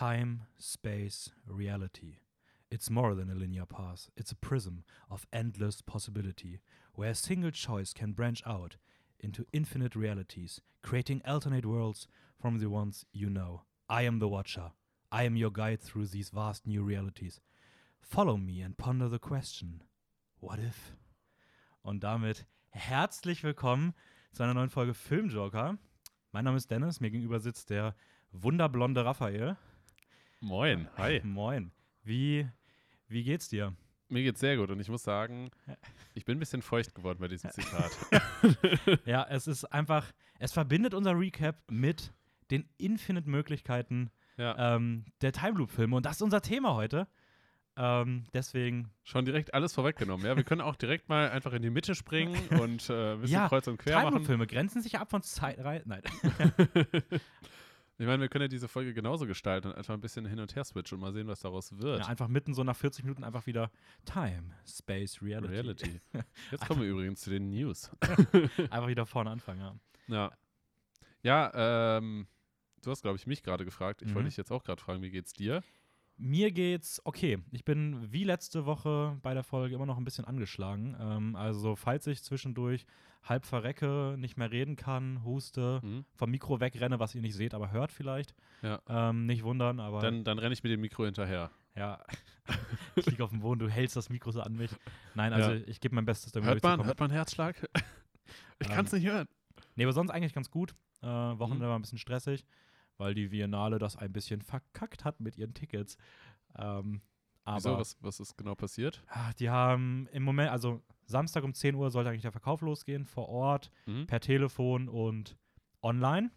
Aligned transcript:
Time, 0.00 0.46
space, 0.56 1.28
reality. 1.46 2.20
It's 2.70 2.88
more 2.88 3.14
than 3.14 3.28
a 3.28 3.34
linear 3.34 3.66
path. 3.66 4.08
It's 4.16 4.32
a 4.32 4.34
prism 4.34 4.82
of 5.10 5.26
endless 5.30 5.82
possibility, 5.82 6.60
where 6.94 7.10
a 7.10 7.14
single 7.14 7.50
choice 7.50 7.92
can 7.92 8.12
branch 8.12 8.42
out 8.46 8.76
into 9.18 9.44
infinite 9.52 9.94
realities, 9.94 10.62
creating 10.82 11.20
alternate 11.26 11.66
worlds 11.66 12.08
from 12.40 12.60
the 12.60 12.70
ones 12.70 13.04
you 13.12 13.28
know. 13.28 13.64
I 13.90 14.04
am 14.04 14.20
the 14.20 14.28
Watcher. 14.28 14.72
I 15.12 15.24
am 15.24 15.36
your 15.36 15.50
guide 15.50 15.82
through 15.82 16.06
these 16.06 16.30
vast 16.30 16.66
new 16.66 16.82
realities. 16.82 17.42
Follow 18.00 18.38
me 18.38 18.62
and 18.62 18.78
ponder 18.78 19.10
the 19.10 19.18
question: 19.18 19.82
What 20.40 20.60
if? 20.60 20.94
Und 21.82 22.02
damit 22.02 22.46
herzlich 22.70 23.44
willkommen 23.44 23.92
zu 24.32 24.44
einer 24.44 24.54
neuen 24.54 24.70
Folge 24.70 24.94
Filmjoker. 24.94 25.76
Mein 26.32 26.44
Name 26.44 26.56
ist 26.56 26.70
Dennis, 26.70 27.00
mir 27.00 27.10
gegenüber 27.10 27.38
sitzt 27.38 27.68
der 27.68 27.94
wunderblonde 28.32 29.04
Raphael. 29.04 29.58
Moin, 30.40 30.88
hi. 30.96 31.20
Moin. 31.22 31.70
Wie, 32.02 32.48
wie 33.08 33.22
geht's 33.22 33.48
dir? 33.48 33.74
Mir 34.08 34.22
geht's 34.22 34.40
sehr 34.40 34.56
gut 34.56 34.70
und 34.70 34.80
ich 34.80 34.88
muss 34.88 35.02
sagen, 35.02 35.50
ich 36.14 36.24
bin 36.24 36.38
ein 36.38 36.40
bisschen 36.40 36.62
feucht 36.62 36.94
geworden 36.94 37.18
bei 37.20 37.28
diesem 37.28 37.50
Zitat. 37.50 37.90
Ja, 39.04 39.26
es 39.28 39.46
ist 39.46 39.64
einfach, 39.66 40.10
es 40.38 40.52
verbindet 40.52 40.94
unser 40.94 41.16
Recap 41.16 41.56
mit 41.70 42.12
den 42.50 42.66
Infinite 42.78 43.28
Möglichkeiten 43.28 44.10
ja, 44.38 44.76
ähm, 44.76 45.04
der 45.20 45.32
Time 45.32 45.58
Loop-Filme 45.58 45.94
und 45.94 46.06
das 46.06 46.16
ist 46.16 46.22
unser 46.22 46.40
Thema 46.40 46.74
heute. 46.74 47.06
Ähm, 47.76 48.24
deswegen, 48.32 48.90
schon 49.04 49.26
direkt 49.26 49.52
alles 49.52 49.74
vorweggenommen. 49.74 50.26
Ja, 50.26 50.36
wir 50.36 50.42
können 50.42 50.62
auch 50.62 50.76
direkt 50.76 51.08
mal 51.10 51.30
einfach 51.30 51.52
in 51.52 51.62
die 51.62 51.70
Mitte 51.70 51.94
springen 51.94 52.34
und 52.58 52.88
äh, 52.88 53.12
ein 53.12 53.20
bisschen 53.20 53.34
Ja, 53.34 53.48
kreuz 53.48 53.68
und 53.68 53.76
quer 53.76 53.98
Time 53.98 54.04
machen. 54.06 54.14
Loop-Filme 54.16 54.46
grenzen 54.46 54.80
sich 54.80 54.98
ab 54.98 55.10
von 55.10 55.22
Zeitreisen. 55.22 55.90
Nein. 55.90 56.02
Ich 58.00 58.06
meine, 58.06 58.22
wir 58.22 58.30
können 58.30 58.42
ja 58.44 58.48
diese 58.48 58.66
Folge 58.66 58.94
genauso 58.94 59.26
gestalten 59.26 59.68
und 59.68 59.74
einfach 59.76 59.92
ein 59.92 60.00
bisschen 60.00 60.24
hin 60.24 60.38
und 60.40 60.56
her 60.56 60.64
switchen 60.64 60.96
und 60.96 61.02
mal 61.02 61.12
sehen, 61.12 61.26
was 61.28 61.40
daraus 61.40 61.76
wird. 61.78 62.00
Ja, 62.00 62.06
einfach 62.06 62.28
mitten 62.28 62.54
so 62.54 62.64
nach 62.64 62.74
40 62.74 63.04
Minuten 63.04 63.24
einfach 63.24 63.44
wieder 63.46 63.70
Time, 64.06 64.54
Space, 64.66 65.20
Reality. 65.20 65.52
Reality. 65.52 66.00
Jetzt 66.50 66.66
kommen 66.66 66.80
wir 66.80 66.88
übrigens 66.88 67.20
zu 67.20 67.28
den 67.28 67.50
News. 67.50 67.90
einfach 68.70 68.88
wieder 68.88 69.04
vorne 69.04 69.28
anfangen, 69.28 69.60
ja. 69.60 69.76
Ja. 70.08 70.32
Ja, 71.22 71.98
ähm, 71.98 72.26
du 72.82 72.90
hast, 72.90 73.02
glaube 73.02 73.16
ich, 73.16 73.26
mich 73.26 73.42
gerade 73.42 73.66
gefragt. 73.66 74.00
Ich 74.00 74.08
Mhm. 74.08 74.14
wollte 74.14 74.28
dich 74.30 74.38
jetzt 74.38 74.50
auch 74.50 74.64
gerade 74.64 74.80
fragen, 74.80 75.02
wie 75.02 75.10
geht's 75.10 75.34
dir? 75.34 75.62
Mir 76.22 76.50
geht's 76.52 77.00
okay. 77.06 77.38
Ich 77.50 77.64
bin 77.64 78.12
wie 78.12 78.24
letzte 78.24 78.66
Woche 78.66 79.16
bei 79.22 79.32
der 79.32 79.42
Folge 79.42 79.74
immer 79.74 79.86
noch 79.86 79.96
ein 79.96 80.04
bisschen 80.04 80.26
angeschlagen. 80.26 80.94
Ähm, 81.00 81.34
also, 81.34 81.76
falls 81.76 82.06
ich 82.06 82.22
zwischendurch 82.22 82.84
halb 83.22 83.46
verrecke, 83.46 84.16
nicht 84.18 84.36
mehr 84.36 84.50
reden 84.50 84.76
kann, 84.76 85.24
huste, 85.24 85.80
Hm? 85.82 86.04
vom 86.14 86.30
Mikro 86.30 86.60
wegrenne, 86.60 86.98
was 87.00 87.14
ihr 87.14 87.22
nicht 87.22 87.34
seht, 87.34 87.54
aber 87.54 87.70
hört 87.70 87.90
vielleicht. 87.90 88.34
Ja. 88.62 88.80
Ähm, 88.88 89.24
nicht 89.26 89.44
wundern, 89.44 89.80
aber 89.80 90.00
Dann, 90.00 90.22
dann 90.24 90.38
renne 90.38 90.52
ich 90.52 90.62
mit 90.62 90.72
dem 90.72 90.80
Mikro 90.82 91.04
hinterher. 91.06 91.50
ja. 91.74 92.04
ich 92.96 93.06
liege 93.06 93.22
auf 93.24 93.30
dem 93.30 93.40
Boden, 93.40 93.58
du 93.60 93.68
hältst 93.68 93.96
das 93.96 94.10
Mikro 94.10 94.30
so 94.30 94.40
an 94.42 94.54
mich. 94.56 94.70
Nein, 95.14 95.32
also 95.32 95.52
Ja. 95.52 95.60
ich 95.66 95.80
gebe 95.80 95.94
mein 95.94 96.04
Bestes, 96.04 96.32
damit 96.32 96.48
Hört 96.48 96.62
man, 96.62 96.84
hört 96.84 97.00
man 97.00 97.10
Herzschlag? 97.10 97.56
Ich 98.62 98.68
Ähm, 98.68 98.74
kann's 98.74 98.92
nicht 98.92 99.06
hören. 99.06 99.26
Nee, 99.74 99.84
aber 99.84 99.92
sonst 99.94 100.10
eigentlich 100.10 100.34
ganz 100.34 100.50
gut. 100.50 100.74
Äh, 101.02 101.06
Wochenende 101.06 101.64
Mhm. 101.64 101.70
war 101.70 101.78
ein 101.78 101.82
bisschen 101.82 101.96
stressig, 101.98 102.44
weil 103.00 103.14
die 103.14 103.30
Viennale 103.32 103.78
das 103.80 103.96
ein 103.96 104.12
bisschen 104.12 104.40
verkackt 104.42 105.04
hat 105.04 105.18
mit 105.20 105.36
ihren 105.36 105.54
Tickets. 105.54 105.96
Ähm, 106.56 107.00
aber 107.44 107.56
Wieso? 107.56 107.78
Was, 107.78 107.96
was 108.00 108.20
ist 108.20 108.36
genau 108.36 108.54
passiert? 108.54 109.02
Ah, 109.08 109.32
Die 109.38 109.50
haben 109.50 110.06
im 110.12 110.22
Moment, 110.22 110.50
also 110.50 110.82
Samstag 111.06 111.42
um 111.42 111.54
10 111.54 111.74
Uhr 111.74 111.90
sollte 111.90 112.10
eigentlich 112.10 112.22
der 112.22 112.30
Verkauf 112.32 112.60
losgehen, 112.60 113.04
vor 113.06 113.28
Ort, 113.28 113.70
Mhm. 113.86 114.06
per 114.06 114.20
Telefon 114.20 114.88
und 114.88 115.36
online. 115.82 116.30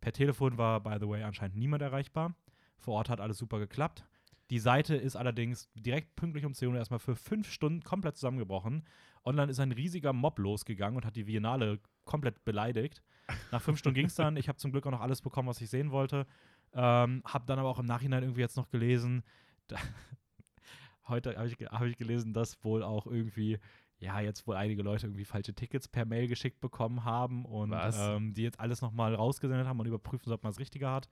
Per 0.00 0.12
Telefon 0.12 0.56
war, 0.58 0.80
by 0.82 0.96
the 0.98 1.06
way, 1.08 1.22
anscheinend 1.22 1.56
niemand 1.56 1.82
erreichbar. 1.82 2.34
Vor 2.78 2.94
Ort 2.94 3.10
hat 3.10 3.20
alles 3.20 3.36
super 3.38 3.58
geklappt. 3.58 4.04
Die 4.50 4.58
Seite 4.58 4.96
ist 4.96 5.14
allerdings 5.14 5.70
direkt 5.74 6.16
pünktlich 6.16 6.44
um 6.44 6.54
10 6.54 6.70
Uhr 6.70 6.76
erstmal 6.76 6.98
für 6.98 7.14
fünf 7.14 7.48
Stunden 7.52 7.82
komplett 7.84 8.16
zusammengebrochen. 8.16 8.84
Online 9.24 9.50
ist 9.52 9.60
ein 9.60 9.70
riesiger 9.70 10.12
Mob 10.14 10.38
losgegangen 10.38 10.96
und 10.96 11.04
hat 11.04 11.14
die 11.14 11.24
Biennale 11.24 11.78
komplett 12.10 12.44
beleidigt. 12.44 13.02
Nach 13.52 13.62
fünf 13.62 13.78
Stunden 13.78 13.94
ging 13.94 14.06
es 14.06 14.16
dann. 14.16 14.36
Ich 14.36 14.48
habe 14.48 14.58
zum 14.58 14.72
Glück 14.72 14.84
auch 14.86 14.90
noch 14.90 15.00
alles 15.00 15.22
bekommen, 15.22 15.48
was 15.48 15.60
ich 15.60 15.70
sehen 15.70 15.92
wollte. 15.92 16.26
Ähm, 16.72 17.22
habe 17.24 17.46
dann 17.46 17.58
aber 17.58 17.68
auch 17.68 17.78
im 17.78 17.86
Nachhinein 17.86 18.24
irgendwie 18.24 18.40
jetzt 18.40 18.56
noch 18.56 18.68
gelesen, 18.68 19.22
da, 19.68 19.76
heute 21.08 21.36
habe 21.36 21.46
ich, 21.46 21.54
hab 21.54 21.82
ich 21.82 21.96
gelesen, 21.96 22.32
dass 22.32 22.62
wohl 22.64 22.82
auch 22.82 23.06
irgendwie, 23.06 23.58
ja, 23.98 24.20
jetzt 24.20 24.46
wohl 24.46 24.56
einige 24.56 24.82
Leute 24.82 25.06
irgendwie 25.06 25.24
falsche 25.24 25.54
Tickets 25.54 25.86
per 25.86 26.04
Mail 26.04 26.26
geschickt 26.26 26.60
bekommen 26.60 27.04
haben 27.04 27.44
und 27.44 27.72
ähm, 27.72 28.34
die 28.34 28.42
jetzt 28.42 28.58
alles 28.58 28.82
nochmal 28.82 29.14
rausgesendet 29.14 29.66
haben 29.66 29.78
und 29.78 29.86
überprüfen, 29.86 30.32
ob 30.32 30.42
man 30.42 30.50
das 30.50 30.60
Richtige 30.60 30.88
hat. 30.88 31.08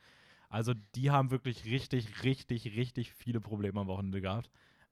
Also 0.48 0.74
die 0.94 1.10
haben 1.10 1.30
wirklich 1.30 1.64
richtig, 1.66 2.24
richtig, 2.24 2.76
richtig 2.76 3.12
viele 3.12 3.40
Probleme 3.40 3.80
am 3.80 3.86
Wochenende 3.86 4.20
gehabt. 4.20 4.50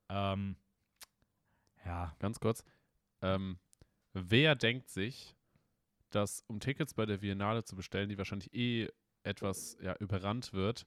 Ähm, 0.09 0.57
ja, 1.85 2.15
Ganz 2.19 2.41
kurz. 2.41 2.65
Ähm, 3.23 3.59
wer 4.13 4.55
denkt 4.55 4.91
sich, 4.91 5.36
dass 6.11 6.43
um 6.47 6.61
Tickets 6.61 6.95
bei 6.95 7.07
der 7.07 7.19
Biennale 7.19 7.65
zu 7.65 7.77
bestellen, 7.77 8.09
die 8.09 8.19
wahrscheinlich 8.19 8.53
eh 8.55 8.89
etwas 9.23 9.77
ja, 9.83 9.95
überrannt 9.99 10.53
wird, 10.53 10.87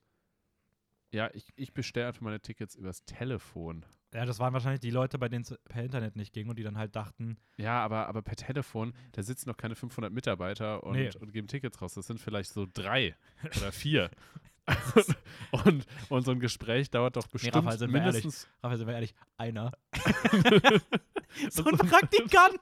ja, 1.12 1.30
ich, 1.34 1.52
ich 1.56 1.74
bestelle 1.74 2.08
einfach 2.08 2.22
meine 2.22 2.40
Tickets 2.40 2.76
übers 2.76 3.04
Telefon. 3.04 3.84
ja, 4.14 4.26
das 4.26 4.38
waren 4.38 4.54
wahrscheinlich 4.54 4.80
die 4.80 4.92
Leute, 4.92 5.18
bei 5.18 5.28
denen 5.28 5.42
es 5.42 5.58
per 5.68 5.84
Internet 5.84 6.16
nicht 6.16 6.34
ging 6.34 6.50
und 6.50 6.60
die 6.60 6.64
dann 6.64 6.78
halt 6.78 6.96
dachten, 6.96 7.38
Ja, 7.58 7.84
aber, 7.84 8.08
aber 8.08 8.22
per 8.22 8.36
Telefon, 8.36 8.94
da 9.14 9.24
sitzen 9.24 9.50
noch 9.50 9.58
keine 9.58 9.76
500 9.76 10.14
Mitarbeiter 10.14 10.84
und, 10.84 10.94
Nee. 10.94 11.10
und 11.20 11.32
geben 11.34 11.48
Tickets 11.48 11.82
raus. 11.82 11.96
Das 11.96 12.06
sind 12.06 12.20
vielleicht 12.20 12.52
so 12.52 12.68
drei 12.72 13.16
oder 13.58 13.72
vier. 13.72 14.12
und, 15.66 15.86
und 16.10 16.26
so 16.26 16.32
ein 16.32 16.40
Gespräch 16.40 16.90
dauert 16.90 17.16
doch 17.16 17.28
bestimmt 17.28 17.56
Raphael, 17.56 17.78
sind 17.78 17.94
wir 17.94 18.02
ehrlich. 18.02 18.24
mindestens. 18.24 18.48
Raphael, 18.62 18.78
sind 18.78 18.88
wir 18.88 18.94
ehrlich, 18.94 19.16
einer. 19.38 19.72
so 21.50 21.64
ein 21.66 21.78
Praktikant, 21.78 22.60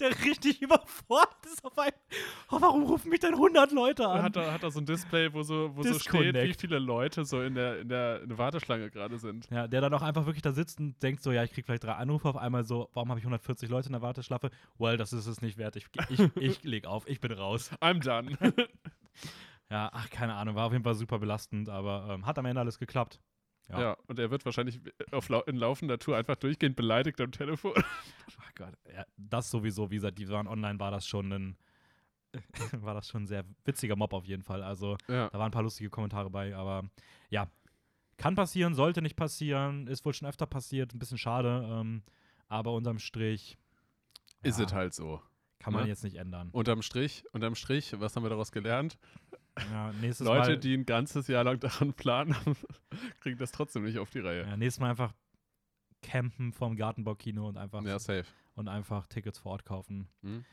der 0.00 0.10
richtig 0.24 0.62
überfordert 0.62 1.46
ist 1.46 1.64
auf 1.64 1.76
einmal. 1.78 1.92
Oh, 2.50 2.60
warum 2.60 2.82
rufen 2.84 3.10
mich 3.10 3.20
denn 3.20 3.34
100 3.34 3.72
Leute 3.72 4.06
an? 4.06 4.22
Hat 4.22 4.36
er, 4.36 4.52
hat 4.52 4.62
er 4.62 4.70
so 4.70 4.80
ein 4.80 4.86
Display, 4.86 5.32
wo 5.32 5.42
so, 5.42 5.70
wo 5.74 5.82
so 5.82 5.98
steht, 5.98 6.34
wie 6.34 6.54
viele 6.54 6.78
Leute 6.78 7.24
so 7.24 7.42
in 7.42 7.54
der, 7.54 7.80
in 7.80 7.88
der, 7.88 8.22
in 8.22 8.28
der 8.28 8.38
Warteschlange 8.38 8.90
gerade 8.90 9.18
sind. 9.18 9.48
Ja, 9.50 9.66
der 9.66 9.80
dann 9.80 9.94
auch 9.94 10.02
einfach 10.02 10.26
wirklich 10.26 10.42
da 10.42 10.52
sitzt 10.52 10.80
und 10.80 11.02
denkt 11.02 11.22
so, 11.22 11.32
ja, 11.32 11.44
ich 11.44 11.52
krieg 11.52 11.66
vielleicht 11.66 11.84
drei 11.84 11.92
Anrufe 11.92 12.28
auf 12.28 12.36
einmal 12.36 12.64
so, 12.64 12.88
warum 12.92 13.08
habe 13.10 13.20
ich 13.20 13.24
140 13.24 13.68
Leute 13.68 13.88
in 13.88 13.92
der 13.92 14.02
Warteschlafe? 14.02 14.50
Well, 14.78 14.96
das 14.96 15.12
ist 15.12 15.26
es 15.26 15.40
nicht 15.40 15.58
wert. 15.58 15.76
Ich, 15.76 15.86
ich, 16.10 16.36
ich 16.36 16.64
leg 16.64 16.86
auf, 16.86 17.08
ich 17.08 17.20
bin 17.20 17.32
raus. 17.32 17.70
I'm 17.80 18.02
done. 18.02 18.36
Ja, 19.70 19.90
ach, 19.92 20.08
keine 20.10 20.34
Ahnung, 20.34 20.54
war 20.54 20.66
auf 20.66 20.72
jeden 20.72 20.84
Fall 20.84 20.94
super 20.94 21.18
belastend, 21.18 21.68
aber 21.68 22.08
ähm, 22.10 22.26
hat 22.26 22.38
am 22.38 22.46
Ende 22.46 22.60
alles 22.60 22.78
geklappt. 22.78 23.20
ja. 23.68 23.80
Ja. 23.80 23.96
und 24.06 24.18
er 24.18 24.30
wird 24.30 24.44
wahrscheinlich 24.46 24.80
auf 25.12 25.28
lau 25.28 25.42
in 25.42 25.56
laufender 25.56 25.98
Tour 25.98 26.16
einfach 26.16 26.36
durchgehend 26.36 26.74
beleidigt 26.76 27.20
am 27.20 27.32
Telefon. 27.32 27.74
Ach 28.40 28.54
Gott, 28.54 28.74
ja, 28.92 29.04
das 29.16 29.50
sowieso, 29.50 29.90
wie 29.90 29.96
gesagt, 29.96 30.18
die 30.18 30.28
waren 30.28 30.46
online, 30.46 30.80
war 30.80 30.90
das 30.90 31.06
schon 31.06 31.30
ein, 31.32 31.56
war 32.72 32.94
das 32.94 33.08
schon 33.08 33.24
ein 33.24 33.26
sehr 33.26 33.44
witziger 33.64 33.94
Mob 33.96 34.14
auf 34.14 34.24
jeden 34.24 34.42
Fall. 34.42 34.62
Also 34.62 34.96
ja. 35.06 35.28
Da 35.28 35.38
waren 35.38 35.48
ein 35.48 35.52
paar 35.52 35.62
lustige 35.62 35.90
Kommentare 35.90 36.30
bei, 36.30 36.56
aber 36.56 36.84
ja, 37.28 37.50
kann 38.16 38.34
passieren, 38.34 38.74
sollte 38.74 39.02
nicht 39.02 39.16
passieren, 39.16 39.86
ist 39.86 40.04
wohl 40.04 40.14
schon 40.14 40.28
öfter 40.28 40.46
passiert, 40.46 40.94
ein 40.94 40.98
bisschen 40.98 41.18
schade, 41.18 41.68
ähm, 41.70 42.02
aber 42.48 42.72
unterm 42.72 42.98
Strich 42.98 43.58
Ist 44.42 44.58
es 44.58 44.72
halt 44.72 44.94
so. 44.94 45.22
kann 45.58 45.74
man 45.74 45.82
ne? 45.84 45.88
jetzt 45.88 46.04
nicht 46.04 46.16
ändern. 46.16 46.48
Unterm 46.52 46.80
Strich, 46.82 47.22
unterm 47.32 47.54
Strich, 47.54 47.92
was 48.00 48.16
haben 48.16 48.24
wir 48.24 48.30
daraus 48.30 48.50
gelernt? 48.50 48.98
Ja, 49.70 49.90
Leute, 50.20 50.50
Mal, 50.50 50.58
die 50.58 50.74
ein 50.76 50.86
ganzes 50.86 51.28
Jahr 51.28 51.44
lang 51.44 51.60
daran 51.60 51.92
planen, 51.94 52.34
kriegen 53.20 53.38
das 53.38 53.52
trotzdem 53.52 53.84
nicht 53.84 53.98
auf 53.98 54.10
die 54.10 54.20
Reihe. 54.20 54.42
ja, 54.46 54.56
nächstes 54.56 54.80
Mal 54.80 54.90
einfach 54.90 55.12
campen 56.02 56.52
vom 56.52 56.76
Gartenbaukino 56.76 57.48
und 57.48 57.56
einfach, 57.56 57.82
Ja, 57.82 57.98
safe. 57.98 58.24
und 58.54 58.68
einfach 58.68 59.06
Tickets 59.06 59.38
vor 59.38 59.52
Ort 59.52 59.64
kaufen. 59.64 60.08
Mhm. 60.22 60.44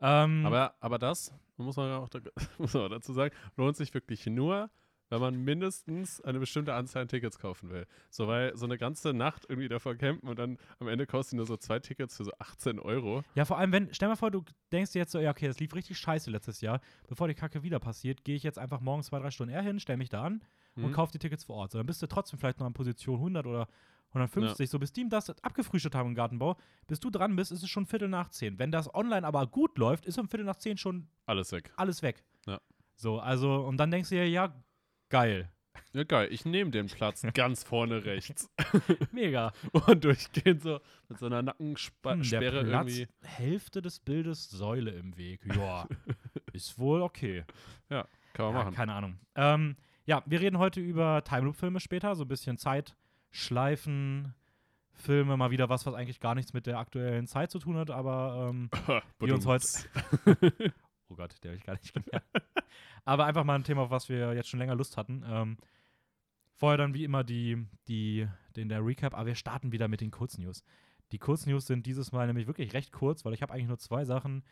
Ähm, 0.00 0.44
Aber, 0.46 0.74
aber 0.80 0.98
das, 0.98 1.32
muss 1.56 1.76
man 1.76 1.90
auch 1.92 2.08
muss 2.58 2.74
man 2.74 2.84
auch 2.84 2.88
dazu 2.90 3.12
sagen, 3.12 3.34
lohnt 3.56 3.76
sich 3.76 3.92
wirklich 3.94 4.26
nur, 4.26 4.70
wenn 5.08 5.20
man 5.20 5.36
mindestens 5.36 6.20
eine 6.20 6.38
bestimmte 6.38 6.74
Anzahl 6.74 7.02
an 7.02 7.08
Tickets 7.08 7.38
kaufen 7.38 7.70
will. 7.70 7.86
So, 8.10 8.26
weil 8.26 8.56
so 8.56 8.64
eine 8.66 8.76
ganze 8.78 9.12
Nacht 9.14 9.46
irgendwie 9.48 9.68
davor 9.68 9.94
campen 9.94 10.28
und 10.28 10.38
dann 10.38 10.58
am 10.78 10.88
Ende 10.88 11.06
kosten 11.06 11.36
nur 11.36 11.46
so 11.46 11.56
zwei 11.56 11.78
Tickets 11.78 12.16
für 12.16 12.24
so 12.24 12.32
18 12.38 12.78
Euro. 12.78 13.22
Ja, 13.34 13.44
vor 13.44 13.58
allem, 13.58 13.72
wenn, 13.72 13.92
stell 13.94 14.08
mal 14.08 14.16
vor, 14.16 14.30
du 14.30 14.44
denkst 14.72 14.92
dir 14.92 14.98
jetzt 15.00 15.12
so, 15.12 15.18
ja, 15.20 15.30
okay, 15.30 15.46
das 15.46 15.60
lief 15.60 15.74
richtig 15.74 15.98
scheiße 15.98 16.30
letztes 16.30 16.60
Jahr. 16.60 16.80
Bevor 17.08 17.28
die 17.28 17.34
Kacke 17.34 17.62
wieder 17.62 17.78
passiert, 17.78 18.24
gehe 18.24 18.36
ich 18.36 18.42
jetzt 18.42 18.58
einfach 18.58 18.80
morgens 18.80 19.06
zwei, 19.06 19.18
drei 19.18 19.30
Stunden 19.30 19.52
eher 19.54 19.62
hin, 19.62 19.78
stell 19.80 19.96
mich 19.96 20.08
da 20.08 20.22
an 20.24 20.42
und 20.74 20.86
Mhm. 20.90 20.92
kauf 20.92 21.10
die 21.10 21.18
Tickets 21.18 21.44
vor 21.44 21.56
Ort. 21.56 21.70
So, 21.72 21.78
dann 21.78 21.86
bist 21.86 22.02
du 22.02 22.06
trotzdem 22.06 22.38
vielleicht 22.38 22.58
noch 22.58 22.66
an 22.66 22.72
Position 22.74 23.18
100 23.18 23.46
oder 23.46 23.68
150. 24.10 24.68
So, 24.70 24.78
bis 24.78 24.92
die 24.92 25.08
das 25.08 25.30
abgefrühstückt 25.42 25.94
haben 25.94 26.08
im 26.10 26.14
Gartenbau, 26.14 26.56
bis 26.86 27.00
du 27.00 27.10
dran 27.10 27.34
bist, 27.36 27.52
ist 27.52 27.62
es 27.62 27.68
schon 27.68 27.86
Viertel 27.86 28.08
nach 28.08 28.28
zehn. 28.30 28.58
Wenn 28.58 28.70
das 28.72 28.92
online 28.94 29.26
aber 29.26 29.46
gut 29.46 29.78
läuft, 29.78 30.06
ist 30.06 30.18
um 30.18 30.28
Viertel 30.28 30.44
nach 30.44 30.56
zehn 30.56 30.76
schon 30.78 31.08
Alles 31.26 31.52
weg. 31.52 31.72
alles 31.76 32.02
weg. 32.02 32.24
Ja. 32.46 32.60
So, 32.94 33.18
also, 33.18 33.60
und 33.66 33.76
dann 33.78 33.90
denkst 33.90 34.08
du 34.10 34.14
dir, 34.14 34.28
ja, 34.28 34.54
geil. 35.08 35.50
Ja, 35.92 36.04
geil. 36.04 36.28
Ich 36.30 36.44
nehme 36.44 36.70
den 36.70 36.86
Platz 36.88 37.22
ganz 37.34 37.64
vorne 37.64 38.04
rechts. 38.04 38.50
Mega. 39.12 39.52
Und 39.72 40.04
durchgehend 40.04 40.62
so 40.62 40.80
mit 41.08 41.18
so 41.18 41.26
einer 41.26 41.38
Hm, 41.38 41.44
Nackensperre 41.46 42.64
der 42.64 42.64
Platz, 42.64 42.96
irgendwie. 42.98 43.08
Hälfte 43.22 43.80
des 43.82 44.00
Bildes 44.00 44.50
Säule 44.50 44.90
im 44.90 45.16
Weg. 45.16 45.40
Ja, 45.54 45.86
ist 46.52 46.78
wohl 46.78 47.00
okay. 47.02 47.44
Kann 47.88 48.04
man 48.38 48.52
Ja, 48.52 48.52
machen. 48.64 48.74
keine 48.74 48.92
Ahnung. 48.92 49.18
Ähm, 49.34 49.76
ja, 50.04 50.22
wir 50.26 50.40
reden 50.40 50.58
heute 50.58 50.80
über 50.80 51.24
Time 51.24 51.42
Loop-Filme 51.42 51.80
später, 51.80 52.14
so 52.14 52.24
ein 52.24 52.28
bisschen 52.28 52.58
Zeitschleifen. 52.58 54.34
Filme, 54.98 55.36
mal 55.36 55.50
wieder 55.50 55.68
was, 55.68 55.84
was 55.84 55.94
eigentlich 55.94 56.20
gar 56.20 56.34
nichts 56.34 56.54
mit 56.54 56.66
der 56.66 56.78
aktuellen 56.78 57.26
Zeit 57.26 57.50
zu 57.50 57.58
tun 57.58 57.76
hat, 57.76 57.90
aber 57.90 58.48
ähm, 58.50 58.70
wir 59.18 59.34
uns 59.34 59.44
heute. 59.44 59.66
Oh 61.08 61.14
Gott, 61.16 61.36
der 61.42 61.50
habe 61.52 61.58
ich 61.58 61.64
gar 61.64 61.74
nicht 61.74 61.92
gemerkt. 61.94 62.26
aber 63.04 63.26
einfach 63.26 63.44
mal 63.44 63.54
ein 63.54 63.64
Thema, 63.64 63.82
auf 63.82 63.90
was 63.90 64.08
wir 64.08 64.34
jetzt 64.34 64.48
schon 64.48 64.58
länger 64.60 64.74
Lust 64.74 64.96
hatten. 64.96 65.24
Ähm, 65.26 65.56
vorher 66.54 66.78
dann 66.78 66.94
wie 66.94 67.04
immer 67.04 67.24
die, 67.24 67.66
die, 67.88 68.26
den 68.56 68.68
der 68.68 68.84
Recap, 68.84 69.14
aber 69.14 69.26
wir 69.26 69.34
starten 69.34 69.72
wieder 69.72 69.88
mit 69.88 70.00
den 70.00 70.10
Kurznews. 70.10 70.64
Die 71.12 71.18
Kurznews 71.18 71.66
sind 71.66 71.86
dieses 71.86 72.12
Mal 72.12 72.26
nämlich 72.26 72.46
wirklich 72.46 72.72
recht 72.74 72.92
kurz, 72.92 73.24
weil 73.24 73.34
ich 73.34 73.42
habe 73.42 73.52
eigentlich 73.52 73.68
nur 73.68 73.78
zwei 73.78 74.04
Sachen 74.04 74.42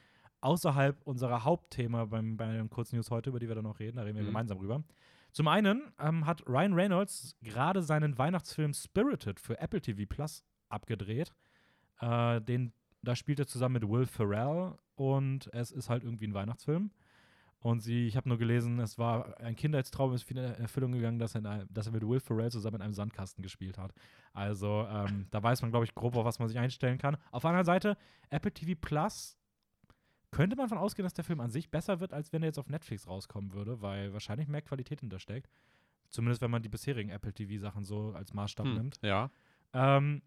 außerhalb 0.41 1.01
unserer 1.03 1.43
Hauptthema 1.45 2.05
beim, 2.05 2.37
bei 2.37 2.47
den 2.53 2.69
Kurznews 2.71 3.11
heute, 3.11 3.31
über 3.31 3.41
die 3.41 3.49
wir 3.49 3.55
dann 3.55 3.65
noch 3.65 3.79
reden. 3.81 3.97
Da 3.97 4.03
reden 4.03 4.17
wir 4.17 4.23
Mhm. 4.23 4.29
gemeinsam 4.29 4.59
drüber. 4.59 4.85
Zum 5.33 5.49
einen 5.49 5.91
ähm, 5.99 6.27
hat 6.27 6.47
Ryan 6.47 6.75
Reynolds 6.75 7.37
gerade 7.43 7.83
seinen 7.83 8.19
Weihnachtsfilm 8.19 8.73
Spirited 8.73 9.41
für 9.41 9.59
Apple 9.59 9.81
TV 9.81 10.03
Plus 10.07 10.45
abgedreht. 10.69 11.35
Äh, 12.01 12.41
den, 12.43 12.73
da 13.05 13.17
spielt 13.17 13.39
er 13.39 13.47
zusammen 13.47 13.75
mit 13.75 13.89
Will 13.89 14.07
Ferrell 14.07 14.75
und 14.97 15.49
es 15.53 15.71
ist 15.71 15.89
halt 15.91 16.05
irgendwie 16.05 16.27
ein 16.27 16.35
Weihnachtsfilm. 16.35 16.91
Und 17.61 17.81
sie, 17.81 18.07
ich 18.07 18.17
habe 18.19 18.29
nur 18.29 18.37
gelesen, 18.37 18.79
es 18.79 18.99
war 18.99 19.41
ein 19.41 19.57
Kindheitstraum, 19.57 20.13
ist 20.13 20.31
in 20.31 20.37
Erfüllung 20.37 20.93
gegangen, 20.93 21.19
dass 21.19 21.35
er, 21.35 21.39
in 21.41 21.47
einem, 21.47 21.67
dass 21.73 21.87
er 21.87 21.93
mit 21.93 22.07
Will 22.07 22.21
Ferrell 22.21 22.51
zusammen 22.51 22.77
in 22.77 22.83
einem 22.83 22.93
Sandkasten 22.93 23.43
gespielt 23.43 23.79
hat. 23.79 23.95
Also 24.35 24.87
ähm, 24.91 25.27
da 25.31 25.43
weiß 25.43 25.63
man, 25.63 25.71
glaube 25.71 25.87
ich, 25.87 25.95
grob, 25.95 26.15
auf 26.17 26.27
was 26.27 26.39
man 26.39 26.49
sich 26.49 26.59
einstellen 26.59 26.99
kann. 26.99 27.17
Auf 27.31 27.41
der 27.43 27.51
anderen 27.51 27.65
Seite, 27.65 27.97
Apple 28.29 28.53
TV 28.53 28.79
Plus 28.79 29.39
könnte 30.31 30.57
man 30.57 30.67
davon 30.67 30.77
ausgehen, 30.77 31.05
dass 31.05 31.15
der 31.15 31.25
Film 31.25 31.41
an 31.41 31.51
sich 31.51 31.71
besser 31.71 32.01
wird, 32.01 32.13
als 32.13 32.33
wenn 32.35 32.43
er 32.43 32.49
jetzt 32.49 32.59
auf 32.59 32.69
Netflix 32.69 33.07
rauskommen 33.07 33.53
würde, 33.55 33.81
weil 33.81 34.13
wahrscheinlich 34.13 34.47
mehr 34.49 34.61
Qualität 34.63 35.01
hintersteckt. 35.01 35.49
Zumindest 36.11 36.43
wenn 36.43 36.51
man 36.51 36.63
die 36.63 36.69
bisherigen 36.69 37.09
Apple 37.11 37.33
TV-Sachen 37.33 37.85
so 37.85 38.13
als 38.15 38.35
Maßstab 38.35 38.67
Hm, 38.67 38.75
nimmt. 38.75 38.99
ja. 39.01 39.31
Ähm, 39.73 40.21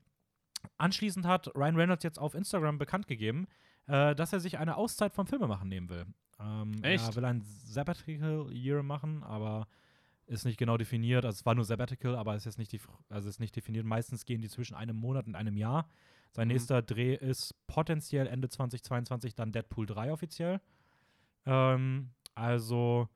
anschließend 0.77 1.25
hat 1.25 1.53
Ryan 1.55 1.75
Reynolds 1.75 2.03
jetzt 2.03 2.19
auf 2.19 2.33
Instagram 2.35 2.77
bekannt 2.77 3.07
gegeben, 3.07 3.47
äh, 3.87 4.15
dass 4.15 4.33
er 4.33 4.39
sich 4.39 4.57
eine 4.57 4.77
Auszeit 4.77 5.13
vom 5.13 5.27
Filmemachen 5.27 5.67
nehmen 5.69 5.89
will. 5.89 6.05
Ähm, 6.39 6.73
Er 6.83 6.91
Echt? 6.93 7.15
will 7.15 7.25
ein 7.25 7.41
Sabbatical 7.41 8.51
Year 8.53 8.83
machen, 8.83 9.23
aber 9.23 9.67
ist 10.27 10.45
nicht 10.45 10.57
genau 10.57 10.77
definiert. 10.77 11.23
Also 11.25 11.37
es 11.37 11.45
war 11.45 11.55
nur 11.55 11.63
Sabbatical, 11.65 12.15
aber 12.15 12.33
es 12.35 12.41
ist 12.41 12.45
jetzt 12.45 12.57
nicht, 12.59 12.71
die, 12.73 12.81
also 13.09 13.29
ist 13.29 13.39
nicht 13.39 13.55
definiert. 13.55 13.85
Meistens 13.85 14.25
gehen 14.25 14.41
die 14.41 14.49
zwischen 14.49 14.75
einem 14.75 14.97
Monat 14.97 15.25
und 15.25 15.35
einem 15.35 15.55
Jahr. 15.57 15.89
Sein 16.31 16.47
Mhm. 16.49 16.53
nächster 16.53 16.81
Dreh 16.81 17.15
ist 17.15 17.55
potenziell 17.67 18.27
Ende 18.27 18.49
2022 18.49 19.35
dann 19.35 19.53
Deadpool 19.53 19.85
3 19.85 20.11
offiziell. 20.11 20.59
Ähm, 21.45 22.09
also 22.35 23.07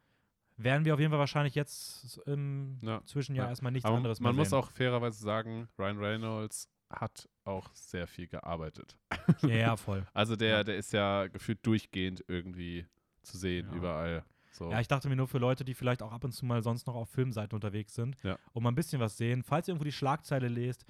werden 0.57 0.85
wir 0.85 0.93
auf 0.93 0.99
jeden 0.99 1.11
Fall 1.11 1.19
wahrscheinlich 1.19 1.55
jetzt 1.55 2.17
im 2.25 2.77
Ja. 2.81 3.03
Zwischenjahr 3.05 3.47
Ja. 3.47 3.49
erstmal 3.49 3.71
nichts 3.71 3.85
Aber 3.87 3.97
anderes 3.97 4.19
man 4.19 4.33
mehr 4.33 4.39
muss 4.41 4.49
sehen. 4.51 4.59
auch 4.59 4.71
fairerweise 4.71 5.19
sagen, 5.21 5.67
Ryan 5.77 5.97
Reynolds 5.99 6.69
hat 6.91 7.27
auch 7.43 7.69
sehr 7.73 8.07
viel 8.07 8.27
gearbeitet. 8.27 8.95
Ja, 9.41 9.49
ja, 9.49 9.75
voll. 9.77 10.05
Also 10.13 10.35
der, 10.35 10.49
Ja. 10.57 10.63
der 10.63 10.77
ist 10.77 10.93
ja 10.93 11.27
gefühlt 11.27 11.65
durchgehend 11.65 12.23
irgendwie 12.27 12.85
zu 13.23 13.37
sehen, 13.37 13.67
Ja. 13.71 13.75
überall. 13.77 14.25
So. 14.51 14.69
Ja, 14.69 14.79
ich 14.81 14.87
dachte 14.87 15.07
mir 15.07 15.15
nur 15.15 15.27
für 15.27 15.37
Leute, 15.37 15.63
die 15.63 15.73
vielleicht 15.73 16.03
auch 16.03 16.11
ab 16.11 16.23
und 16.25 16.33
zu 16.33 16.45
mal 16.45 16.61
sonst 16.61 16.85
noch 16.85 16.95
auf 16.95 17.09
Filmseiten 17.09 17.55
unterwegs 17.55 17.95
sind 17.95 18.17
und 18.51 18.63
mal 18.63 18.69
ein 18.71 18.75
bisschen 18.75 18.99
was 18.99 19.17
sehen. 19.17 19.43
Falls 19.43 19.67
ihr 19.67 19.71
irgendwo 19.71 19.85
die 19.85 19.93
Schlagzeile 19.93 20.49
lest, 20.49 20.85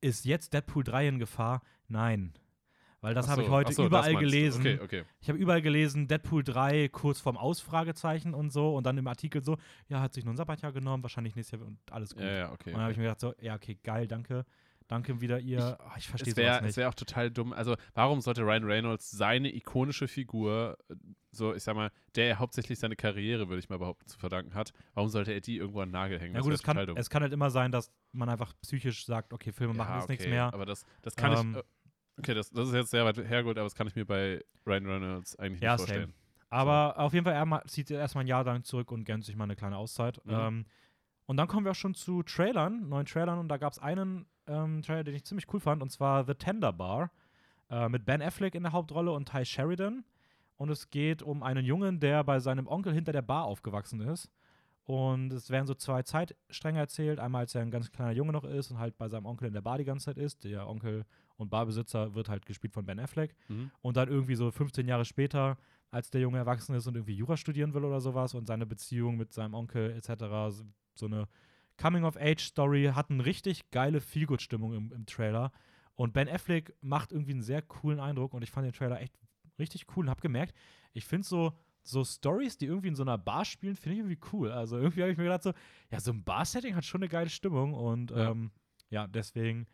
ist 0.00 0.24
jetzt 0.24 0.52
Deadpool 0.52 0.82
3 0.84 1.08
in 1.08 1.18
Gefahr? 1.18 1.62
Nein. 1.88 2.32
Weil 3.00 3.14
das 3.14 3.26
Ach 3.26 3.32
habe 3.32 3.42
so, 3.42 3.46
ich 3.46 3.52
heute 3.52 3.72
so, 3.72 3.86
überall 3.86 4.16
gelesen. 4.16 4.60
Okay, 4.62 4.80
okay. 4.82 5.04
Ich 5.20 5.28
habe 5.28 5.38
überall 5.38 5.62
gelesen, 5.62 6.08
Deadpool 6.08 6.42
3 6.42 6.88
kurz 6.88 7.20
vorm 7.20 7.36
Ausfragezeichen 7.36 8.34
und 8.34 8.50
so 8.50 8.74
und 8.74 8.84
dann 8.84 8.98
im 8.98 9.06
Artikel 9.06 9.44
so, 9.44 9.56
ja, 9.88 10.00
hat 10.00 10.12
sich 10.12 10.24
nur 10.24 10.34
ein 10.34 10.36
Sabbatjahr 10.36 10.72
genommen, 10.72 11.04
wahrscheinlich 11.04 11.36
nächstes 11.36 11.60
Jahr 11.60 11.68
und 11.68 11.78
alles 11.92 12.12
gut. 12.14 12.24
Ja, 12.24 12.32
ja, 12.32 12.52
okay. 12.52 12.70
Und 12.70 12.74
dann 12.74 12.82
habe 12.82 12.92
ich 12.92 12.98
mir 12.98 13.04
gedacht 13.04 13.20
so, 13.20 13.34
ja, 13.40 13.54
okay, 13.54 13.78
geil, 13.84 14.08
danke. 14.08 14.44
Danke 14.88 15.20
wieder 15.20 15.40
ihr. 15.40 15.78
Ah, 15.80 15.94
Ich, 15.98 16.06
verstehe 16.08 16.30
Es 16.32 16.36
wäre 16.36 16.62
nicht. 16.62 16.76
wär 16.76 16.88
auch 16.88 16.94
total 16.94 17.30
dumm. 17.30 17.52
Also, 17.52 17.76
warum 17.94 18.20
sollte 18.20 18.42
Ryan 18.42 18.64
Reynolds 18.64 19.10
seine 19.10 19.54
ikonische 19.54 20.06
Figur, 20.08 20.78
äh, 20.88 20.94
so 21.32 21.54
ich 21.54 21.62
sag 21.64 21.74
mal, 21.74 21.90
der 22.14 22.28
er 22.28 22.38
hauptsächlich 22.38 22.78
seine 22.78 22.94
Karriere, 22.96 23.48
würde 23.48 23.58
ich 23.58 23.68
mal 23.68 23.78
behaupten, 23.78 24.06
zu 24.06 24.18
verdanken 24.18 24.54
hat, 24.54 24.72
warum 24.94 25.08
sollte 25.10 25.32
er 25.32 25.40
die 25.40 25.56
irgendwo 25.56 25.80
an 25.80 25.88
den 25.88 25.92
Nagel 25.92 26.20
hängen? 26.20 26.34
ja 26.34 26.40
gut, 26.40 26.50
wär 26.50 26.54
es 26.54 26.62
kann, 26.62 26.86
dumm. 26.86 26.96
es 26.96 27.10
kann 27.10 27.22
halt 27.22 27.32
immer 27.32 27.50
sein, 27.50 27.72
dass 27.72 27.90
man 28.12 28.28
einfach 28.28 28.52
psychisch 28.62 29.04
sagt, 29.04 29.32
okay, 29.32 29.52
Filme 29.52 29.74
machen 29.74 29.96
jetzt 29.98 30.08
nichts 30.08 30.24
okay, 30.24 30.30
mehr. 30.32 30.54
Aber 30.54 30.66
das, 30.66 30.84
das 31.02 31.16
kann 31.16 31.32
Ähm, 31.36 31.50
ich. 31.52 31.56
äh, 31.58 31.62
Okay, 32.18 32.32
das, 32.32 32.48
das 32.50 32.68
ist 32.68 32.74
jetzt 32.74 32.90
sehr 32.90 33.04
weit 33.04 33.18
hergeholt, 33.18 33.58
aber 33.58 33.66
das 33.66 33.74
kann 33.74 33.86
ich 33.88 33.94
mir 33.94 34.06
bei 34.06 34.42
Ryan 34.66 34.86
Reynolds 34.86 35.36
eigentlich 35.38 35.60
Ja, 35.60 35.72
nicht 35.72 35.80
same. 35.86 35.98
vorstellen. 35.98 36.14
Aber 36.48 36.98
auf 36.98 37.12
jeden 37.12 37.26
Fall, 37.26 37.34
er 37.34 37.62
zieht 37.66 37.90
erstmal 37.90 38.24
ein 38.24 38.28
Jahr 38.28 38.42
lang 38.44 38.64
zurück 38.64 38.90
und 38.90 39.04
gönnt 39.04 39.24
sich 39.26 39.36
mal 39.36 39.44
eine 39.44 39.54
kleine 39.56 39.76
Auszeit. 39.76 40.24
Mhm. 40.24 40.32
Ähm, 40.32 40.66
und 41.26 41.36
dann 41.36 41.46
kommen 41.48 41.66
wir 41.66 41.72
auch 41.72 41.76
schon 41.76 41.94
zu 41.94 42.22
Trailern, 42.22 42.88
neuen 42.88 43.04
Trailern. 43.04 43.38
Und 43.38 43.48
da 43.48 43.58
gab 43.58 43.72
es 43.72 43.78
einen 43.78 44.24
ähm, 44.46 44.82
Trailer, 44.82 45.04
den 45.04 45.14
ich 45.14 45.24
ziemlich 45.24 45.52
cool 45.52 45.60
fand, 45.60 45.82
und 45.82 45.90
zwar 45.90 46.24
The 46.24 46.34
Tender 46.34 46.72
Bar 46.72 47.10
äh, 47.70 47.88
mit 47.88 48.04
Ben 48.04 48.22
Affleck 48.22 48.54
in 48.54 48.62
der 48.62 48.72
Hauptrolle 48.72 49.12
und 49.12 49.28
Ty 49.28 49.44
Sheridan. 49.44 50.04
Und 50.56 50.70
es 50.70 50.90
geht 50.90 51.22
um 51.22 51.42
einen 51.42 51.64
Jungen, 51.64 52.00
der 52.00 52.24
bei 52.24 52.40
seinem 52.40 52.66
Onkel 52.66 52.94
hinter 52.94 53.12
der 53.12 53.22
Bar 53.22 53.44
aufgewachsen 53.44 54.00
ist. 54.00 54.30
Und 54.84 55.32
es 55.32 55.50
werden 55.50 55.66
so 55.66 55.74
zwei 55.74 56.02
Zeitstränge 56.02 56.78
erzählt. 56.78 57.18
Einmal, 57.18 57.40
als 57.40 57.54
er 57.54 57.62
ein 57.62 57.72
ganz 57.72 57.90
kleiner 57.90 58.12
Junge 58.12 58.32
noch 58.32 58.44
ist 58.44 58.70
und 58.70 58.78
halt 58.78 58.96
bei 58.96 59.08
seinem 59.08 59.26
Onkel 59.26 59.48
in 59.48 59.52
der 59.52 59.60
Bar 59.60 59.78
die 59.78 59.84
ganze 59.84 60.06
Zeit 60.06 60.16
ist. 60.16 60.44
Der 60.44 60.68
Onkel 60.68 61.04
und 61.36 61.50
Barbesitzer 61.50 62.14
wird 62.14 62.28
halt 62.28 62.46
gespielt 62.46 62.72
von 62.72 62.86
Ben 62.86 63.00
Affleck. 63.00 63.34
Mhm. 63.48 63.70
Und 63.82 63.96
dann 63.96 64.08
irgendwie 64.08 64.36
so 64.36 64.50
15 64.50 64.86
Jahre 64.86 65.04
später, 65.04 65.58
als 65.90 66.10
der 66.10 66.20
Junge 66.20 66.38
erwachsen 66.38 66.74
ist 66.74 66.86
und 66.86 66.94
irgendwie 66.94 67.16
Jura 67.16 67.36
studieren 67.36 67.74
will 67.74 67.84
oder 67.84 68.00
sowas 68.00 68.34
und 68.34 68.46
seine 68.46 68.64
Beziehung 68.64 69.16
mit 69.16 69.32
seinem 69.32 69.54
Onkel 69.54 69.90
etc., 69.90 70.24
so, 70.50 70.64
so 70.94 71.06
eine 71.06 71.26
Coming-of-Age-Story, 71.78 72.92
hat 72.94 73.10
eine 73.10 73.24
richtig 73.24 73.70
geile 73.70 74.00
Feelgood-Stimmung 74.00 74.72
im, 74.74 74.92
im 74.92 75.06
Trailer. 75.06 75.52
Und 75.94 76.12
Ben 76.12 76.28
Affleck 76.28 76.74
macht 76.80 77.12
irgendwie 77.12 77.32
einen 77.32 77.42
sehr 77.42 77.62
coolen 77.62 78.00
Eindruck 78.00 78.34
und 78.34 78.42
ich 78.42 78.50
fand 78.50 78.66
den 78.66 78.72
Trailer 78.72 79.00
echt 79.00 79.14
richtig 79.58 79.86
cool 79.96 80.04
und 80.04 80.10
hab 80.10 80.20
gemerkt, 80.20 80.54
ich 80.92 81.04
finde 81.06 81.26
so, 81.26 81.52
so 81.82 82.04
Stories, 82.04 82.58
die 82.58 82.66
irgendwie 82.66 82.88
in 82.88 82.94
so 82.96 83.02
einer 83.02 83.16
Bar 83.16 83.44
spielen, 83.44 83.76
finde 83.76 83.94
ich 83.94 83.98
irgendwie 84.00 84.18
cool. 84.32 84.50
Also 84.52 84.76
irgendwie 84.76 85.02
habe 85.02 85.12
ich 85.12 85.16
mir 85.18 85.24
gedacht 85.24 85.42
so, 85.44 85.52
ja, 85.90 86.00
so 86.00 86.12
ein 86.12 86.24
Bar-Setting 86.24 86.74
hat 86.74 86.84
schon 86.84 87.02
eine 87.02 87.08
geile 87.08 87.30
Stimmung 87.30 87.72
und 87.74 88.10
Ja. 88.10 88.30
ähm, 88.30 88.50
ja, 88.90 89.06
deswegen 89.06 89.66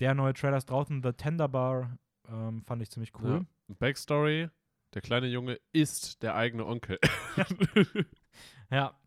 der 0.00 0.14
neue 0.14 0.34
Trailer 0.34 0.56
ist 0.58 0.68
draußen, 0.68 1.02
The 1.02 1.12
Tender 1.12 1.48
Bar, 1.48 1.96
ähm, 2.28 2.62
fand 2.64 2.82
ich 2.82 2.90
ziemlich 2.90 3.12
cool. 3.20 3.46
Ja. 3.68 3.74
Backstory: 3.78 4.48
Der 4.92 5.00
kleine 5.02 5.26
Junge 5.28 5.58
ist 5.72 6.22
der 6.22 6.34
eigene 6.34 6.66
Onkel. 6.66 6.98
Ja. 8.70 8.94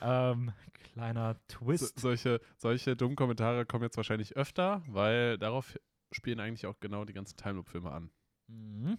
Ähm, 0.00 0.52
kleiner 0.92 1.34
So, 1.50 1.58
Twist. 1.58 1.98
solche, 1.98 2.40
solche 2.56 2.96
dummen 2.96 3.16
Kommentare 3.16 3.66
kommen 3.66 3.84
jetzt 3.84 3.96
wahrscheinlich 3.96 4.36
öfter, 4.36 4.82
weil 4.86 5.38
darauf 5.38 5.76
spielen 6.12 6.40
eigentlich 6.40 6.66
auch 6.66 6.80
genau 6.80 7.04
die 7.04 7.12
ganzen 7.12 7.36
Time 7.36 7.54
Loop-Filme 7.54 7.90
an. 7.90 8.10
Mhm. 8.48 8.98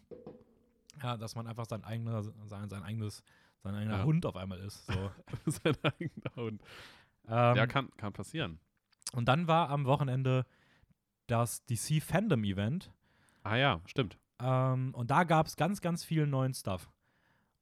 Ja, 1.02 1.18
dass 1.18 1.36
man 1.36 1.48
einfach 1.48 1.66
sein 1.66 1.84
eigener, 1.84 2.24
sein, 2.24 2.70
sein 2.70 2.84
eigenes, 2.84 3.24
sein 3.64 3.76
eigener 3.76 4.00
Ja. 4.00 4.04
Hund 4.04 4.26
auf 4.26 4.36
einmal 4.36 4.60
ist. 4.60 4.86
So. 4.88 5.12
Sein 5.46 5.76
eigener 5.84 6.36
Hund. 6.36 6.62
ähm, 7.28 7.56
ja, 7.56 7.68
kann, 7.68 7.90
kann 7.98 8.14
passieren. 8.14 8.60
und 9.14 9.26
dann 9.28 9.48
war 9.48 9.70
am 9.70 9.86
Wochenende 9.86 10.46
das 11.28 11.66
DC 11.66 12.02
Fandom 12.02 12.44
Event. 12.44 12.92
Ah 13.44 13.56
ja, 13.56 13.82
stimmt. 13.86 14.18
Ähm, 14.40 14.94
und 14.96 15.12
da 15.12 15.24
gab 15.24 15.48
es 15.48 15.56
ganz, 15.56 15.82
ganz 15.82 16.04
viel 16.04 16.28
neuen 16.28 16.54
Stuff. 16.54 16.90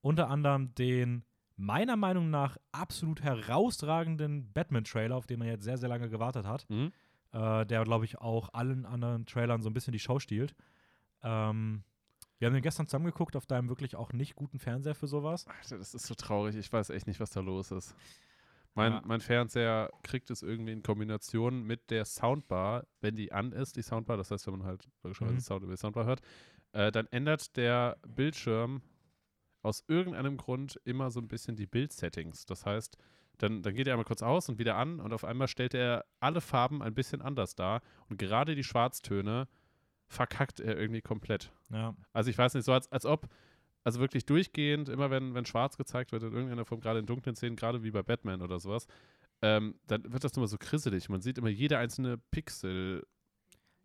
Unter 0.01 0.29
anderem 0.29 0.73
den 0.75 1.23
meiner 1.59 1.95
Meinung 1.97 2.29
nach 2.29 2.57
absolut 2.71 3.21
herausragenden 3.21 4.51
Batman-Trailer, 4.53 5.15
auf 5.15 5.27
den 5.27 5.39
man 5.39 5.47
jetzt 5.49 5.63
sehr, 5.63 5.77
sehr 5.77 5.89
lange 5.89 6.09
gewartet 6.09 6.45
hat. 6.45 6.65
Mhm. 6.69 6.91
äh, 7.31 7.65
der, 7.65 7.83
glaube 7.83 8.05
ich, 8.05 8.17
auch 8.19 8.53
allen 8.53 8.85
anderen 8.87 9.25
Trailern 9.27 9.61
so 9.61 9.69
ein 9.69 9.73
bisschen 9.73 9.91
die 9.93 9.99
Show 9.99 10.17
stiehlt. 10.19 10.55
Ähm, 11.21 11.83
wir 12.39 12.47
haben 12.47 12.53
den 12.53 12.63
gestern 12.63 12.87
zusammengeguckt 12.87 13.35
auf 13.35 13.45
deinem 13.45 13.69
wirklich 13.69 13.95
auch 13.95 14.13
nicht 14.13 14.35
guten 14.35 14.57
Fernseher 14.59 14.95
für 14.95 15.07
sowas. 15.07 15.45
Alter, 15.45 15.77
das 15.77 15.93
ist 15.93 16.07
so 16.07 16.15
traurig. 16.15 16.55
Ich 16.55 16.71
weiß 16.71 16.89
echt 16.89 17.05
nicht, 17.05 17.19
was 17.19 17.29
da 17.31 17.41
los 17.41 17.69
ist. 17.71 17.93
Mein, 18.73 18.93
Ja. 18.93 19.01
mein 19.05 19.19
Fernseher 19.19 19.91
kriegt 20.03 20.29
es 20.31 20.41
irgendwie 20.41 20.71
in 20.71 20.81
Kombination 20.81 21.63
mit 21.63 21.89
der 21.91 22.05
Soundbar, 22.05 22.85
wenn 23.01 23.15
die 23.15 23.31
an 23.33 23.51
ist, 23.51 23.75
die 23.75 23.81
Soundbar, 23.81 24.15
das 24.17 24.31
heißt, 24.31 24.47
wenn 24.47 24.57
man 24.57 24.65
halt 24.67 24.87
logischerweise 25.03 25.35
Mhm. 25.35 25.39
Sound 25.41 25.63
über 25.63 25.73
die 25.73 25.77
Soundbar 25.77 26.05
hört, 26.05 26.21
äh, 26.71 26.91
dann 26.91 27.07
ändert 27.07 27.57
der 27.57 27.97
Bildschirm 28.07 28.81
aus 29.61 29.83
irgendeinem 29.87 30.37
Grund 30.37 30.79
immer 30.85 31.11
so 31.11 31.19
ein 31.19 31.27
bisschen 31.27 31.55
die 31.55 31.67
Bildsettings. 31.67 32.45
Das 32.45 32.65
heißt, 32.65 32.97
dann, 33.39 33.61
dann 33.61 33.73
geht 33.73 33.87
er 33.87 33.93
einmal 33.93 34.05
kurz 34.05 34.21
aus 34.21 34.49
und 34.49 34.57
wieder 34.59 34.75
an 34.75 34.99
und 34.99 35.13
auf 35.13 35.23
einmal 35.23 35.47
stellt 35.47 35.73
er 35.73 36.05
alle 36.19 36.41
Farben 36.41 36.81
ein 36.81 36.93
bisschen 36.93 37.21
anders 37.21 37.55
dar 37.55 37.81
und 38.09 38.17
gerade 38.17 38.55
die 38.55 38.63
Schwarztöne 38.63 39.47
verkackt 40.07 40.59
er 40.59 40.77
irgendwie 40.77 41.01
komplett. 41.01 41.51
Ja, 41.69 41.95
Also 42.13 42.29
ich 42.29 42.37
weiß 42.37 42.53
nicht, 42.55 42.65
so 42.65 42.73
als, 42.73 42.91
als 42.91 43.05
ob, 43.05 43.27
also 43.83 43.99
wirklich 43.99 44.25
durchgehend, 44.25 44.89
immer 44.89 45.09
wenn, 45.09 45.33
wenn 45.35 45.45
schwarz 45.45 45.77
gezeigt 45.77 46.11
wird 46.11 46.23
in 46.23 46.33
irgendeiner 46.33 46.65
Form, 46.65 46.81
gerade 46.81 46.99
in 46.99 47.05
dunklen 47.05 47.35
Szenen, 47.35 47.55
gerade 47.55 47.83
wie 47.83 47.91
bei 47.91 48.01
Batman 48.03 48.41
oder 48.41 48.59
sowas, 48.59 48.87
ähm, 49.41 49.75
dann 49.87 50.11
wird 50.11 50.23
das 50.23 50.35
immer 50.35 50.47
so 50.47 50.57
krisselig. 50.57 51.07
Man 51.09 51.21
sieht 51.21 51.37
immer 51.37 51.49
jede 51.49 51.77
einzelne 51.77 52.17
Pixel. 52.17 53.05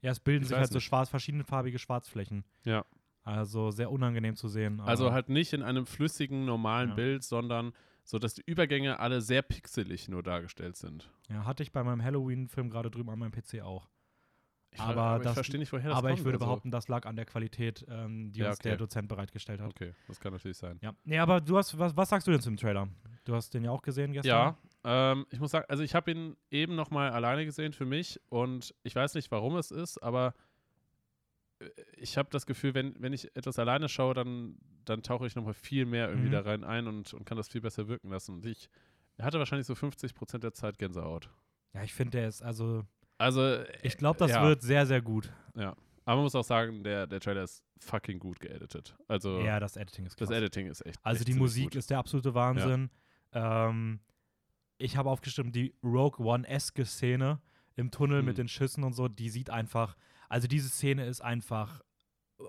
ja 0.00 0.10
es 0.10 0.18
bilden 0.18 0.42
Ich 0.42 0.48
sich 0.48 0.56
halt 0.56 0.68
so 0.68 0.76
nicht. 0.76 0.84
schwarz, 0.84 1.08
verschiedenfarbige 1.10 1.78
Schwarzflächen. 1.78 2.44
Ja. 2.64 2.84
Also 3.24 3.70
sehr 3.70 3.90
unangenehm 3.90 4.36
zu 4.36 4.48
sehen. 4.48 4.80
Also 4.80 5.12
halt 5.12 5.28
nicht 5.30 5.52
in 5.52 5.62
einem 5.62 5.86
flüssigen, 5.86 6.44
normalen 6.44 6.90
Ja. 6.90 6.94
Bild, 6.94 7.24
sondern 7.24 7.72
so 8.04 8.18
dass 8.18 8.34
die 8.34 8.42
Übergänge 8.44 9.00
alle 9.00 9.22
sehr 9.22 9.40
pixelig 9.42 10.08
nur 10.08 10.22
dargestellt 10.22 10.76
sind. 10.76 11.10
Ja, 11.30 11.46
hatte 11.46 11.62
ich 11.62 11.72
bei 11.72 11.82
meinem 11.82 12.02
Halloween-Film 12.04 12.68
gerade 12.68 12.90
drüben 12.90 13.08
an 13.10 13.18
meinem 13.18 13.32
PC 13.32 13.62
auch. 13.62 13.88
Ich, 14.72 14.80
Aber 14.80 15.02
aber 15.02 15.22
das- 15.24 15.30
ich 15.32 15.34
verstehe 15.34 15.60
nicht, 15.60 15.72
woher 15.72 15.88
das 15.90 15.98
Aber 15.98 16.08
kommt. 16.08 16.18
ich 16.18 16.24
würde 16.24 16.36
also. 16.36 16.46
behaupten, 16.46 16.70
das 16.70 16.88
lag 16.88 17.06
an 17.06 17.14
der 17.16 17.24
Qualität, 17.24 17.86
ähm, 17.88 18.30
die 18.32 18.40
Ja, 18.40 18.48
uns 18.50 18.58
der 18.58 18.72
okay. 18.72 18.78
Dozent 18.78 19.08
bereitgestellt 19.08 19.60
hat. 19.60 19.70
Okay, 19.70 19.94
das 20.08 20.18
kann 20.20 20.32
natürlich 20.32 20.58
sein. 20.58 20.78
Ja. 20.82 20.92
Nee, 21.04 21.18
aber 21.18 21.40
du 21.40 21.56
hast, 21.56 21.78
was, 21.78 21.96
was 21.96 22.08
sagst 22.10 22.26
du 22.26 22.32
denn 22.32 22.40
zum 22.40 22.56
Trailer? 22.56 22.88
Du 23.24 23.34
hast 23.34 23.54
den 23.54 23.64
ja 23.64 23.70
auch 23.70 23.82
gesehen 23.82 24.12
gestern. 24.12 24.56
Ja, 24.84 25.12
ähm, 25.12 25.26
ich 25.30 25.38
muss 25.40 25.52
sagen, 25.52 25.64
also 25.68 25.82
ich 25.82 25.94
habe 25.94 26.10
ihn 26.10 26.36
eben 26.50 26.74
noch 26.74 26.90
mal 26.90 27.10
alleine 27.10 27.44
gesehen 27.46 27.72
für 27.72 27.86
mich 27.86 28.20
und 28.28 28.74
ich 28.82 28.94
weiß 28.94 29.14
nicht, 29.14 29.30
warum 29.30 29.56
es 29.56 29.70
ist, 29.70 29.96
aber 30.02 30.34
ich 31.96 32.16
habe 32.18 32.28
das 32.30 32.46
Gefühl, 32.46 32.74
wenn, 32.74 32.94
wenn 33.00 33.12
ich 33.12 33.34
etwas 33.36 33.58
alleine 33.58 33.88
schaue, 33.88 34.14
dann, 34.14 34.56
dann 34.84 35.02
tauche 35.02 35.26
ich 35.26 35.34
noch 35.36 35.44
mal 35.44 35.54
viel 35.54 35.86
mehr 35.86 36.08
irgendwie 36.08 36.28
Mhm. 36.28 36.32
da 36.32 36.40
rein 36.40 36.64
ein 36.64 36.86
und, 36.86 37.12
und 37.14 37.24
kann 37.24 37.36
das 37.36 37.48
viel 37.48 37.60
besser 37.60 37.88
wirken 37.88 38.10
lassen. 38.10 38.34
Und 38.34 38.46
ich 38.46 38.68
hatte 39.20 39.38
wahrscheinlich 39.38 39.66
so 39.66 39.74
50 39.74 40.14
Prozent 40.14 40.44
der 40.44 40.52
Zeit 40.52 40.78
Gänsehaut. 40.78 41.30
Ja, 41.72 41.82
ich 41.82 41.92
finde, 41.94 42.18
der 42.18 42.28
ist, 42.28 42.42
also, 42.42 42.84
Also, 43.18 43.62
ich 43.82 43.96
glaube, 43.96 44.18
das 44.18 44.30
ja. 44.30 44.42
wird 44.44 44.62
sehr, 44.62 44.86
sehr 44.86 45.02
gut. 45.02 45.32
aber 45.54 45.74
man 46.06 46.22
muss 46.22 46.34
auch 46.34 46.44
sagen, 46.44 46.84
der, 46.84 47.06
der 47.06 47.20
Trailer 47.20 47.42
ist 47.44 47.64
fucking 47.78 48.18
gut 48.18 48.40
geeditet. 48.40 48.94
Also, 49.08 49.40
Ja, 49.40 49.58
das 49.60 49.76
Editing 49.76 50.06
ist 50.06 50.16
krass. 50.16 50.28
das 50.28 50.36
Editing 50.36 50.66
ist 50.68 50.84
echt. 50.86 50.98
Also 51.02 51.20
echt 51.20 51.28
die 51.28 51.34
Musik 51.34 51.64
gut. 51.64 51.76
ist 51.76 51.90
der 51.90 51.98
absolute 51.98 52.34
Wahnsinn. 52.34 52.90
Ähm, 53.32 54.00
ich 54.78 54.96
habe 54.96 55.08
aufgestimmt, 55.10 55.54
die 55.54 55.74
Rogue 55.82 56.24
One-eske 56.24 56.84
Szene 56.84 57.40
im 57.76 57.90
Tunnel 57.90 58.18
Hm. 58.20 58.26
mit 58.26 58.38
den 58.38 58.48
Schüssen 58.48 58.84
und 58.84 58.92
so, 58.92 59.08
die 59.08 59.28
sieht 59.28 59.50
einfach, 59.50 59.96
also 60.28 60.46
diese 60.48 60.68
Szene 60.68 61.06
ist 61.06 61.20
einfach 61.20 61.80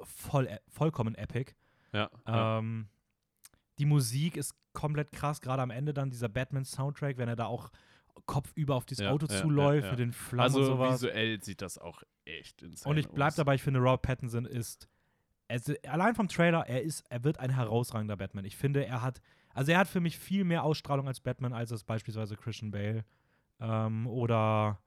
voll, 0.04 0.48
e- 0.48 0.60
vollkommen 0.68 1.16
epic. 1.16 1.54
Ja. 1.94 2.10
Ähm, 2.28 2.88
die 3.80 3.86
Musik 3.86 4.38
ist 4.38 4.54
komplett 4.74 5.12
krass, 5.12 5.42
gerade 5.42 5.62
am 5.62 5.70
Ende 5.72 5.94
dann 5.94 6.10
dieser 6.10 6.30
Batman-Soundtrack, 6.30 7.18
wenn 7.18 7.30
er 7.30 7.36
da 7.36 7.46
auch 7.46 7.70
kopfüber 8.26 8.76
auf 8.76 8.86
dieses 8.86 9.04
Ja, 9.04 9.12
Auto 9.12 9.28
ja, 9.30 9.42
zuläuft 9.42 9.82
ja, 9.84 9.86
ja. 9.86 9.92
mit 9.92 10.00
den 10.00 10.12
Flammen 10.14 10.42
also 10.42 10.60
und 10.60 10.66
sowas. 10.66 10.94
visuell 10.96 11.42
sieht 11.44 11.62
das 11.62 11.78
auch 11.78 12.02
echt 12.26 12.62
insane 12.62 12.92
Und 12.92 12.98
ich 12.98 13.08
bleib 13.10 13.30
aus. 13.30 13.36
dabei, 13.36 13.56
ich 13.56 13.62
finde, 13.64 13.80
Robert 13.80 14.02
Pattinson 14.02 14.46
ist, 14.46 14.88
also 15.48 15.74
allein 15.88 16.16
vom 16.16 16.28
Trailer, 16.28 16.66
er 16.68 16.82
ist, 16.82 17.04
er 17.10 17.24
wird 17.24 17.40
ein 17.40 17.50
herausragender 17.52 18.16
Batman. 18.18 18.46
Ich 18.46 18.56
finde, 18.58 18.86
er 18.86 19.02
hat, 19.02 19.22
also 19.54 19.72
er 19.72 19.80
hat 19.80 19.88
für 19.88 20.00
mich 20.00 20.18
viel 20.18 20.44
mehr 20.44 20.64
Ausstrahlung 20.64 21.08
als 21.08 21.20
Batman, 21.20 21.54
als 21.54 21.72
es 21.72 21.84
beispielsweise 21.84 22.36
Christian 22.36 22.72
Bale 22.72 23.06
ähm, 23.60 24.08
oder 24.08 24.80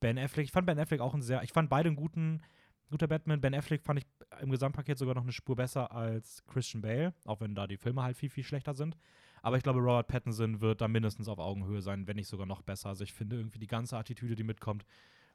Ben 0.00 0.18
Affleck. 0.18 0.44
Ich 0.44 0.52
fand 0.52 0.66
Ben 0.66 0.78
Affleck 0.78 1.00
auch 1.00 1.14
ein 1.14 1.22
sehr, 1.22 1.42
ich 1.42 1.52
fand 1.52 1.68
beide 1.70 1.88
einen 1.88 1.96
guten, 1.96 2.42
guter 2.90 3.06
Batman. 3.08 3.40
Ben 3.40 3.54
Affleck 3.54 3.82
fand 3.82 4.00
ich 4.00 4.06
im 4.40 4.50
Gesamtpaket 4.50 4.98
sogar 4.98 5.14
noch 5.14 5.22
eine 5.22 5.32
Spur 5.32 5.56
besser 5.56 5.92
als 5.92 6.44
Christian 6.46 6.82
Bale, 6.82 7.14
auch 7.24 7.40
wenn 7.40 7.54
da 7.54 7.66
die 7.66 7.76
Filme 7.76 8.02
halt 8.02 8.16
viel, 8.16 8.30
viel 8.30 8.44
schlechter 8.44 8.74
sind. 8.74 8.96
Aber 9.42 9.56
ich 9.56 9.62
glaube, 9.62 9.80
Robert 9.80 10.08
Pattinson 10.08 10.60
wird 10.60 10.80
da 10.80 10.88
mindestens 10.88 11.28
auf 11.28 11.38
Augenhöhe 11.38 11.80
sein, 11.82 12.06
wenn 12.06 12.16
nicht 12.16 12.28
sogar 12.28 12.46
noch 12.46 12.62
besser. 12.62 12.88
Also 12.88 13.04
ich 13.04 13.12
finde 13.12 13.36
irgendwie 13.36 13.58
die 13.58 13.66
ganze 13.66 13.96
Attitüde, 13.96 14.34
die 14.34 14.42
mitkommt, 14.42 14.84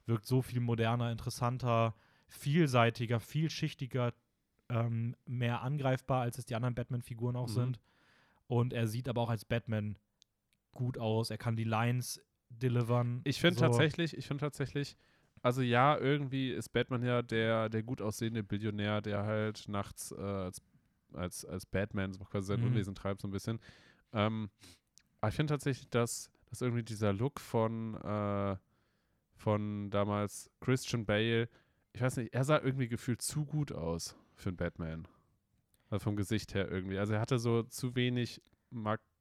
wirkt 0.05 0.25
so 0.25 0.41
viel 0.41 0.59
moderner, 0.59 1.11
interessanter, 1.11 1.95
vielseitiger, 2.27 3.19
vielschichtiger, 3.19 4.13
ähm, 4.69 5.15
mehr 5.25 5.61
angreifbar, 5.61 6.21
als 6.21 6.37
es 6.37 6.45
die 6.45 6.55
anderen 6.55 6.75
Batman-Figuren 6.75 7.35
auch 7.35 7.47
Mhm. 7.47 7.53
sind. 7.53 7.79
Und 8.47 8.73
er 8.73 8.87
sieht 8.87 9.07
aber 9.07 9.21
auch 9.21 9.29
als 9.29 9.45
Batman 9.45 9.97
gut 10.73 10.97
aus. 10.97 11.29
Er 11.29 11.37
kann 11.37 11.55
die 11.55 11.63
Lines 11.63 12.21
delivern. 12.61 13.21
Ich 13.23 13.39
finde 13.39 13.59
so. 13.59 13.61
tatsächlich, 13.65 14.17
ich 14.17 14.27
finde 14.27 14.41
tatsächlich, 14.41 14.95
also 15.41 15.61
ja, 15.61 15.97
irgendwie 15.97 16.51
ist 16.51 16.69
Batman 16.69 17.03
ja 17.03 17.21
der, 17.21 17.69
der 17.69 17.83
gut 17.83 18.01
aussehende 18.01 18.43
Billionär, 18.43 19.01
der 19.01 19.23
halt 19.23 19.67
nachts 19.67 20.11
äh, 20.11 20.21
als, 20.21 20.61
als, 21.13 21.45
als 21.45 21.65
Batman 21.65 22.13
so 22.13 22.23
quasi 22.23 22.47
sein 22.47 22.61
Mhm. 22.61 22.67
Unwesen 22.67 22.95
treibt, 22.95 23.21
so 23.21 23.27
ein 23.27 23.31
bisschen. 23.31 23.59
Ähm, 24.13 24.49
aber 25.19 25.29
ich 25.29 25.35
finde 25.35 25.53
tatsächlich, 25.53 25.89
dass, 25.89 26.29
dass 26.49 26.61
irgendwie 26.61 26.83
dieser 26.83 27.13
Look 27.13 27.39
von, 27.39 27.95
äh, 27.95 28.55
von 29.35 29.89
damals 29.89 30.49
Christian 30.61 31.05
Bale, 31.05 31.49
ich 31.93 32.01
weiß 32.01 32.17
nicht, 32.17 32.33
er 32.33 32.43
sah 32.43 32.59
irgendwie 32.59 32.87
gefühlt 32.87 33.21
zu 33.21 33.45
gut 33.45 33.71
aus 33.71 34.15
für 34.35 34.49
einen 34.49 34.57
Batman. 34.57 35.07
Also 35.89 36.03
vom 36.05 36.15
Gesicht 36.15 36.53
her 36.55 36.69
irgendwie. 36.71 36.97
Also 36.97 37.13
er 37.13 37.21
hatte 37.21 37.37
so 37.37 37.63
zu 37.63 37.95
wenig, 37.95 38.41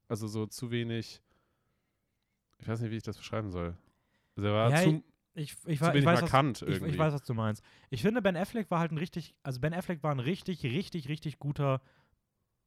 also 0.07 0.27
so 0.27 0.47
zu 0.47 0.71
wenig, 0.71 1.21
ich 2.63 2.69
weiß 2.69 2.79
nicht, 2.79 2.91
wie 2.91 2.97
ich 2.97 3.03
das 3.03 3.17
beschreiben 3.17 3.51
soll. 3.51 3.75
Also 4.37 4.47
er 4.47 4.53
war 4.53 4.71
Ja, 4.71 4.81
zu, 4.81 5.03
Ich, 5.35 5.51
ich, 5.51 5.57
zu 5.57 5.69
ich, 5.69 5.81
wenig 5.81 6.05
weiß, 6.05 6.21
was, 6.21 6.31
markant 6.31 6.61
ich, 6.61 6.67
irgendwie. 6.69 6.91
ich 6.91 6.97
weiß, 6.97 7.13
was 7.13 7.23
du 7.23 7.33
meinst. 7.33 7.61
Ich 7.89 8.01
finde, 8.01 8.21
Ben 8.21 8.37
Affleck 8.37 8.71
war 8.71 8.79
halt 8.79 8.91
ein 8.91 8.97
richtig, 8.97 9.35
also 9.43 9.59
Ben 9.59 9.73
Affleck 9.73 10.01
war 10.01 10.11
ein 10.11 10.19
richtig, 10.19 10.63
richtig, 10.63 11.09
richtig 11.09 11.39
guter 11.39 11.81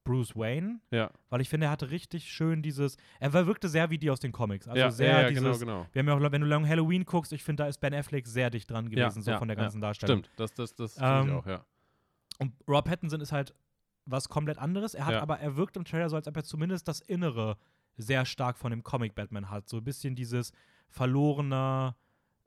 Bruce 0.05 0.37
Wayne, 0.37 0.81
ja, 0.91 1.11
weil 1.31 1.41
ich 1.41 1.49
finde, 1.49 1.67
er 1.67 1.71
hatte 1.71 1.91
richtig 1.91 2.31
schön 2.31 2.63
dieses, 2.63 2.97
er 3.19 3.33
wirkte 3.33 3.69
sehr 3.69 3.91
wie 3.91 3.99
die 3.99 4.11
aus 4.11 4.21
den 4.21 4.33
Comics. 4.33 4.69
Also 4.69 4.79
ja, 4.79 4.91
sehr 4.91 5.11
ja, 5.11 5.23
ja, 5.23 5.29
dieses, 5.31 5.59
genau, 5.59 5.59
genau. 5.59 5.87
wir 5.91 6.01
haben 6.01 6.09
ja 6.09 6.15
auch, 6.29 6.33
wenn 6.33 6.43
du 6.43 6.47
Long 6.47 6.69
Halloween 6.69 7.05
guckst, 7.05 7.33
ich 7.33 7.43
finde, 7.43 7.65
da 7.65 7.69
ist 7.69 7.79
Ben 7.81 7.95
Affleck 7.95 8.27
sehr 8.27 8.51
dicht 8.51 8.71
dran 8.71 8.91
gewesen, 8.91 9.23
so 9.23 9.37
von 9.39 9.49
der 9.49 9.57
ganzen 9.57 9.81
Darstellung. 9.81 10.19
Stimmt, 10.19 10.31
das, 10.39 10.53
das, 10.53 10.75
das 10.75 10.95
finde 10.95 11.21
ich 11.21 11.27
Ähm, 11.27 11.33
auch, 11.39 11.47
ja. 11.47 11.65
Und 12.39 12.53
Rob 12.69 12.85
Pattinson 12.85 13.21
ist 13.23 13.33
halt 13.33 13.55
was 14.05 14.29
komplett 14.29 14.59
anderes. 14.59 14.95
Er 14.95 15.07
hat 15.07 15.15
aber, 15.15 15.41
er 15.41 15.57
wirkt 15.57 15.77
im 15.77 15.85
Trailer 15.85 16.09
so, 16.11 16.17
als 16.17 16.29
ob 16.29 16.37
er 16.37 16.45
zumindest 16.45 16.87
das 16.87 17.01
Innere 17.01 17.57
sehr 17.97 18.25
stark 18.25 18.59
von 18.59 18.71
dem 18.71 18.83
Comic 18.83 19.15
Batman 19.15 19.51
hat. 19.51 19.69
So 19.69 19.79
ein 19.79 19.85
bisschen 19.85 20.15
dieses 20.15 20.53
verlorene 20.89 21.95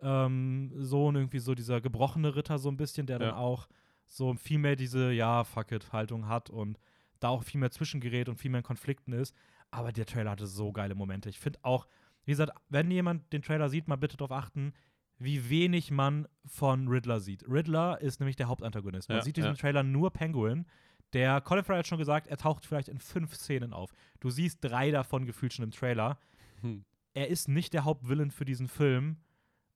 ähm, 0.01 0.71
Sohn, 0.75 1.15
irgendwie 1.15 1.39
so 1.39 1.55
dieser 1.55 1.81
gebrochene 1.81 2.35
Ritter, 2.35 2.57
so 2.59 2.69
ein 2.69 2.77
bisschen, 2.77 3.05
der 3.07 3.19
Ja. 3.19 3.25
dann 3.27 3.35
auch 3.35 3.67
so 4.05 4.33
viel 4.35 4.57
mehr 4.59 4.75
diese, 4.75 5.11
ja, 5.11 5.43
fuck 5.43 5.71
it, 5.71 5.91
Haltung 5.93 6.27
hat 6.27 6.49
und 6.49 6.79
da 7.19 7.29
auch 7.29 7.43
viel 7.43 7.59
mehr 7.59 7.71
zwischengerät 7.71 8.29
und 8.29 8.37
viel 8.37 8.49
mehr 8.49 8.59
in 8.59 8.63
Konflikten 8.65 9.13
ist. 9.13 9.35
Aber 9.71 9.91
der 9.91 10.05
Trailer 10.05 10.31
hatte 10.31 10.47
so 10.47 10.71
geile 10.71 10.95
Momente. 10.95 11.29
Ich 11.29 11.39
finde 11.39 11.59
auch, 11.63 11.87
wie 12.25 12.31
gesagt, 12.31 12.51
wenn 12.69 12.89
jemand 12.89 13.31
den 13.33 13.41
Trailer 13.41 13.69
sieht, 13.69 13.87
mal 13.87 13.97
bitte 13.97 14.17
darauf 14.17 14.31
achten, 14.31 14.73
wie 15.19 15.49
wenig 15.49 15.91
man 15.91 16.27
von 16.45 16.87
Riddler 16.87 17.19
sieht. 17.19 17.43
Riddler 17.47 17.99
ist 18.01 18.19
nämlich 18.19 18.37
der 18.37 18.47
Hauptantagonist. 18.47 19.09
Man 19.09 19.17
Ja, 19.17 19.23
sieht 19.23 19.37
in 19.37 19.43
diesem 19.43 19.55
ja. 19.55 19.59
Trailer 19.61 19.83
nur 19.83 20.11
Penguin. 20.11 20.65
Der 21.13 21.41
Colin 21.41 21.63
Farrell 21.63 21.79
hat 21.79 21.87
schon 21.87 21.97
gesagt, 21.97 22.27
er 22.27 22.37
taucht 22.37 22.65
vielleicht 22.65 22.87
in 22.87 22.99
fünf 22.99 23.35
Szenen 23.35 23.73
auf. 23.73 23.91
Du 24.19 24.29
siehst 24.29 24.59
drei 24.61 24.91
davon 24.91 25.25
gefühlt 25.25 25.53
schon 25.53 25.65
im 25.65 25.71
Trailer. 25.71 26.19
Hm. 26.61 26.85
Er 27.13 27.29
ist 27.29 27.47
nicht 27.47 27.73
der 27.73 27.83
Hauptvillain 27.85 28.31
für 28.31 28.45
diesen 28.45 28.67
Film 28.67 29.17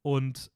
und 0.02 0.52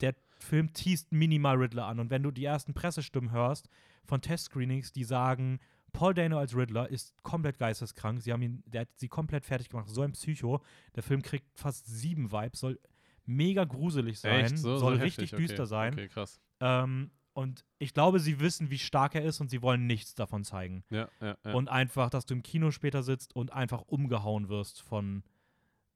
der 0.00 0.14
Film 0.38 0.72
teast 0.72 1.12
minimal 1.12 1.56
Riddler 1.56 1.86
an. 1.86 2.00
Und 2.00 2.10
wenn 2.10 2.22
du 2.22 2.30
die 2.30 2.44
ersten 2.44 2.74
Pressestimmen 2.74 3.30
hörst 3.30 3.68
von 4.04 4.20
Testscreenings, 4.20 4.92
die 4.92 5.04
sagen, 5.04 5.60
Paul 5.92 6.12
Dano 6.12 6.38
als 6.38 6.56
Riddler 6.56 6.90
ist 6.90 7.14
komplett 7.22 7.58
geisteskrank. 7.58 8.20
Sie 8.20 8.32
haben 8.32 8.42
ihn, 8.42 8.62
der 8.66 8.82
hat 8.82 8.88
sie 8.96 9.08
komplett 9.08 9.44
fertig 9.44 9.68
gemacht. 9.68 9.88
So 9.88 10.02
ein 10.02 10.12
Psycho. 10.12 10.62
Der 10.96 11.02
Film 11.02 11.22
kriegt 11.22 11.46
fast 11.56 11.86
sieben 11.86 12.32
Vibes, 12.32 12.60
soll 12.60 12.80
mega 13.26 13.64
gruselig 13.64 14.20
sein? 14.20 14.56
So, 14.56 14.76
soll 14.78 14.96
so 14.96 15.02
richtig 15.02 15.32
heftig? 15.32 15.46
düster 15.46 15.62
okay. 15.62 15.70
sein. 15.70 15.92
Okay, 15.92 16.08
krass. 16.08 16.40
Ähm, 16.60 17.10
und 17.34 17.64
ich 17.78 17.92
glaube, 17.92 18.18
sie 18.20 18.40
wissen, 18.40 18.70
wie 18.70 18.78
stark 18.78 19.14
er 19.14 19.22
ist 19.24 19.40
und 19.40 19.50
sie 19.50 19.60
wollen 19.60 19.86
nichts 19.86 20.14
davon 20.14 20.44
zeigen. 20.44 20.84
Ja, 20.90 21.08
ja, 21.20 21.36
ja. 21.44 21.52
Und 21.52 21.68
einfach, 21.68 22.08
dass 22.10 22.24
du 22.26 22.34
im 22.34 22.42
Kino 22.42 22.70
später 22.70 23.02
sitzt 23.02 23.34
und 23.36 23.52
einfach 23.52 23.82
umgehauen 23.86 24.48
wirst 24.48 24.80
von 24.80 25.22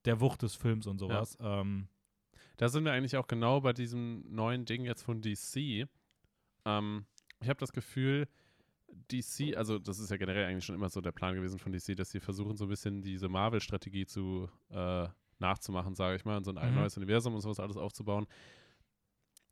der 0.04 0.20
Wucht 0.20 0.42
des 0.42 0.54
Films 0.54 0.86
und 0.86 0.98
sowas. 0.98 1.36
Ähm, 1.40 1.88
Da 2.56 2.68
sind 2.68 2.84
wir 2.84 2.92
eigentlich 2.92 3.16
auch 3.16 3.26
genau 3.28 3.60
bei 3.60 3.72
diesem 3.72 4.24
neuen 4.34 4.64
Ding 4.64 4.84
jetzt 4.84 5.02
von 5.02 5.22
DC. 5.22 5.86
Ähm, 6.64 7.06
ich 7.40 7.48
habe 7.48 7.60
das 7.60 7.72
Gefühl, 7.72 8.26
DC, 9.12 9.56
also 9.56 9.78
das 9.78 9.98
ist 9.98 10.10
ja 10.10 10.16
generell 10.16 10.44
eigentlich 10.46 10.64
schon 10.64 10.74
immer 10.74 10.88
so 10.88 11.00
der 11.00 11.12
Plan 11.12 11.34
gewesen 11.34 11.58
von 11.58 11.72
DC, 11.72 11.94
dass 11.96 12.10
sie 12.10 12.20
versuchen, 12.20 12.56
so 12.56 12.64
ein 12.64 12.68
bisschen 12.70 13.02
diese 13.02 13.28
Marvel-Strategie 13.28 14.06
zu 14.06 14.48
äh, 14.70 15.06
nachzumachen, 15.38 15.94
sage 15.94 16.16
ich 16.16 16.24
mal, 16.24 16.38
und 16.38 16.44
so 16.44 16.52
ein 16.52 16.70
Mhm. 16.70 16.80
neues 16.80 16.96
Universum 16.96 17.34
und 17.34 17.40
sowas 17.42 17.60
alles 17.60 17.76
aufzubauen. 17.76 18.26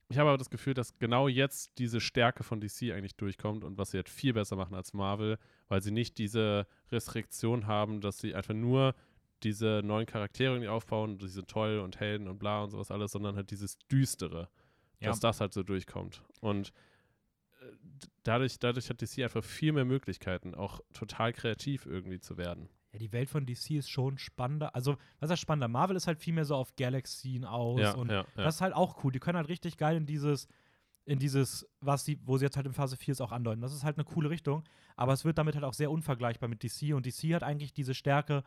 Ich 0.08 0.18
habe 0.18 0.28
aber 0.30 0.38
das 0.38 0.50
Gefühl, 0.50 0.74
dass 0.74 0.98
genau 0.98 1.26
jetzt 1.26 1.78
diese 1.78 2.00
Stärke 2.00 2.44
von 2.44 2.60
DC 2.60 2.92
eigentlich 2.92 3.16
durchkommt 3.16 3.64
und 3.64 3.76
was 3.76 3.90
sie 3.90 3.96
halt 3.98 4.08
viel 4.08 4.32
besser 4.34 4.54
machen 4.54 4.74
als 4.74 4.92
Marvel, 4.92 5.38
weil 5.68 5.82
sie 5.82 5.90
nicht 5.90 6.18
diese 6.18 6.66
Restriktion 6.92 7.66
haben, 7.66 8.00
dass 8.00 8.18
sie 8.18 8.34
einfach 8.34 8.54
nur 8.54 8.94
diese 9.42 9.82
neuen 9.84 10.06
Charaktere 10.06 10.52
irgendwie 10.52 10.68
aufbauen, 10.68 11.18
diese 11.18 11.44
toll 11.44 11.80
und 11.80 11.98
Helden 11.98 12.28
und 12.28 12.38
bla 12.38 12.62
und 12.62 12.70
sowas 12.70 12.90
alles, 12.90 13.10
sondern 13.12 13.34
halt 13.36 13.50
dieses 13.50 13.78
Düstere, 13.88 14.48
Ja. 15.00 15.08
dass 15.08 15.20
das 15.20 15.40
halt 15.40 15.52
so 15.52 15.62
durchkommt. 15.64 16.22
Und 16.40 16.72
äh, 17.60 17.66
dadurch, 18.22 18.58
dadurch 18.60 18.88
hat 18.88 19.02
DC 19.02 19.18
einfach 19.24 19.44
viel 19.44 19.72
mehr 19.72 19.84
Möglichkeiten, 19.84 20.54
auch 20.54 20.80
total 20.92 21.32
kreativ 21.32 21.84
irgendwie 21.84 22.20
zu 22.20 22.36
werden. 22.38 22.68
Ja, 22.96 22.98
die 22.98 23.12
Welt 23.12 23.28
von 23.28 23.44
DC 23.44 23.72
ist 23.72 23.90
schon 23.90 24.16
spannender. 24.18 24.74
Also, 24.74 24.96
was 25.20 25.30
ist 25.30 25.40
spannender? 25.40 25.68
Marvel 25.68 25.96
ist 25.96 26.06
halt 26.06 26.18
viel 26.18 26.32
mehr 26.32 26.46
so 26.46 26.56
auf 26.56 26.74
Galaxien 26.76 27.44
aus 27.44 27.94
und 27.94 28.10
ja, 28.10 28.22
ja. 28.22 28.26
das 28.36 28.56
ist 28.56 28.60
halt 28.62 28.74
auch 28.74 29.04
cool. 29.04 29.12
Die 29.12 29.18
können 29.20 29.36
halt 29.36 29.48
richtig 29.48 29.76
geil 29.76 29.96
in 29.96 30.06
dieses, 30.06 30.48
in 31.04 31.18
dieses, 31.18 31.68
was 31.80 32.04
sie, 32.04 32.18
wo 32.24 32.38
sie 32.38 32.46
jetzt 32.46 32.56
halt 32.56 32.66
in 32.66 32.72
Phase 32.72 32.96
4 32.96 33.12
ist, 33.12 33.20
auch 33.20 33.32
andeuten. 33.32 33.60
Das 33.60 33.74
ist 33.74 33.84
halt 33.84 33.98
eine 33.98 34.04
coole 34.04 34.30
Richtung, 34.30 34.64
aber 34.96 35.12
es 35.12 35.24
wird 35.24 35.36
damit 35.36 35.54
halt 35.54 35.64
auch 35.64 35.74
sehr 35.74 35.90
unvergleichbar 35.90 36.48
mit 36.48 36.62
DC 36.62 36.94
und 36.94 37.04
DC 37.04 37.34
hat 37.34 37.42
eigentlich 37.42 37.74
diese 37.74 37.94
Stärke, 37.94 38.42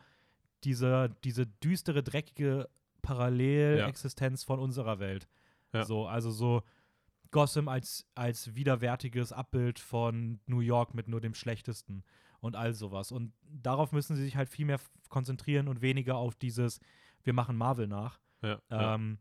diese, 0.64 1.14
diese 1.22 1.46
düstere, 1.46 2.02
dreckige 2.02 2.68
Parallelexistenz 3.02 4.42
von 4.42 4.58
unserer 4.58 4.98
Welt. 4.98 5.28
Ja. 5.72 5.84
So, 5.84 6.06
also 6.06 6.32
so 6.32 6.62
Gotham 7.30 7.68
als, 7.68 8.06
als 8.16 8.56
widerwärtiges 8.56 9.32
Abbild 9.32 9.78
von 9.78 10.40
New 10.46 10.60
York 10.60 10.94
mit 10.94 11.06
nur 11.06 11.20
dem 11.20 11.34
Schlechtesten. 11.34 12.02
Und 12.40 12.56
all 12.56 12.74
sowas. 12.74 13.12
Und 13.12 13.32
darauf 13.42 13.92
müssen 13.92 14.16
sie 14.16 14.22
sich 14.24 14.36
halt 14.36 14.48
viel 14.48 14.66
mehr 14.66 14.80
konzentrieren 15.08 15.68
und 15.68 15.80
weniger 15.82 16.16
auf 16.16 16.34
dieses, 16.34 16.80
wir 17.22 17.32
machen 17.32 17.56
Marvel 17.56 17.86
nach. 17.86 18.20
Ja, 18.42 18.60
ja. 18.70 18.94
Ähm, 18.94 19.18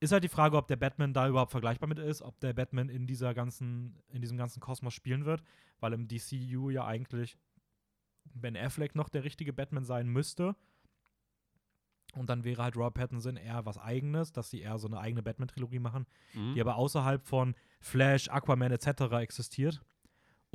ist 0.00 0.12
halt 0.12 0.24
die 0.24 0.28
Frage, 0.28 0.56
ob 0.56 0.68
der 0.68 0.76
Batman 0.76 1.14
da 1.14 1.26
überhaupt 1.28 1.52
vergleichbar 1.52 1.88
mit 1.88 1.98
ist, 1.98 2.20
ob 2.20 2.38
der 2.40 2.52
Batman 2.52 2.88
in 2.90 3.06
dieser 3.06 3.32
ganzen, 3.32 3.96
in 4.08 4.20
diesem 4.20 4.36
ganzen 4.36 4.60
Kosmos 4.60 4.92
spielen 4.92 5.24
wird, 5.24 5.42
weil 5.80 5.92
im 5.94 6.06
DCU 6.06 6.68
ja 6.70 6.84
eigentlich 6.84 7.38
Ben 8.34 8.56
Affleck 8.56 8.94
noch 8.94 9.08
der 9.08 9.24
richtige 9.24 9.52
Batman 9.52 9.84
sein 9.84 10.08
müsste. 10.08 10.54
Und 12.14 12.30
dann 12.30 12.44
wäre 12.44 12.62
halt 12.62 12.76
Robert 12.76 12.94
Pattinson 12.94 13.36
eher 13.36 13.64
was 13.66 13.78
eigenes, 13.78 14.32
dass 14.32 14.50
sie 14.50 14.60
eher 14.60 14.78
so 14.78 14.86
eine 14.86 14.98
eigene 15.00 15.22
Batman-Trilogie 15.22 15.78
machen, 15.80 16.06
Mhm. 16.34 16.54
die 16.54 16.60
aber 16.60 16.76
außerhalb 16.76 17.22
von 17.26 17.54
Flash, 17.80 18.28
Aquaman 18.28 18.72
etc. 18.72 19.02
existiert. 19.20 19.82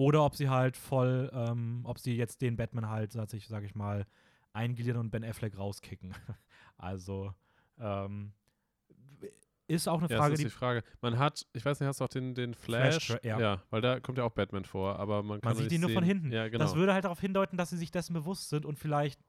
Oder 0.01 0.25
ob 0.25 0.35
sie 0.35 0.49
halt 0.49 0.77
voll, 0.77 1.29
ähm, 1.31 1.81
ob 1.83 1.99
sie 1.99 2.15
jetzt 2.15 2.41
den 2.41 2.55
Batman 2.55 2.89
halt, 2.89 3.11
sag 3.11 3.31
ich, 3.35 3.47
sag 3.47 3.63
ich 3.63 3.75
mal, 3.75 4.07
eingliedern 4.51 4.97
und 4.97 5.11
Ben 5.11 5.23
Affleck 5.23 5.55
rauskicken. 5.55 6.15
also, 6.79 7.35
ähm, 7.79 8.33
ist 9.67 9.87
auch 9.87 9.99
eine 9.99 10.09
Ja, 10.09 10.17
Frage, 10.17 10.31
das 10.31 10.39
ist 10.39 10.45
die 10.45 10.49
die 10.49 10.57
Frage. 10.57 10.83
Man 11.01 11.19
hat, 11.19 11.45
ich 11.53 11.63
weiß 11.63 11.79
nicht, 11.79 11.87
hast 11.87 11.99
du 11.99 12.05
auch 12.05 12.09
den, 12.09 12.33
den 12.33 12.55
Flash? 12.55 13.05
Flash, 13.05 13.23
ja. 13.23 13.61
weil 13.69 13.81
da 13.81 13.99
kommt 13.99 14.17
ja 14.17 14.23
auch 14.23 14.31
Batman 14.31 14.65
vor, 14.65 14.97
aber 14.97 15.21
man 15.21 15.39
kann 15.39 15.53
Man 15.53 15.61
sieht 15.61 15.71
ihn 15.71 15.81
nur 15.81 15.91
von 15.91 16.03
hinten. 16.03 16.31
Ja, 16.31 16.47
genau. 16.49 16.63
Das 16.63 16.73
würde 16.73 16.95
halt 16.95 17.05
darauf 17.05 17.19
hindeuten, 17.21 17.55
dass 17.55 17.69
sie 17.69 17.77
sich 17.77 17.91
dessen 17.91 18.15
bewusst 18.15 18.49
sind 18.49 18.65
und 18.65 18.79
vielleicht 18.79 19.21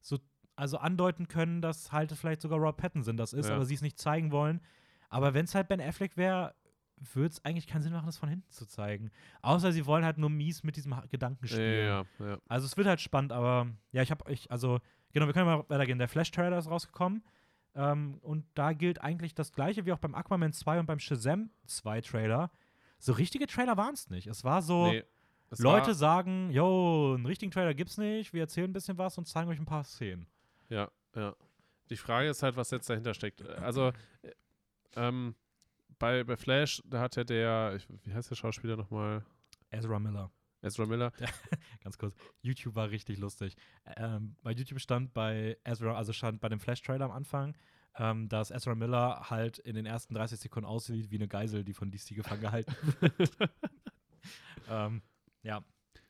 so, 0.00 0.18
also 0.56 0.78
andeuten 0.78 1.28
können, 1.28 1.62
dass 1.62 1.92
halt 1.92 2.10
vielleicht 2.10 2.42
sogar 2.42 2.58
Rob 2.58 2.78
Pattinson 2.78 3.16
das 3.16 3.32
ist, 3.32 3.48
Ja. 3.48 3.54
aber 3.54 3.64
sie 3.64 3.74
es 3.74 3.80
nicht 3.80 4.00
zeigen 4.00 4.32
wollen. 4.32 4.60
Aber 5.08 5.34
wenn 5.34 5.44
es 5.44 5.54
halt 5.54 5.68
Ben 5.68 5.80
Affleck 5.80 6.16
wäre, 6.16 6.52
würde 7.14 7.28
es 7.28 7.44
eigentlich 7.44 7.66
keinen 7.66 7.82
Sinn 7.82 7.92
machen, 7.92 8.06
das 8.06 8.18
von 8.18 8.28
hinten 8.28 8.50
zu 8.50 8.66
zeigen. 8.66 9.10
Außer 9.42 9.72
sie 9.72 9.86
wollen 9.86 10.04
halt 10.04 10.18
nur 10.18 10.30
mies 10.30 10.62
mit 10.62 10.76
diesem 10.76 10.94
Gedanken 11.08 11.46
spielen. 11.46 11.86
ja, 11.86 12.26
ja. 12.26 12.38
Also 12.48 12.66
es 12.66 12.76
wird 12.76 12.86
halt 12.86 13.00
spannend, 13.00 13.32
aber 13.32 13.68
ja, 13.92 14.02
ich 14.02 14.10
habe, 14.10 14.30
ich, 14.30 14.50
also, 14.50 14.80
genau, 15.12 15.26
wir 15.26 15.32
können 15.32 15.46
mal 15.46 15.64
weitergehen. 15.68 15.98
Der 15.98 16.08
Flash-Trailer 16.08 16.58
ist 16.58 16.70
rausgekommen. 16.70 17.22
Ähm, 17.74 18.18
und 18.22 18.46
da 18.54 18.72
gilt 18.72 19.00
eigentlich 19.00 19.34
das 19.34 19.52
gleiche 19.52 19.86
wie 19.86 19.92
auch 19.92 19.98
beim 19.98 20.14
Aquaman 20.14 20.52
2 20.52 20.80
und 20.80 20.86
beim 20.86 20.98
Shazam 20.98 21.50
2 21.66 22.00
Trailer. 22.00 22.50
So 22.98 23.12
richtige 23.12 23.46
Trailer 23.46 23.76
waren 23.76 23.94
es 23.94 24.10
nicht. 24.10 24.26
Es 24.26 24.44
war 24.44 24.60
so, 24.60 24.88
Nee, 24.88 25.04
es 25.50 25.58
Leute 25.58 25.88
war, 25.88 25.94
sagen, 25.94 26.50
yo, 26.50 27.14
einen 27.14 27.26
richtigen 27.26 27.50
Trailer 27.50 27.74
gibt's 27.74 27.96
nicht, 27.98 28.32
wir 28.32 28.42
erzählen 28.42 28.70
ein 28.70 28.72
bisschen 28.72 28.98
was 28.98 29.18
und 29.18 29.26
zeigen 29.26 29.48
euch 29.50 29.58
ein 29.58 29.66
paar 29.66 29.84
Szenen. 29.84 30.26
Ja, 30.68 30.90
ja. 31.14 31.34
Die 31.90 31.96
Frage 31.96 32.28
ist 32.28 32.42
halt, 32.42 32.56
was 32.56 32.70
jetzt 32.70 32.88
dahinter 32.88 33.14
steckt. 33.14 33.42
Also, 33.48 33.88
äh, 34.22 34.32
ähm, 34.94 35.34
bei, 36.00 36.24
bei 36.24 36.36
Flash, 36.36 36.82
da 36.84 37.00
hat 37.00 37.14
ja 37.14 37.22
der, 37.22 37.74
ich, 37.76 37.86
wie 38.04 38.12
heißt 38.12 38.28
der 38.30 38.34
Schauspieler 38.34 38.76
nochmal? 38.76 39.24
Ezra 39.70 40.00
Miller. 40.00 40.32
Ezra 40.62 40.84
Miller. 40.86 41.12
Ganz 41.84 41.96
kurz. 41.96 42.14
YouTube 42.42 42.74
war 42.74 42.90
richtig 42.90 43.18
lustig. 43.18 43.54
Ähm, 43.96 44.34
bei 44.42 44.50
YouTube 44.50 44.80
stand 44.80 45.12
bei 45.14 45.56
Ezra, 45.64 45.94
also 45.96 46.12
stand 46.12 46.40
bei 46.40 46.48
dem 46.48 46.58
Flash-Trailer 46.58 47.04
am 47.04 47.12
Anfang, 47.12 47.56
ähm, 47.96 48.28
dass 48.28 48.50
Ezra 48.50 48.74
Miller 48.74 49.30
halt 49.30 49.58
in 49.58 49.74
den 49.76 49.86
ersten 49.86 50.14
30 50.14 50.40
Sekunden 50.40 50.66
aussieht 50.68 51.10
wie 51.10 51.16
eine 51.16 51.28
Geisel, 51.28 51.64
die 51.64 51.72
von 51.74 51.90
DC 51.90 52.14
gefangen 52.16 52.40
gehalten 52.42 52.74
wird. 53.00 53.30
ähm, 54.68 55.02
ja, 55.42 55.64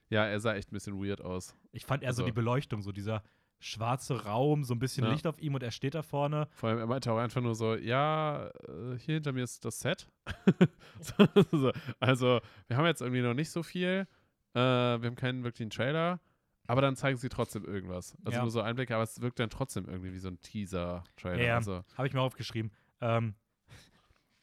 Ja, 0.09 0.25
er 0.27 0.41
sah 0.41 0.55
echt 0.55 0.71
ein 0.71 0.75
bisschen 0.75 1.01
weird 1.03 1.21
aus. 1.21 1.55
ich 1.73 1.85
fand 1.85 2.03
eher 2.03 2.13
so 2.13 2.23
Also- 2.23 2.27
die 2.27 2.33
Beleuchtung, 2.33 2.83
so 2.83 2.93
dieser 2.93 3.23
schwarze 3.61 4.25
Raum, 4.25 4.65
so 4.65 4.75
ein 4.75 4.79
bisschen 4.79 5.05
Ja. 5.05 5.13
Licht 5.13 5.27
auf 5.27 5.39
ihm 5.41 5.55
und 5.55 5.63
er 5.63 5.71
steht 5.71 5.95
da 5.95 6.03
vorne. 6.03 6.49
Vor 6.53 6.71
allem, 6.71 6.79
er 6.79 6.87
meinte 6.87 7.13
auch 7.13 7.19
einfach 7.19 7.41
nur 7.43 7.55
so, 7.55 7.75
ja, 7.77 8.47
äh, 8.49 8.99
hier 8.99 9.15
hinter 9.15 9.33
mir 9.33 9.45
ist 9.45 9.65
das 9.65 9.79
Set. 9.81 10.09
so, 11.01 11.27
so. 11.53 11.73
Also, 12.01 12.41
wir 12.69 12.77
haben 12.77 12.87
jetzt 12.87 13.03
irgendwie 13.03 13.23
noch 13.23 13.35
nicht 13.35 13.51
so 13.51 13.63
viel. 13.63 14.07
Äh, 14.55 14.59
wir 14.59 15.07
haben 15.07 15.15
keinen 15.17 15.45
wirklichen 15.45 15.71
Trailer. 15.71 16.21
Aber 16.67 16.81
dann 16.83 16.95
zeigen 16.95 17.19
sie 17.19 17.29
trotzdem 17.29 17.65
irgendwas. 17.65 18.17
Also 18.25 18.37
Ja. 18.37 18.43
nur 18.43 18.51
so 18.51 18.61
Einblicke, 18.61 18.95
aber 18.95 19.03
es 19.03 19.21
wirkt 19.21 19.41
dann 19.41 19.51
trotzdem 19.51 19.87
irgendwie 19.89 20.13
wie 20.13 20.19
so 20.21 20.29
ein 20.29 20.41
Teaser-Trailer. 20.41 21.43
Ja, 21.43 21.57
Also, 21.57 21.83
Habe 21.97 22.07
ich 22.09 22.15
mir 22.15 22.21
aufgeschrieben. 22.21 22.71
Ähm, 23.01 23.35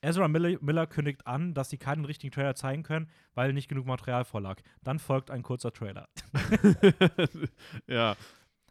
Ezra 0.01 0.27
Miller, 0.27 0.57
Miller 0.61 0.87
kündigt 0.87 1.25
an, 1.25 1.53
dass 1.53 1.69
sie 1.69 1.77
keinen 1.77 2.05
richtigen 2.05 2.31
Trailer 2.31 2.53
zeigen 2.53 2.83
können, 2.83 3.09
weil 3.33 3.53
nicht 3.53 3.67
genug 3.69 3.85
Material 3.87 4.25
vorlag. 4.25 4.59
Dann 4.83 4.99
folgt 4.99 5.31
ein 5.31 5.41
kurzer 5.41 5.71
Trailer. 5.71 6.07
ja, 7.87 8.15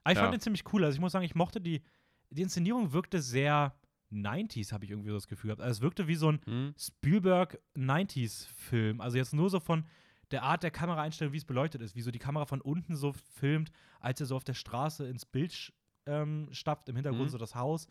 Aber 0.06 0.12
ich 0.12 0.18
Ja. 0.18 0.22
fand 0.22 0.34
den 0.34 0.40
ziemlich 0.40 0.72
cool. 0.72 0.84
Also 0.84 0.94
ich 0.94 1.00
muss 1.00 1.10
sagen, 1.10 1.24
ich 1.24 1.34
mochte 1.34 1.60
die, 1.60 1.82
die 2.30 2.42
Inszenierung 2.42 2.92
wirkte 2.92 3.20
sehr 3.20 3.74
90s, 4.12 4.70
habe 4.72 4.84
ich 4.84 4.92
irgendwie 4.92 5.08
so 5.08 5.16
das 5.16 5.26
Gefühl 5.26 5.48
gehabt. 5.48 5.62
Also 5.62 5.78
es 5.78 5.80
wirkte 5.82 6.06
wie 6.06 6.14
so 6.14 6.30
ein 6.30 6.40
hm? 6.46 6.74
Spielberg 6.78 7.58
90s-Film. 7.76 9.00
Also 9.00 9.16
jetzt 9.16 9.34
nur 9.34 9.50
so 9.50 9.58
von 9.58 9.84
der 10.30 10.44
Art 10.44 10.62
der 10.62 10.70
Kameraeinstellung, 10.70 11.32
wie 11.32 11.38
es 11.38 11.44
beleuchtet 11.44 11.82
ist, 11.82 11.96
wie 11.96 12.02
so 12.02 12.10
die 12.12 12.20
Kamera 12.20 12.46
von 12.46 12.60
unten 12.60 12.94
so 12.94 13.12
filmt, 13.12 13.72
als 14.00 14.20
er 14.20 14.26
so 14.26 14.36
auf 14.36 14.44
der 14.44 14.54
Straße 14.54 15.08
ins 15.08 15.26
Bild 15.26 15.72
ähm, 16.06 16.48
stapft, 16.52 16.88
im 16.88 16.94
Hintergrund 16.94 17.24
Mhm. 17.24 17.28
so 17.30 17.38
das 17.38 17.56
Haus. 17.56 17.88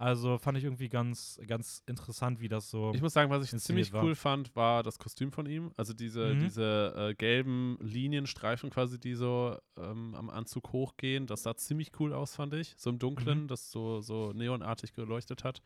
Also 0.00 0.38
fand 0.38 0.56
ich 0.56 0.62
irgendwie 0.62 0.88
ganz, 0.88 1.40
ganz 1.48 1.82
interessant, 1.86 2.40
wie 2.40 2.48
das 2.48 2.70
so. 2.70 2.92
Ich 2.94 3.02
muss 3.02 3.12
sagen, 3.12 3.30
was 3.32 3.44
ich 3.52 3.60
ziemlich 3.60 3.92
war. 3.92 4.04
cool 4.04 4.14
fand, 4.14 4.54
war 4.54 4.84
das 4.84 4.96
Kostüm 5.00 5.32
von 5.32 5.44
ihm. 5.46 5.72
Also 5.76 5.92
diese, 5.92 6.34
Mhm. 6.36 6.40
diese 6.40 6.94
äh, 6.96 7.14
gelben 7.14 7.76
Linienstreifen 7.80 8.70
quasi, 8.70 9.00
die 9.00 9.14
so 9.14 9.58
ähm, 9.76 10.14
am 10.14 10.30
Anzug 10.30 10.70
hochgehen. 10.72 11.26
Das 11.26 11.42
sah 11.42 11.56
ziemlich 11.56 11.90
cool 11.98 12.12
aus, 12.12 12.36
fand 12.36 12.54
ich. 12.54 12.74
So 12.76 12.90
im 12.90 13.00
Dunklen, 13.00 13.42
Mhm. 13.42 13.48
das 13.48 13.72
so, 13.72 14.00
so 14.00 14.32
neonartig 14.32 14.92
geleuchtet 14.92 15.42
hat. 15.42 15.62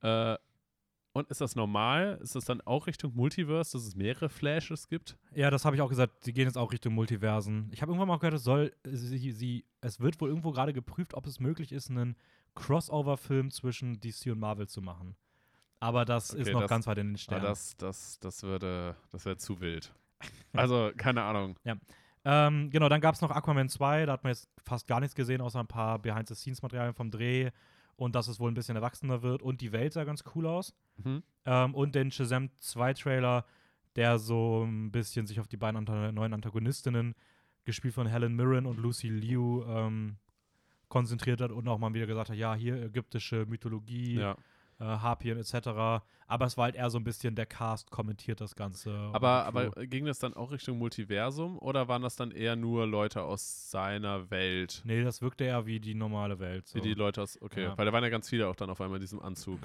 Äh, 0.00 0.36
und 1.12 1.28
ist 1.28 1.40
das 1.40 1.54
normal? 1.54 2.18
Ist 2.22 2.34
das 2.34 2.46
dann 2.46 2.60
auch 2.62 2.86
Richtung 2.88 3.14
Multiverse, 3.14 3.72
dass 3.76 3.86
es 3.86 3.94
mehrere 3.94 4.28
Flashes 4.30 4.88
gibt? 4.88 5.16
ja, 5.34 5.50
das 5.50 5.64
habe 5.66 5.76
ich 5.76 5.82
auch 5.82 5.88
gesagt. 5.90 6.24
Sie 6.24 6.32
gehen 6.32 6.46
jetzt 6.46 6.56
auch 6.58 6.72
Richtung 6.72 6.94
Multiversen. 6.94 7.68
Ich 7.72 7.82
habe 7.82 7.92
irgendwann 7.92 8.08
mal 8.08 8.16
gehört, 8.16 8.34
es 8.34 8.42
soll, 8.42 8.72
sie, 8.84 9.30
sie, 9.32 9.64
es 9.82 10.00
wird 10.00 10.20
wohl 10.20 10.30
irgendwo 10.30 10.50
gerade 10.50 10.72
geprüft, 10.72 11.12
ob 11.14 11.26
es 11.26 11.38
möglich 11.40 11.70
ist, 11.72 11.90
einen 11.90 12.16
Crossover-Film 12.54 13.50
zwischen 13.50 14.00
DC 14.00 14.26
und 14.32 14.38
Marvel 14.40 14.68
zu 14.68 14.80
machen. 14.82 15.16
Aber 15.80 16.04
das 16.04 16.30
ist 16.30 16.42
Okay, 16.48 16.52
noch 16.52 16.60
das- 16.62 16.70
ganz 16.70 16.86
weit 16.86 16.98
in 16.98 17.08
den 17.08 17.14
Ah, 17.14 17.18
Sternen. 17.18 17.44
das, 17.44 17.76
das, 17.76 18.18
das 18.20 18.42
würde, 18.42 18.96
das 19.10 19.24
wäre 19.26 19.36
zu 19.36 19.60
wild. 19.60 19.92
Also, 20.52 20.90
keine 20.96 21.22
Ahnung. 21.22 21.56
Ähm, 22.24 22.70
genau, 22.70 22.88
dann 22.88 23.02
gab 23.02 23.14
es 23.14 23.20
noch 23.20 23.30
Aquaman 23.30 23.68
2, 23.68 24.06
da 24.06 24.12
hat 24.12 24.24
man 24.24 24.32
jetzt 24.32 24.48
fast 24.64 24.86
gar 24.86 25.00
nichts 25.00 25.14
gesehen, 25.14 25.42
außer 25.42 25.60
ein 25.60 25.66
paar 25.66 25.98
Behind-the-Scenes-Materialien 25.98 26.94
vom 26.94 27.10
Dreh 27.10 27.50
und 27.96 28.14
dass 28.14 28.28
es 28.28 28.40
wohl 28.40 28.50
ein 28.50 28.54
bisschen 28.54 28.76
erwachsener 28.76 29.22
wird 29.22 29.42
und 29.42 29.60
die 29.60 29.72
Welt 29.72 29.92
sah 29.92 30.04
ganz 30.04 30.24
cool 30.34 30.46
aus. 30.46 30.74
Mhm. 30.96 31.22
Ähm, 31.44 31.74
und 31.74 31.94
den 31.94 32.10
Shazam 32.10 32.48
2-Trailer, 32.62 33.44
der 33.96 34.18
so 34.18 34.64
ein 34.64 34.90
bisschen 34.90 35.26
sich 35.26 35.38
auf 35.38 35.48
die 35.48 35.58
beiden 35.58 35.84
neuen 36.14 36.32
Antagonistinnen, 36.32 37.14
gespielt 37.66 37.92
von 37.94 38.06
Helen 38.06 38.34
Mirren 38.36 38.64
und 38.64 38.78
Lucy 38.78 39.08
Liu, 39.08 39.62
ähm, 39.66 40.16
konzentriert 40.88 41.40
hat 41.40 41.50
und 41.52 41.66
auch 41.68 41.78
mal 41.78 41.92
wieder 41.94 42.06
gesagt 42.06 42.30
hat, 42.30 42.36
ja, 42.36 42.54
hier 42.54 42.82
ägyptische 42.82 43.46
Mythologie, 43.46 44.14
Ja. 44.20 44.36
äh, 44.80 44.84
Harpien 44.84 45.38
etc. 45.38 46.02
Aber 46.26 46.46
es 46.46 46.56
war 46.56 46.64
halt 46.64 46.74
eher 46.74 46.88
so 46.90 46.98
ein 46.98 47.04
bisschen 47.04 47.34
der 47.34 47.46
Cast 47.46 47.90
kommentiert 47.90 48.40
das 48.40 48.54
Ganze. 48.56 48.92
Aber, 49.12 49.44
aber 49.44 49.70
ging 49.86 50.04
das 50.06 50.18
dann 50.18 50.34
auch 50.34 50.50
Richtung 50.52 50.78
Multiversum 50.78 51.58
oder 51.58 51.88
waren 51.88 52.02
das 52.02 52.16
dann 52.16 52.30
eher 52.30 52.56
nur 52.56 52.86
Leute 52.86 53.22
aus 53.22 53.70
seiner 53.70 54.30
Welt? 54.30 54.82
Nee, 54.84 55.02
das 55.04 55.20
wirkte 55.22 55.44
eher 55.44 55.66
wie 55.66 55.80
die 55.80 55.94
normale 55.94 56.38
Welt. 56.38 56.66
So. 56.68 56.76
Wie 56.76 56.80
die 56.82 56.94
Leute 56.94 57.22
aus, 57.22 57.40
okay, 57.42 57.64
Ja. 57.64 57.78
weil 57.78 57.86
da 57.86 57.92
waren 57.92 58.02
ja 58.04 58.10
ganz 58.10 58.28
viele 58.30 58.48
auch 58.48 58.56
dann 58.56 58.70
auf 58.70 58.80
einmal 58.80 58.96
in 58.96 59.02
diesem 59.02 59.20
Anzug. 59.20 59.60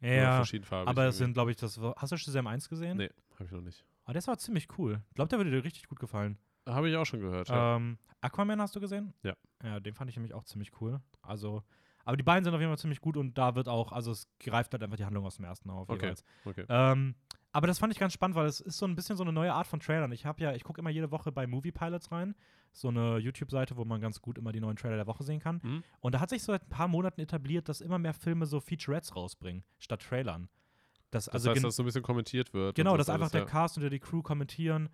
Ja, 0.00 0.40
aber 0.40 0.42
es 0.42 0.52
irgendwie. 0.52 1.12
sind, 1.12 1.32
glaube 1.34 1.50
ich, 1.52 1.56
das. 1.58 1.78
Hast 1.96 2.10
du 2.10 2.16
Shazam 2.16 2.48
1 2.48 2.68
gesehen? 2.68 2.96
Nee, 2.96 3.10
habe 3.34 3.44
ich 3.44 3.52
noch 3.52 3.60
nicht. 3.60 3.84
Ah, 4.04 4.12
der 4.12 4.26
war 4.26 4.36
ziemlich 4.36 4.66
cool. 4.76 5.00
Ich 5.10 5.14
glaube, 5.14 5.28
der 5.28 5.38
würde 5.38 5.52
dir 5.52 5.62
richtig 5.62 5.86
gut 5.86 6.00
gefallen. 6.00 6.38
Habe 6.66 6.88
ich 6.90 6.96
auch 6.96 7.04
schon 7.06 7.20
gehört. 7.20 7.48
Ja. 7.48 7.76
Ähm, 7.76 7.98
Aquaman 8.20 8.60
hast 8.60 8.74
du 8.76 8.80
gesehen? 8.80 9.12
Ja. 9.22 9.34
Ja, 9.62 9.80
den 9.80 9.94
fand 9.94 10.10
ich 10.10 10.16
nämlich 10.16 10.34
auch 10.34 10.44
ziemlich 10.44 10.70
cool. 10.80 11.00
Also, 11.22 11.62
aber 12.04 12.16
die 12.16 12.22
beiden 12.22 12.44
sind 12.44 12.54
auf 12.54 12.60
jeden 12.60 12.70
Fall 12.70 12.78
ziemlich 12.78 13.00
gut 13.00 13.16
und 13.16 13.36
da 13.38 13.54
wird 13.54 13.68
auch, 13.68 13.92
also 13.92 14.10
es 14.12 14.28
greift 14.40 14.72
halt 14.72 14.82
einfach 14.82 14.96
die 14.96 15.04
Handlung 15.04 15.24
aus 15.24 15.36
dem 15.36 15.44
ersten 15.44 15.70
auf. 15.70 15.88
Okay. 15.88 16.02
jeweils. 16.02 16.24
okay. 16.44 16.64
Ähm, 16.68 17.14
aber 17.52 17.66
das 17.66 17.78
fand 17.78 17.92
ich 17.92 17.98
ganz 17.98 18.12
spannend, 18.12 18.34
weil 18.36 18.46
es 18.46 18.60
ist 18.60 18.78
so 18.78 18.86
ein 18.86 18.94
bisschen 18.96 19.16
so 19.16 19.22
eine 19.24 19.32
neue 19.32 19.52
Art 19.52 19.66
von 19.66 19.78
Trailern. 19.78 20.10
Ich 20.12 20.24
habe 20.24 20.42
ja, 20.42 20.52
ich 20.54 20.64
gucke 20.64 20.80
immer 20.80 20.90
jede 20.90 21.10
Woche 21.10 21.30
bei 21.32 21.46
Movie 21.46 21.70
Pilots 21.72 22.10
rein, 22.10 22.34
so 22.72 22.88
eine 22.88 23.18
YouTube-Seite, 23.18 23.76
wo 23.76 23.84
man 23.84 24.00
ganz 24.00 24.20
gut 24.22 24.38
immer 24.38 24.52
die 24.52 24.60
neuen 24.60 24.76
Trailer 24.76 24.96
der 24.96 25.06
Woche 25.06 25.22
sehen 25.22 25.38
kann. 25.40 25.60
Mhm. 25.62 25.84
Und 26.00 26.14
da 26.14 26.20
hat 26.20 26.30
sich 26.30 26.42
so 26.42 26.52
seit 26.52 26.62
ein 26.62 26.70
paar 26.70 26.88
Monaten 26.88 27.20
etabliert, 27.20 27.68
dass 27.68 27.80
immer 27.82 27.98
mehr 27.98 28.14
Filme 28.14 28.46
so 28.46 28.58
Featurettes 28.60 29.14
rausbringen, 29.14 29.64
statt 29.78 30.00
Trailern. 30.02 30.48
Das, 31.10 31.26
Das 31.26 31.34
also 31.34 31.50
heißt, 31.50 31.62
dass 31.62 31.76
so 31.76 31.82
ein 31.82 31.86
bisschen 31.86 32.02
kommentiert 32.02 32.54
wird. 32.54 32.74
genau, 32.74 32.96
dass 32.96 33.06
das 33.06 33.14
einfach 33.14 33.24
alles, 33.24 33.32
der 33.32 33.42
ja. 33.42 33.46
Cast 33.46 33.76
und 33.76 33.90
die 33.90 33.98
Crew 34.00 34.22
kommentieren, 34.22 34.88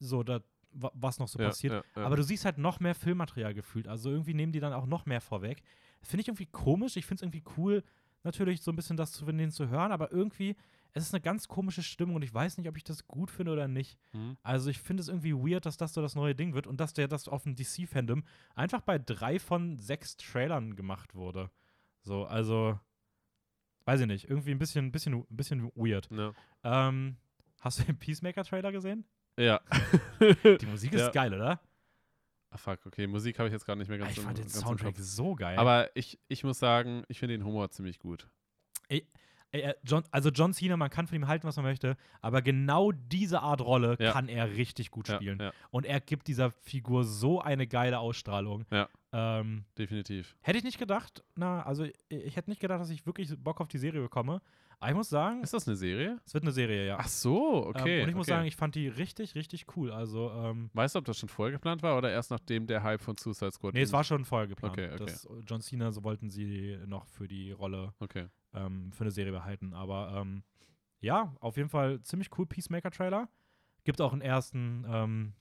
so 0.00 0.24
da, 0.24 0.40
wa- 0.40 0.42
was 0.74 1.18
noch 1.18 1.28
so 1.28 1.38
ja, 1.38 1.48
passiert. 1.48 1.72
Ja, 1.72 1.82
ja. 2.00 2.06
Aber 2.06 2.16
du 2.16 2.22
siehst 2.22 2.44
halt 2.44 2.58
noch 2.58 2.80
mehr 2.80 2.94
Filmmaterial 2.94 3.54
gefühlt. 3.54 3.88
Also 3.88 4.10
irgendwie 4.10 4.34
nehmen 4.34 4.52
die 4.52 4.60
dann 4.60 4.72
auch 4.72 4.86
noch 4.86 5.06
mehr 5.06 5.20
vorweg. 5.20 5.62
Finde 6.02 6.22
ich 6.22 6.28
irgendwie 6.28 6.46
komisch. 6.46 6.96
Ich 6.96 7.06
finde 7.06 7.18
es 7.18 7.22
irgendwie 7.22 7.44
cool, 7.56 7.82
natürlich 8.24 8.62
so 8.62 8.72
ein 8.72 8.76
bisschen 8.76 8.96
das 8.96 9.12
zu, 9.12 9.24
denen 9.24 9.50
zu 9.50 9.68
hören, 9.68 9.92
aber 9.92 10.10
irgendwie, 10.10 10.56
es 10.92 11.04
ist 11.04 11.14
eine 11.14 11.20
ganz 11.20 11.48
komische 11.48 11.82
Stimmung 11.82 12.16
und 12.16 12.22
ich 12.22 12.32
weiß 12.32 12.58
nicht, 12.58 12.68
ob 12.68 12.76
ich 12.76 12.84
das 12.84 13.06
gut 13.06 13.30
finde 13.30 13.52
oder 13.52 13.68
nicht. 13.68 13.98
Mhm. 14.12 14.36
Also 14.42 14.70
ich 14.70 14.80
finde 14.80 15.02
es 15.02 15.08
irgendwie 15.08 15.34
weird, 15.34 15.66
dass 15.66 15.76
das 15.76 15.94
so 15.94 16.02
das 16.02 16.14
neue 16.14 16.34
Ding 16.34 16.54
wird 16.54 16.66
und 16.66 16.80
dass 16.80 16.94
der 16.94 17.08
das 17.08 17.28
auf 17.28 17.44
dem 17.44 17.54
DC-Fandom 17.54 18.24
einfach 18.54 18.80
bei 18.80 18.98
drei 18.98 19.38
von 19.38 19.78
sechs 19.78 20.16
Trailern 20.16 20.76
gemacht 20.76 21.14
wurde. 21.14 21.50
So, 22.02 22.24
also, 22.24 22.78
weiß 23.84 24.00
ich 24.00 24.06
nicht, 24.06 24.28
irgendwie 24.28 24.50
ein 24.50 24.58
bisschen, 24.58 24.92
bisschen, 24.92 25.14
ein 25.14 25.36
bisschen 25.36 25.70
weird. 25.74 26.08
Ähm, 26.62 27.16
hast 27.60 27.78
du 27.78 27.84
den 27.84 27.98
Peacemaker-Trailer 27.98 28.72
gesehen? 28.72 29.04
Ja. 29.38 29.60
Die 30.60 30.66
Musik 30.66 30.92
ist 30.92 31.00
Ja. 31.00 31.10
geil, 31.10 31.34
oder? 31.34 31.60
Ah, 32.50 32.56
fuck, 32.56 32.86
okay, 32.86 33.06
Musik 33.08 33.38
habe 33.38 33.48
ich 33.48 33.52
jetzt 33.52 33.64
gerade 33.66 33.78
nicht 33.80 33.88
mehr 33.88 33.98
ganz 33.98 34.12
ich 34.12 34.18
im- 34.18 34.24
fand 34.24 34.38
den 34.38 34.48
Soundtrack 34.48 34.94
so 34.98 35.34
geil. 35.34 35.58
Aber 35.58 35.90
ich, 35.96 36.20
ich 36.28 36.44
muss 36.44 36.58
sagen, 36.60 37.02
ich 37.08 37.18
finde 37.18 37.36
den 37.36 37.44
Humor 37.44 37.68
ziemlich 37.70 37.98
gut. 37.98 38.28
Ey, 38.88 39.08
äh, 39.50 39.74
John, 39.82 40.04
also 40.12 40.30
John 40.30 40.52
Cena, 40.52 40.76
man 40.76 40.88
kann 40.90 41.06
von 41.08 41.16
ihm 41.16 41.26
halten, 41.26 41.46
was 41.48 41.56
man 41.56 41.64
möchte, 41.64 41.96
aber 42.20 42.42
genau 42.42 42.92
diese 42.92 43.40
Art 43.40 43.60
Rolle 43.60 43.96
Ja. 43.98 44.12
kann 44.12 44.28
er 44.28 44.50
richtig 44.52 44.90
gut 44.92 45.08
Ja, 45.08 45.16
spielen. 45.16 45.40
ja, 45.40 45.52
Und 45.70 45.84
er 45.86 46.00
gibt 46.00 46.28
dieser 46.28 46.50
Figur 46.52 47.02
so 47.04 47.40
eine 47.40 47.66
geile 47.66 47.98
Ausstrahlung. 47.98 48.66
Ja. 48.70 48.88
Ähm, 49.12 49.64
definitiv. 49.78 50.36
hätte 50.40 50.58
ich 50.58 50.64
nicht 50.64 50.78
gedacht, 50.78 51.22
na, 51.36 51.62
also 51.62 51.84
ich, 51.84 51.94
ich 52.08 52.34
hätte 52.36 52.50
nicht 52.50 52.60
gedacht, 52.60 52.80
dass 52.80 52.90
ich 52.90 53.06
wirklich 53.06 53.32
Bock 53.38 53.60
auf 53.60 53.68
die 53.68 53.78
Serie 53.78 54.00
bekomme. 54.00 54.42
Aber 54.80 54.90
ich 54.90 54.96
muss 54.96 55.08
sagen, 55.08 55.42
Ist 55.42 55.54
das 55.54 55.66
eine 55.66 55.76
Serie? 55.76 56.20
es 56.24 56.34
wird 56.34 56.44
eine 56.44 56.52
Serie, 56.52 56.86
ja. 56.86 56.96
Ach 56.98 57.08
so, 57.08 57.66
okay. 57.66 57.98
ähm, 57.98 58.02
und 58.04 58.08
ich 58.10 58.14
muss 58.14 58.26
okay. 58.26 58.36
sagen, 58.36 58.46
ich 58.46 58.56
fand 58.56 58.74
die 58.74 58.88
richtig, 58.88 59.34
richtig 59.34 59.66
cool. 59.76 59.90
Also, 59.90 60.30
ähm, 60.30 60.70
Weißt 60.74 60.94
du, 60.94 60.98
ob 60.98 61.04
das 61.04 61.18
schon 61.18 61.28
vorher 61.28 61.52
geplant 61.52 61.82
war 61.82 61.96
oder 61.96 62.10
erst 62.10 62.30
nachdem 62.30 62.66
der 62.66 62.82
Hype 62.82 63.00
von 63.00 63.16
Suicide 63.16 63.52
Squad? 63.52 63.74
nee, 63.74 63.82
es 63.82 63.92
war 63.92 64.04
schon 64.04 64.24
vorher 64.24 64.46
geplant. 64.48 64.72
Okay, 64.74 64.90
okay. 64.92 65.04
Das, 65.04 65.28
John 65.46 65.60
Cena, 65.60 65.92
so 65.92 66.04
wollten 66.04 66.30
sie 66.30 66.78
noch 66.86 67.06
für 67.06 67.28
die 67.28 67.52
Rolle 67.52 67.94
Okay. 68.00 68.26
ähm, 68.52 68.92
für 68.92 69.04
eine 69.04 69.10
Serie 69.10 69.32
behalten. 69.32 69.72
Aber 69.72 70.12
ähm, 70.16 70.42
ja, 71.00 71.34
auf 71.40 71.56
jeden 71.56 71.68
Fall 71.68 72.00
ziemlich 72.02 72.30
cool 72.38 72.46
Peacemaker-Trailer. 72.46 73.28
Gibt 73.84 74.00
auch 74.00 74.12
einen 74.12 74.22
ersten, 74.22 74.84
ähm, 74.88 75.34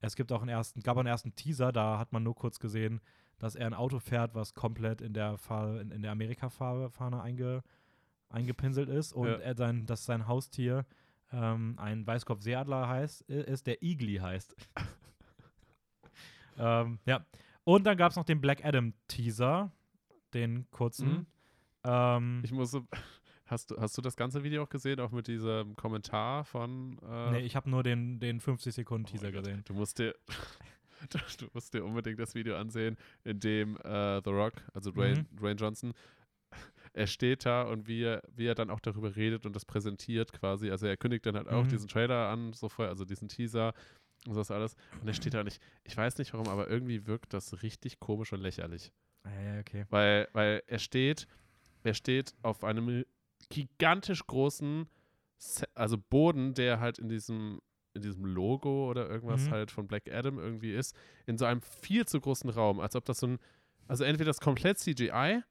es 0.00 0.16
gibt 0.16 0.32
auch 0.32 0.40
einen 0.40 0.48
ersten, 0.48 0.80
gab 0.80 0.96
auch 0.96 1.00
einen 1.00 1.08
ersten 1.08 1.34
Teaser, 1.34 1.72
da 1.72 1.98
hat 1.98 2.12
man 2.12 2.22
nur 2.22 2.34
kurz 2.34 2.58
gesehen, 2.58 3.00
dass 3.38 3.54
er 3.54 3.66
ein 3.66 3.74
Auto 3.74 3.98
fährt, 3.98 4.34
was 4.34 4.54
komplett 4.54 5.02
in 5.02 5.12
der 5.12 5.36
Farbe, 5.36 5.80
in, 5.80 5.90
in 5.90 6.00
der 6.02 6.12
Amerika-Fahne 6.12 7.20
einge, 7.20 7.62
eingepinselt 8.28 8.88
ist 8.88 9.12
und 9.12 9.28
Ja. 9.28 9.34
er 9.36 9.54
sein, 9.56 9.86
dass 9.86 10.04
sein 10.04 10.26
Haustier 10.26 10.84
ähm, 11.32 11.74
ein 11.78 12.06
Weißkopfseeadler 12.06 12.88
heißt, 12.88 13.22
ist, 13.22 13.66
der 13.66 13.82
Igli 13.82 14.16
heißt. 14.16 14.54
ähm, 16.58 16.98
ja. 17.04 17.24
Und 17.64 17.84
dann 17.84 17.96
gab 17.96 18.10
es 18.10 18.16
noch 18.16 18.24
den 18.24 18.40
Black 18.40 18.64
Adam-Teaser, 18.64 19.72
den 20.34 20.70
kurzen. 20.70 21.08
Mhm. 21.08 21.26
Ähm, 21.84 22.40
Ich 22.44 22.52
muss. 22.52 22.76
Hast 23.48 23.70
du, 23.70 23.76
hast 23.80 23.96
du 23.96 24.02
das 24.02 24.16
ganze 24.16 24.42
Video 24.42 24.64
auch 24.64 24.68
gesehen, 24.68 24.98
auch 24.98 25.12
mit 25.12 25.28
diesem 25.28 25.76
Kommentar 25.76 26.44
von. 26.44 26.98
Äh, 27.08 27.30
nee, 27.30 27.38
ich 27.40 27.54
habe 27.54 27.70
nur 27.70 27.84
den, 27.84 28.18
den 28.18 28.40
50 28.40 28.74
Sekunden 28.74 29.06
Teaser 29.06 29.22
Oh 29.22 29.26
mein 29.26 29.34
Gott, 29.34 29.44
gesehen. 29.44 29.62
Du 29.66 29.74
musst 29.74 29.98
dir. 30.00 30.14
Du 31.10 31.18
du 31.38 31.46
musst 31.52 31.72
dir 31.74 31.84
unbedingt 31.84 32.18
das 32.18 32.34
Video 32.34 32.56
ansehen, 32.56 32.96
in 33.22 33.38
dem 33.38 33.76
äh, 33.78 34.20
The 34.24 34.30
Rock, 34.30 34.54
also 34.74 34.90
Dwayne, 34.90 35.20
Mhm. 35.30 35.36
Dwayne 35.36 35.60
Johnson, 35.60 35.92
er 36.92 37.06
steht 37.06 37.44
da 37.46 37.62
und 37.62 37.86
wie 37.88 38.02
er, 38.04 38.22
wie 38.34 38.46
er 38.46 38.54
dann 38.54 38.70
auch 38.70 38.80
darüber 38.80 39.14
redet 39.16 39.46
und 39.46 39.54
das 39.54 39.64
präsentiert 39.64 40.32
quasi. 40.32 40.70
Also 40.70 40.86
er 40.86 40.96
kündigt 40.96 41.26
dann 41.26 41.36
halt 41.36 41.48
auch 41.48 41.64
Mhm. 41.64 41.68
diesen 41.70 41.88
Trailer 41.88 42.28
an, 42.28 42.52
so 42.52 42.68
vorher, 42.68 42.90
also 42.90 43.04
diesen 43.04 43.28
Teaser 43.28 43.74
und 44.26 44.34
das 44.36 44.50
alles. 44.50 44.74
Und 45.00 45.08
er 45.08 45.14
steht 45.14 45.34
da 45.34 45.44
nicht. 45.44 45.60
Ich 45.84 45.96
weiß 45.96 46.18
nicht 46.18 46.32
warum, 46.32 46.48
aber 46.48 46.68
irgendwie 46.68 47.06
wirkt 47.06 47.32
das 47.34 47.62
richtig 47.62 48.00
komisch 48.00 48.32
und 48.32 48.40
lächerlich. 48.40 48.92
Ah, 49.24 49.40
ja, 49.42 49.60
okay. 49.60 49.86
Weil, 49.90 50.28
weil 50.32 50.62
er 50.66 50.78
steht, 50.78 51.26
er 51.82 51.94
steht 51.94 52.34
auf 52.42 52.64
einem 52.64 53.04
gigantisch 53.50 54.26
großen, 54.26 54.88
also 55.74 55.98
Boden, 55.98 56.54
der 56.54 56.80
halt 56.80 56.98
in 56.98 57.08
diesem, 57.08 57.60
in 57.94 58.02
diesem 58.02 58.24
Logo 58.24 58.88
oder 58.90 59.08
irgendwas 59.08 59.46
Mhm. 59.46 59.50
halt 59.50 59.70
von 59.70 59.86
Black 59.86 60.10
Adam 60.10 60.38
irgendwie 60.38 60.72
ist, 60.72 60.96
in 61.26 61.38
so 61.38 61.44
einem 61.44 61.60
viel 61.62 62.06
zu 62.06 62.20
großen 62.20 62.50
Raum, 62.50 62.80
als 62.80 62.96
ob 62.96 63.04
das 63.04 63.18
so 63.18 63.26
ein, 63.28 63.38
also 63.88 64.04
entweder 64.04 64.28
das 64.28 64.40
komplett 64.40 64.78
CGI 64.78 65.42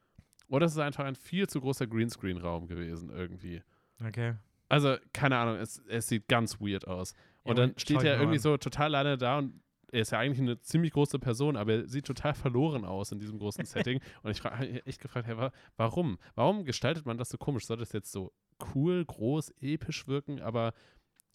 oder 0.48 0.66
es 0.66 0.74
ist 0.74 0.80
einfach 0.80 1.06
ein 1.06 1.16
viel 1.16 1.48
zu 1.48 1.62
großer 1.62 1.88
Greenscreen-Raum 1.88 2.68
gewesen 2.68 3.10
irgendwie. 3.10 3.62
Okay. 4.06 4.36
Also, 4.70 4.96
keine 5.14 5.38
Ahnung, 5.38 5.58
es, 5.58 5.82
es 5.88 6.08
sieht 6.08 6.28
ganz 6.28 6.60
weird 6.60 6.88
aus. 6.88 7.14
Und 7.44 7.58
Ja, 7.58 7.68
dann 7.68 7.78
steht 7.78 8.04
er 8.04 8.16
irgendwie 8.16 8.38
an. 8.38 8.42
so 8.42 8.58
total 8.58 8.96
alleine 8.96 9.18
da 9.18 9.38
und 9.38 9.62
er 9.92 10.02
ist 10.02 10.12
ja 10.12 10.20
eigentlich 10.20 10.40
eine 10.42 10.60
ziemlich 10.62 10.92
große 10.92 11.20
Person, 11.20 11.56
aber 11.56 11.74
er 11.74 11.88
sieht 11.88 12.06
total 12.06 12.34
verloren 12.34 12.84
aus 12.84 13.12
in 13.12 13.20
diesem 13.20 13.38
großen 13.40 13.66
Setting. 13.66 14.02
Und 14.24 14.32
ich 14.32 14.44
habe 14.44 14.86
echt 14.86 15.00
gefragt, 15.00 15.28
hey, 15.28 15.38
wa 15.38 15.52
warum? 15.78 16.18
Warum 16.34 16.66
gestaltet 16.66 17.06
man 17.06 17.18
das 17.18 17.30
so 17.30 17.38
komisch? 17.38 17.66
Soll 17.66 17.78
das 17.78 17.94
jetzt 17.94 18.12
so 18.12 18.34
cool, 18.74 19.06
groß, 19.06 19.54
episch 19.62 20.08
wirken? 20.08 20.42
Aber 20.42 20.74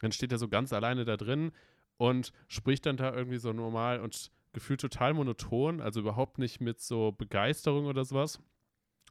dann 0.01 0.13
steht 0.13 0.33
er 0.33 0.39
so 0.39 0.49
ganz 0.49 0.73
alleine 0.73 1.05
da 1.05 1.17
drin 1.17 1.53
und 1.97 2.33
spricht 2.49 2.87
dann 2.87 2.97
da 2.97 3.15
irgendwie 3.15 3.39
so 3.39 3.53
normal 3.53 4.01
und 4.01 4.31
gefühlt 4.53 4.81
total 4.81 5.15
monoton, 5.15 5.81
also 5.81 6.01
überhaupt 6.01 6.39
nicht 6.39 6.61
mit 6.61 6.81
so 6.81 7.13
Begeisterung 7.13 7.87
oder 7.87 8.05
sowas. 8.05 8.41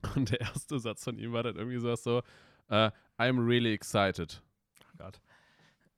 Und 0.16 0.32
der 0.32 0.42
erste 0.42 0.80
Satz 0.80 1.04
von 1.04 1.18
ihm 1.18 1.34
war 1.34 1.44
dann 1.44 1.56
irgendwie 1.56 1.80
sowas 1.80 2.04
so, 2.04 2.22
äh, 2.70 2.92
I'm 3.18 3.46
really 3.46 3.74
excited. 3.74 4.42
Oh 4.82 4.98
Gott. 4.98 5.20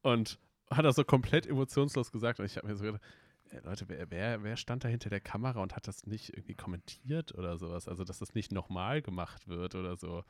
Und 0.02 0.40
hat 0.70 0.86
er 0.86 0.94
so 0.94 1.04
komplett 1.04 1.46
emotionslos 1.46 2.12
gesagt. 2.12 2.40
Und 2.40 2.46
ich 2.46 2.58
habe 2.58 2.68
mir 2.68 2.76
so 2.76 2.84
gedacht, 2.84 3.02
äh, 3.52 3.60
Leute, 3.64 3.88
wer, 3.90 4.10
wer, 4.10 4.44
wer 4.44 4.58
stand 4.58 4.84
da 4.84 4.88
hinter 4.88 5.10
der 5.10 5.20
Kamera 5.20 5.62
und 5.62 5.76
hat 5.76 5.88
das 5.88 6.06
nicht 6.08 6.30
irgendwie 6.30 6.56
kommentiert 6.56 7.36
oder 7.36 7.58
sowas? 7.58 7.88
Also, 7.88 8.04
dass 8.04 8.20
das 8.20 8.34
nicht 8.34 8.52
nochmal 8.52 9.02
gemacht 9.02 9.48
wird 9.48 9.76
oder 9.76 9.96
so. 9.98 10.24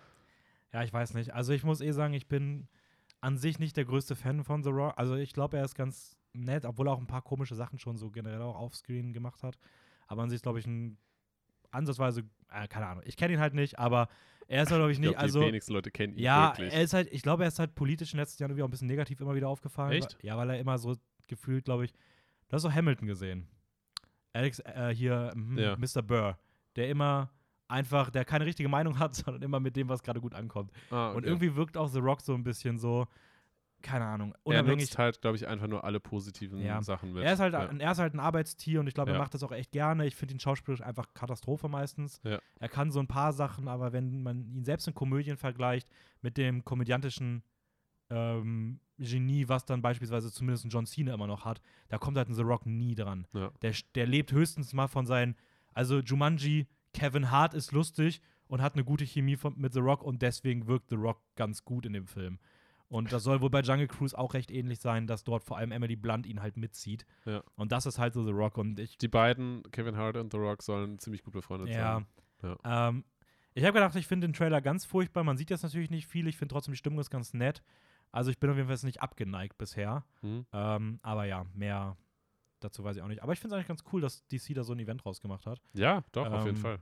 Ja, 0.74 0.84
ich 0.84 0.92
weiß 0.92 1.14
nicht. 1.14 1.34
Also 1.34 1.54
ich 1.54 1.64
muss 1.64 1.82
eh 1.82 1.92
sagen, 1.92 2.14
ich 2.14 2.28
bin 2.28 2.68
an 3.20 3.38
sich 3.38 3.60
nicht 3.60 3.78
der 3.78 3.86
größte 3.86 4.16
Fan 4.16 4.44
von 4.44 4.64
The 4.64 4.70
Rock. 4.70 4.94
Also 4.98 5.16
ich 5.16 5.34
glaube, 5.34 5.58
er 5.58 5.66
ist 5.66 5.76
ganz 5.76 6.18
nett, 6.34 6.66
obwohl 6.66 6.88
er 6.88 6.94
auch 6.94 7.00
ein 7.00 7.08
paar 7.08 7.22
komische 7.22 7.56
Sachen 7.56 7.78
schon 7.78 7.98
so 7.98 8.10
generell 8.10 8.42
auch 8.42 8.60
offscreen 8.60 9.14
gemacht 9.14 9.44
hat. 9.44 9.58
Aber 10.08 10.24
an 10.24 10.30
sich 10.30 10.42
glaube 10.42 10.60
ich, 10.60 10.66
ein 10.66 10.98
ansatzweise, 11.72 12.24
äh, 12.52 12.68
keine 12.68 12.88
Ahnung, 12.88 13.04
ich 13.06 13.18
kenne 13.18 13.34
ihn 13.34 13.40
halt 13.40 13.54
nicht, 13.54 13.80
aber 13.80 14.08
er 14.48 14.64
ist 14.64 14.70
halt, 14.72 14.80
glaube 14.80 14.92
ich, 14.92 14.98
Ich 14.98 15.00
nicht, 15.02 15.10
glaube, 15.12 15.20
also 15.24 15.40
die 15.42 15.48
wenigsten 15.48 15.74
Leute 15.74 15.92
kennen 15.92 16.14
ihn 16.14 16.20
Ja, 16.20 16.50
wirklich. 16.50 16.74
er 16.74 16.82
ist 16.84 16.94
halt, 16.94 17.08
ich 17.12 17.22
glaube, 17.22 17.44
er 17.44 17.48
ist 17.48 17.60
halt 17.60 17.74
politisch 17.76 18.12
in 18.14 18.18
den 18.18 18.24
letzten 18.24 18.44
Jahren 18.44 18.52
irgendwie 18.52 18.64
auch 18.64 18.68
ein 18.68 18.72
bisschen 18.72 18.88
negativ 18.88 19.20
immer 19.22 19.34
wieder 19.36 19.48
aufgefallen. 19.48 19.94
Echt? 19.94 20.18
Ja, 20.22 20.38
weil 20.38 20.50
er 20.50 20.60
immer 20.60 20.78
so 20.78 20.96
gefühlt, 21.28 21.66
glaube 21.66 21.86
ich, 21.86 21.92
du 21.94 22.54
hast 22.56 22.64
doch 22.64 22.74
Hamilton 22.74 23.08
gesehen. 23.08 23.48
Alex, 24.34 24.60
äh, 24.60 24.94
hier, 24.94 25.32
mhm, 25.36 25.58
Ja. 25.58 25.78
Mr. 25.78 26.02
Burr, 26.02 26.38
der 26.76 26.90
immer 26.90 27.30
einfach, 27.68 28.10
der 28.10 28.26
keine 28.26 28.46
richtige 28.46 28.68
Meinung 28.70 29.00
hat, 29.00 29.16
sondern 29.16 29.42
immer 29.42 29.60
mit 29.60 29.76
dem, 29.76 29.88
was 29.90 30.04
gerade 30.04 30.20
gut 30.20 30.34
ankommt. 30.34 30.72
ah, 30.90 31.12
Und 31.12 31.18
okay. 31.20 31.28
irgendwie 31.28 31.56
wirkt 31.56 31.78
auch 31.78 31.88
The 31.88 32.00
Rock 32.00 32.22
so 32.22 32.34
ein 32.34 32.44
bisschen 32.44 32.78
so, 32.78 33.08
keine 33.82 34.06
Ahnung, 34.06 34.34
er 34.34 34.40
unabhängig. 34.44 34.86
nutzt 34.86 34.98
halt, 34.98 35.22
glaube 35.22 35.38
ich, 35.38 35.48
einfach 35.48 35.68
nur 35.68 35.84
alle 35.84 36.00
positiven 36.00 36.60
Ja. 36.62 36.82
Sachen 36.82 37.14
mit. 37.14 37.24
Er 37.24 37.34
ist, 37.34 37.40
halt, 37.40 37.54
ja. 37.54 37.68
ein, 37.68 37.80
er 37.80 37.92
ist 37.92 38.00
halt 38.00 38.14
ein 38.14 38.20
Arbeitstier 38.20 38.80
und 38.80 38.88
ich 38.88 38.94
glaube, 38.94 39.12
er 39.12 39.18
macht 39.18 39.34
das 39.34 39.44
auch 39.44 39.52
echt 39.52 39.72
gerne. 39.72 40.06
Ich 40.06 40.16
finde 40.16 40.36
ihn 40.36 40.40
schauspielerisch 40.40 40.82
einfach 40.86 41.14
Katastrophe 41.14 41.68
meistens. 41.68 42.22
Er 42.24 42.70
kann 42.70 42.92
so 42.92 43.00
ein 43.00 43.08
paar 43.08 43.34
Sachen, 43.34 43.68
aber 43.68 43.94
wenn 43.94 44.24
man 44.24 44.52
ihn 44.54 44.64
selbst 44.64 44.88
in 44.88 44.94
Komödien 44.94 45.38
vergleicht 45.38 45.90
mit 46.22 46.38
dem 46.38 46.64
komödiantischen 46.64 47.44
ähm, 48.10 48.80
Genie, 48.98 49.48
was 49.48 49.66
dann 49.66 49.82
beispielsweise 49.82 50.32
zumindest 50.32 50.66
ein 50.66 50.70
John 50.70 50.86
Cena 50.86 51.14
immer 51.14 51.28
noch 51.28 51.46
hat, 51.46 51.62
da 51.90 51.98
kommt 51.98 52.18
halt 52.18 52.30
ein 52.30 52.36
The 52.36 52.42
Rock 52.44 52.66
nie 52.66 52.94
dran. 52.96 53.26
Der, 53.62 53.74
der 53.96 54.06
lebt 54.06 54.32
höchstens 54.32 54.74
mal 54.74 54.88
von 54.88 55.06
seinen, 55.06 55.36
also 55.74 56.00
Jumanji, 56.00 56.68
Kevin 56.94 57.32
Hart 57.32 57.54
ist 57.54 57.72
lustig 57.72 58.22
und 58.48 58.62
hat 58.62 58.74
eine 58.74 58.84
gute 58.84 59.06
Chemie 59.06 59.38
von, 59.38 59.58
mit 59.58 59.74
The 59.74 59.80
Rock 59.80 60.04
und 60.04 60.22
deswegen 60.22 60.68
wirkt 60.68 60.90
The 60.90 60.96
Rock 60.96 61.22
ganz 61.36 61.64
gut 61.64 61.86
in 61.86 61.94
dem 61.94 62.06
Film. 62.06 62.38
Und 62.92 63.14
das 63.14 63.24
soll 63.24 63.40
wohl 63.40 63.50
bei 63.50 63.62
Jungle 63.62 63.88
Cruise 63.88 64.18
auch 64.18 64.34
recht 64.34 64.52
ähnlich 64.52 64.80
sein, 64.80 65.08
dass 65.08 65.24
dort 65.24 65.46
vor 65.46 65.58
allem 65.58 65.72
Emily 65.72 65.96
Blunt 65.96 66.26
ihn 66.26 66.42
halt 66.42 66.58
mitzieht. 66.58 67.06
Ja. 67.26 67.42
Und 67.56 67.72
das 67.72 67.86
ist 67.86 67.98
halt 67.98 68.14
so 68.14 68.26
The 68.26 68.32
Rock. 68.32 68.58
Und 68.58 68.78
ich, 68.80 68.98
Die 68.98 69.08
beiden, 69.08 69.64
Kevin 69.72 69.96
Hart 69.96 70.18
und 70.18 70.34
The 70.34 70.38
Rock, 70.38 70.62
sollen 70.62 71.00
ziemlich 71.00 71.24
gut 71.24 71.32
befreundet 71.32 71.70
ja. 71.70 72.02
sein. 72.42 72.58
Ähm, 72.66 73.06
ich 73.54 73.64
habe 73.64 73.74
gedacht, 73.74 73.96
ich 73.96 74.08
finde 74.08 74.28
den 74.28 74.34
Trailer 74.34 74.62
ganz 74.62 74.84
furchtbar. 74.84 75.24
Man 75.24 75.38
sieht 75.38 75.50
jetzt 75.50 75.64
natürlich 75.64 75.90
nicht 75.90 76.06
viel. 76.06 76.28
Ich 76.28 76.36
finde 76.36 76.52
trotzdem, 76.54 76.74
die 76.74 76.78
Stimmung 76.78 77.00
ist 77.00 77.10
ganz 77.10 77.34
nett. 77.34 77.64
Also 78.12 78.30
ich 78.30 78.40
bin 78.40 78.50
auf 78.50 78.58
jeden 78.58 78.68
Fall 78.68 78.78
nicht 78.84 79.02
abgeneigt 79.02 79.58
bisher. 79.58 80.04
Hm? 80.20 80.46
Ähm, 80.52 81.00
aber 81.02 81.24
ja, 81.24 81.46
mehr 81.54 81.96
dazu 82.60 82.84
weiß 82.84 82.98
ich 82.98 83.02
auch 83.02 83.08
nicht. 83.08 83.24
Aber 83.24 83.34
ich 83.34 83.40
finde 83.40 83.56
es 83.56 83.58
eigentlich 83.58 83.68
ganz 83.68 83.84
cool, 83.92 84.02
dass 84.02 84.28
DC 84.28 84.54
da 84.54 84.64
so 84.64 84.74
ein 84.74 84.80
Event 84.80 85.06
rausgemacht 85.06 85.46
hat. 85.46 85.62
Ja, 85.74 86.04
doch, 86.12 86.30
auf 86.30 86.46
jeden 86.46 86.58
Ähm, 86.58 86.62
Fall. 86.62 86.80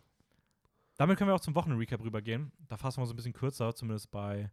Damit 0.97 1.17
können 1.17 1.29
wir 1.29 1.35
auch 1.35 1.39
zum 1.39 1.55
Wochenrecap 1.55 2.03
rübergehen. 2.03 2.51
Da 2.67 2.77
fassen 2.77 2.97
wir 2.97 3.03
uns 3.03 3.11
ein 3.11 3.15
bisschen 3.15 3.33
kürzer, 3.33 3.73
zumindest 3.73 4.11
bei 4.11 4.51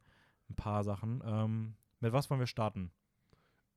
ein 0.51 0.55
paar 0.55 0.85
Sachen. 0.85 1.23
Ähm, 1.25 1.75
mit 2.01 2.13
was 2.13 2.31
wollen 2.31 2.41
wir 2.41 2.47
starten? 2.47 2.91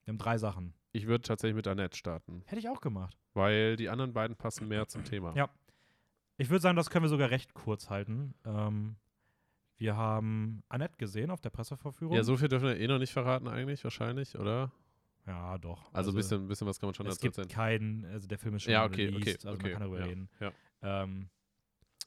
Wir 0.04 0.12
haben 0.12 0.18
drei 0.18 0.38
Sachen. 0.38 0.74
Ich 0.92 1.06
würde 1.06 1.22
tatsächlich 1.22 1.54
mit 1.54 1.66
Annette 1.68 1.96
starten, 1.96 2.42
Hätte 2.46 2.58
ich 2.60 2.68
auch 2.68 2.80
gemacht. 2.80 3.16
weil 3.34 3.76
die 3.76 3.88
anderen 3.88 4.12
beiden 4.12 4.36
passen 4.36 4.66
mehr 4.68 4.88
zum 4.88 5.04
Thema. 5.04 5.34
Ja. 5.36 5.48
Ich 6.36 6.48
würde 6.50 6.62
sagen, 6.62 6.76
das 6.76 6.90
können 6.90 7.04
wir 7.04 7.08
sogar 7.10 7.30
recht 7.30 7.54
kurz 7.54 7.90
halten. 7.90 8.34
Ähm, 8.44 8.96
wir 9.76 9.96
haben 9.96 10.62
Annette 10.68 10.96
gesehen 10.96 11.30
auf 11.30 11.40
der 11.40 11.50
Presseverführung. 11.50 12.16
Ja, 12.16 12.24
so 12.24 12.36
viel 12.36 12.48
dürfen 12.48 12.68
wir 12.68 12.78
eh 12.78 12.86
noch 12.88 12.98
nicht 12.98 13.12
verraten 13.12 13.46
eigentlich, 13.46 13.84
wahrscheinlich, 13.84 14.36
oder? 14.38 14.72
Ja, 15.26 15.58
doch. 15.58 15.92
Also 15.92 16.10
ein 16.10 16.16
bisschen, 16.16 16.48
bisschen 16.48 16.66
was 16.66 16.80
kann 16.80 16.88
man 16.88 16.94
schon 16.94 17.06
es 17.06 17.14
dazu 17.16 17.22
gibt 17.26 17.38
erzählen. 17.38 17.54
keinen, 17.54 18.04
also 18.06 18.26
der 18.26 18.38
Film 18.38 18.56
ist 18.56 18.62
schon 18.64 18.72
Ja, 18.72 18.84
okay, 18.84 19.06
released, 19.06 19.44
okay, 19.44 19.48
also 19.48 19.60
okay, 19.60 19.62
man 19.62 19.72
kann 19.72 19.80
darüber 19.82 20.00
ja, 20.00 20.06
reden. 20.06 20.28
ja. 20.40 20.52
Ähm, 20.82 21.28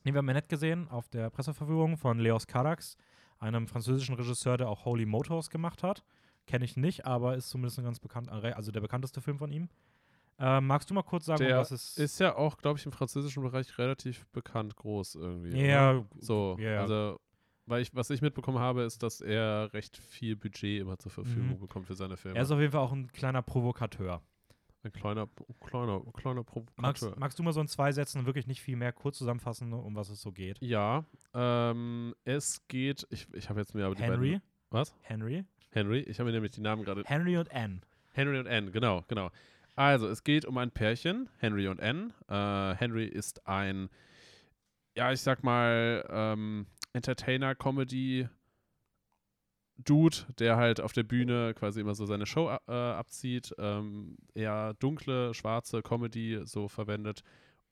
nee, 0.04 0.12
wir 0.12 0.18
haben 0.18 0.30
Annette 0.30 0.48
gesehen 0.50 0.88
auf 0.90 1.08
der 1.10 1.30
Presseverführung 1.30 1.96
von 1.98 2.20
Leos 2.20 2.48
Carax, 2.48 2.98
einem 3.44 3.68
französischen 3.68 4.16
Regisseur, 4.16 4.58
der 4.58 4.70
auch 4.70 4.86
Holy 4.86 5.06
Motors 5.06 5.50
gemacht 5.50 5.84
hat. 5.84 6.04
Kenne 6.48 6.66
ich 6.66 6.76
nicht, 6.76 7.06
aber 7.06 7.36
ist 7.36 7.50
zumindest 7.50 7.80
ein 7.80 7.86
ganz 7.86 8.00
bekannt, 8.00 8.30
also 8.30 8.72
der 8.72 8.82
bekannteste 8.82 9.22
Film 9.22 9.38
von 9.38 9.52
ihm. 9.52 9.70
Ähm, 10.40 10.66
magst 10.68 10.90
du 10.90 10.94
mal 10.94 11.04
kurz 11.04 11.26
sagen, 11.26 11.44
um 11.44 11.48
Der 11.48 11.60
was 11.60 11.72
es 11.72 11.98
Ist 11.98 12.20
ja 12.20 12.36
auch, 12.36 12.58
glaube 12.58 12.80
ich, 12.80 12.86
im 12.86 12.92
französischen 12.92 13.44
Bereich 13.44 13.78
relativ 13.78 14.26
bekannt 14.30 14.76
groß 14.76 15.16
irgendwie. 15.16 15.56
Ja, 15.56 15.92
oder? 15.92 16.06
So, 16.20 16.58
ja. 16.60 16.82
also 16.82 17.20
weil 17.66 17.82
ich, 17.82 17.96
was 17.96 18.10
ich 18.10 18.22
mitbekommen 18.22 18.60
habe, 18.60 18.82
ist, 18.84 19.04
dass 19.04 19.22
er 19.22 19.72
recht 19.74 19.96
viel 19.96 20.36
Budget 20.36 20.82
immer 20.82 20.98
zur 20.98 21.12
Verfügung 21.12 21.52
Mhm. 21.52 21.60
bekommt 21.60 21.88
für 21.88 21.96
seine 21.96 22.18
Filme. 22.18 22.38
Er 22.38 22.44
ist 22.44 22.52
auf 22.52 22.60
jeden 22.60 22.72
Fall 22.74 22.82
auch 22.82 22.92
ein 22.92 23.08
kleiner 23.14 23.42
Provokateur. 23.42 24.22
Ein 24.86 24.92
kleiner, 24.92 25.28
kleiner, 25.62 26.02
kleiner 26.14 26.36
Magst, 26.36 26.48
Provokateur. 26.48 27.16
magst 27.18 27.40
du 27.40 27.44
mal 27.44 27.54
so 27.54 27.62
in 27.62 27.68
zwei 27.68 27.92
Sätzen 27.92 28.26
wirklich 28.26 28.48
nicht 28.48 28.62
viel 28.62 28.76
mehr 28.76 28.92
kurz 28.92 29.18
zusammenfassen, 29.18 29.70
ne, 29.70 29.78
um 29.78 29.96
was 29.96 30.10
es 30.10 30.22
so 30.22 30.32
geht? 30.32 30.58
Ja, 30.62 31.06
ähm, 31.34 32.14
es 32.26 32.68
geht, 32.68 33.08
ich, 33.10 33.28
ich 33.34 33.50
habe 33.50 33.60
jetzt 33.60 33.74
mir 33.74 33.86
aber 33.86 33.96
die 33.96 34.04
Henry? 34.04 34.32
beiden, 34.32 34.42
was? 34.70 34.96
Henry? 35.02 35.46
Henry, 35.72 36.00
ich 36.02 36.20
habe 36.20 36.28
mir 36.30 36.34
nämlich 36.34 36.52
die 36.52 36.62
Namen 36.62 36.84
gerade, 36.84 37.04
Henry 37.06 37.38
und 37.38 37.52
Anne. 37.52 37.82
Henry 38.12 38.40
und 38.40 38.48
Anne, 38.48 38.72
genau, 38.72 39.04
genau. 39.08 39.32
Also, 39.76 40.08
es 40.08 40.24
geht 40.24 40.46
um 40.46 40.58
ein 40.60 40.70
Pärchen, 40.70 41.30
Henry 41.38 41.68
und 41.68 41.82
Anne. 41.82 42.14
Äh, 42.28 42.76
Henry 42.78 43.06
ist 43.06 43.48
ein, 43.48 43.90
ja, 44.96 45.12
ich 45.12 45.22
sag 45.22 45.44
mal, 45.44 46.06
ähm, 46.10 46.68
Entertainer, 46.94 47.56
Comedy, 47.56 48.28
Dude, 49.84 50.18
der 50.40 50.58
halt 50.58 50.80
auf 50.82 50.94
der 50.94 51.04
Bühne 51.04 51.54
quasi 51.54 51.82
immer 51.82 51.96
so 51.96 52.06
seine 52.06 52.26
Show 52.26 52.50
äh, 52.68 52.72
abzieht, 52.72 53.54
ähm, 53.58 54.18
eher 54.34 54.74
dunkle, 54.76 55.34
schwarze 55.34 55.82
Comedy 55.82 56.42
so 56.46 56.68
verwendet. 56.68 57.24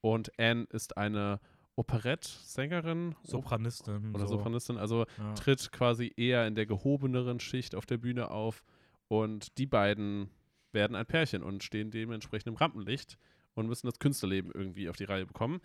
Und 0.02 0.32
Anne 0.39 0.65
ist 0.71 0.97
eine 0.97 1.39
Operett-Sängerin 1.76 3.15
Sopranistin. 3.24 4.13
oder 4.13 4.28
so. 4.28 4.36
Sopranistin, 4.38 4.78
also 4.78 5.06
Ja. 5.17 5.34
tritt 5.34 5.71
quasi 5.71 6.13
eher 6.15 6.45
in 6.47 6.56
der 6.56 6.65
gehobeneren 6.65 7.39
Schicht 7.39 7.76
auf 7.76 7.86
der 7.86 7.97
Bühne 7.97 8.32
auf 8.32 8.63
und 9.08 9.58
die 9.58 9.65
beiden 9.65 10.30
werden 10.71 10.95
ein 10.95 11.06
Pärchen 11.06 11.43
und 11.43 11.63
stehen 11.63 11.91
dementsprechend 11.91 12.47
im 12.47 12.56
Rampenlicht 12.56 13.17
und 13.56 13.67
müssen 13.67 13.88
das 13.88 14.00
Künstlerleben 14.00 14.52
irgendwie 14.54 14.89
auf 14.89 14.95
die 14.95 15.04
Reihe 15.04 15.26
bekommen. 15.26 15.60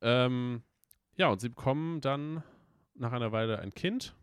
Ähm, 0.00 0.62
ja, 1.16 1.28
und 1.28 1.40
sie 1.40 1.48
bekommen 1.48 2.00
dann 2.00 2.42
nach 2.94 3.12
einer 3.12 3.32
Weile 3.32 3.58
ein 3.60 3.72
Kind, 3.72 4.14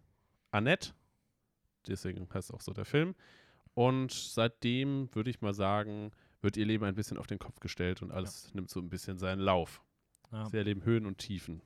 Annette, 0.52 0.92
deswegen 1.90 2.28
heißt 2.34 2.54
auch 2.54 2.62
so 2.62 2.72
der 2.74 2.86
Film. 2.86 3.16
Und 3.74 4.12
seitdem 4.12 5.14
würde 5.14 5.30
ich 5.30 5.42
mal 5.42 5.54
sagen, 5.54 6.12
wird 6.42 6.58
ihr 6.58 6.66
Leben 6.66 6.86
ein 6.86 6.96
bisschen 6.96 7.18
auf 7.18 7.28
den 7.28 7.40
Kopf 7.40 7.60
gestellt 7.60 8.02
und 8.02 8.12
alles 8.12 8.54
nimmt 8.54 8.70
so 8.70 8.80
ein 8.80 8.90
bisschen 8.90 9.18
seinen 9.18 9.40
Lauf. 9.40 9.82
Ja. 10.32 10.46
Sie 10.50 10.58
erleben 10.58 10.84
Höhen 10.84 11.06
und 11.06 11.18
Tiefen. 11.18 11.62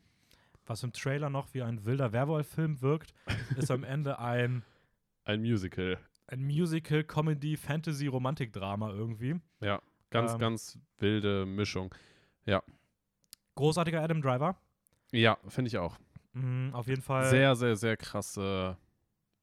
Was 0.66 0.84
im 0.84 0.94
Trailer 0.94 1.30
noch 1.30 1.54
wie 1.54 1.62
ein 1.62 1.86
wilder 1.86 2.14
Werwolf-Film 2.14 2.82
wirkt, 2.82 3.14
ist 3.58 3.70
am 3.72 3.84
Ende 3.84 4.20
ein, 4.20 4.64
Ein 5.26 5.42
Musical. 5.42 5.98
ein 6.28 6.44
Musical, 6.44 7.04
Comedy, 7.04 7.58
Fantasy, 7.58 8.08
Romantik-Drama 8.08 8.92
irgendwie. 8.92 9.36
Ganz, 10.10 10.34
Ähm, 10.34 10.40
ganz 10.40 10.80
wilde 11.00 11.46
Mischung. 11.46 11.94
Großartiger 13.56 14.02
Adam 14.02 14.22
Driver. 14.22 14.56
Ja, 15.12 15.38
finde 15.48 15.68
ich 15.68 15.78
auch. 15.78 15.98
Mhm, 16.34 16.72
auf 16.74 16.88
jeden 16.88 17.02
Fall. 17.04 17.30
Sehr, 17.30 17.56
sehr, 17.56 17.76
sehr 17.76 17.98
krasse 17.98 18.78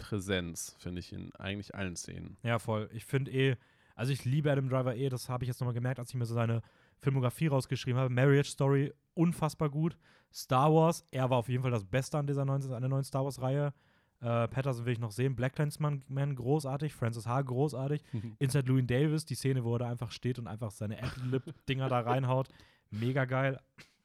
Präsenz, 0.01 0.77
finde 0.79 1.01
ich, 1.01 1.13
in 1.13 1.33
eigentlich 1.37 1.75
allen 1.75 1.95
Szenen. 1.95 2.37
Ja, 2.43 2.59
voll. 2.59 2.89
Ich 2.93 3.05
finde 3.05 3.31
eh, 3.31 3.57
also 3.95 4.13
ich 4.13 4.25
liebe 4.25 4.51
Adam 4.51 4.69
Driver 4.69 4.97
eh, 4.97 5.11
das 5.11 5.29
habe 5.29 5.45
ich 5.45 5.49
jetzt 5.49 5.61
nochmal 5.61 5.75
gemerkt, 5.75 5.99
als 6.01 6.09
ich 6.09 6.15
mir 6.15 6.25
so 6.25 6.35
seine 6.35 6.63
Filmografie 6.99 7.49
rausgeschrieben 7.49 8.01
habe. 8.01 8.13
Marriage 8.13 8.51
Story, 8.51 8.93
unfassbar 9.15 9.69
gut. 9.69 9.97
Star 10.33 10.73
Wars, 10.73 11.05
er 11.11 11.29
war 11.29 11.39
auf 11.39 11.49
jeden 11.49 11.63
Fall 11.63 11.71
das 11.71 11.85
Beste 11.85 12.17
an 12.17 12.27
dieser 12.27 12.45
neuen, 12.45 12.63
an 12.73 12.81
der 12.81 12.89
neuen 12.89 13.05
Star 13.05 13.25
Wars-Reihe. 13.25 13.75
Äh, 14.23 14.49
Patterson 14.49 14.87
will 14.87 14.95
ich 14.95 14.99
noch 14.99 15.13
sehen. 15.13 15.37
Black 15.37 15.55
Clansman 15.55 16.03
Man, 16.09 16.35
großartig. 16.35 16.95
Francis 16.95 17.27
H. 17.27 17.43
großartig. 17.43 18.03
Inside 18.39 18.69
Louis 18.69 18.87
Davis, 18.87 19.27
die 19.27 19.35
Szene, 19.35 19.65
wo 19.65 19.75
er 19.75 19.81
da 19.81 19.91
einfach 19.91 20.13
steht 20.13 20.39
und 20.39 20.47
einfach 20.47 20.71
seine 20.71 21.03
Ad-Lib-Dinger 21.03 21.89
da 21.89 22.01
reinhaut. 22.01 22.49
Mega 22.91 23.27
geil. 23.27 23.61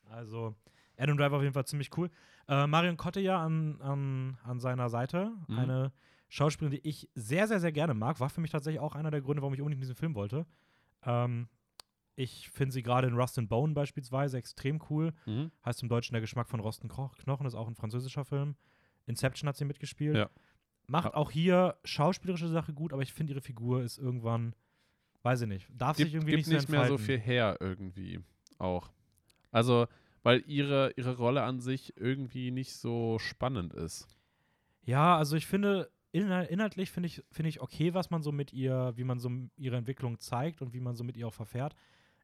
Also, 0.10 0.56
Adam 0.98 1.18
Driver 1.18 1.38
auf 1.38 1.42
jeden 1.42 1.54
Fall 1.54 1.66
ziemlich 1.66 1.96
cool. 1.98 2.10
Äh, 2.48 2.68
Marion 2.68 2.98
Cotillard 2.98 3.42
an, 3.42 3.82
an, 3.82 4.38
an 4.44 4.60
seiner 4.60 4.90
Seite. 4.90 5.32
Mhm. 5.48 5.60
Eine 5.60 5.92
Schauspielerin, 6.30 6.80
die 6.80 6.88
ich 6.88 7.10
sehr, 7.16 7.48
sehr, 7.48 7.60
sehr 7.60 7.72
gerne 7.72 7.94
mag. 7.94 8.20
War 8.20 8.30
für 8.30 8.42
mich 8.42 8.52
tatsächlich 8.52 8.80
auch 8.80 8.96
einer 8.96 9.12
der 9.12 9.22
Gründe, 9.22 9.42
warum 9.42 9.54
ich 9.54 9.62
unbedingt 9.62 9.82
diesen 9.82 9.96
Film 9.96 10.16
wollte. 10.16 10.46
Ähm, 11.04 11.48
ich 12.16 12.50
finde 12.50 12.74
sie 12.74 12.84
gerade 12.84 13.08
in 13.08 13.16
Rust 13.16 13.38
and 13.38 13.50
Bone 13.50 13.74
beispielsweise 13.74 14.38
extrem 14.38 14.82
cool. 14.90 15.14
Mhm. 15.26 15.52
Heißt 15.66 15.84
im 15.84 15.90
Deutschen 15.90 16.14
Der 16.14 16.22
Geschmack 16.22 16.48
von 16.48 16.60
Rosten 16.60 16.88
Knochen, 16.88 17.46
ist 17.46 17.56
auch 17.56 17.68
ein 17.68 17.76
französischer 17.76 18.26
Film. 18.26 18.56
Inception 19.06 19.48
hat 19.48 19.58
sie 19.58 19.66
mitgespielt. 19.66 20.16
Ja. 20.16 20.30
Macht 20.88 21.14
auch 21.14 21.32
hier 21.32 21.78
schauspielerische 21.84 22.48
Sache 22.48 22.74
gut, 22.74 22.94
aber 22.94 23.02
ich 23.02 23.12
finde 23.12 23.34
ihre 23.34 23.42
Figur 23.42 23.82
ist 23.82 23.98
irgendwann, 23.98 24.56
weiß 25.24 25.42
ich 25.42 25.48
nicht, 25.48 25.68
darf 25.74 25.98
sich 25.98 26.06
Gibt, 26.06 26.16
irgendwie 26.16 26.36
gibt 26.36 26.48
nicht, 26.48 26.56
nicht 26.56 26.68
so 26.68 26.72
mehr 26.72 26.88
so 26.88 26.98
viel 26.98 27.20
her 27.20 27.58
irgendwie 27.60 28.20
auch. 28.60 28.92
Also, 29.52 29.88
weil 30.26 30.44
ihre, 30.48 30.92
ihre 30.98 31.18
Rolle 31.18 31.44
an 31.44 31.62
sich 31.62 31.96
irgendwie 31.98 32.52
nicht 32.52 32.74
so 32.74 33.20
spannend 33.20 33.74
ist. 33.74 34.10
Ja, 34.84 35.18
also 35.18 35.36
ich 35.36 35.48
finde, 35.48 35.92
inhal 36.12 36.46
inhaltlich 36.46 36.92
finde 36.92 37.08
ich, 37.08 37.24
finde 37.32 37.50
ich 37.50 37.62
okay, 37.62 37.94
was 37.94 38.10
man 38.12 38.22
so 38.22 38.32
mit 38.32 38.54
ihr, 38.54 38.94
wie 38.96 39.04
man 39.04 39.20
so 39.20 39.32
ihre 39.58 39.78
Entwicklung 39.78 40.20
zeigt 40.20 40.62
und 40.62 40.74
wie 40.74 40.80
man 40.80 40.96
so 40.96 41.04
mit 41.04 41.18
ihr 41.18 41.28
auch 41.28 41.34
verfährt. 41.34 41.76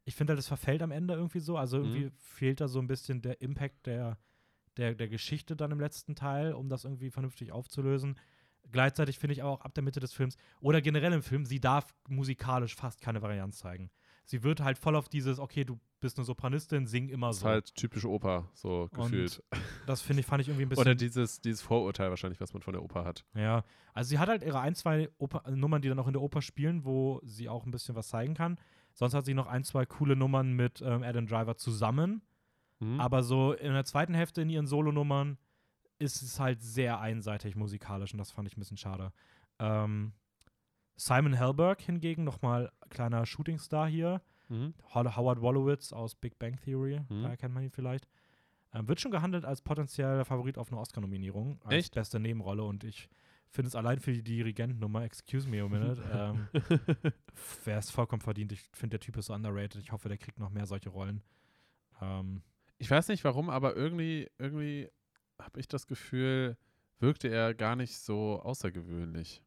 Ich 0.04 0.14
finde 0.16 0.32
halt, 0.32 0.40
es 0.40 0.48
verfällt 0.48 0.82
am 0.82 0.90
Ende 0.90 1.14
irgendwie 1.14 1.40
so. 1.40 1.56
Also 1.56 1.78
irgendwie 1.78 2.06
Mhm. 2.06 2.12
fehlt 2.18 2.60
da 2.60 2.68
so 2.68 2.78
ein 2.80 2.86
bisschen 2.88 3.22
der 3.22 3.40
Impact 3.40 3.86
der, 3.86 4.18
der, 4.76 4.94
der 4.94 5.08
Geschichte 5.08 5.56
dann 5.56 5.70
im 5.72 5.80
letzten 5.80 6.14
Teil, 6.14 6.54
um 6.54 6.68
das 6.68 6.84
irgendwie 6.84 7.10
vernünftig 7.10 7.52
aufzulösen. 7.52 8.16
Gleichzeitig 8.70 9.18
finde 9.18 9.34
ich 9.34 9.42
aber 9.42 9.52
auch 9.52 9.62
ab 9.62 9.74
der 9.74 9.82
Mitte 9.82 10.00
des 10.00 10.12
Films 10.12 10.36
oder 10.60 10.80
generell 10.80 11.12
im 11.12 11.22
Film, 11.22 11.44
sie 11.44 11.60
darf 11.60 11.94
musikalisch 12.08 12.74
fast 12.76 13.00
keine 13.00 13.22
Varianz 13.22 13.58
zeigen. 13.58 13.90
Sie 14.24 14.42
wird 14.42 14.60
halt 14.60 14.78
voll 14.78 14.96
auf 14.96 15.08
dieses, 15.08 15.38
okay, 15.38 15.64
du 15.64 15.78
bist 16.00 16.18
eine 16.18 16.24
Sopranistin, 16.24 16.86
sing 16.86 17.08
immer 17.08 17.28
Das 17.28 17.36
ist 17.36 17.42
so. 17.42 17.48
halt 17.48 17.74
typische 17.74 18.08
Oper, 18.08 18.48
so 18.54 18.88
gefühlt. 18.92 19.42
das 19.86 20.00
finde 20.02 20.20
ich, 20.20 20.26
fand 20.26 20.42
ich 20.42 20.48
irgendwie 20.48 20.66
ein 20.66 20.68
bisschen. 20.70 20.82
Oder 20.82 20.94
dieses, 20.94 21.40
dieses 21.40 21.62
Vorurteil 21.62 22.10
wahrscheinlich, 22.10 22.40
was 22.40 22.52
man 22.52 22.62
von 22.62 22.72
der 22.72 22.82
Oper 22.82 23.04
hat. 23.04 23.24
Ja, 23.34 23.64
also 23.94 24.08
sie 24.08 24.18
hat 24.18 24.28
halt 24.28 24.42
ihre 24.42 24.60
ein, 24.60 24.74
zwei 24.74 25.10
Oper 25.18 25.48
Nummern, 25.50 25.82
die 25.82 25.88
dann 25.88 25.98
auch 25.98 26.06
in 26.06 26.12
der 26.12 26.22
Oper 26.22 26.42
spielen, 26.42 26.84
wo 26.84 27.20
sie 27.24 27.48
auch 27.48 27.64
ein 27.66 27.70
bisschen 27.70 27.94
was 27.94 28.08
zeigen 28.08 28.34
kann. 28.34 28.58
Sonst 28.94 29.14
hat 29.14 29.24
sie 29.24 29.34
noch 29.34 29.46
ein, 29.46 29.64
zwei 29.64 29.86
coole 29.86 30.16
Nummern 30.16 30.52
mit 30.52 30.82
ähm, 30.82 31.02
Adam 31.02 31.26
Driver 31.26 31.56
zusammen. 31.56 32.22
Mhm. 32.80 33.00
Aber 33.00 33.22
so 33.22 33.52
in 33.52 33.72
der 33.72 33.84
zweiten 33.84 34.14
Hälfte 34.14 34.42
in 34.42 34.50
ihren 34.50 34.66
Solonummern 34.66 35.38
ist 35.98 36.20
es 36.20 36.40
halt 36.40 36.60
sehr 36.62 37.00
einseitig 37.00 37.54
musikalisch 37.54 38.12
und 38.12 38.18
das 38.18 38.30
fand 38.32 38.48
ich 38.48 38.56
ein 38.56 38.60
bisschen 38.60 38.76
schade. 38.76 39.12
Ähm, 39.60 40.12
Simon 40.96 41.32
Helberg 41.34 41.80
hingegen, 41.80 42.24
nochmal 42.24 42.70
kleiner 42.90 43.24
Shootingstar 43.26 43.88
hier. 43.88 44.20
Mhm. 44.48 44.74
Ho- 44.94 45.16
Howard 45.16 45.40
Wolowitz 45.40 45.92
aus 45.92 46.14
Big 46.14 46.38
Bang 46.38 46.56
Theory, 46.60 47.00
Mhm. 47.08 47.22
daher 47.22 47.36
kennt 47.36 47.54
man 47.54 47.62
ihn 47.64 47.70
vielleicht. 47.70 48.06
Ähm, 48.74 48.88
wird 48.88 49.00
schon 49.00 49.10
gehandelt 49.10 49.44
als 49.44 49.60
potenzieller 49.62 50.24
Favorit 50.24 50.56
auf 50.58 50.70
eine 50.70 50.80
Oscar-Nominierung, 50.80 51.60
als 51.64 51.74
Echt? 51.74 51.94
beste 51.94 52.18
Nebenrolle 52.20 52.62
und 52.64 52.84
ich 52.84 53.08
finde 53.50 53.68
es 53.68 53.74
allein 53.74 53.98
für 54.00 54.12
die 54.12 54.22
Dirigentennummer, 54.22 55.04
excuse 55.04 55.46
me 55.48 55.60
a 55.62 55.68
minute, 55.68 56.02
ähm, 56.12 56.48
wäre 57.64 57.78
es 57.78 57.90
vollkommen 57.90 58.22
verdient. 58.22 58.52
Ich 58.52 58.62
finde, 58.72 58.98
der 58.98 59.00
Typ 59.00 59.16
ist 59.18 59.26
so 59.26 59.34
underrated. 59.34 59.82
Ich 59.82 59.92
hoffe, 59.92 60.08
der 60.08 60.16
kriegt 60.18 60.38
noch 60.38 60.48
mehr 60.50 60.66
solche 60.66 60.88
Rollen. 60.90 61.22
Ähm, 62.00 62.42
Ich 62.78 62.90
weiß 62.90 63.08
nicht 63.08 63.24
warum, 63.24 63.50
aber 63.50 63.76
irgendwie, 63.76 64.28
irgendwie 64.38 64.88
habe 65.40 65.60
ich 65.60 65.68
das 65.68 65.86
Gefühl, 65.86 66.56
wirkte 66.98 67.28
er 67.28 67.54
gar 67.54 67.76
nicht 67.76 67.96
so 67.98 68.40
außergewöhnlich. 68.42 69.42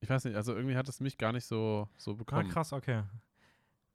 Ich 0.00 0.08
weiß 0.08 0.24
nicht, 0.24 0.34
also 0.36 0.54
irgendwie 0.54 0.76
hat 0.76 0.88
es 0.88 1.00
mich 1.00 1.18
gar 1.18 1.32
nicht 1.32 1.44
so, 1.44 1.88
so 1.96 2.12
ah, 2.12 2.14
bekommen. 2.14 2.48
krass, 2.48 2.72
okay. 2.72 3.02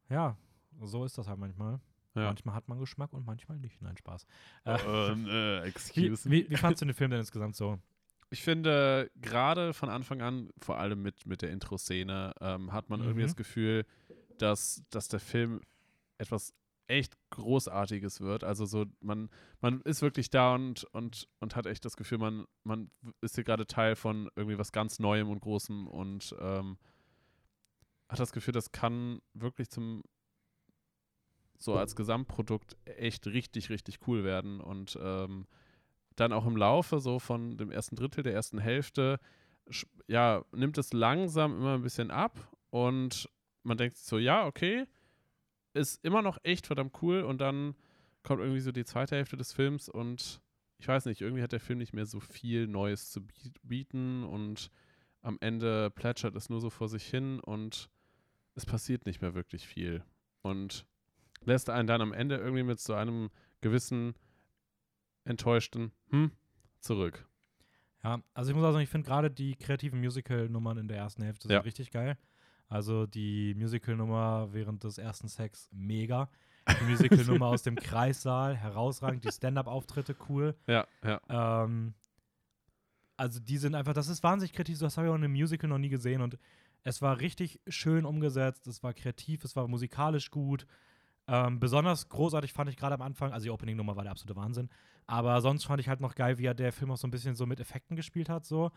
Ja, 0.09 0.37
so 0.81 1.03
ist 1.05 1.17
das 1.17 1.27
halt 1.27 1.39
manchmal. 1.39 1.79
Ja. 2.13 2.25
Manchmal 2.25 2.55
hat 2.55 2.67
man 2.69 2.79
Geschmack 2.79 3.11
und 3.11 3.25
manchmal 3.25 3.57
nicht. 3.59 3.81
Nein, 3.81 3.97
Spaß. 3.97 4.25
ähm, 4.65 5.25
äh, 5.27 5.63
Wie, 5.63 5.67
excuse 5.67 6.29
me. 6.29 6.35
wie, 6.35 6.49
wie 6.49 6.55
fandst 6.57 6.81
du 6.81 6.85
den 6.85 6.93
Film 6.93 7.11
denn 7.11 7.19
insgesamt 7.19 7.55
so? 7.55 7.79
Ich 8.29 8.41
finde, 8.43 9.11
gerade 9.21 9.73
von 9.73 9.89
Anfang 9.89 10.21
an, 10.21 10.49
vor 10.59 10.79
allem 10.79 11.01
mit, 11.01 11.25
mit 11.25 11.41
der 11.41 11.51
Intro-Szene, 11.51 12.33
ähm, 12.39 12.71
hat 12.71 12.89
man 12.89 13.01
irgendwie 13.01 13.21
Mhm. 13.21 13.27
das 13.27 13.35
Gefühl, 13.35 13.85
dass, 14.37 14.83
dass 14.89 15.07
der 15.07 15.19
Film 15.19 15.61
etwas 16.17 16.53
echt 16.87 17.17
Großartiges 17.31 18.21
wird. 18.21 18.43
Also 18.43 18.65
so, 18.65 18.85
man, 18.99 19.29
man 19.61 19.81
ist 19.81 20.01
wirklich 20.01 20.29
da 20.29 20.55
und, 20.55 20.83
und, 20.85 21.27
und 21.39 21.55
hat 21.55 21.65
echt 21.65 21.85
das 21.85 21.97
Gefühl, 21.97 22.19
man, 22.19 22.45
man 22.63 22.91
ist 23.21 23.35
hier 23.35 23.43
gerade 23.43 23.67
Teil 23.67 23.95
von 23.95 24.29
irgendwie 24.35 24.57
was 24.57 24.71
ganz 24.71 24.99
Neuem 24.99 25.29
und 25.29 25.41
Großem 25.41 25.87
und 25.87 26.35
ähm, 26.39 26.77
hat 28.09 28.19
das 28.19 28.31
Gefühl, 28.31 28.53
das 28.53 28.71
kann 28.71 29.19
wirklich 29.33 29.69
zum 29.69 30.03
so 31.57 31.75
als 31.75 31.95
Gesamtprodukt 31.95 32.75
echt 32.85 33.27
richtig, 33.27 33.69
richtig 33.69 33.99
cool 34.07 34.23
werden. 34.23 34.59
Und 34.59 34.97
ähm, 35.01 35.47
dann 36.15 36.33
auch 36.33 36.45
im 36.45 36.57
Laufe 36.57 36.99
so 36.99 37.19
von 37.19 37.57
dem 37.57 37.71
ersten 37.71 37.95
Drittel 37.95 38.23
der 38.23 38.33
ersten 38.33 38.59
Hälfte, 38.59 39.19
ja, 40.07 40.43
nimmt 40.51 40.77
es 40.77 40.93
langsam 40.93 41.57
immer 41.57 41.73
ein 41.75 41.81
bisschen 41.81 42.11
ab 42.11 42.51
und 42.69 43.29
man 43.63 43.77
denkt 43.77 43.97
so, 43.97 44.17
ja, 44.17 44.45
okay, 44.45 44.85
ist 45.75 46.03
immer 46.03 46.21
noch 46.21 46.38
echt 46.43 46.67
verdammt 46.67 46.93
cool 47.01 47.21
und 47.21 47.39
dann 47.41 47.75
kommt 48.23 48.41
irgendwie 48.41 48.61
so 48.61 48.71
die 48.71 48.85
zweite 48.85 49.15
Hälfte 49.15 49.38
des 49.38 49.53
Films 49.53 49.89
und 49.89 50.41
ich 50.77 50.88
weiß 50.88 51.05
nicht, 51.05 51.21
irgendwie 51.21 51.43
hat 51.43 51.51
der 51.51 51.59
Film 51.59 51.79
nicht 51.79 51.93
mehr 51.93 52.05
so 52.05 52.19
viel 52.19 52.67
Neues 52.67 53.11
zu 53.11 53.21
biet- 53.21 53.59
bieten 53.63 54.23
und 54.23 54.71
am 55.21 55.38
Ende 55.41 55.89
plätschert 55.91 56.35
es 56.35 56.49
nur 56.49 56.59
so 56.61 56.69
vor 56.69 56.89
sich 56.89 57.05
hin 57.07 57.39
und 57.39 57.89
es 58.55 58.65
passiert 58.65 59.05
nicht 59.05 59.21
mehr 59.21 59.35
wirklich 59.35 59.67
viel 59.67 60.03
und 60.41 60.85
lässt 61.43 61.69
einen 61.69 61.88
dann 61.88 62.01
am 62.01 62.13
Ende 62.13 62.38
irgendwie 62.38 62.63
mit 62.63 62.79
so 62.79 62.93
einem 62.93 63.29
gewissen 63.61 64.15
enttäuschten, 65.23 65.91
hm, 66.09 66.31
zurück. 66.79 67.27
Ja, 68.03 68.21
also 68.33 68.51
ich 68.51 68.55
muss 68.55 68.63
auch 68.65 68.71
sagen, 68.71 68.83
ich 68.83 68.89
finde 68.89 69.07
gerade 69.07 69.31
die 69.31 69.55
kreativen 69.55 69.99
Musical-Nummern 69.99 70.77
in 70.77 70.88
der 70.88 70.97
ersten 70.97 71.23
Hälfte 71.23 71.47
Ja. 71.47 71.57
sind 71.59 71.65
richtig 71.65 71.91
geil. 71.91 72.17
Also 72.67 73.06
die 73.06 73.54
Musical-Nummer 73.56 74.49
während 74.51 74.84
des 74.84 74.97
ersten 74.97 75.28
Sex 75.28 75.69
mega. 75.71 76.30
Die 76.67 76.84
Musical-Nummer 76.86 77.47
aus 77.47 77.63
dem 77.63 77.75
Kreissaal 77.75 78.56
herausragend. 78.56 79.23
Die 79.23 79.32
Stand-up-Auftritte 79.32 80.15
cool. 80.30 80.56
Ja, 80.67 80.88
ja. 81.04 81.21
Ähm, 81.30 81.93
also 83.17 83.39
die 83.39 83.58
sind 83.58 83.75
einfach, 83.75 83.93
das 83.93 84.08
ist 84.08 84.23
wahnsinnig 84.23 84.54
kreativ. 84.54 84.80
Das 84.80 84.97
habe 84.97 85.08
ich 85.08 85.12
auch 85.12 85.15
in 85.15 85.23
einem 85.23 85.34
Musical 85.34 85.69
noch 85.69 85.78
nie 85.78 85.89
gesehen 85.89 86.21
und 86.21 86.38
es 86.84 87.01
war 87.01 87.19
richtig 87.19 87.60
schön 87.67 88.06
umgesetzt. 88.06 88.67
Es 88.67 88.84
war 88.84 88.93
kreativ, 88.93 89.43
es 89.43 89.56
war 89.56 89.67
musikalisch 89.67 90.32
gut. 90.32 90.65
Ähm, 91.28 91.60
besonders 91.60 92.10
großartig 92.10 92.54
fand 92.54 92.69
ich 92.69 92.78
gerade 92.78 92.93
am 92.95 93.01
Anfang, 93.01 93.32
also 93.32 93.45
die 93.45 93.49
Opening-Nummer 93.49 93.95
war 93.95 94.04
der 94.04 94.12
absolute 94.12 94.36
Wahnsinn. 94.36 94.69
Aber 95.08 95.41
sonst 95.41 95.65
fand 95.65 95.80
ich 95.82 95.88
halt 95.88 95.99
noch 95.99 96.15
geil, 96.15 96.38
wie 96.38 96.45
er 96.45 96.54
der 96.54 96.71
Film 96.71 96.91
auch 96.91 96.97
so 96.97 97.08
ein 97.08 97.12
bisschen 97.12 97.36
so 97.36 97.45
mit 97.45 97.60
Effekten 97.60 97.95
gespielt 97.95 98.30
hat, 98.30 98.45
so. 98.45 98.71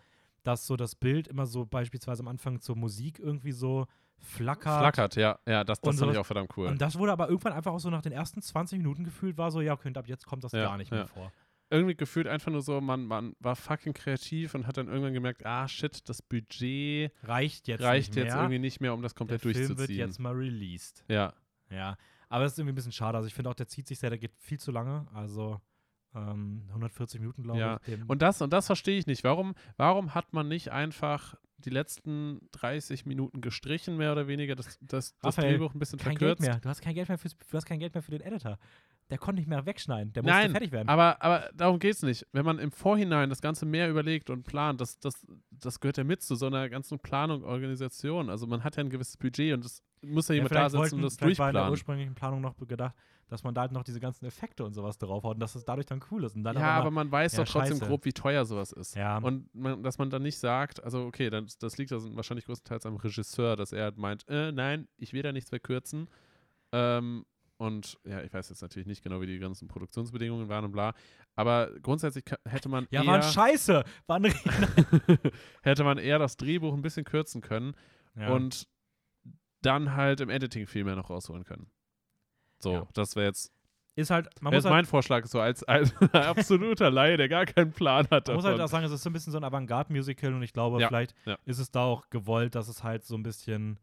Dass 0.48 0.66
so 0.66 0.76
das 0.76 0.94
Bild 0.94 1.28
immer 1.28 1.44
so 1.44 1.66
beispielsweise 1.66 2.22
am 2.22 2.28
Anfang 2.28 2.58
zur 2.60 2.74
Musik 2.74 3.18
irgendwie 3.18 3.52
so 3.52 3.86
flackert. 4.18 4.78
Flackert, 4.80 5.16
ja. 5.16 5.38
Ja, 5.46 5.62
das, 5.62 5.78
das 5.82 5.98
fand 5.98 6.12
ich 6.12 6.18
auch 6.18 6.24
verdammt 6.24 6.56
cool. 6.56 6.68
Und 6.68 6.80
das 6.80 6.98
wurde 6.98 7.12
aber 7.12 7.28
irgendwann 7.28 7.52
einfach 7.52 7.72
auch 7.72 7.78
so 7.80 7.90
nach 7.90 8.00
den 8.00 8.12
ersten 8.12 8.40
20 8.40 8.78
Minuten 8.78 9.04
gefühlt, 9.04 9.36
war 9.36 9.50
so, 9.50 9.60
ja, 9.60 9.74
okay, 9.74 9.92
ab 9.94 10.08
jetzt 10.08 10.24
kommt 10.26 10.42
das 10.44 10.52
Ja, 10.52 10.64
gar 10.64 10.78
nicht 10.78 10.90
mehr 10.90 11.00
ja. 11.00 11.06
vor. 11.06 11.30
irgendwie 11.70 11.94
gefühlt 11.94 12.26
einfach 12.26 12.50
nur 12.50 12.62
so, 12.62 12.80
man, 12.80 13.04
man 13.04 13.34
war 13.40 13.54
fucking 13.56 13.92
kreativ 13.92 14.54
und 14.54 14.66
hat 14.66 14.78
dann 14.78 14.88
irgendwann 14.88 15.12
gemerkt, 15.12 15.44
ah 15.44 15.68
shit, 15.68 16.08
das 16.08 16.22
Budget 16.22 17.12
Reicht 17.24 17.68
jetzt 17.68 17.82
reicht 17.82 18.14
nicht 18.14 18.24
jetzt 18.24 18.32
mehr. 18.32 18.42
irgendwie 18.42 18.58
nicht 18.58 18.80
mehr, 18.80 18.94
um 18.94 19.02
das 19.02 19.12
der 19.12 19.18
komplett 19.18 19.42
Film 19.42 19.54
wird 19.54 19.68
durchzuziehen. 19.70 19.98
jetzt 19.98 20.18
mal 20.18 20.32
released. 20.32 21.04
ja, 21.08 21.34
Ja, 21.70 21.96
aber 22.30 22.44
das 22.44 22.52
ist 22.52 22.58
irgendwie 22.58 22.72
ein 22.72 22.76
bisschen 22.76 22.92
schade. 22.92 23.16
Also 23.18 23.26
ich 23.28 23.34
finde 23.34 23.50
auch, 23.50 23.54
der 23.54 23.68
zieht 23.68 23.86
sich 23.86 23.98
sehr, 23.98 24.08
der 24.10 24.18
geht 24.18 24.34
viel 24.38 24.58
zu 24.58 24.72
lange. 24.72 25.06
Also 25.12 25.60
ähm, 26.30 26.62
140 26.68 27.20
Minuten, 27.20 27.42
glaube 27.42 27.58
Ja, 27.58 27.80
ich. 27.86 27.96
Und 28.08 28.22
das, 28.22 28.40
und 28.42 28.52
das 28.52 28.66
verstehe 28.66 28.98
ich 28.98 29.06
nicht. 29.06 29.24
Warum, 29.24 29.54
warum 29.76 30.14
hat 30.14 30.32
man 30.32 30.48
nicht 30.48 30.70
einfach 30.72 31.34
die 31.58 31.70
letzten 31.70 32.40
30 32.52 33.04
Minuten 33.06 33.40
gestrichen, 33.40 33.96
mehr 33.96 34.12
oder 34.12 34.28
weniger, 34.28 34.54
das, 34.54 34.78
das, 34.80 35.16
das 35.18 35.36
Raphael, 35.38 35.54
Drehbuch 35.54 35.74
ein 35.74 35.78
bisschen 35.80 35.98
kein 35.98 36.12
verkürzt? 36.16 36.40
Geld 36.42 36.50
mehr. 36.52 36.60
Du 36.60 36.68
hast 36.68 36.80
kein 36.80 36.94
Geld 36.94 37.08
mehr, 37.08 37.18
fürs, 37.18 37.36
du 37.36 37.56
hast 37.56 37.64
kein 37.66 37.80
Geld 37.80 37.94
mehr 37.94 38.02
für 38.02 38.12
den 38.12 38.20
Editor. 38.20 38.58
Der 39.10 39.16
konnte 39.16 39.40
nicht 39.40 39.48
mehr 39.48 39.64
wegschneiden. 39.64 40.12
Der 40.12 40.22
musste 40.22 40.36
Nein, 40.38 40.50
fertig 40.50 40.70
werden. 40.70 40.88
Aber, 40.88 41.22
aber 41.22 41.50
darum 41.54 41.78
geht 41.78 41.94
es 41.94 42.02
nicht. 42.02 42.26
Wenn 42.32 42.44
man 42.44 42.58
im 42.58 42.70
Vorhinein 42.70 43.30
das 43.30 43.40
Ganze 43.40 43.64
mehr 43.64 43.88
überlegt 43.88 44.28
und 44.28 44.42
plant, 44.44 44.82
das, 44.82 44.98
das, 45.00 45.26
das 45.50 45.80
gehört 45.80 45.96
ja 45.96 46.04
mit 46.04 46.22
zu 46.22 46.34
so 46.34 46.46
einer 46.46 46.68
ganzen 46.68 46.98
Planung, 46.98 47.42
Organisation. 47.42 48.28
Also 48.28 48.46
man 48.46 48.62
hat 48.64 48.76
ja 48.76 48.84
ein 48.84 48.90
gewisses 48.90 49.16
Budget 49.16 49.54
und 49.54 49.64
es 49.64 49.82
muss 50.02 50.28
ja 50.28 50.34
Ja, 50.34 50.42
jemand 50.42 50.54
da 50.54 50.68
sitzen 50.68 50.78
wollten, 50.78 50.94
und 50.96 51.02
das 51.02 51.16
vielleicht 51.16 51.38
war 51.38 51.48
in 51.48 51.54
der 51.54 51.62
durchplanen. 51.64 51.70
ursprünglichen 51.70 52.14
Planung 52.14 52.40
noch 52.42 52.54
gedacht, 52.58 52.94
dass 53.28 53.44
man 53.44 53.54
da 53.54 53.62
halt 53.62 53.72
noch 53.72 53.84
diese 53.84 54.00
ganzen 54.00 54.24
Effekte 54.26 54.64
und 54.64 54.72
sowas 54.72 54.98
draufhaut 54.98 55.34
und 55.34 55.40
dass 55.40 55.54
es 55.54 55.64
dadurch 55.64 55.86
dann 55.86 56.02
cool 56.10 56.24
ist. 56.24 56.34
Ja, 56.36 56.50
einmal- 56.50 56.64
aber 56.64 56.90
man 56.90 57.12
weiß 57.12 57.32
Ja, 57.32 57.44
doch 57.44 57.52
trotzdem 57.52 57.76
scheiße. 57.76 57.86
grob, 57.86 58.04
wie 58.04 58.12
teuer 58.12 58.44
sowas 58.44 58.72
ist. 58.72 58.96
Ja. 58.96 59.18
Und 59.18 59.54
man, 59.54 59.82
dass 59.82 59.98
man 59.98 60.10
dann 60.10 60.22
nicht 60.22 60.38
sagt, 60.38 60.82
also 60.82 61.04
okay, 61.04 61.30
dann, 61.30 61.46
das 61.60 61.78
liegt 61.78 61.92
also 61.92 62.14
wahrscheinlich 62.16 62.46
größtenteils 62.46 62.86
am 62.86 62.96
Regisseur, 62.96 63.56
dass 63.56 63.72
er 63.72 63.84
halt 63.84 63.98
meint, 63.98 64.26
äh, 64.28 64.52
nein, 64.52 64.88
ich 64.96 65.12
will 65.12 65.22
da 65.22 65.32
nichts 65.32 65.50
mehr 65.50 65.60
kürzen. 65.60 66.08
Ähm, 66.72 67.24
und 67.58 67.98
ja, 68.04 68.22
ich 68.22 68.32
weiß 68.32 68.48
jetzt 68.50 68.62
natürlich 68.62 68.86
nicht 68.86 69.02
genau, 69.02 69.20
wie 69.20 69.26
die 69.26 69.38
ganzen 69.38 69.66
Produktionsbedingungen 69.66 70.48
waren 70.48 70.64
und 70.64 70.72
bla. 70.72 70.94
Aber 71.34 71.70
grundsätzlich 71.82 72.24
hätte 72.44 72.68
man 72.68 72.86
ja, 72.90 73.02
eher, 73.02 73.06
waren 73.08 73.22
scheiße. 73.22 73.84
Waren 74.06 74.24
hätte 75.62 75.84
man 75.84 75.98
eher 75.98 76.20
das 76.20 76.36
Drehbuch 76.36 76.72
ein 76.72 76.82
bisschen 76.82 77.04
kürzen 77.04 77.40
können 77.40 77.74
ja. 78.14 78.30
und 78.30 78.68
dann 79.62 79.96
halt 79.96 80.20
im 80.20 80.30
Editing 80.30 80.68
viel 80.68 80.84
mehr 80.84 80.94
noch 80.94 81.10
rausholen 81.10 81.44
können. 81.44 81.68
So, 82.58 82.72
Ja. 82.74 82.86
das 82.94 83.16
wäre 83.16 83.26
jetzt, 83.26 83.52
ist 83.94 84.10
halt, 84.10 84.28
man 84.40 84.52
muss 84.54 84.64
halt 84.64 84.72
mein 84.72 84.84
Vorschlag, 84.84 85.26
so 85.26 85.40
als, 85.40 85.64
als 85.64 85.92
absoluter 86.12 86.90
Laie, 86.90 87.16
der 87.16 87.28
gar 87.28 87.46
keinen 87.46 87.72
Plan 87.72 88.06
hat 88.10 88.28
Man 88.28 88.36
muss 88.36 88.44
halt 88.44 88.60
auch 88.60 88.68
sagen, 88.68 88.84
es 88.84 88.92
ist 88.92 89.02
so 89.02 89.10
ein 89.10 89.12
bisschen 89.12 89.32
so 89.32 89.38
ein 89.38 89.44
Avantgarde-Musical 89.44 90.32
und 90.34 90.42
ich 90.42 90.52
glaube, 90.52 90.80
Ja, 90.80 90.88
vielleicht 90.88 91.14
ja. 91.24 91.36
ist 91.44 91.58
es 91.58 91.70
da 91.70 91.82
auch 91.82 92.08
gewollt, 92.10 92.54
dass 92.54 92.68
es 92.68 92.84
halt 92.84 93.04
so 93.04 93.16
ein 93.16 93.22
bisschen 93.22 93.78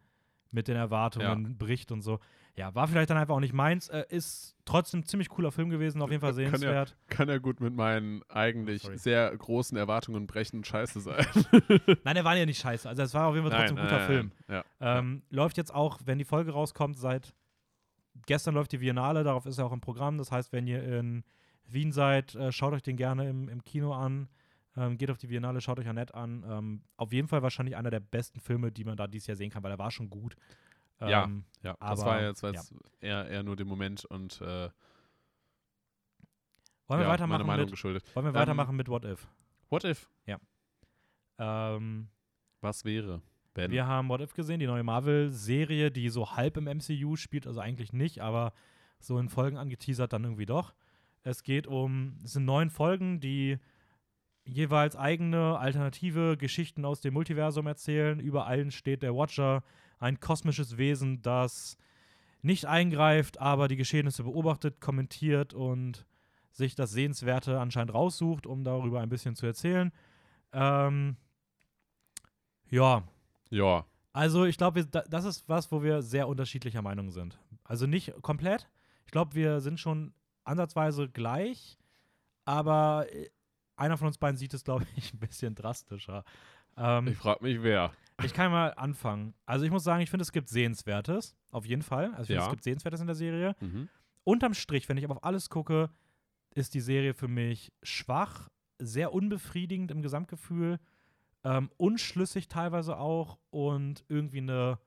mit 0.52 0.68
den 0.70 0.78
Erwartungen 0.78 1.58
bricht 1.58 1.92
und 1.92 2.02
so. 2.02 2.20
Ja, 2.58 2.74
war 2.74 2.88
vielleicht 2.88 3.10
dann 3.10 3.18
einfach 3.18 3.36
auch 3.36 3.42
nicht 3.42 3.52
meins. 3.52 3.90
Äh, 3.90 4.06
ist 4.08 4.56
trotzdem 4.64 5.02
ein 5.02 5.06
ziemlich 5.06 5.28
cooler 5.28 5.52
Film 5.52 5.70
gewesen, 5.70 6.02
auf 6.02 6.10
jeden 6.10 6.22
Fall 6.22 6.32
Kann 6.32 6.40
ja- 6.44 6.50
sehenswert. 6.52 6.96
kann 7.10 7.28
ja 7.28 7.38
gut 7.40 7.60
mit 7.60 7.74
meinen 7.76 8.22
eigentlich 8.30 8.84
sorry. 8.84 8.98
sehr 8.98 9.36
großen 9.36 9.78
Erwartungen 9.78 10.26
brechen 10.28 10.64
scheiße 10.64 11.02
sein. 11.02 11.26
Nein, 12.06 12.16
der 12.16 12.24
war 12.24 12.38
ja 12.38 12.46
nicht 12.46 12.62
scheiße. 12.62 12.88
Also 12.88 13.02
es 13.04 13.14
war 13.14 13.28
auf 13.28 13.36
jeden 13.36 13.50
Fall 13.50 13.60
trotzdem 13.60 13.78
ein 13.78 13.84
guter 13.84 14.00
Film. 14.08 14.32
Ja. 14.48 14.64
Ähm, 14.80 15.24
läuft 15.30 15.58
jetzt 15.58 15.76
auch, 15.76 16.00
wenn 16.06 16.18
die 16.18 16.24
Folge 16.24 16.52
rauskommt, 16.54 16.98
seit 16.98 17.34
gestern 18.26 18.54
läuft 18.56 18.72
die 18.72 18.78
Biennale, 18.80 19.24
darauf 19.24 19.46
ist 19.46 19.58
er 19.58 19.66
auch 19.66 19.72
im 19.74 19.82
Programm. 19.82 20.18
Das 20.18 20.32
heißt, 20.32 20.52
wenn 20.52 20.68
ihr 20.68 20.84
in 20.84 21.24
Wien 21.68 21.92
seid, 21.92 22.36
äh, 22.36 22.52
schaut 22.52 22.74
euch 22.74 22.84
den 22.84 22.98
gerne 22.98 23.30
im, 23.30 23.50
im 23.50 23.64
Kino 23.64 23.94
an. 23.94 24.28
Ähm, 24.78 24.98
geht 24.98 25.10
auf 25.10 25.18
die 25.18 25.28
Biennale, 25.28 25.62
schaut 25.62 25.80
euch 25.80 25.88
Annette 25.88 26.14
an. 26.16 26.44
Ähm, 26.48 26.82
auf 26.98 27.14
jeden 27.14 27.28
Fall 27.28 27.42
wahrscheinlich 27.42 27.76
einer 27.78 27.90
der 27.92 28.02
besten 28.02 28.40
Filme, 28.40 28.72
die 28.72 28.84
man 28.84 28.98
da 28.98 29.08
dieses 29.08 29.28
Jahr 29.28 29.38
sehen 29.38 29.50
kann, 29.50 29.64
weil 29.64 29.72
er 29.72 29.80
war 29.80 29.90
schon 29.92 30.10
gut. 30.10 30.36
Ja, 31.00 31.24
Ähm, 31.24 31.46
ja, 31.62 31.76
das 31.80 32.02
Aber, 32.02 32.06
war 32.12 32.22
jetzt, 32.22 32.42
ja. 32.42 32.52
eher, 33.02 33.28
eher 33.28 33.44
nur 33.44 33.56
der 33.56 33.66
Moment 33.66 34.06
und 34.06 34.42
äh, 34.42 34.70
Wollen 36.88 37.00
wir 37.00 37.06
ja, 37.06 37.08
meine 37.08 37.10
weitermachen 37.14 37.48
Meinung 37.48 37.66
mit, 37.66 37.72
geschuldet. 37.72 38.16
wollen 38.16 38.26
wir 38.26 38.30
Ähm, 38.30 38.36
weitermachen 38.36 38.76
mit 38.76 38.88
What 38.90 39.06
If? 39.06 39.28
What 39.70 39.84
if? 39.86 40.10
Ähm, 41.38 42.08
Was 42.62 42.86
wäre? 42.86 43.22
Wenn? 43.56 43.72
Wir 43.72 43.88
haben 43.88 44.10
What 44.10 44.22
If 44.22 44.34
gesehen, 44.34 44.60
die 44.60 44.68
neue 44.68 44.84
Marvel-Serie, 44.84 45.90
die 45.90 46.10
so 46.10 46.32
halb 46.36 46.58
im 46.58 46.66
MCU 46.66 47.16
spielt, 47.16 47.48
also 47.48 47.60
eigentlich 47.60 47.94
nicht, 47.94 48.22
aber 48.22 48.54
so 49.00 49.18
in 49.18 49.30
Folgen 49.30 49.58
angeteasert 49.58 50.14
dann 50.14 50.24
irgendwie 50.24 50.46
doch. 50.46 50.74
Es 51.24 51.42
geht 51.44 51.66
um, 51.66 52.18
es 52.24 52.34
sind 52.34 52.46
neun 52.46 52.70
Folgen, 52.70 53.20
die 53.20 53.58
jeweils 54.44 54.96
eigene 54.96 55.58
alternative 55.58 56.38
Geschichten 56.38 56.86
aus 56.86 57.02
dem 57.02 57.14
Multiversum 57.14 57.66
erzählen. 57.66 58.20
Über 58.20 58.46
allen 58.46 58.72
steht 58.72 59.02
der 59.02 59.16
Watcher, 59.16 59.64
ein 59.98 60.20
kosmisches 60.20 60.78
Wesen, 60.78 61.22
das 61.22 61.78
nicht 62.42 62.66
eingreift, 62.66 63.40
aber 63.40 63.68
die 63.68 63.76
Geschehnisse 63.76 64.24
beobachtet, 64.24 64.80
kommentiert 64.80 65.54
und 65.54 66.06
sich 66.52 66.76
das 66.76 66.92
Sehenswerte 66.92 67.60
anscheinend 67.60 67.94
raussucht, 67.94 68.46
um 68.46 68.64
darüber 68.64 69.02
ein 69.02 69.10
bisschen 69.10 69.36
zu 69.36 69.46
erzählen. 69.46 69.92
Ähm, 70.54 71.18
ja, 72.70 73.04
ja, 73.50 73.86
also 74.14 74.46
ich 74.46 74.58
glaube, 74.58 74.86
das 74.86 75.26
ist 75.26 75.48
was, 75.50 75.72
wo 75.72 75.84
wir 75.84 76.02
sehr 76.02 76.28
unterschiedlicher 76.28 76.82
Meinung 76.82 77.12
sind. 77.12 77.38
Also 77.66 77.86
nicht 77.86 78.14
komplett. 78.22 78.70
Ich 79.06 79.12
glaube, 79.12 79.36
wir 79.36 79.60
sind 79.60 79.80
schon 79.80 80.14
ansatzweise 80.46 81.10
gleich, 81.10 81.78
aber 82.46 83.08
äh, 83.12 83.30
einer 83.76 83.98
von 83.98 84.08
uns 84.08 84.18
beiden 84.18 84.38
sieht 84.38 84.54
es, 84.54 84.64
glaube 84.64 84.86
ich, 84.96 85.14
ein 85.14 85.20
bisschen 85.20 85.56
drastischer. 85.56 86.24
Ähm, 86.78 87.08
ich 87.08 87.18
frage 87.18 87.44
mich, 87.44 87.62
wer. 87.62 87.92
ich 88.24 88.34
kann 88.34 88.52
mal 88.52 88.70
anfangen. 88.76 89.34
Also 89.46 89.66
ich 89.66 89.72
muss 89.72 89.84
sagen, 89.84 90.02
ich 90.02 90.10
finde, 90.10 90.24
es 90.24 90.32
gibt 90.32 90.50
Sehenswertes, 90.50 91.36
auf 91.52 91.66
jeden 91.66 91.82
Fall. 91.82 92.06
Also 92.14 92.22
ich 92.22 92.28
finde, 92.28 92.40
Ja. 92.42 92.46
es 92.46 92.52
gibt 92.52 92.64
Sehenswertes 92.64 93.02
in 93.02 93.08
der 93.08 93.16
Serie. 93.16 93.56
Mhm. 93.60 93.90
Unterm 94.24 94.54
Strich, 94.54 94.88
wenn 94.90 94.98
ich 94.98 95.04
aber 95.04 95.16
auf 95.18 95.24
alles 95.24 95.50
gucke, 95.50 95.90
ist 96.54 96.74
die 96.74 96.82
Serie 96.82 97.14
für 97.14 97.28
mich 97.28 97.72
schwach, 97.84 98.50
sehr 98.80 99.14
unbefriedigend 99.14 99.92
im 99.92 100.02
Gesamtgefühl, 100.02 100.80
ähm, 101.46 101.70
unschlüssig 101.78 102.48
teilweise 102.48 102.98
auch 102.98 103.38
und 103.52 104.04
irgendwie 104.10 104.40
eine, 104.40 104.80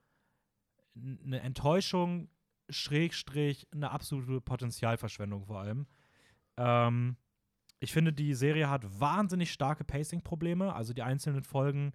eine 0.95 1.39
Enttäuschung, 1.39 2.29
Schrägstrich, 2.69 3.67
eine 3.71 3.91
absolute 3.91 4.41
Potenzialverschwendung 4.41 5.45
vor 5.45 5.61
allem. 5.61 5.87
Ähm, 6.57 7.15
ich 7.79 7.93
finde, 7.93 8.11
die 8.11 8.33
Serie 8.33 8.69
hat 8.69 8.99
wahnsinnig 8.99 9.53
starke 9.53 9.85
Pacing-Probleme. 9.85 10.75
Also 10.75 10.93
die 10.93 11.01
einzelnen 11.01 11.43
Folgen 11.43 11.93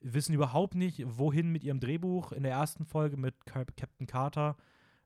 wissen 0.00 0.34
überhaupt 0.34 0.74
nicht, 0.74 1.02
wohin 1.06 1.50
mit 1.50 1.64
ihrem 1.64 1.80
Drehbuch. 1.80 2.32
In 2.32 2.42
der 2.42 2.52
ersten 2.52 2.84
Folge 2.84 3.16
mit 3.16 3.46
Cap 3.46 3.74
Captain 3.74 4.06
Carter 4.06 4.56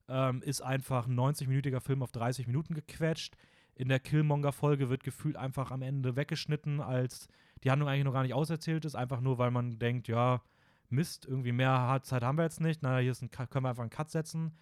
ähm, 0.08 0.42
ist 0.42 0.60
einfach 0.60 1.06
ein 1.06 1.16
90-minütiger 1.16 1.80
Film 1.80 2.02
auf 2.02 2.10
30 2.10 2.48
Minuten 2.48 2.74
gequetscht. 2.74 3.36
In 3.78 3.88
der 3.88 4.00
Killmonger-Folge 4.00 4.90
wird 4.90 5.04
gefühlt 5.04 5.36
einfach 5.36 5.70
am 5.70 5.82
Ende 5.82 6.16
weggeschnitten, 6.16 6.80
als 6.80 7.28
die 7.62 7.70
Handlung 7.70 7.88
eigentlich 7.88 8.04
noch 8.04 8.12
gar 8.12 8.24
nicht 8.24 8.34
auserzählt 8.34 8.84
ist, 8.84 8.96
einfach 8.96 9.20
nur, 9.20 9.38
weil 9.38 9.52
man 9.52 9.78
denkt, 9.78 10.08
ja, 10.08 10.42
Mist, 10.88 11.26
irgendwie 11.26 11.52
mehr 11.52 12.00
Zeit 12.02 12.24
haben 12.24 12.38
wir 12.38 12.42
jetzt 12.42 12.60
nicht. 12.60 12.82
Na, 12.82 12.98
hier 12.98 13.12
ist 13.12 13.22
ein, 13.22 13.30
können 13.30 13.64
wir 13.64 13.68
einfach 13.68 13.84
einen 13.84 13.90
Cut 13.90 14.10
setzen. 14.10 14.56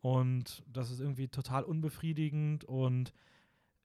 Und 0.00 0.64
das 0.66 0.90
ist 0.90 1.00
irgendwie 1.00 1.28
total 1.28 1.64
unbefriedigend 1.64 2.64
und 2.64 3.12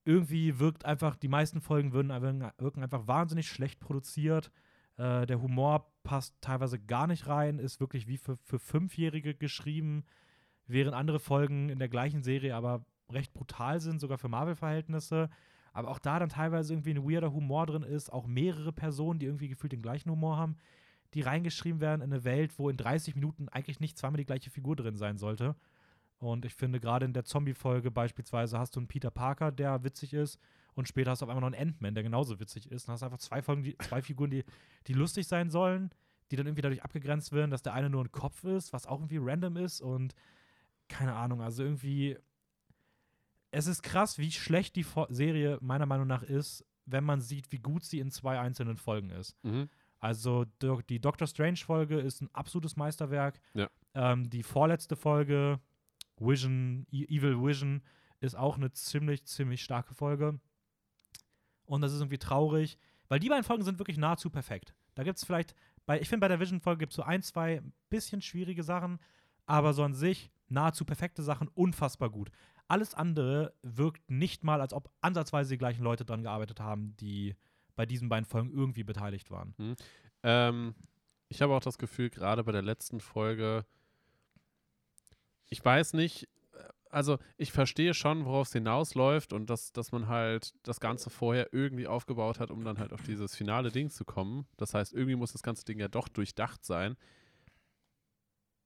irgendwie 0.05 0.57
wirkt 0.57 0.85
einfach, 0.85 1.17
die 1.17 1.27
meisten 1.27 1.59
Folgen 1.59 1.91
würden, 1.91 2.09
wirken 2.57 2.81
einfach 2.81 3.07
wahnsinnig 3.07 3.49
schlecht 3.49 3.81
produziert. 3.81 4.51
Äh, 4.95 5.25
der 5.25 5.41
Humor 5.41 5.91
passt 6.03 6.33
teilweise 6.39 6.79
gar 6.79 7.07
nicht 7.07 7.27
rein, 7.27 7.59
ist 7.59 7.81
wirklich 7.81 8.07
wie 8.07 8.17
für, 8.17 8.38
für 8.38 8.57
Fünfjährige 8.57 9.35
geschrieben, 9.35 10.05
während 10.65 10.95
andere 10.95 11.19
Folgen 11.19 11.67
in 11.67 11.77
der 11.77 11.89
gleichen 11.89 12.23
Serie 12.23 12.55
aber 12.55 12.85
recht 13.12 13.34
brutal 13.34 13.80
sind, 13.80 13.99
sogar 13.99 14.18
für 14.18 14.28
Marvel-Verhältnisse. 14.28 15.30
Aber 15.74 15.89
auch 15.89 15.99
da 15.99 16.20
dann 16.20 16.30
teilweise 16.30 16.74
irgendwie 16.74 16.91
ein 16.91 17.10
weirder 17.10 17.32
Humor 17.32 17.66
drin 17.66 17.84
ist, 17.84 18.12
auch 18.12 18.26
mehrere 18.26 18.74
Personen, 18.74 19.20
die 19.20 19.28
irgendwie 19.28 19.47
gefühlt 19.47 19.74
den 19.74 19.82
gleichen 19.82 20.10
Humor 20.10 20.38
haben, 20.38 20.58
die 21.14 21.22
reingeschrieben 21.22 21.80
werden 21.80 22.01
in 22.01 22.12
eine 22.12 22.24
Welt, 22.24 22.58
wo 22.58 22.70
in 22.70 22.78
30 22.78 23.16
Minuten 23.16 23.47
eigentlich 23.49 23.80
nicht 23.80 23.97
zweimal 23.97 24.18
die 24.18 24.26
gleiche 24.26 24.49
Figur 24.49 24.76
drin 24.76 24.97
sein 24.97 25.18
sollte. 25.18 25.55
Und 26.20 26.45
ich 26.45 26.55
finde, 26.55 26.80
gerade 26.80 27.05
in 27.05 27.14
der 27.14 27.26
Zombie-Folge 27.26 27.91
beispielsweise 27.91 28.58
hast 28.58 28.76
du 28.76 28.80
einen 28.80 28.88
Peter 28.88 29.12
Parker, 29.12 29.51
der 29.51 29.84
witzig 29.84 30.14
ist, 30.14 30.39
und 30.74 30.88
später 30.88 31.12
hast 31.12 31.22
du 31.22 31.26
auf 31.26 31.30
einmal 31.30 31.49
noch 31.49 31.58
einen 31.58 31.70
Ant-Man, 31.70 31.95
der 31.95 32.03
genauso 32.03 32.39
witzig 32.39 32.72
ist. 32.72 32.88
Dann 32.88 32.93
hast 32.93 33.03
einfach 33.03 33.18
zwei 33.18 33.41
Folgen, 33.41 33.64
die, 33.64 33.76
zwei 33.80 34.01
Figuren, 34.01 34.30
die, 34.30 34.43
die 34.86 34.93
lustig 34.93 35.28
sein 35.28 35.49
sollen, 35.49 35.89
die 36.30 36.36
dann 36.36 36.45
irgendwie 36.45 36.62
dadurch 36.62 36.84
abgegrenzt 36.84 37.32
werden, 37.32 37.49
dass 37.49 37.64
der 37.64 37.74
eine 37.74 37.89
nur 37.89 38.03
ein 38.03 38.12
Kopf 38.12 38.43
ist, 38.43 38.74
was 38.74 38.86
auch 38.86 38.99
irgendwie 38.99 39.18
random 39.20 39.58
ist 39.58 39.82
und 39.82 40.14
keine 40.88 41.14
Ahnung, 41.14 41.41
also 41.41 41.64
irgendwie. 41.64 42.18
Es 43.58 43.66
ist 43.66 43.82
krass, 43.82 44.20
wie 44.20 44.32
schlecht 44.32 44.76
die 44.76 44.84
Fo 44.84 45.08
Serie 45.10 45.58
meiner 45.62 45.88
Meinung 45.88 46.05
nach 46.05 46.22
ist, 46.22 46.64
wenn 46.86 47.03
man 47.03 47.22
sieht, 47.22 47.51
wie 47.51 47.58
gut 47.58 47.84
sie 47.84 47.99
in 47.99 48.12
zwei 48.12 48.39
einzelnen 48.39 48.78
Folgen 48.78 49.10
ist. 49.10 49.36
Mhm. 49.43 49.68
Also 49.97 50.45
die 50.89 50.99
Doctor 51.01 51.28
Strange-Folge 51.28 51.99
ist 51.99 52.22
ein 52.22 52.30
absolutes 52.34 52.76
Meisterwerk. 52.76 53.39
Ja. 53.55 53.68
Ähm, 53.95 54.30
die 54.30 54.43
vorletzte 54.43 54.95
Folge, 54.95 55.60
Vision, 56.20 56.86
E- 56.91 57.05
Evil 57.05 57.41
Vision, 57.41 57.82
ist 58.20 58.36
auch 58.36 58.58
eine 58.58 58.72
ziemlich, 58.74 59.26
ziemlich 59.26 59.64
starke 59.64 59.95
Folge. 59.95 60.39
Und 61.66 61.82
das 61.82 61.93
ist 61.93 61.99
irgendwie 62.01 62.20
traurig, 62.20 62.78
weil 63.08 63.20
die 63.20 63.30
beiden 63.30 63.43
Folgen 63.43 63.64
sind 63.64 63.80
wirklich 63.80 63.97
nahezu 63.97 64.30
perfekt. 64.30 64.76
Da 64.93 65.03
gibt 65.03 65.18
es 65.18 65.26
vielleicht, 65.26 65.55
bei, 65.88 65.99
ich 65.99 66.10
finde, 66.10 66.22
bei 66.22 66.28
der 66.28 66.39
Vision-Folge 66.39 66.78
gibt 66.78 66.91
es 66.91 66.97
so 66.97 67.01
ein, 67.01 67.24
zwei 67.24 67.64
bisschen 67.89 68.22
schwierige 68.22 68.62
Sachen, 68.62 68.99
aber 69.47 69.74
so 69.74 69.84
an 69.84 69.95
sich 69.95 70.30
nahezu 70.49 70.85
perfekte 70.85 71.23
Sachen 71.23 71.47
unfassbar 71.49 72.09
gut. 72.09 72.31
Alles 72.67 72.93
andere 72.93 73.53
wirkt 73.61 74.09
nicht 74.09 74.43
mal, 74.43 74.61
als 74.61 74.73
ob 74.73 74.91
ansatzweise 75.01 75.51
die 75.51 75.57
gleichen 75.57 75.83
Leute 75.83 76.05
dran 76.05 76.23
gearbeitet 76.23 76.59
haben, 76.59 76.95
die 76.97 77.35
bei 77.75 77.85
diesen 77.85 78.09
beiden 78.09 78.25
Folgen 78.25 78.51
irgendwie 78.51 78.83
beteiligt 78.83 79.31
waren. 79.31 79.53
Ähm, 80.23 80.75
ich 81.29 81.41
habe 81.41 81.53
auch 81.53 81.61
das 81.61 81.77
Gefühl, 81.77 82.09
gerade 82.09 82.43
bei 82.43 82.51
der 82.51 82.61
letzten 82.61 82.99
Folge, 82.99 83.65
ich 85.49 85.63
weiß 85.63 85.93
nicht, 85.93 86.27
äh, 86.53 86.63
also 86.89 87.19
ich 87.37 87.51
verstehe 87.51 87.93
schon, 87.93 88.25
worauf 88.25 88.47
es 88.47 88.53
hinausläuft 88.53 89.31
und 89.31 89.49
dass, 89.49 89.71
dass 89.71 89.91
man 89.91 90.07
halt 90.07 90.53
das 90.63 90.79
Ganze 90.79 91.09
vorher 91.09 91.53
irgendwie 91.53 91.87
aufgebaut 91.87 92.39
hat, 92.39 92.51
um 92.51 92.63
dann 92.65 92.79
halt 92.79 92.93
auf 92.93 93.03
dieses 93.03 93.35
finale 93.35 93.71
Ding 93.71 93.89
zu 93.89 94.05
kommen. 94.05 94.47
Das 94.57 94.73
heißt, 94.73 94.93
irgendwie 94.93 95.15
muss 95.15 95.33
das 95.33 95.43
ganze 95.43 95.65
Ding 95.65 95.79
ja 95.79 95.87
doch 95.87 96.07
durchdacht 96.07 96.65
sein. 96.65 96.97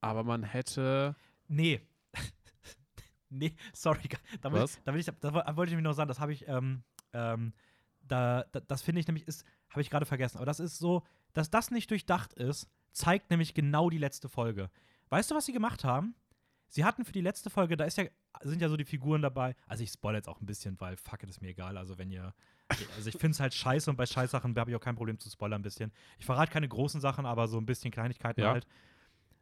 Aber 0.01 0.23
man 0.23 0.43
hätte. 0.43 1.15
Nee. 1.51 1.81
nee, 3.29 3.55
sorry. 3.73 4.09
Da, 4.41 4.51
will 4.51 4.61
Was? 4.61 4.75
ich, 4.77 4.83
da, 4.83 4.93
will 4.93 4.99
ich, 4.99 5.05
da 5.05 5.33
wo- 5.33 5.57
wollte 5.57 5.69
ich 5.71 5.75
nämlich 5.75 5.83
noch 5.83 5.93
sagen, 5.93 6.07
das 6.07 6.19
habe 6.19 6.33
ich, 6.33 6.47
ähm, 6.47 6.83
ähm, 7.13 7.53
da, 8.01 8.43
da, 8.51 8.59
das 8.61 8.81
finde 8.81 9.01
ich 9.01 9.07
nämlich 9.07 9.27
ist, 9.27 9.45
habe 9.69 9.81
ich 9.81 9.89
gerade 9.89 10.05
vergessen. 10.05 10.37
Aber 10.37 10.45
das 10.45 10.59
ist 10.59 10.77
so, 10.79 11.03
dass 11.33 11.49
das 11.49 11.71
nicht 11.71 11.89
durchdacht 11.91 12.33
ist, 12.33 12.69
zeigt 12.91 13.29
nämlich 13.29 13.53
genau 13.53 13.89
die 13.89 13.97
letzte 13.97 14.27
Folge. 14.29 14.69
Weißt 15.09 15.31
du, 15.31 15.35
was 15.35 15.45
sie 15.45 15.53
gemacht 15.53 15.83
haben? 15.83 16.15
Sie 16.67 16.85
hatten 16.85 17.03
für 17.03 17.11
die 17.11 17.21
letzte 17.21 17.49
Folge, 17.49 17.75
da 17.75 17.83
ist 17.83 17.97
ja, 17.97 18.05
sind 18.43 18.61
ja 18.61 18.69
so 18.69 18.77
die 18.77 18.85
Figuren 18.85 19.21
dabei. 19.21 19.55
Also 19.67 19.83
ich 19.83 19.91
spoilere 19.91 20.19
jetzt 20.19 20.29
auch 20.29 20.39
ein 20.39 20.45
bisschen, 20.45 20.79
weil 20.79 20.95
fuck 20.95 21.21
it, 21.23 21.29
ist 21.29 21.41
mir 21.41 21.49
egal. 21.49 21.77
Also 21.77 21.97
wenn 21.97 22.09
ihr, 22.11 22.33
also 22.95 23.09
ich 23.09 23.17
finde 23.17 23.31
es 23.31 23.41
halt 23.41 23.53
scheiße 23.53 23.89
und 23.89 23.97
bei 23.97 24.05
Scheißsachen 24.05 24.55
habe 24.57 24.71
ich 24.71 24.77
auch 24.77 24.81
kein 24.81 24.95
Problem 24.95 25.19
zu 25.19 25.29
spoilern 25.29 25.59
ein 25.59 25.63
bisschen. 25.63 25.91
Ich 26.17 26.25
verrate 26.25 26.49
keine 26.51 26.69
großen 26.69 27.01
Sachen, 27.01 27.25
aber 27.25 27.49
so 27.49 27.57
ein 27.57 27.65
bisschen 27.65 27.91
Kleinigkeiten 27.91 28.39
Ja. 28.41 28.51
halt. 28.53 28.65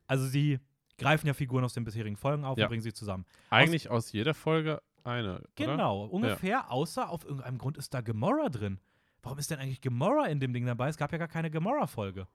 Also 0.08 0.26
sie 0.28 0.60
greifen 1.00 1.28
ja 1.28 1.34
Figuren 1.34 1.64
aus 1.64 1.74
den 1.74 1.84
bisherigen 1.84 2.16
Folgen 2.18 2.46
auf 2.46 2.58
Ja. 2.58 2.66
und 2.66 2.70
bringen 2.70 2.82
sie 2.84 2.94
zusammen. 2.94 3.26
Eigentlich 3.50 3.90
aus 3.90 4.12
jeder 4.12 4.34
Folge 4.34 4.82
eine. 5.04 5.40
Oder? 5.40 5.50
Genau, 5.56 6.06
ungefähr, 6.06 6.72
außer 6.72 7.10
auf 7.10 7.24
irgendeinem 7.26 7.58
Grund 7.58 7.78
ist 7.78 7.94
da 7.94 8.02
Gamora 8.02 8.50
drin. 8.50 8.80
Warum 9.22 9.38
ist 9.40 9.50
denn 9.52 9.60
eigentlich 9.60 9.82
Gamora 9.82 10.28
in 10.28 10.40
dem 10.40 10.54
Ding 10.54 10.66
dabei? 10.66 10.88
Es 10.90 10.98
gab 10.98 11.12
ja 11.12 11.18
gar 11.18 11.28
keine 11.28 11.50
Gamora-Folge. 11.52 12.28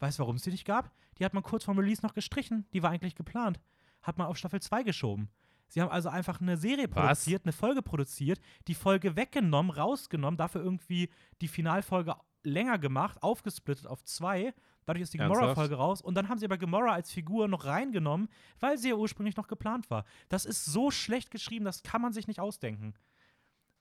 Weißt 0.00 0.18
du, 0.18 0.22
warum 0.22 0.36
es 0.36 0.42
die 0.42 0.50
nicht 0.50 0.64
gab? 0.64 0.90
Die 1.18 1.24
hat 1.24 1.34
man 1.34 1.42
kurz 1.42 1.64
vorm 1.64 1.78
Release 1.78 2.02
noch 2.02 2.14
gestrichen. 2.14 2.66
Die 2.72 2.82
war 2.82 2.90
eigentlich 2.90 3.14
geplant. 3.14 3.60
Hat 4.02 4.18
man 4.18 4.26
auf 4.26 4.36
Staffel 4.36 4.60
2 4.60 4.82
geschoben. 4.82 5.28
Sie 5.68 5.80
haben 5.80 5.90
also 5.90 6.08
einfach 6.08 6.40
eine 6.40 6.56
Serie 6.56 6.86
Was? 6.90 6.94
produziert, 6.94 7.44
eine 7.44 7.52
Folge 7.52 7.82
produziert, 7.82 8.40
die 8.68 8.74
Folge 8.74 9.16
weggenommen, 9.16 9.70
rausgenommen, 9.70 10.36
dafür 10.36 10.62
irgendwie 10.62 11.08
die 11.40 11.48
Finalfolge 11.48 12.14
länger 12.42 12.78
gemacht, 12.78 13.22
aufgesplittet 13.22 13.86
auf 13.86 14.04
zwei. 14.04 14.52
Dadurch 14.86 15.02
ist 15.02 15.14
die? 15.14 15.18
Gamora-Folge 15.18 15.74
raus. 15.76 16.00
Und 16.02 16.14
dann 16.14 16.28
haben 16.28 16.38
sie 16.38 16.44
aber 16.44 16.58
Gamora 16.58 16.92
als 16.92 17.10
Figur 17.10 17.48
noch 17.48 17.64
reingenommen, 17.64 18.28
weil 18.60 18.76
sie 18.78 18.90
ja 18.90 18.94
ursprünglich 18.94 19.36
noch 19.36 19.48
geplant 19.48 19.90
war. 19.90 20.04
Das 20.28 20.44
ist 20.44 20.64
so 20.64 20.90
schlecht 20.90 21.30
geschrieben, 21.30 21.64
das 21.64 21.82
kann 21.82 22.02
man 22.02 22.12
sich 22.12 22.26
nicht 22.26 22.40
ausdenken. 22.40 22.94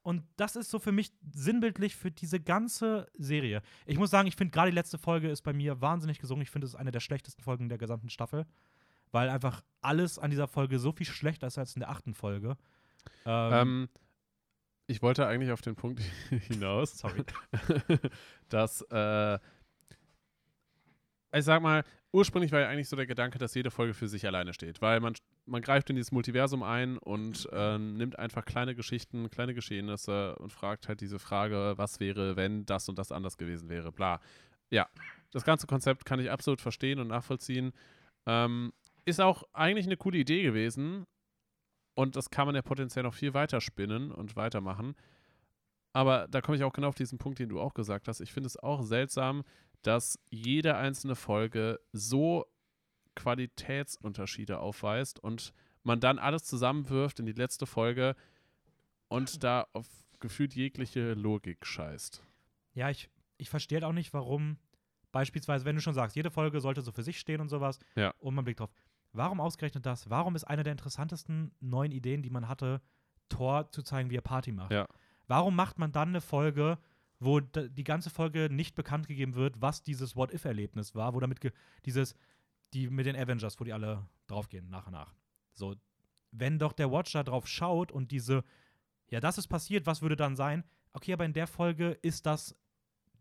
Und 0.02 0.24
das 0.36 0.58
ist 0.58 0.70
so 0.70 0.80
für 0.80 0.92
mich 0.92 1.14
sinnbildlich 1.32 1.96
für 1.96 2.12
diese 2.12 2.40
ganze 2.40 3.08
Serie. 3.18 3.62
Ich 3.86 3.98
muss 3.98 4.10
sagen, 4.12 4.28
ich 4.28 4.36
finde 4.36 4.52
gerade 4.52 4.70
die 4.70 4.76
letzte 4.76 4.98
Folge 4.98 5.30
ist 5.30 5.44
bei 5.44 5.54
mir 5.54 5.80
wahnsinnig 5.80 6.20
gesungen. 6.20 6.42
Ich 6.42 6.52
finde, 6.52 6.66
es 6.66 6.74
ist 6.74 6.80
eine 6.80 6.92
der 6.92 7.00
schlechtesten 7.00 7.42
Folgen 7.42 7.70
der 7.70 7.78
gesamten 7.78 8.10
Staffel, 8.10 8.46
weil 9.12 9.30
einfach 9.30 9.64
alles 9.82 10.20
an 10.20 10.30
dieser 10.30 10.48
Folge 10.50 10.78
so 10.80 10.92
viel 10.92 11.06
schlechter 11.06 11.48
ist 11.48 11.58
als 11.58 11.76
in 11.76 11.80
der 11.80 11.90
achten 11.90 12.14
Folge. 12.14 12.58
Ähm, 13.26 13.54
Ähm, 13.54 13.90
ich 14.88 15.02
wollte 15.02 15.26
eigentlich 15.26 15.52
auf 15.52 15.62
den 15.62 15.76
Punkt 15.76 16.02
hinaus, 16.30 16.98
sorry. 16.98 17.24
dass, 18.50 18.82
äh, 18.82 19.40
ich 21.34 21.46
sag 21.46 21.62
mal, 21.62 21.84
ursprünglich 22.12 22.52
war 22.52 22.62
ja 22.62 22.70
eigentlich 22.70 22.90
so 22.90 22.96
der 22.96 23.08
Gedanke, 23.08 23.40
dass 23.40 23.56
jede 23.56 23.72
Folge 23.72 23.94
für 23.94 24.08
sich 24.08 24.26
alleine 24.26 24.54
steht, 24.54 24.82
weil 24.82 25.00
man, 25.00 25.14
man 25.46 25.62
greift 25.62 25.90
in 25.90 25.96
dieses 25.96 26.12
Multiversum 26.12 26.62
ein 26.62 26.98
und 27.00 27.50
äh, 27.52 27.78
nimmt 27.78 28.20
einfach 28.20 28.46
kleine 28.46 28.76
Geschichten, 28.76 29.30
kleine 29.30 29.54
Geschehnisse 29.54 30.36
und 30.36 30.54
fragt 30.54 30.88
halt 30.88 31.02
diese 31.02 31.20
Frage, 31.20 31.74
was 31.76 32.00
wäre, 32.00 32.36
wenn 32.36 32.66
das 32.66 32.88
und 32.88 33.00
das 33.00 33.12
anders 33.12 33.38
gewesen 33.38 33.70
wäre, 33.70 33.92
bla. 33.92 34.20
Ja, 34.70 34.88
das 35.32 35.44
ganze 35.44 35.68
Konzept 35.68 36.06
kann 36.06 36.20
ich 36.20 36.30
absolut 36.30 36.62
verstehen 36.62 37.00
und 37.00 37.08
nachvollziehen. 37.08 37.74
Ähm, 38.28 38.72
ist 39.06 39.20
auch 39.20 39.44
eigentlich 39.54 39.88
eine 39.88 39.98
coole 39.98 40.20
Idee 40.20 40.44
gewesen 40.44 41.06
und 41.96 42.16
das 42.16 42.30
kann 42.30 42.46
man 42.46 42.56
ja 42.56 42.62
potenziell 42.62 43.04
noch 43.04 43.14
viel 43.14 43.34
weiter 43.34 43.60
spinnen 43.60 44.12
und 44.12 44.36
weitermachen. 44.36 44.96
Aber 45.94 46.28
da 46.28 46.42
komme 46.42 46.58
ich 46.58 46.64
auch 46.64 46.74
genau 46.74 46.88
auf 46.88 46.96
diesen 46.96 47.20
Punkt, 47.20 47.40
den 47.40 47.50
du 47.50 47.60
auch 47.60 47.74
gesagt 47.74 48.08
hast. 48.08 48.20
Ich 48.20 48.34
finde 48.34 48.48
es 48.48 48.58
auch 48.58 48.82
seltsam, 48.82 49.44
dass 49.84 50.20
jede 50.30 50.76
einzelne 50.76 51.16
Folge 51.16 51.80
so 51.92 52.46
Qualitätsunterschiede 53.16 54.60
aufweist 54.60 55.20
und 55.20 55.54
man 55.84 56.00
dann 56.00 56.20
alles 56.20 56.44
zusammenwirft 56.46 57.20
in 57.20 57.26
die 57.26 57.34
letzte 57.34 57.66
Folge 57.66 58.16
und 59.10 59.44
da 59.44 59.68
auf 59.74 59.88
gefühlt 60.20 60.56
jegliche 60.56 61.14
Logik 61.14 61.66
scheißt. 61.66 62.24
Ja, 62.74 62.90
ich, 62.90 63.10
ich 63.38 63.50
verstehe 63.50 63.78
halt 63.78 63.84
auch 63.84 63.92
nicht, 63.94 64.14
warum 64.14 64.58
beispielsweise, 65.12 65.66
wenn 65.66 65.76
du 65.76 65.82
schon 65.82 65.94
sagst, 65.94 66.16
jede 66.16 66.32
Folge 66.32 66.62
sollte 66.62 66.82
so 66.82 66.92
für 66.92 67.04
sich 67.04 67.20
stehen 67.20 67.42
und 67.42 67.50
sowas, 67.50 67.80
Ja. 67.96 68.14
und 68.20 68.34
man 68.34 68.46
blickt 68.46 68.62
drauf. 68.62 68.72
Warum 69.12 69.40
ausgerechnet 69.42 69.86
das? 69.86 70.10
Warum 70.10 70.36
ist 70.36 70.46
eine 70.46 70.64
der 70.64 70.72
interessantesten 70.72 71.52
neuen 71.60 71.92
Ideen, 71.92 72.24
die 72.24 72.32
man 72.32 72.48
hatte, 72.48 72.82
Thor 73.30 73.70
zu 73.72 73.84
zeigen, 73.84 74.10
wie 74.10 74.16
er 74.18 74.22
Party 74.22 74.52
macht? 74.52 74.72
Ja. 74.72 74.88
Warum 75.28 75.56
macht 75.56 75.78
man 75.78 75.92
dann 75.92 76.10
eine 76.10 76.22
Folge, 76.22 76.80
wo 77.24 77.40
die 77.40 77.84
ganze 77.84 78.10
Folge 78.10 78.50
nicht 78.52 78.76
bekannt 78.76 79.08
gegeben 79.08 79.36
wird, 79.36 79.62
was 79.62 79.84
dieses 79.84 80.16
What-If-Erlebnis 80.16 80.96
war, 80.96 81.14
wo 81.14 81.20
damit 81.20 81.40
dieses, 81.86 82.16
die 82.74 82.90
mit 82.90 83.06
den 83.06 83.16
Avengers, 83.16 83.60
wo 83.60 83.64
die 83.64 83.74
alle 83.74 84.08
draufgehen, 84.28 84.70
nach 84.70 84.88
und 84.88 84.94
nach. 84.94 85.14
So, 85.54 85.76
wenn 86.32 86.60
doch 86.60 86.74
der 86.74 86.92
Watcher 86.92 87.24
drauf 87.24 87.48
schaut 87.48 87.92
und 87.92 88.12
diese, 88.12 88.44
ja, 89.10 89.20
das 89.20 89.38
ist 89.38 89.48
passiert, 89.48 89.86
was 89.86 90.02
würde 90.02 90.16
dann 90.16 90.36
sein? 90.36 90.64
Okay, 90.94 91.14
aber 91.14 91.26
in 91.26 91.34
der 91.34 91.48
Folge 91.48 91.92
ist 92.02 92.26
das 92.26 92.56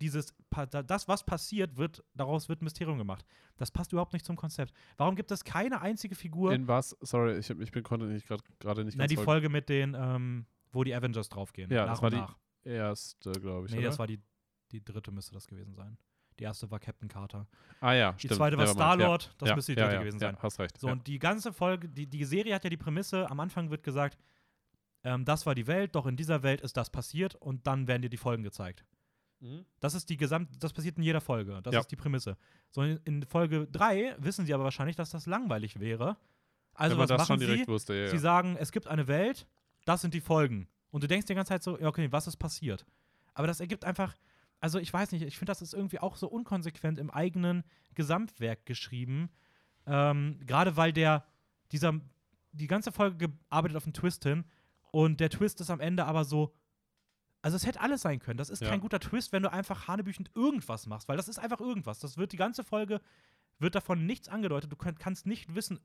dieses, 0.00 0.34
das, 0.86 1.06
was 1.06 1.24
passiert, 1.24 1.76
wird, 1.76 2.02
daraus 2.14 2.48
wird 2.48 2.60
ein 2.60 2.64
Mysterium 2.64 2.98
gemacht. 2.98 3.24
Das 3.56 3.70
passt 3.70 3.92
überhaupt 3.92 4.12
nicht 4.12 4.24
zum 4.24 4.36
Konzept. 4.36 4.72
Warum 4.96 5.14
gibt 5.14 5.30
es 5.30 5.44
keine 5.44 5.80
einzige 5.80 6.16
Figur, 6.16 6.52
In 6.52 6.66
was? 6.66 6.96
Sorry, 7.00 7.38
ich, 7.38 7.48
ich 7.50 7.70
bin 7.70 7.82
konnte 7.84 8.06
nicht 8.06 8.26
gerade 8.58 8.84
nicht 8.84 8.98
na, 8.98 9.06
die 9.06 9.14
folgen. 9.14 9.26
Folge 9.26 9.48
mit 9.48 9.68
den, 9.68 9.94
ähm, 9.96 10.46
wo 10.72 10.82
die 10.82 10.94
Avengers 10.94 11.28
draufgehen, 11.28 11.70
Ja, 11.70 11.86
nach 11.86 11.92
das 11.92 12.02
war 12.02 12.06
und 12.06 12.14
die 12.14 12.20
nach. 12.20 12.36
Erste, 12.64 13.32
glaube 13.32 13.66
ich. 13.66 13.72
Nee, 13.72 13.78
oder? 13.80 13.88
das 13.88 13.98
war 13.98 14.06
die, 14.06 14.20
die 14.70 14.84
dritte 14.84 15.10
müsste 15.10 15.32
das 15.32 15.46
gewesen 15.46 15.74
sein. 15.74 15.96
Die 16.38 16.44
erste 16.44 16.70
war 16.70 16.80
Captain 16.80 17.08
Carter. 17.08 17.46
ah 17.80 17.92
ja, 17.92 18.12
Die 18.12 18.20
stimmt. 18.20 18.34
zweite 18.36 18.56
war 18.56 18.66
Star-Lord, 18.66 19.34
das 19.38 19.50
ja. 19.50 19.54
müsste 19.54 19.74
die 19.74 19.78
ja, 19.78 19.84
dritte 19.86 19.96
ja, 19.96 20.00
gewesen 20.02 20.20
ja, 20.20 20.28
sein. 20.28 20.38
hast 20.42 20.58
recht. 20.58 20.78
So, 20.78 20.86
ja. 20.86 20.92
und 20.94 21.06
die 21.06 21.18
ganze 21.18 21.52
Folge, 21.52 21.88
die, 21.88 22.06
die 22.06 22.24
Serie 22.24 22.54
hat 22.54 22.64
ja 22.64 22.70
die 22.70 22.76
Prämisse, 22.78 23.30
am 23.30 23.38
Anfang 23.40 23.70
wird 23.70 23.82
gesagt, 23.82 24.18
ähm, 25.04 25.24
das 25.24 25.44
war 25.46 25.54
die 25.54 25.66
Welt, 25.66 25.94
doch 25.94 26.06
in 26.06 26.16
dieser 26.16 26.42
Welt 26.42 26.60
ist 26.62 26.76
das 26.76 26.88
passiert 26.90 27.34
und 27.34 27.66
dann 27.66 27.86
werden 27.86 28.02
dir 28.02 28.08
die 28.08 28.16
Folgen 28.16 28.42
gezeigt. 28.44 28.84
Mhm. 29.40 29.66
Das 29.80 29.94
ist 29.94 30.08
die 30.08 30.16
gesamte, 30.16 30.56
das 30.58 30.72
passiert 30.72 30.96
in 30.96 31.02
jeder 31.02 31.20
Folge. 31.20 31.60
Das 31.62 31.74
Ja. 31.74 31.80
ist 31.80 31.88
die 31.90 31.96
Prämisse. 31.96 32.36
So, 32.70 32.82
in, 32.82 32.98
in 33.04 33.22
Folge 33.24 33.66
3 33.70 34.16
wissen 34.18 34.46
sie 34.46 34.54
aber 34.54 34.64
wahrscheinlich, 34.64 34.96
dass 34.96 35.10
das 35.10 35.26
langweilig 35.26 35.80
wäre. 35.80 36.16
Also 36.74 36.92
Wenn 36.92 36.98
man 36.98 37.02
was 37.04 37.08
das 37.08 37.18
machen 37.18 37.26
schon 37.26 37.38
sie? 37.40 37.46
direkt 37.46 37.68
wusste, 37.68 37.94
ja, 37.94 38.06
Sie 38.06 38.16
ja. 38.16 38.20
sagen, 38.22 38.56
es 38.58 38.72
gibt 38.72 38.86
eine 38.86 39.06
Welt, 39.06 39.46
das 39.84 40.00
sind 40.00 40.14
die 40.14 40.20
Folgen. 40.22 40.68
Und 40.92 41.02
du 41.02 41.08
denkst 41.08 41.26
die 41.26 41.34
ganze 41.34 41.48
Zeit 41.48 41.62
so, 41.64 41.76
ja, 41.80 41.88
okay, 41.88 42.12
was 42.12 42.26
ist 42.28 42.36
passiert? 42.36 42.86
Aber 43.34 43.46
das 43.48 43.58
ergibt 43.60 43.84
einfach, 43.84 44.14
also 44.60 44.78
ich 44.78 44.92
weiß 44.92 45.10
nicht, 45.12 45.22
ich 45.22 45.36
finde, 45.38 45.50
das 45.50 45.62
ist 45.62 45.74
irgendwie 45.74 45.98
auch 45.98 46.16
so 46.16 46.28
unkonsequent 46.28 46.98
im 46.98 47.10
eigenen 47.10 47.64
Gesamtwerk 47.94 48.64
geschrieben. 48.66 49.30
Ähm, 49.86 50.38
Gerade 50.46 50.76
weil 50.76 50.92
der, 50.92 51.24
dieser, 51.72 51.94
die 52.52 52.68
ganze 52.68 52.92
Folge 52.92 53.28
gearbeitet 53.30 53.76
auf 53.76 53.84
einen 53.84 53.94
Twist 53.94 54.22
hin 54.22 54.44
und 54.92 55.18
der 55.18 55.30
Twist 55.30 55.60
ist 55.60 55.70
am 55.70 55.80
Ende 55.80 56.04
aber 56.04 56.24
so, 56.24 56.54
also 57.40 57.56
es 57.56 57.66
hätte 57.66 57.80
alles 57.80 58.02
sein 58.02 58.20
können. 58.20 58.36
Das 58.36 58.50
ist 58.50 58.60
Ja. 58.62 58.68
kein 58.68 58.80
guter 58.80 59.00
Twist, 59.00 59.32
wenn 59.32 59.42
du 59.42 59.50
einfach 59.50 59.88
hanebüchend 59.88 60.30
irgendwas 60.36 60.86
machst, 60.86 61.08
weil 61.08 61.16
das 61.16 61.26
ist 61.26 61.38
einfach 61.38 61.58
irgendwas. 61.60 61.98
Das 61.98 62.16
wird 62.16 62.30
die 62.32 62.36
ganze 62.36 62.62
Folge, 62.62 63.00
wird 63.58 63.74
davon 63.74 64.06
nichts 64.06 64.28
angedeutet. 64.28 64.72
Du 64.72 64.76
könnt, 64.76 64.98
kannst 64.98 65.24
nicht 65.26 65.54
wissen, 65.54 65.78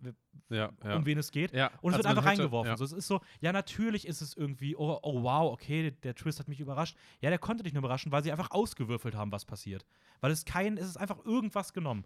Ja, 0.50 0.72
ja. 0.84 0.96
um 0.96 1.06
wen 1.06 1.18
es 1.18 1.32
geht. 1.32 1.54
ja. 1.54 1.68
Und 1.82 1.92
es 1.94 1.98
also 1.98 1.98
wird 1.98 2.06
einfach 2.18 2.22
hätte- 2.32 2.42
reingeworfen. 2.42 2.70
Ja. 2.72 2.78
So, 2.78 2.86
es 2.86 2.92
ist 2.92 3.08
so, 3.08 3.22
ja, 3.40 3.52
natürlich 3.54 4.08
ist 4.08 4.22
es 4.22 4.36
irgendwie, 4.36 4.76
oh, 4.76 4.98
oh 5.04 5.22
wow, 5.24 5.52
okay, 5.54 5.92
der 5.92 6.16
Twist 6.16 6.40
hat 6.40 6.48
mich 6.48 6.60
überrascht. 6.60 6.98
Ja, 7.22 7.30
der 7.30 7.40
konnte 7.40 7.64
dich 7.64 7.74
nur 7.74 7.82
überraschen, 7.82 8.12
weil 8.12 8.24
sie 8.24 8.32
einfach 8.32 8.52
ausgewürfelt 8.52 9.16
haben, 9.16 9.32
was 9.32 9.46
passiert. 9.46 9.86
Weil 10.22 10.32
es 10.32 10.44
kein, 10.46 10.78
es 10.78 10.88
ist 10.88 10.98
einfach 10.98 11.24
irgendwas 11.26 11.74
genommen. 11.74 12.06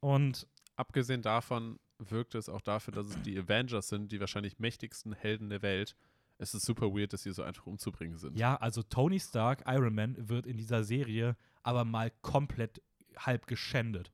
Und 0.00 0.46
Abgesehen 0.76 1.20
davon 1.22 1.78
wirkt 1.98 2.34
es 2.34 2.48
auch 2.48 2.62
dafür, 2.62 2.92
dass 2.94 3.06
es 3.08 3.20
die 3.22 3.38
Avengers 3.38 3.88
sind, 3.88 4.12
die 4.12 4.20
wahrscheinlich 4.20 4.58
mächtigsten 4.58 5.12
Helden 5.12 5.50
der 5.50 5.60
Welt. 5.62 5.94
Es 6.38 6.54
ist 6.54 6.64
super 6.64 6.86
weird, 6.94 7.12
dass 7.12 7.22
sie 7.22 7.32
so 7.32 7.42
einfach 7.42 7.66
umzubringen 7.66 8.16
sind. 8.16 8.38
ja, 8.38 8.56
also 8.56 8.82
Tony 8.82 9.20
Stark, 9.20 9.62
Iron 9.66 9.94
Man, 9.94 10.16
wird 10.30 10.46
in 10.46 10.56
dieser 10.56 10.84
Serie 10.84 11.36
aber 11.62 11.84
mal 11.84 12.10
komplett 12.22 12.80
halb 13.18 13.46
geschändet. 13.46 14.10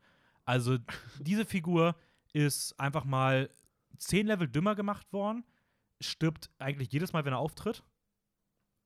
Also 0.46 0.78
diese 1.18 1.44
Figur 1.44 1.96
ist 2.32 2.78
einfach 2.80 3.04
mal 3.04 3.50
zehn 3.98 4.26
Level 4.26 4.48
dümmer 4.48 4.74
gemacht 4.74 5.12
worden, 5.12 5.44
stirbt 6.00 6.50
eigentlich 6.58 6.92
jedes 6.92 7.12
Mal, 7.12 7.24
wenn 7.24 7.32
er 7.32 7.38
auftritt. 7.38 7.82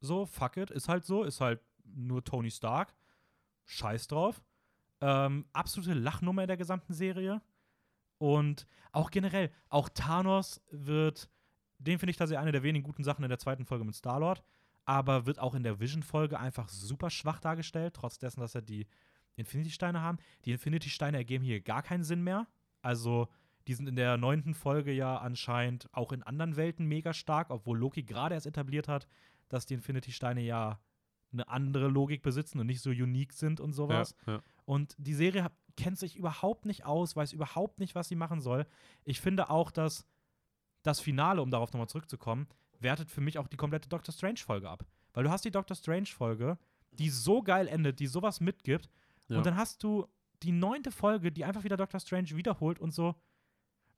So, 0.01 0.27
fuck 0.27 0.57
it, 0.57 0.71
ist 0.71 0.89
halt 0.89 1.05
so, 1.05 1.23
ist 1.23 1.41
halt 1.41 1.61
nur 1.85 2.25
Tony 2.25 2.51
Stark. 2.51 2.95
Scheiß 3.67 4.09
drauf. 4.09 4.43
Ähm, 5.01 5.47
absolute 5.53 5.95
Lachnummer 5.95 6.43
in 6.43 6.49
der 6.49 6.57
gesamten 6.57 6.95
Serie. 6.95 7.43
Und 8.19 8.67
auch 8.93 9.11
generell, 9.11 9.51
auch 9.69 9.89
Thanos 9.89 10.63
wird, 10.71 11.31
den 11.79 11.99
finde 11.99 12.11
ich 12.11 12.17
tatsächlich 12.17 12.41
eine 12.41 12.53
der 12.53 12.63
wenigen 12.63 12.85
guten 12.85 13.05
Sachen 13.05 13.25
in 13.25 13.31
der 13.31 13.39
zweiten 13.39 13.65
Folge 13.65 13.85
mit 13.85 13.95
Star-Lord, 13.95 14.43
aber 14.85 15.27
wird 15.27 15.39
auch 15.39 15.55
in 15.55 15.63
der 15.63 15.81
Vision-Folge 15.81 16.39
einfach 16.39 16.69
super 16.69 17.11
schwach 17.11 17.41
dargestellt, 17.41 17.95
trotz 17.95 18.19
dessen, 18.19 18.41
dass 18.41 18.55
er 18.55 18.63
die 18.63 18.87
Infinity-Steine 19.41 20.01
haben. 20.01 20.19
Die 20.45 20.53
Infinity-Steine 20.53 21.17
ergeben 21.17 21.45
hier 21.45 21.61
gar 21.61 21.83
keinen 21.83 22.05
Sinn 22.05 22.23
mehr. 22.23 22.47
Also, 22.83 23.29
die 23.67 23.75
sind 23.75 23.89
in 23.89 23.97
der 23.97 24.17
neunten 24.17 24.55
Folge 24.55 24.93
ja 24.93 25.19
anscheinend 25.19 25.89
auch 25.93 26.13
in 26.13 26.23
anderen 26.23 26.57
Welten 26.57 26.87
mega 26.87 27.13
stark, 27.13 27.51
obwohl 27.51 27.79
Loki 27.79 28.03
gerade 28.03 28.35
erst 28.35 28.47
etabliert 28.47 28.89
hat, 28.89 29.07
dass 29.49 29.67
die 29.67 29.75
Infinity-Steine 29.75 30.41
ja 30.41 30.81
eine 31.33 31.49
andere 31.49 31.89
Logik 31.89 32.23
besitzen 32.23 32.59
und 32.59 32.67
nicht 32.67 32.81
so 32.81 32.91
unique 32.91 33.33
sind 33.33 33.61
und 33.61 33.71
ja, 33.71 33.77
sowas. 33.77 34.15
ja. 34.27 34.41
Und 34.65 34.95
die 34.99 35.15
Serie 35.15 35.51
kennt 35.77 35.99
sich 35.99 36.17
überhaupt 36.17 36.67
nicht 36.67 36.85
aus, 36.85 37.17
weiß 37.17 37.33
überhaupt 37.33 37.79
nicht, 37.79 37.95
was 37.95 38.09
sie 38.09 38.17
machen 38.17 38.41
soll. 38.41 38.67
Ich 39.05 39.21
finde 39.21 39.51
auch, 39.51 39.71
dass 39.71 40.07
das 40.83 41.01
Finale, 41.01 41.43
um 41.43 41.51
darauf 41.51 41.73
nochmal 41.73 41.89
zurückzukommen, 41.89 42.49
wertet 42.79 43.11
für 43.11 43.21
mich 43.21 43.39
auch 43.39 43.49
die 43.49 43.57
komplette 43.57 43.89
Doctor 43.89 44.13
Strange-Folge 44.13 44.69
ab. 44.69 44.85
Weil 45.13 45.25
du 45.25 45.31
hast 45.31 45.45
die 45.45 45.51
Doctor 45.51 45.77
Strange-Folge, 45.77 46.59
die 46.93 47.11
so 47.11 47.43
geil 47.43 47.69
endet, 47.69 48.01
die 48.01 48.07
sowas 48.07 48.41
mitgibt, 48.41 48.89
Ja. 49.31 49.39
und 49.39 49.47
dann 49.47 49.57
hast 49.57 49.83
du 49.83 50.07
die 50.43 50.53
neunte 50.53 50.91
Folge, 50.91 51.33
die 51.33 51.45
einfach 51.45 51.65
wieder 51.65 51.77
Doctor 51.77 52.01
Strange 52.01 52.31
wiederholt 52.31 52.79
und 52.79 52.93
so. 52.93 53.15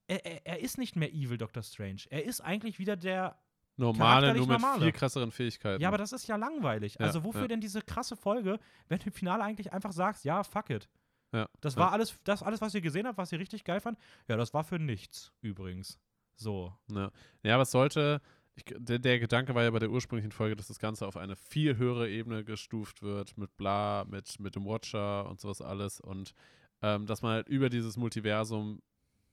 Er, 0.06 0.24
er, 0.26 0.46
er 0.46 0.60
ist 0.60 0.78
nicht 0.78 0.96
mehr 0.96 1.12
evil, 1.12 1.38
Doctor 1.38 1.62
Strange. 1.62 2.02
Er 2.10 2.24
ist 2.24 2.40
eigentlich 2.40 2.78
wieder 2.78 2.96
der 2.96 3.38
Normale, 3.76 4.34
nur 4.34 4.46
mit 4.46 4.60
normale. 4.60 4.82
viel 4.82 4.92
krasseren 4.92 5.30
Fähigkeiten. 5.30 5.80
ja, 5.80 5.88
aber 5.88 5.98
das 5.98 6.12
ist 6.12 6.26
ja 6.26 6.36
langweilig. 6.36 6.96
Ja, 6.98 7.06
also 7.06 7.24
wofür 7.24 7.42
ja. 7.42 7.48
denn 7.48 7.60
diese 7.60 7.80
krasse 7.80 8.16
Folge, 8.16 8.58
wenn 8.88 8.98
du 8.98 9.06
im 9.06 9.12
Finale 9.12 9.42
eigentlich 9.42 9.72
einfach 9.72 9.92
sagst, 9.92 10.24
ja, 10.24 10.42
fuck 10.44 10.70
it. 10.70 10.88
ja, 11.32 11.48
Das 11.60 11.76
war 11.76 11.92
alles, 11.92 12.18
das 12.24 12.42
alles, 12.42 12.60
was 12.60 12.74
ihr 12.74 12.82
gesehen 12.82 13.06
habt, 13.06 13.16
was 13.16 13.32
ihr 13.32 13.38
richtig 13.38 13.64
geil 13.64 13.80
fand. 13.80 13.98
Ja, 14.28 14.36
das 14.36 14.52
war 14.52 14.64
für 14.64 14.78
nichts 14.78 15.32
übrigens. 15.40 15.98
So. 16.36 16.74
Ja, 16.90 17.10
ja 17.42 17.54
aber 17.54 17.62
es 17.62 17.70
sollte. 17.70 18.20
Ich, 18.54 18.64
der, 18.76 18.98
der 18.98 19.18
Gedanke 19.18 19.54
war 19.54 19.62
ja 19.62 19.70
bei 19.70 19.78
der 19.78 19.90
ursprünglichen 19.90 20.32
Folge, 20.32 20.56
dass 20.56 20.68
das 20.68 20.78
Ganze 20.78 21.06
auf 21.06 21.16
eine 21.16 21.36
viel 21.36 21.76
höhere 21.78 22.10
Ebene 22.10 22.44
gestuft 22.44 23.02
wird, 23.02 23.38
mit 23.38 23.56
bla, 23.56 24.04
mit, 24.06 24.38
mit 24.40 24.54
dem 24.56 24.66
Watcher 24.66 25.28
und 25.28 25.40
sowas 25.40 25.62
alles. 25.62 26.00
Und 26.00 26.34
ähm, 26.82 27.06
dass 27.06 27.22
man 27.22 27.32
halt 27.32 27.48
über 27.48 27.70
dieses 27.70 27.96
Multiversum 27.96 28.82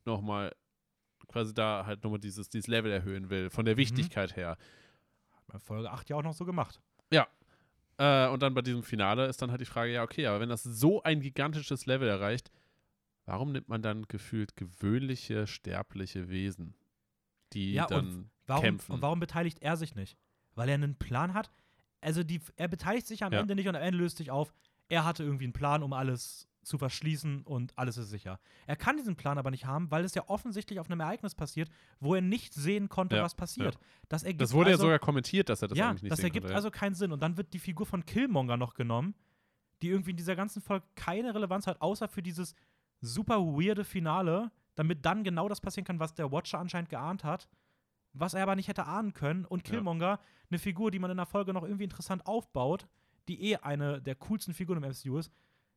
nochmal 0.06 0.56
quasi 1.28 1.54
da 1.54 1.86
halt 1.86 2.04
nochmal 2.04 2.20
dieses, 2.20 2.50
dieses 2.50 2.68
Level 2.68 2.92
erhöhen 2.92 3.30
will, 3.30 3.50
von 3.50 3.66
der 3.66 3.76
Mhm. 3.76 3.80
Wichtigkeit 3.80 4.36
her. 4.38 4.58
Hat 5.32 5.48
man 5.48 5.60
Folge 5.60 5.92
8 5.92 6.10
ja 6.10 6.16
auch 6.16 6.24
noch 6.24 6.34
so 6.34 6.46
gemacht. 6.46 6.80
Äh, 8.02 8.30
und 8.30 8.42
dann 8.42 8.54
bei 8.54 8.62
diesem 8.62 8.82
Finale 8.82 9.26
ist 9.26 9.42
dann 9.42 9.52
halt 9.52 9.60
die 9.60 9.66
Frage, 9.66 9.92
ja, 9.92 10.04
okay, 10.04 10.26
aber 10.26 10.40
wenn 10.40 10.48
das 10.48 10.64
so 10.64 11.04
ein 11.04 11.20
gigantisches 11.20 11.86
Level 11.86 12.08
erreicht, 12.08 12.50
warum 13.26 13.52
nimmt 13.52 13.68
man 13.68 13.82
dann 13.82 14.08
gefühlt 14.08 14.56
gewöhnliche, 14.56 15.48
sterbliche 15.48 16.30
Wesen, 16.30 16.76
die 17.52 17.74
Ja, 17.74 17.88
dann 17.88 18.32
Warum, 18.50 18.64
kämpfen? 18.64 18.92
Und 18.92 19.02
warum 19.02 19.20
beteiligt 19.20 19.60
er 19.62 19.78
sich 19.78 19.96
nicht? 19.96 20.18
Weil 20.56 20.70
er 20.70 20.76
einen 20.76 20.96
Plan 20.96 21.34
hat? 21.34 21.52
Also 22.02 22.24
die, 22.24 22.42
er 22.56 22.68
beteiligt 22.68 23.08
sich 23.08 23.24
am 23.24 23.34
Ja. 23.34 23.40
Ende 23.40 23.56
nicht 23.56 23.68
und 23.68 23.76
am 23.76 23.82
Ende 23.82 23.98
löst 24.00 24.18
sich 24.18 24.32
auf, 24.32 24.54
er 24.88 25.06
hatte 25.06 25.24
irgendwie 25.24 25.46
einen 25.46 25.54
Plan, 25.54 25.84
um 25.84 25.94
alles 25.94 26.48
zu 26.64 26.78
verschließen 26.78 27.44
und 27.44 27.78
alles 27.78 27.98
ist 27.98 28.10
sicher. 28.10 28.40
Er 28.68 28.76
kann 28.76 28.98
diesen 28.98 29.16
Plan 29.16 29.38
aber 29.38 29.50
nicht 29.50 29.66
haben, 29.66 29.90
weil 29.92 30.04
es 30.04 30.14
ja 30.14 30.24
offensichtlich 30.28 30.80
auf 30.80 30.90
einem 30.90 31.00
Ereignis 31.00 31.34
passiert, 31.36 31.70
wo 32.00 32.16
er 32.16 32.22
nicht 32.22 32.54
sehen 32.54 32.90
konnte, 32.90 33.16
Ja, 33.16 33.24
was 33.24 33.34
passiert. 33.34 33.78
Das, 34.08 34.24
ergibt 34.24 34.42
das 34.42 34.54
wurde 34.54 34.72
also, 34.72 34.84
ja 34.84 34.88
sogar 34.88 35.00
kommentiert, 35.00 35.50
dass 35.50 35.62
er 35.62 35.70
das 35.70 35.78
ja, 35.78 35.90
eigentlich 35.90 36.04
nicht 36.04 36.12
das 36.12 36.18
sehen 36.18 36.26
ergibt 36.26 36.44
konnte, 36.44 36.54
ja. 36.54 36.58
also 36.58 36.72
keinen 36.72 36.96
Sinn. 36.96 37.12
Und 37.12 37.22
dann 37.22 37.38
wird 37.38 37.54
die 37.54 37.60
Figur 37.60 37.86
von 37.86 38.06
Killmonger 38.06 38.58
noch 38.58 38.74
genommen, 38.74 39.16
die 39.82 39.90
irgendwie 39.90 40.12
in 40.12 40.18
dieser 40.18 40.36
ganzen 40.36 40.62
Folge 40.62 40.86
keine 40.96 41.34
Relevanz 41.34 41.66
hat, 41.66 41.82
außer 41.82 42.08
für 42.08 42.22
dieses 42.22 42.54
super 43.02 43.40
weirde 43.40 43.84
Finale, 43.84 44.52
damit 44.76 45.06
dann 45.06 45.24
genau 45.24 45.50
das 45.50 45.62
passieren 45.62 45.86
kann, 45.86 46.00
was 46.00 46.14
der 46.14 46.32
Watcher 46.32 46.60
anscheinend 46.60 46.90
geahnt 46.90 47.24
hat, 47.24 47.48
was 48.14 48.34
er 48.34 48.44
aber 48.44 48.56
nicht 48.56 48.68
hätte 48.68 48.86
ahnen 48.86 49.14
können. 49.14 49.46
Und 49.46 49.68
Ja. 49.68 49.74
Killmonger, 49.74 50.20
eine 50.50 50.60
Figur, 50.60 50.92
die 50.92 51.00
man 51.00 51.12
in 51.12 51.18
der 51.18 51.26
Folge 51.26 51.54
noch 51.54 51.64
irgendwie 51.64 51.84
interessant 51.84 52.26
aufbaut, 52.26 52.88
die 53.28 53.52
eh 53.52 53.58
eine 53.58 54.02
der 54.02 54.16
coolsten 54.16 54.54
Figuren 54.54 54.84
im 54.84 54.90
MCU 54.90 55.18
ist, 55.18 55.32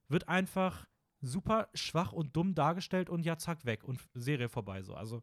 wird 0.08 0.28
einfach 0.28 0.86
super 1.20 1.68
schwach 1.74 2.12
und 2.12 2.34
dumm 2.34 2.54
dargestellt 2.54 3.10
und 3.10 3.24
ja, 3.24 3.36
zack, 3.36 3.64
weg 3.64 3.84
und 3.84 4.00
Serie 4.14 4.48
vorbei. 4.48 4.82
So. 4.82 4.94
Also, 4.94 5.22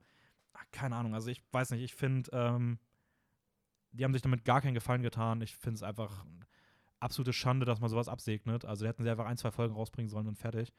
ach, 0.54 0.66
keine 0.72 0.96
Ahnung. 0.96 1.14
Also, 1.14 1.30
ich 1.30 1.44
weiß 1.52 1.72
nicht, 1.72 1.82
ich 1.84 1.96
finde, 1.96 2.30
ähm, 2.32 2.80
die 3.92 4.04
haben 4.04 4.14
sich 4.14 4.22
damit 4.22 4.46
gar 4.46 4.62
keinen 4.62 4.76
Gefallen 4.76 5.02
getan. 5.02 5.42
Ich 5.42 5.56
finde 5.56 5.76
es 5.76 5.84
einfach 5.84 6.26
absolute 7.00 7.34
Schande, 7.34 7.66
dass 7.66 7.80
man 7.80 7.90
sowas 7.90 8.08
absegnet. 8.08 8.66
Also, 8.66 8.86
da 8.86 8.90
hätten 8.90 9.04
sie 9.04 9.10
einfach 9.10 9.26
ein, 9.26 9.38
zwei 9.38 9.52
Folgen 9.52 9.74
rausbringen 9.74 10.10
sollen 10.10 10.28
und 10.28 10.38
fertig. 10.38 10.72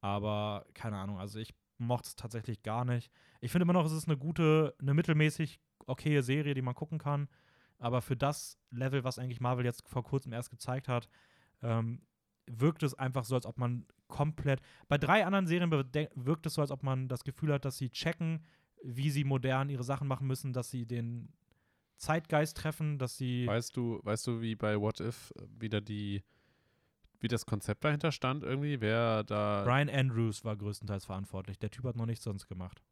Aber 0.00 0.66
keine 0.74 0.98
Ahnung, 0.98 1.18
also 1.18 1.38
ich 1.38 1.54
mochte 1.78 2.08
es 2.08 2.16
tatsächlich 2.16 2.62
gar 2.62 2.84
nicht. 2.84 3.10
Ich 3.40 3.50
finde 3.50 3.64
immer 3.64 3.72
noch, 3.72 3.86
es 3.86 3.92
ist 3.92 4.06
eine 4.06 4.18
gute, 4.18 4.74
eine 4.80 4.92
mittelmäßig 4.94 5.60
okaye 5.86 6.22
Serie, 6.22 6.54
die 6.54 6.62
man 6.62 6.74
gucken 6.74 6.98
kann. 6.98 7.28
Aber 7.78 8.00
für 8.02 8.16
das 8.16 8.58
Level, 8.70 9.04
was 9.04 9.18
eigentlich 9.18 9.40
Marvel 9.40 9.64
jetzt 9.64 9.88
vor 9.88 10.04
kurzem 10.04 10.32
erst 10.32 10.50
gezeigt 10.50 10.88
hat, 10.88 11.08
ähm, 11.62 12.02
wirkt 12.46 12.82
es 12.82 12.94
einfach 12.94 13.24
so, 13.24 13.34
als 13.34 13.46
ob 13.46 13.58
man 13.58 13.86
komplett. 14.08 14.60
Bei 14.88 14.98
drei 14.98 15.24
anderen 15.24 15.46
Serien 15.46 15.70
wirkt 15.70 16.46
es 16.46 16.54
so, 16.54 16.60
als 16.60 16.70
ob 16.70 16.82
man 16.82 17.08
das 17.08 17.24
Gefühl 17.24 17.52
hat, 17.52 17.64
dass 17.64 17.78
sie 17.78 17.90
checken, 17.90 18.44
wie 18.82 19.10
sie 19.10 19.24
modern 19.24 19.70
ihre 19.70 19.84
Sachen 19.84 20.06
machen 20.08 20.26
müssen, 20.26 20.52
dass 20.52 20.70
sie 20.70 20.86
den 20.86 21.32
Zeitgeist 21.96 22.56
treffen, 22.56 22.98
dass 22.98 23.16
sie. 23.16 23.46
Weißt 23.46 23.76
du, 23.76 24.00
weißt 24.02 24.26
du, 24.26 24.40
wie 24.40 24.54
bei 24.56 24.78
What 24.78 25.00
If 25.00 25.32
äh, 25.36 25.42
wieder 25.58 25.80
die, 25.80 26.22
wie 27.20 27.28
das 27.28 27.46
Konzept 27.46 27.84
dahinter 27.84 28.12
stand 28.12 28.42
irgendwie? 28.42 28.80
Wer 28.80 29.24
da. 29.24 29.64
Brian 29.64 29.88
Andrews 29.88 30.44
war 30.44 30.56
größtenteils 30.56 31.06
verantwortlich. 31.06 31.58
Der 31.58 31.70
Typ 31.70 31.84
hat 31.84 31.96
noch 31.96 32.06
nichts 32.06 32.24
sonst 32.24 32.46
gemacht. 32.46 32.82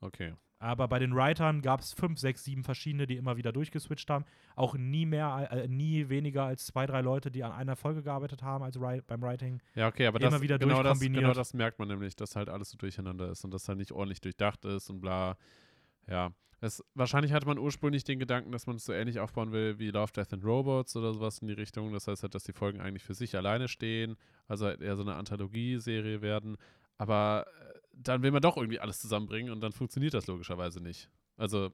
Okay. 0.00 0.34
Aber 0.62 0.88
bei 0.88 0.98
den 0.98 1.14
Writern 1.14 1.62
gab 1.62 1.80
es 1.80 1.94
fünf, 1.94 2.18
sechs, 2.18 2.44
sieben 2.44 2.64
verschiedene, 2.64 3.06
die 3.06 3.16
immer 3.16 3.38
wieder 3.38 3.50
durchgeswitcht 3.50 4.10
haben. 4.10 4.26
Auch 4.56 4.76
nie 4.76 5.06
mehr, 5.06 5.48
äh, 5.50 5.68
nie 5.68 6.10
weniger 6.10 6.44
als 6.44 6.66
zwei, 6.66 6.84
drei 6.84 7.00
Leute, 7.00 7.30
die 7.30 7.42
an 7.42 7.52
einer 7.52 7.76
Folge 7.76 8.02
gearbeitet 8.02 8.42
haben 8.42 8.62
als 8.62 8.78
Wri 8.78 9.00
beim 9.06 9.22
Writing. 9.22 9.62
Ja, 9.74 9.88
okay, 9.88 10.06
aber 10.06 10.20
Immer 10.20 10.30
das, 10.30 10.42
wieder 10.42 10.58
genau, 10.58 10.82
das, 10.82 11.00
genau 11.00 11.32
das 11.32 11.54
merkt 11.54 11.78
man 11.78 11.88
nämlich, 11.88 12.14
dass 12.14 12.36
halt 12.36 12.50
alles 12.50 12.70
so 12.70 12.76
durcheinander 12.76 13.30
ist 13.30 13.42
und 13.42 13.54
dass 13.54 13.66
halt 13.68 13.78
nicht 13.78 13.92
ordentlich 13.92 14.20
durchdacht 14.20 14.66
ist 14.66 14.90
und 14.90 15.00
bla. 15.00 15.38
Ja. 16.06 16.30
Es, 16.62 16.84
wahrscheinlich 16.94 17.32
hatte 17.32 17.46
man 17.46 17.58
ursprünglich 17.58 18.04
den 18.04 18.18
Gedanken, 18.18 18.52
dass 18.52 18.66
man 18.66 18.76
es 18.76 18.84
so 18.84 18.92
ähnlich 18.92 19.18
aufbauen 19.18 19.52
will 19.52 19.78
wie 19.78 19.90
Love, 19.90 20.12
Death 20.12 20.34
and 20.34 20.44
Robots 20.44 20.94
oder 20.94 21.14
sowas 21.14 21.38
in 21.38 21.48
die 21.48 21.54
Richtung. 21.54 21.90
Das 21.94 22.06
heißt 22.06 22.22
halt, 22.22 22.34
dass 22.34 22.44
die 22.44 22.52
Folgen 22.52 22.82
eigentlich 22.82 23.02
für 23.02 23.14
sich 23.14 23.34
alleine 23.34 23.66
stehen, 23.66 24.16
also 24.46 24.66
halt 24.66 24.82
eher 24.82 24.96
so 24.96 25.02
eine 25.02 25.14
Anthologieserie 25.14 26.20
werden. 26.20 26.58
Aber 27.00 27.46
äh, 27.48 27.78
dann 27.92 28.22
will 28.22 28.30
man 28.30 28.42
doch 28.42 28.56
irgendwie 28.56 28.78
alles 28.80 29.00
zusammenbringen 29.00 29.52
und 29.52 29.60
dann 29.60 29.72
funktioniert 29.72 30.14
das 30.14 30.26
logischerweise 30.26 30.80
nicht. 30.80 31.10
Also, 31.36 31.72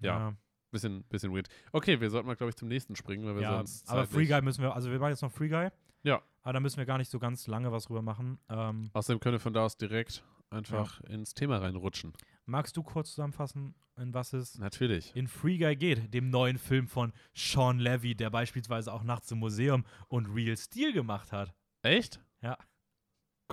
Ja. 0.00 0.34
bisschen, 0.70 1.04
bisschen 1.04 1.32
weird. 1.32 1.48
Okay, 1.72 2.00
wir 2.00 2.10
sollten 2.10 2.26
mal, 2.26 2.34
glaube 2.36 2.50
ich, 2.50 2.56
zum 2.56 2.68
nächsten 2.68 2.96
springen, 2.96 3.24
weil 3.26 3.36
wir 3.36 3.42
Ja, 3.42 3.56
sonst. 3.58 3.88
aber 3.88 4.06
Free 4.06 4.26
Guy 4.26 4.42
müssen 4.42 4.62
wir, 4.62 4.74
also 4.74 4.90
wir 4.90 4.98
machen 4.98 5.10
jetzt 5.10 5.22
noch 5.22 5.32
Free 5.32 5.48
Guy. 5.48 5.68
Ja. 6.02 6.20
Aber 6.42 6.52
da 6.52 6.60
müssen 6.60 6.76
wir 6.78 6.84
gar 6.84 6.98
nicht 6.98 7.10
so 7.10 7.18
ganz 7.18 7.46
lange 7.46 7.70
was 7.72 7.84
drüber 7.84 8.02
machen. 8.02 8.38
Ähm, 8.48 8.90
Außerdem 8.92 9.20
können 9.20 9.34
wir 9.34 9.40
von 9.40 9.54
da 9.54 9.64
aus 9.64 9.76
direkt 9.76 10.24
einfach 10.50 11.00
ins 11.02 11.32
Thema 11.34 11.58
reinrutschen. 11.58 12.12
magst 12.44 12.76
du 12.76 12.82
kurz 12.82 13.10
zusammenfassen, 13.10 13.74
in 13.96 14.12
was 14.12 14.32
es 14.34 14.58
Natürlich. 14.58 15.14
in 15.16 15.26
Free 15.28 15.56
Guy 15.58 15.74
geht, 15.76 16.12
dem 16.12 16.28
neuen 16.30 16.58
Film 16.58 16.88
von 16.88 17.12
Sean 17.34 17.78
Levy, 17.78 18.14
der 18.14 18.30
beispielsweise 18.30 18.92
auch 18.92 19.02
Nachts 19.04 19.30
im 19.30 19.38
Museum 19.38 19.84
und 20.08 20.26
Real 20.26 20.56
Steel 20.56 20.92
gemacht 20.92 21.32
hat? 21.32 21.54
Echt? 21.82 22.20
Ja. 22.42 22.58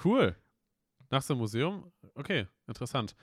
Cool. 0.03 0.35
Nach 1.11 1.21
so 1.21 1.33
einem 1.33 1.41
Museum? 1.41 1.91
Okay, 2.15 2.47
interessant. 2.67 3.15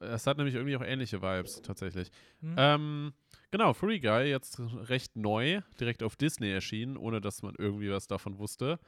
Es 0.00 0.26
hat 0.26 0.38
nämlich 0.38 0.54
irgendwie 0.54 0.76
auch 0.76 0.82
ähnliche 0.82 1.20
Vibes, 1.20 1.62
tatsächlich. 1.62 2.10
Hm. 2.40 2.54
Ähm, 2.56 3.12
genau, 3.50 3.74
Free 3.74 4.00
Guy, 4.00 4.28
jetzt 4.28 4.60
recht 4.88 5.16
neu, 5.16 5.60
direkt 5.78 6.02
auf 6.02 6.16
Disney 6.16 6.50
erschienen, 6.50 6.96
ohne 6.96 7.20
dass 7.20 7.42
man 7.42 7.54
irgendwie 7.58 7.90
was 7.90 8.06
davon 8.06 8.38
wusste. 8.38 8.78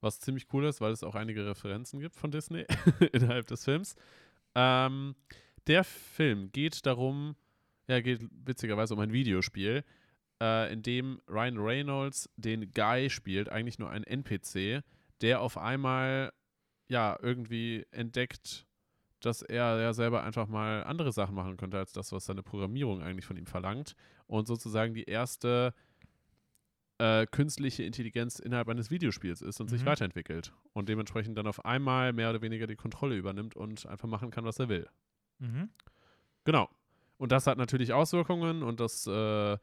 was 0.00 0.20
ziemlich 0.20 0.46
cool 0.52 0.64
ist, 0.66 0.80
weil 0.80 0.92
es 0.92 1.02
auch 1.02 1.14
einige 1.14 1.46
Referenzen 1.46 1.98
gibt 1.98 2.16
von 2.16 2.30
Disney 2.30 2.66
innerhalb 3.12 3.46
des 3.46 3.64
Films. 3.64 3.96
Ähm, 4.54 5.14
der 5.66 5.82
Film 5.82 6.52
geht 6.52 6.84
darum, 6.86 7.36
ja, 7.88 8.00
geht 8.00 8.20
witzigerweise 8.44 8.94
um 8.94 9.00
ein 9.00 9.12
Videospiel, 9.12 9.82
äh, 10.42 10.72
in 10.72 10.82
dem 10.82 11.20
Ryan 11.28 11.58
Reynolds 11.58 12.28
den 12.36 12.70
Guy 12.72 13.08
spielt, 13.08 13.48
eigentlich 13.48 13.78
nur 13.78 13.90
ein 13.90 14.04
NPC, 14.04 14.82
der 15.22 15.40
auf 15.40 15.56
einmal 15.56 16.32
ja 16.88 17.18
irgendwie 17.22 17.86
entdeckt, 17.90 18.66
dass 19.20 19.42
er 19.42 19.80
ja 19.80 19.92
selber 19.94 20.22
einfach 20.22 20.46
mal 20.48 20.84
andere 20.84 21.12
Sachen 21.12 21.34
machen 21.34 21.56
könnte, 21.56 21.78
als 21.78 21.92
das, 21.92 22.12
was 22.12 22.26
seine 22.26 22.42
Programmierung 22.42 23.02
eigentlich 23.02 23.24
von 23.24 23.36
ihm 23.36 23.46
verlangt. 23.46 23.96
Und 24.26 24.46
sozusagen 24.46 24.92
die 24.94 25.04
erste 25.04 25.72
äh, 26.98 27.26
künstliche 27.26 27.82
Intelligenz 27.82 28.38
innerhalb 28.38 28.68
eines 28.68 28.90
Videospiels 28.90 29.42
ist 29.42 29.60
und 29.60 29.68
sich 29.68 29.82
Mhm. 29.82 29.86
weiterentwickelt. 29.86 30.52
Und 30.74 30.88
dementsprechend 30.88 31.36
dann 31.36 31.46
auf 31.46 31.64
einmal 31.64 32.12
mehr 32.12 32.30
oder 32.30 32.40
weniger 32.42 32.66
die 32.66 32.76
Kontrolle 32.76 33.16
übernimmt 33.16 33.56
und 33.56 33.86
einfach 33.86 34.08
machen 34.08 34.30
kann, 34.30 34.44
was 34.44 34.58
er 34.58 34.68
will. 34.68 34.88
Mhm. 35.38 35.70
Genau. 36.44 36.68
Und 37.16 37.32
das 37.32 37.46
hat 37.46 37.58
natürlich 37.58 37.92
Auswirkungen 37.92 38.62
und 38.62 38.78
das 38.80 39.06
äh, 39.06 39.58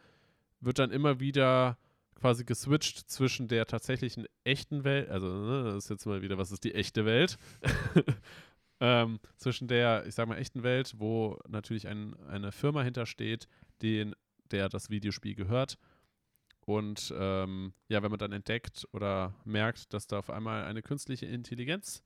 wird 0.59 0.79
dann 0.79 0.91
immer 0.91 1.19
wieder 1.19 1.77
quasi 2.21 2.45
geswitcht 2.45 3.09
zwischen 3.09 3.47
der 3.47 3.65
tatsächlichen 3.65 4.27
echten 4.43 4.83
Welt, 4.83 5.09
also 5.09 5.27
ne, 5.27 5.63
das 5.63 5.85
ist 5.85 5.89
jetzt 5.89 6.05
mal 6.05 6.21
wieder, 6.21 6.37
was 6.37 6.51
ist 6.51 6.63
die 6.63 6.75
echte 6.75 7.03
Welt? 7.03 7.37
ähm, 8.79 9.19
zwischen 9.37 9.67
der, 9.67 10.05
ich 10.05 10.13
sag 10.13 10.27
mal, 10.27 10.37
echten 10.37 10.61
Welt, 10.61 10.93
wo 10.97 11.39
natürlich 11.47 11.87
ein, 11.87 12.15
eine 12.27 12.51
Firma 12.51 12.83
hintersteht, 12.83 13.47
den, 13.81 14.15
der 14.51 14.69
das 14.69 14.91
Videospiel 14.91 15.33
gehört. 15.33 15.79
Und 16.65 17.11
ähm, 17.17 17.73
ja, 17.89 18.03
wenn 18.03 18.11
man 18.11 18.19
dann 18.19 18.31
entdeckt 18.31 18.87
oder 18.93 19.33
merkt, 19.43 19.91
dass 19.91 20.05
da 20.05 20.19
auf 20.19 20.29
einmal 20.29 20.65
eine 20.65 20.83
künstliche 20.83 21.25
Intelligenz 21.25 22.03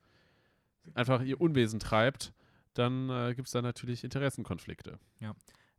einfach 0.94 1.22
ihr 1.22 1.40
Unwesen 1.42 1.78
treibt, 1.78 2.32
dann 2.72 3.10
äh, 3.10 3.34
gibt 3.34 3.48
es 3.48 3.52
da 3.52 3.60
natürlich 3.60 4.02
Interessenkonflikte. 4.02 4.98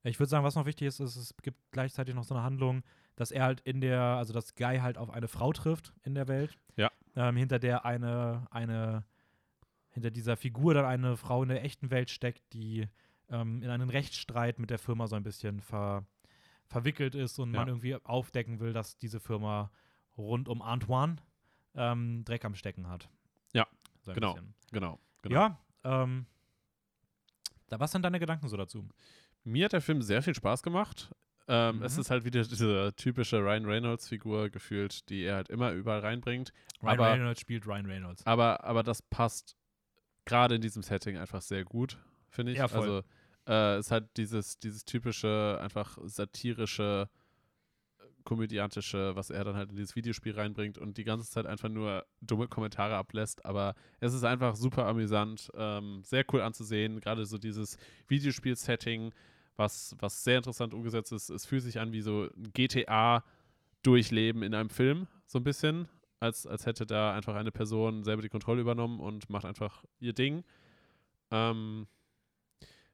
Ich 0.03 0.19
würde 0.19 0.29
sagen, 0.29 0.45
was 0.45 0.55
noch 0.55 0.67
wichtig 0.67 0.87
ist, 0.87 0.99
ist, 0.99 1.15
es 1.15 1.33
gibt 1.41 1.57
gleichzeitig 1.71 2.13
noch 2.13 2.23
so 2.23 2.35
eine 2.35 2.43
Handlung, 2.43 2.83
dass 3.17 3.31
er 3.31 3.43
halt 3.43 3.59
in 3.61 3.81
der, 3.81 3.99
also 3.99 4.31
dass 4.31 4.55
Guy 4.55 4.77
halt 4.77 4.97
auf 4.97 5.09
eine 5.09 5.27
Frau 5.27 5.51
trifft 5.51 5.91
in 6.03 6.15
der 6.15 6.29
Welt. 6.29 6.57
Ja. 6.77 6.89
Ähm, 7.15 7.35
hinter 7.35 7.59
der 7.59 7.83
eine, 7.83 8.47
eine, 8.51 9.03
hinter 9.89 10.11
dieser 10.11 10.37
Figur 10.37 10.73
dann 10.75 10.85
eine 10.85 11.17
Frau 11.17 11.43
in 11.43 11.49
der 11.49 11.63
echten 11.65 11.89
Welt 11.89 12.09
steckt, 12.09 12.53
die 12.53 12.87
ähm, 13.29 13.61
in 13.63 13.69
einen 13.69 13.89
Rechtsstreit 13.89 14.59
mit 14.59 14.69
der 14.69 14.79
Firma 14.79 15.07
so 15.07 15.15
ein 15.15 15.23
bisschen 15.23 15.59
ver, 15.59 16.05
verwickelt 16.67 17.15
ist 17.15 17.39
und 17.39 17.53
Ja. 17.53 17.59
man 17.59 17.67
irgendwie 17.67 17.95
aufdecken 17.95 18.59
will, 18.59 18.71
dass 18.71 18.97
diese 18.97 19.19
Firma 19.19 19.71
rund 20.15 20.47
um 20.47 20.61
Antoine 20.61 21.17
ähm, 21.73 22.23
Dreck 22.23 22.45
am 22.45 22.53
Stecken 22.55 22.87
hat. 22.87 23.09
Ja, 23.53 23.67
so 24.01 24.13
genau. 24.13 24.33
bisschen. 24.33 24.53
Genau. 24.71 24.99
genau. 25.23 25.35
Ja, 25.35 25.59
ähm, 25.83 26.27
da, 27.67 27.79
was 27.79 27.91
sind 27.91 28.03
deine 28.03 28.19
Gedanken 28.19 28.47
so 28.47 28.57
dazu? 28.57 28.87
Mir 29.43 29.65
hat 29.65 29.73
der 29.73 29.81
Film 29.81 30.01
sehr 30.03 30.21
viel 30.21 30.35
Spaß 30.35 30.61
gemacht. 30.61 31.11
Ähm, 31.49 31.81
Es 31.81 31.95
Mhm. 31.95 32.01
ist 32.01 32.09
halt 32.11 32.25
wieder 32.25 32.43
diese 32.43 32.93
typische 32.97 33.37
Ryan 33.39 33.65
Reynolds-Figur 33.65 34.49
gefühlt, 34.49 35.07
die 35.09 35.23
er 35.23 35.35
halt 35.35 35.49
immer 35.49 35.71
überall 35.71 35.99
reinbringt. 36.01 36.51
Ryan 36.83 36.93
Aber- 36.99 37.11
Reynolds 37.13 37.39
spielt 37.41 37.65
Ryan 37.65 37.85
Reynolds. 37.85 38.25
Aber, 38.25 38.63
aber 38.63 38.83
das 38.83 39.01
passt 39.01 39.55
gerade 40.25 40.55
in 40.55 40.61
diesem 40.61 40.83
Setting 40.83 41.17
einfach 41.17 41.41
sehr 41.41 41.63
gut, 41.63 41.97
finde 42.29 42.51
ich. 42.51 42.57
Ja, 42.57 42.67
voll. 42.67 42.79
Also 42.81 43.03
äh, 43.47 43.77
es 43.77 43.91
hat 43.91 44.09
dieses, 44.17 44.59
dieses 44.59 44.83
typische, 44.83 45.57
einfach 45.61 45.97
satirische, 46.03 47.09
komödiantische, 48.25 49.15
was 49.15 49.29
er 49.29 49.45
dann 49.45 49.55
halt 49.55 49.69
in 49.69 49.77
dieses 49.77 49.95
Videospiel 49.95 50.33
reinbringt 50.33 50.77
und 50.77 50.97
die 50.97 51.05
ganze 51.05 51.29
Zeit 51.31 51.45
einfach 51.45 51.69
nur 51.69 52.05
dumme 52.19 52.49
Kommentare 52.49 52.95
ablässt. 52.95 53.45
Aber 53.45 53.73
es 54.01 54.13
ist 54.13 54.25
einfach 54.25 54.57
super 54.57 54.85
amüsant, 54.85 55.49
ähm, 55.55 56.01
sehr 56.03 56.25
cool 56.33 56.41
anzusehen. 56.41 56.99
Gerade 56.99 57.25
so 57.25 57.37
dieses 57.37 57.77
Videospiel-Setting, 58.09 59.13
was, 59.57 59.95
was 59.99 60.23
sehr 60.23 60.37
interessant 60.37 60.73
umgesetzt 60.73 61.11
ist. 61.11 61.29
Es 61.29 61.45
fühlt 61.45 61.63
sich 61.63 61.79
an 61.79 61.91
wie 61.91 62.01
so 62.01 62.29
ein 62.35 62.53
GTA-Durchleben 62.53 64.43
in 64.43 64.53
einem 64.53 64.69
Film, 64.69 65.07
so 65.25 65.39
ein 65.39 65.43
bisschen 65.43 65.87
als, 66.19 66.47
als 66.47 66.65
hätte 66.65 66.85
da 66.85 67.13
einfach 67.13 67.35
eine 67.35 67.51
Person 67.51 68.03
selber 68.03 68.21
die 68.21 68.29
Kontrolle 68.29 68.61
übernommen 68.61 68.99
und 68.99 69.29
macht 69.29 69.45
einfach 69.45 69.83
ihr 69.99 70.13
Ding. 70.13 70.43
Ähm, 71.31 71.87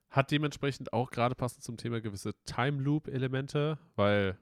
hat 0.09 0.29
dementsprechend 0.31 0.91
auch 0.93 1.09
gerade 1.09 1.35
passend 1.35 1.63
zum 1.63 1.77
Thema 1.77 2.01
gewisse 2.01 2.33
Time 2.45 2.81
Loop-Elemente, 2.81 3.77
weil 3.95 4.37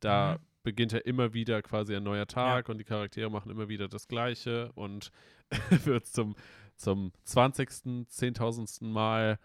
da 0.00 0.34
Mhm. 0.34 0.42
beginnt 0.62 0.92
ja 0.92 0.98
immer 1.00 1.32
wieder 1.34 1.60
quasi 1.62 1.96
ein 1.96 2.02
neuer 2.02 2.26
Tag 2.26 2.68
und 2.68 2.78
die 2.78 2.84
Charaktere 2.84 3.30
machen 3.30 3.50
immer 3.50 3.68
wieder 3.68 3.88
das 3.88 4.06
Gleiche 4.08 4.70
und 4.74 5.10
wird 5.84 6.06
zum, 6.06 6.36
zum 6.76 7.12
20., 7.24 7.68
10.000. 8.08 8.84
Mal 8.84 9.38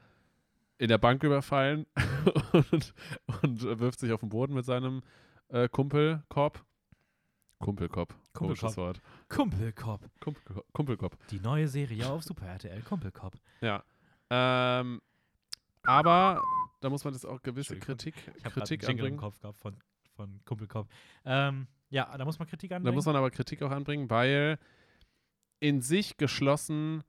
in 0.78 0.88
der 0.88 0.98
Bank 0.98 1.24
überfallen 1.24 1.86
und, 2.72 2.94
und 3.42 3.80
wirft 3.80 4.00
sich 4.00 4.12
auf 4.12 4.22
den 4.22 4.30
Boden 4.30 4.54
mit 4.54 4.66
seinem 4.66 5.02
äh, 5.50 5.70
Kumpel 5.70 6.24
Korb. 6.30 6.66
Kumpelkopf. 7.60 8.14
Komisches 8.34 8.76
Wort. 8.76 9.02
Kumpelkopf. 9.30 10.02
Kumpel, 10.20 10.64
Kumpelkopf. 10.74 11.16
Die 11.30 11.40
neue 11.40 11.70
Serie 11.70 12.10
auf 12.10 12.22
Super 12.24 12.46
RTL, 12.48 12.82
Kumpelkopf. 12.82 13.36
Ja. 13.62 13.84
Ähm, 14.30 15.02
aber 15.84 16.42
da 16.82 16.90
muss 16.90 17.06
man 17.06 17.14
jetzt 17.14 17.26
auch 17.26 17.42
gewisse. 17.42 17.78
Kritik, 17.80 18.16
Ich 18.36 18.44
Kritik 18.44 18.82
Jingle 18.82 19.06
im 19.06 19.14
anbringen. 19.14 19.18
Kopf 19.18 19.40
gehabt 19.40 19.58
von, 19.60 19.76
von 20.16 20.42
Kumpelkopf. 20.44 20.90
Ähm, 21.24 21.68
ja, 21.90 22.18
da 22.18 22.26
muss 22.26 22.38
man 22.38 22.50
Kritik 22.50 22.72
Da 22.72 22.76
anbringen. 22.78 22.96
muss 22.96 23.06
man 23.06 23.16
aber 23.16 23.32
Kritik 23.32 23.62
auch 23.62 23.72
anbringen, 23.72 24.10
weil 24.10 24.60
in 25.62 25.82
sich 25.82 26.18
geschlossen, 26.18 27.04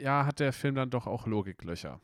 ja, 0.00 0.26
hat 0.26 0.40
der 0.40 0.52
Film 0.52 0.74
dann 0.74 0.90
doch 0.90 1.06
auch 1.06 1.26
Logiklöcher. 1.26 2.00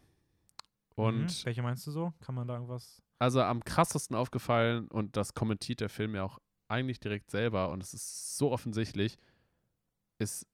Und 0.95 1.25
mhm. 1.25 1.45
Welche 1.45 1.63
meinst 1.63 1.87
du 1.87 1.91
so? 1.91 2.13
Kann 2.21 2.35
man 2.35 2.47
da 2.47 2.55
irgendwas? 2.55 3.03
also 3.19 3.43
am 3.43 3.65
krassesten 3.65 4.17
aufgefallen, 4.17 4.89
und 4.89 5.17
das 5.17 5.35
kommentiert 5.35 5.81
der 5.81 5.89
Film 5.89 6.15
ja 6.15 6.25
auch 6.25 6.39
eigentlich 6.69 7.01
direkt 7.01 7.31
selber, 7.31 7.71
und 7.71 7.83
es 7.83 7.95
ist 7.95 8.37
so 8.37 8.53
offensichtlich, 8.53 9.19
ist 10.19 10.47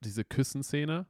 diese 0.00 0.24
Küssenszene. 0.24 1.06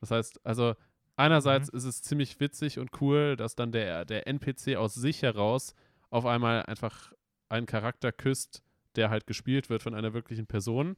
Das 0.00 0.10
heißt, 0.10 0.44
also 0.44 0.74
einerseits 1.16 1.68
ist 1.68 1.84
es 1.84 2.02
ziemlich 2.02 2.40
witzig 2.40 2.78
und 2.78 3.00
cool, 3.00 3.36
dass 3.36 3.54
dann 3.54 3.72
der, 3.72 4.04
der 4.04 4.26
NPC 4.26 4.76
aus 4.76 4.94
sich 4.94 5.22
heraus 5.22 5.74
auf 6.10 6.26
einmal 6.26 6.64
einfach 6.64 7.12
einen 7.48 7.66
Charakter 7.66 8.10
küsst, 8.10 8.62
der 8.96 9.10
halt 9.10 9.26
gespielt 9.26 9.70
wird 9.70 9.82
von 9.82 9.94
einer 9.94 10.12
wirklichen 10.12 10.46
Person. 10.46 10.96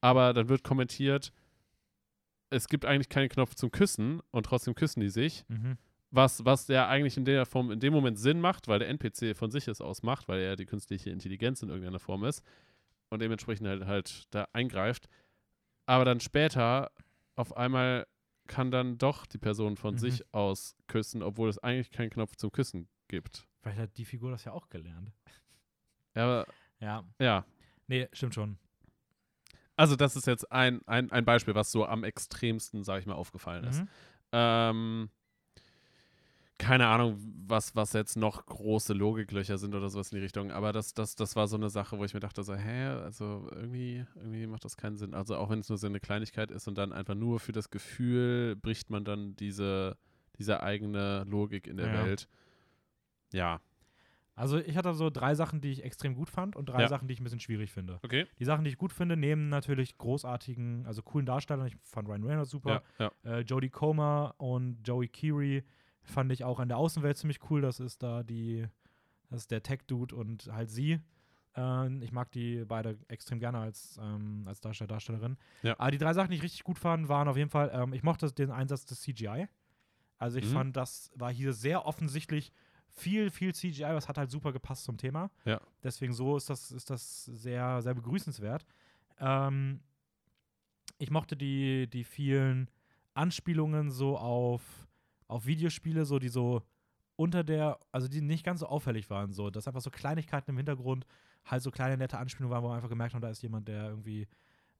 Aber 0.00 0.32
dann 0.32 0.48
wird 0.48 0.64
kommentiert, 0.64 1.32
es 2.50 2.68
gibt 2.68 2.84
eigentlich 2.84 3.08
keinen 3.08 3.28
Knopf 3.28 3.54
zum 3.54 3.70
Küssen 3.70 4.20
und 4.30 4.44
trotzdem 4.46 4.74
küssen 4.74 5.00
die 5.00 5.08
sich 5.10 5.44
Mhm. 5.48 5.78
was, 6.10 6.44
was 6.44 6.66
ja 6.68 6.88
eigentlich 6.88 7.16
in 7.16 7.24
der 7.24 7.46
Form, 7.46 7.70
in 7.70 7.80
dem 7.80 7.92
Moment 7.92 8.18
Sinn 8.18 8.40
macht, 8.40 8.66
weil 8.68 8.80
der 8.80 8.88
NPC 8.88 9.34
von 9.36 9.50
sich 9.50 9.68
es 9.68 9.80
aus 9.80 10.02
macht, 10.02 10.26
weil 10.28 10.40
er 10.40 10.56
die 10.56 10.66
künstliche 10.66 11.10
Intelligenz 11.10 11.62
in 11.62 11.68
irgendeiner 11.68 12.00
Form 12.00 12.24
ist 12.24 12.42
und 13.10 13.22
dementsprechend 13.22 13.68
halt, 13.68 13.86
halt 13.86 14.24
da 14.30 14.48
eingreift. 14.52 15.08
Aber 15.86 16.04
dann 16.04 16.20
später 16.20 16.90
auf 17.36 17.56
einmal 17.56 18.06
kann 18.48 18.70
dann 18.72 18.98
doch 18.98 19.26
die 19.26 19.38
Person 19.38 19.76
von 19.76 19.94
Mhm. 19.94 19.98
sich 19.98 20.34
aus 20.34 20.76
küssen, 20.88 21.22
obwohl 21.22 21.48
es 21.48 21.58
eigentlich 21.58 21.92
keinen 21.92 22.10
Knopf 22.10 22.34
zum 22.36 22.50
Küssen 22.50 22.88
gibt. 23.06 23.46
Vielleicht 23.62 23.78
hat 23.78 23.96
die 23.96 24.04
Figur 24.04 24.30
das 24.32 24.44
ja 24.44 24.52
auch 24.52 24.68
gelernt. 24.70 25.12
Ja, 26.16 26.44
Ja. 26.80 27.04
ja. 27.20 27.44
Nee, 27.86 28.08
stimmt 28.12 28.34
schon. 28.34 28.58
Also 29.80 29.96
das 29.96 30.14
ist 30.14 30.26
jetzt 30.26 30.52
ein, 30.52 30.82
ein, 30.86 31.10
ein 31.10 31.24
Beispiel, 31.24 31.54
was 31.54 31.72
so 31.72 31.86
am 31.86 32.04
extremsten, 32.04 32.84
sage 32.84 33.00
ich 33.00 33.06
mal, 33.06 33.14
aufgefallen 33.14 33.64
ist. 33.64 33.80
Mhm. 33.80 33.88
Ähm, 34.32 35.10
keine 36.58 36.88
Ahnung, 36.88 37.18
was, 37.46 37.74
was 37.74 37.94
jetzt 37.94 38.18
noch 38.18 38.44
große 38.44 38.92
Logiklöcher 38.92 39.56
sind 39.56 39.74
oder 39.74 39.88
sowas 39.88 40.12
in 40.12 40.16
die 40.16 40.22
Richtung, 40.22 40.50
aber 40.50 40.74
das, 40.74 40.92
das, 40.92 41.16
das 41.16 41.34
war 41.34 41.48
so 41.48 41.56
eine 41.56 41.70
Sache, 41.70 41.98
wo 41.98 42.04
ich 42.04 42.12
mir 42.12 42.20
dachte, 42.20 42.42
so, 42.42 42.54
hä, 42.54 42.88
also 42.88 43.48
irgendwie, 43.52 44.04
irgendwie 44.16 44.46
macht 44.46 44.66
das 44.66 44.76
keinen 44.76 44.98
Sinn. 44.98 45.14
Also 45.14 45.36
auch 45.36 45.48
wenn 45.48 45.60
es 45.60 45.70
nur 45.70 45.78
so 45.78 45.86
eine 45.86 45.98
Kleinigkeit 45.98 46.50
ist 46.50 46.68
und 46.68 46.76
dann 46.76 46.92
einfach 46.92 47.14
nur 47.14 47.40
für 47.40 47.52
das 47.52 47.70
Gefühl 47.70 48.56
bricht 48.56 48.90
man 48.90 49.06
dann 49.06 49.34
diese, 49.36 49.96
diese 50.38 50.62
eigene 50.62 51.24
Logik 51.24 51.66
in 51.66 51.78
der 51.78 51.86
Ja. 51.86 52.04
Welt. 52.04 52.28
Ja, 53.32 53.60
Also 54.40 54.58
ich 54.58 54.76
hatte 54.76 54.94
so 54.94 55.10
drei 55.10 55.34
Sachen, 55.34 55.60
die 55.60 55.70
ich 55.70 55.84
extrem 55.84 56.14
gut 56.14 56.30
fand 56.30 56.56
und 56.56 56.68
drei 56.68 56.82
Ja. 56.82 56.88
Sachen, 56.88 57.06
die 57.08 57.14
ich 57.14 57.20
ein 57.20 57.24
bisschen 57.24 57.40
schwierig 57.40 57.70
finde. 57.70 57.98
okay. 58.02 58.26
Die 58.38 58.44
Sachen, 58.44 58.64
die 58.64 58.70
ich 58.70 58.78
gut 58.78 58.92
finde, 58.92 59.16
nehmen 59.16 59.48
natürlich 59.48 59.98
großartigen, 59.98 60.86
also 60.86 61.02
coolen 61.02 61.26
Darstellern. 61.26 61.66
Ich 61.66 61.76
fand 61.82 62.08
Ryan 62.08 62.24
Reynolds 62.24 62.50
super. 62.50 62.82
Ja, 62.98 63.10
ja. 63.24 63.38
Äh, 63.38 63.40
Jodie 63.40 63.68
Comer 63.70 64.34
und 64.38 64.78
Joey 64.86 65.08
Keery 65.08 65.64
fand 66.02 66.32
ich 66.32 66.42
auch 66.44 66.58
in 66.60 66.68
der 66.68 66.78
Außenwelt 66.78 67.16
ziemlich 67.18 67.38
cool. 67.50 67.60
Das 67.60 67.80
ist 67.80 68.02
da 68.02 68.22
die, 68.22 68.66
das 69.28 69.40
ist 69.42 69.50
der 69.50 69.62
Tech-Dude 69.62 70.14
und 70.16 70.48
halt 70.52 70.70
sie. 70.70 71.00
Äh, 71.56 71.94
ich 72.02 72.12
mag 72.12 72.30
die 72.32 72.64
beide 72.66 72.98
extrem 73.08 73.40
gerne 73.40 73.58
als, 73.58 73.98
ähm, 74.02 74.44
als 74.46 74.60
Darsteller, 74.60 74.88
Darstellerin. 74.88 75.36
Ja. 75.62 75.74
Aber 75.78 75.90
die 75.90 75.98
drei 75.98 76.14
Sachen, 76.14 76.30
die 76.30 76.36
ich 76.36 76.42
richtig 76.42 76.64
gut 76.64 76.78
fand, 76.78 77.08
waren 77.08 77.28
auf 77.28 77.36
jeden 77.36 77.50
Fall, 77.50 77.70
ähm, 77.74 77.92
ich 77.92 78.02
mochte 78.02 78.32
den 78.32 78.50
Einsatz 78.50 78.84
des 78.86 79.02
CGI. 79.02 79.48
Also 80.18 80.38
ich 80.38 80.46
Mhm. 80.46 80.52
fand, 80.52 80.76
das 80.76 81.10
war 81.14 81.32
hier 81.32 81.52
sehr 81.52 81.86
offensichtlich 81.86 82.52
viel, 82.90 83.30
viel 83.30 83.54
CGI, 83.54 83.84
es 83.96 84.08
hat 84.08 84.18
halt 84.18 84.30
super 84.30 84.52
gepasst 84.52 84.84
zum 84.84 84.96
Thema. 84.96 85.30
Ja. 85.44 85.60
Deswegen 85.82 86.12
so 86.12 86.36
ist 86.36 86.50
das, 86.50 86.70
ist 86.72 86.90
das 86.90 87.24
sehr, 87.24 87.80
sehr 87.82 87.94
begrüßenswert. 87.94 88.64
Ähm, 89.18 89.80
ich 90.98 91.10
mochte 91.10 91.36
die, 91.36 91.88
die 91.88 92.04
vielen 92.04 92.68
Anspielungen 93.14 93.90
so 93.90 94.18
auf, 94.18 94.62
auf 95.26 95.46
Videospiele, 95.46 96.04
so 96.04 96.18
die 96.18 96.28
so 96.28 96.62
unter 97.16 97.44
der, 97.44 97.78
also 97.92 98.08
die 98.08 98.20
nicht 98.22 98.44
ganz 98.44 98.60
so 98.60 98.66
auffällig 98.66 99.10
waren, 99.10 99.32
so, 99.32 99.50
dass 99.50 99.66
einfach 99.68 99.82
so 99.82 99.90
Kleinigkeiten 99.90 100.50
im 100.52 100.56
Hintergrund 100.56 101.06
halt 101.44 101.62
so 101.62 101.70
kleine 101.70 101.96
nette 101.96 102.18
Anspielungen 102.18 102.52
waren, 102.54 102.62
wo 102.64 102.68
man 102.68 102.76
einfach 102.76 102.88
gemerkt 102.88 103.14
hat, 103.14 103.22
da 103.22 103.28
ist 103.30 103.42
jemand, 103.42 103.68
der 103.68 103.88
irgendwie 103.90 104.26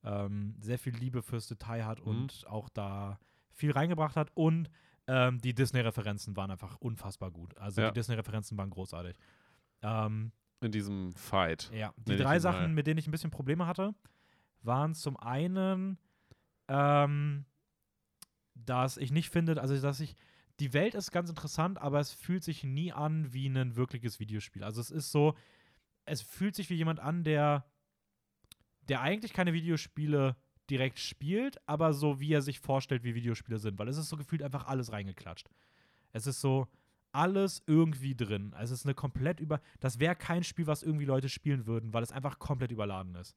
ähm, 0.05 0.55
sehr 0.61 0.79
viel 0.79 0.95
Liebe 0.95 1.21
fürs 1.23 1.49
Detail 1.49 1.85
hat 1.85 2.01
Mhm. 2.01 2.07
und 2.07 2.47
auch 2.49 2.69
da 2.71 3.19
viel 3.53 3.73
reingebracht 3.73 4.17
hat 4.17 4.31
und 4.35 4.71
ähm, 5.07 5.39
die 5.41 5.55
Disney-Referenzen 5.55 6.37
waren 6.37 6.51
einfach 6.51 6.77
unfassbar 6.79 7.31
gut. 7.31 7.57
Also 7.59 7.81
Ja. 7.83 7.91
die 7.91 7.95
Disney-Referenzen 7.99 8.57
waren 8.59 8.71
großartig. 8.71 9.17
Ähm, 9.83 10.33
In 10.63 10.73
diesem 10.73 11.13
Fight. 11.15 11.71
ja, 11.75 11.93
die 11.99 12.17
drei 12.17 12.19
ihn 12.19 12.25
mal. 12.25 12.41
Sachen, 12.41 12.75
mit 12.75 12.87
denen 12.87 12.99
ich 12.99 13.07
ein 13.09 13.11
bisschen 13.13 13.31
Probleme 13.31 13.67
hatte, 13.67 13.95
waren 14.63 14.95
zum 14.95 15.17
einen, 15.17 15.99
ähm, 16.69 17.45
dass 18.55 18.97
ich 18.99 19.11
nicht 19.11 19.31
finde, 19.31 19.61
also 19.61 19.79
dass 19.81 20.01
ich, 20.01 20.15
die 20.61 20.73
Welt 20.75 20.95
ist 20.95 21.11
ganz 21.13 21.31
interessant, 21.31 21.79
aber 21.79 21.99
es 22.01 22.13
fühlt 22.13 22.45
sich 22.45 22.63
nie 22.65 22.93
an 22.93 23.33
wie 23.33 23.47
ein 23.49 23.77
wirkliches 23.77 24.21
Videospiel. 24.21 24.63
Also 24.63 24.81
es 24.81 24.91
ist 24.91 25.11
so, 25.11 25.35
es 26.05 26.21
fühlt 26.21 26.55
sich 26.55 26.69
wie 26.69 26.75
jemand 26.75 27.01
an, 27.01 27.25
der, 27.25 27.65
der 28.83 29.01
eigentlich 29.01 29.33
keine 29.33 29.55
Videospiele 29.55 30.37
direkt 30.71 30.99
spielt, 30.99 31.57
aber 31.69 31.93
so 31.93 32.21
wie 32.21 32.33
er 32.33 32.43
sich 32.43 32.61
vorstellt, 32.61 33.05
wie 33.05 33.15
Videospiele 33.15 33.59
sind, 33.59 33.79
weil 33.79 33.89
es 33.89 33.97
ist 33.97 34.09
so 34.09 34.17
gefühlt 34.17 34.43
einfach 34.43 34.67
alles 34.67 34.93
reingeklatscht. 34.93 35.49
Es 36.13 36.27
ist 36.27 36.41
so 36.41 36.69
alles 37.13 37.63
irgendwie 37.67 38.15
drin. 38.15 38.55
Es 38.61 38.71
ist 38.71 38.87
eine 38.87 38.95
komplett 38.95 39.41
über. 39.41 39.61
Das 39.81 39.99
wäre 39.99 40.15
kein 40.15 40.45
Spiel, 40.45 40.67
was 40.67 40.83
irgendwie 40.83 41.05
Leute 41.05 41.29
spielen 41.29 41.67
würden, 41.67 41.93
weil 41.93 42.03
es 42.03 42.13
einfach 42.13 42.39
komplett 42.39 42.71
überladen 42.71 43.15
ist. 43.17 43.37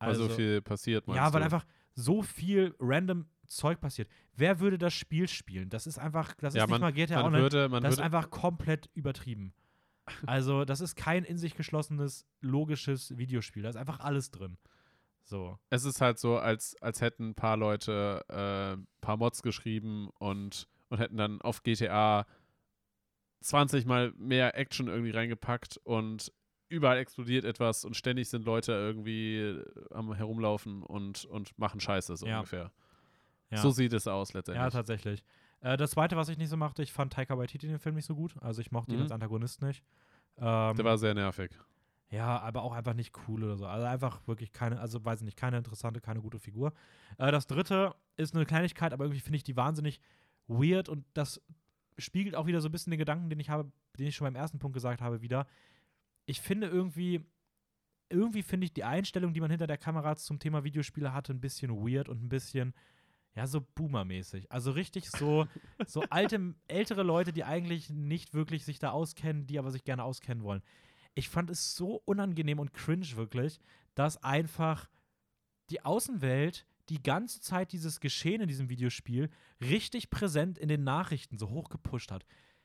Weil 0.00 0.14
so 0.14 0.28
viel 0.28 0.62
passiert, 0.62 1.06
meinst 1.06 1.16
ja, 1.16 1.32
weil 1.32 1.40
du? 1.40 1.44
einfach 1.44 1.66
so 1.94 2.22
viel 2.22 2.74
random 2.78 3.26
Zeug 3.46 3.80
passiert. 3.80 4.08
Wer 4.34 4.60
würde 4.60 4.78
das 4.78 4.94
Spiel 4.94 5.26
spielen? 5.26 5.70
Das 5.70 5.86
ist 5.86 5.98
einfach, 5.98 6.34
das 6.34 6.54
ja, 6.54 6.64
ist 6.64 6.70
man, 6.70 6.80
nicht 6.80 6.82
mal 6.82 6.92
GTA 6.92 7.24
Online. 7.24 7.42
würde, 7.42 7.80
das 7.80 7.94
ist 7.94 8.00
einfach 8.00 8.30
komplett 8.30 8.88
übertrieben. 8.94 9.52
Also, 10.26 10.64
das 10.64 10.80
ist 10.80 10.96
kein 10.96 11.24
in 11.24 11.36
sich 11.36 11.54
geschlossenes, 11.54 12.26
logisches 12.40 13.16
Videospiel. 13.18 13.62
Da 13.62 13.70
ist 13.70 13.76
einfach 13.76 14.00
alles 14.00 14.30
drin. 14.30 14.56
So. 15.28 15.58
es 15.70 15.84
ist 15.84 16.00
halt 16.00 16.18
so, 16.18 16.38
als, 16.38 16.74
als 16.80 17.00
hätten 17.02 17.30
ein 17.30 17.34
paar 17.34 17.56
Leute 17.58 18.24
äh, 18.28 18.72
ein 18.78 18.86
paar 19.02 19.16
Mods 19.18 19.42
geschrieben 19.42 20.08
und, 20.18 20.66
und 20.88 20.98
hätten 20.98 21.16
dann 21.18 21.40
auf 21.42 21.62
GTA 21.62 22.26
20 23.42 23.86
mal 23.86 24.12
mehr 24.16 24.56
Action 24.56 24.88
irgendwie 24.88 25.10
reingepackt 25.10 25.78
und 25.84 26.32
überall 26.70 26.98
explodiert 26.98 27.44
etwas 27.44 27.84
und 27.84 27.94
ständig 27.96 28.28
sind 28.28 28.44
Leute 28.44 28.72
irgendwie 28.72 29.38
äh, 29.38 29.64
am 29.90 30.12
herumlaufen 30.12 30.82
und, 30.82 31.24
und 31.26 31.56
machen 31.58 31.80
Scheiße, 31.80 32.16
so 32.16 32.26
Ja. 32.26 32.38
ungefähr. 32.38 32.72
Ja. 33.50 33.58
So 33.58 33.70
sieht 33.70 33.92
es 33.92 34.06
aus 34.08 34.32
letztendlich. 34.34 34.62
Ja, 34.64 34.70
tatsächlich. 34.70 35.22
Äh, 35.60 35.76
das 35.76 35.92
zweite, 35.92 36.16
was 36.16 36.28
ich 36.28 36.36
nicht 36.38 36.50
so 36.50 36.56
mochte, 36.56 36.82
ich 36.82 36.92
fand 36.92 37.12
Taika 37.12 37.38
Waititi 37.38 37.66
dem 37.68 37.78
Film 37.78 37.94
nicht 37.94 38.04
so 38.06 38.14
gut. 38.14 38.34
Also 38.42 38.60
ich 38.60 38.70
mochte 38.70 38.92
ihn 38.92 38.96
Mhm. 38.98 39.02
als 39.04 39.12
Antagonist 39.12 39.62
nicht. 39.62 39.82
Ähm, 40.36 40.76
Der 40.76 40.84
war 40.84 40.98
sehr 40.98 41.14
nervig. 41.14 41.50
Ja, 42.10 42.40
aber 42.40 42.62
auch 42.62 42.72
einfach 42.72 42.94
nicht 42.94 43.14
cool 43.28 43.44
oder 43.44 43.56
so. 43.56 43.66
Also 43.66 43.86
einfach 43.86 44.26
wirklich 44.26 44.52
keine, 44.52 44.80
also 44.80 45.04
weiß 45.04 45.20
ich 45.20 45.26
nicht, 45.26 45.36
keine 45.36 45.58
interessante, 45.58 46.00
keine 46.00 46.20
gute 46.20 46.38
Figur. 46.38 46.72
Äh, 47.18 47.30
das 47.30 47.46
dritte 47.46 47.94
ist 48.16 48.34
eine 48.34 48.46
Kleinigkeit, 48.46 48.92
aber 48.92 49.04
irgendwie 49.04 49.20
finde 49.20 49.36
ich 49.36 49.44
die 49.44 49.56
wahnsinnig 49.56 50.00
weird 50.46 50.88
und 50.88 51.04
das 51.12 51.42
spiegelt 51.98 52.34
auch 52.34 52.46
wieder 52.46 52.60
so 52.60 52.68
ein 52.68 52.72
bisschen 52.72 52.90
den 52.90 52.98
Gedanken, 52.98 53.28
den 53.28 53.40
ich 53.40 53.50
habe, 53.50 53.70
den 53.98 54.06
ich 54.06 54.16
schon 54.16 54.24
beim 54.24 54.36
ersten 54.36 54.58
Punkt 54.58 54.74
gesagt 54.74 55.02
habe, 55.02 55.20
wieder. 55.20 55.46
Ich 56.24 56.40
finde 56.40 56.68
irgendwie, 56.68 57.26
irgendwie 58.08 58.42
finde 58.42 58.64
ich 58.64 58.72
die 58.72 58.84
Einstellung, 58.84 59.34
die 59.34 59.40
man 59.40 59.50
hinter 59.50 59.66
der 59.66 59.78
Kamera 59.78 60.16
zum 60.16 60.38
Thema 60.38 60.64
Videospiele 60.64 61.12
hatte, 61.12 61.32
ein 61.32 61.40
bisschen 61.40 61.70
weird 61.72 62.08
und 62.08 62.22
ein 62.22 62.28
bisschen, 62.28 62.72
ja, 63.34 63.46
so 63.46 63.60
Boomer-mäßig. 63.60 64.50
Also 64.50 64.70
richtig 64.70 65.10
so, 65.10 65.46
so 65.86 66.02
alte, 66.10 66.54
ältere 66.68 67.02
Leute, 67.02 67.32
die 67.32 67.44
eigentlich 67.44 67.90
nicht 67.90 68.32
wirklich 68.32 68.64
sich 68.64 68.78
da 68.78 68.90
auskennen, 68.90 69.46
die 69.46 69.58
aber 69.58 69.70
sich 69.70 69.84
gerne 69.84 70.04
auskennen 70.04 70.42
wollen. 70.42 70.62
Ich 71.18 71.28
fand 71.28 71.50
es 71.50 71.74
so 71.74 72.00
unangenehm 72.04 72.60
und 72.60 72.72
cringe 72.72 73.04
wirklich, 73.16 73.58
dass 73.96 74.22
einfach 74.22 74.88
die 75.68 75.84
Außenwelt 75.84 76.64
die 76.90 77.02
ganze 77.02 77.40
Zeit 77.40 77.72
dieses 77.72 77.98
Geschehen 77.98 78.40
in 78.40 78.46
diesem 78.46 78.70
Videospiel 78.70 79.28
richtig 79.60 80.10
präsent 80.10 80.58
in 80.58 80.68
den 80.68 80.84
Nachrichten 80.84 81.36
so 81.36 81.50
hochgepusht 81.50 82.12
hat. 82.12 82.24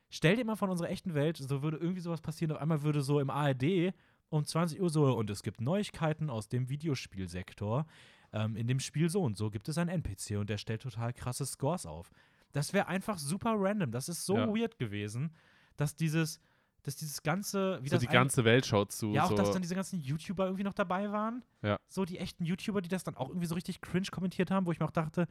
Stell 0.09 0.35
dir 0.35 0.45
mal 0.45 0.55
von 0.55 0.69
unserer 0.69 0.91
echten 0.91 1.15
Welt, 1.15 1.37
so 1.37 1.63
würde 1.63 1.77
irgendwie 1.77 1.99
sowas 2.01 2.21
passieren, 2.21 2.51
auf 2.51 2.61
einmal 2.61 2.83
würde 2.83 3.01
so 3.01 3.19
im 3.19 3.31
ARD 3.31 3.93
um 4.29 4.45
20 4.45 4.79
Uhr 4.79 4.89
so, 4.91 5.11
und 5.17 5.31
es 5.31 5.41
gibt 5.41 5.59
Neuigkeiten 5.59 6.29
aus 6.29 6.47
dem 6.47 6.69
Videospielsektor. 6.69 7.87
Ähm, 8.31 8.55
in 8.55 8.67
dem 8.67 8.79
Spiel 8.79 9.09
so 9.09 9.23
und 9.23 9.35
so 9.35 9.49
gibt 9.49 9.67
es 9.67 9.77
einen 9.79 9.89
NPC 9.89 10.37
und 10.37 10.49
der 10.49 10.59
stellt 10.59 10.83
total 10.83 11.11
krasse 11.11 11.45
Scores 11.47 11.87
auf. 11.87 12.11
Das 12.51 12.71
wäre 12.71 12.87
einfach 12.87 13.17
super 13.17 13.55
random. 13.57 13.91
Das 13.91 14.09
ist 14.09 14.25
so 14.27 14.37
Ja. 14.37 14.47
weird 14.47 14.77
gewesen, 14.77 15.31
dass 15.75 15.95
dieses, 15.95 16.39
dass 16.83 16.97
dieses 16.97 17.23
ganze, 17.23 17.79
wie 17.81 17.89
So 17.89 17.95
das 17.95 18.01
die 18.01 18.07
ganze 18.07 18.43
Welt 18.43 18.65
schaut 18.65 18.91
zu. 18.91 19.11
ja, 19.11 19.23
auch 19.23 19.29
so. 19.29 19.35
dass 19.35 19.51
dann 19.51 19.61
diese 19.61 19.75
ganzen 19.75 19.99
YouTuber 19.99 20.45
irgendwie 20.45 20.63
noch 20.63 20.73
dabei 20.73 21.11
waren. 21.11 21.43
Ja. 21.61 21.79
So 21.87 22.05
die 22.05 22.19
echten 22.19 22.45
YouTuber, 22.45 22.81
die 22.81 22.89
das 22.89 23.03
dann 23.03 23.15
auch 23.15 23.29
irgendwie 23.29 23.47
so 23.47 23.55
richtig 23.55 23.81
cringe 23.81 24.07
kommentiert 24.11 24.51
haben, 24.51 24.65
wo 24.65 24.71
ich 24.71 24.79
mir 24.79 24.85
auch 24.85 24.91
dachte, 24.91 25.27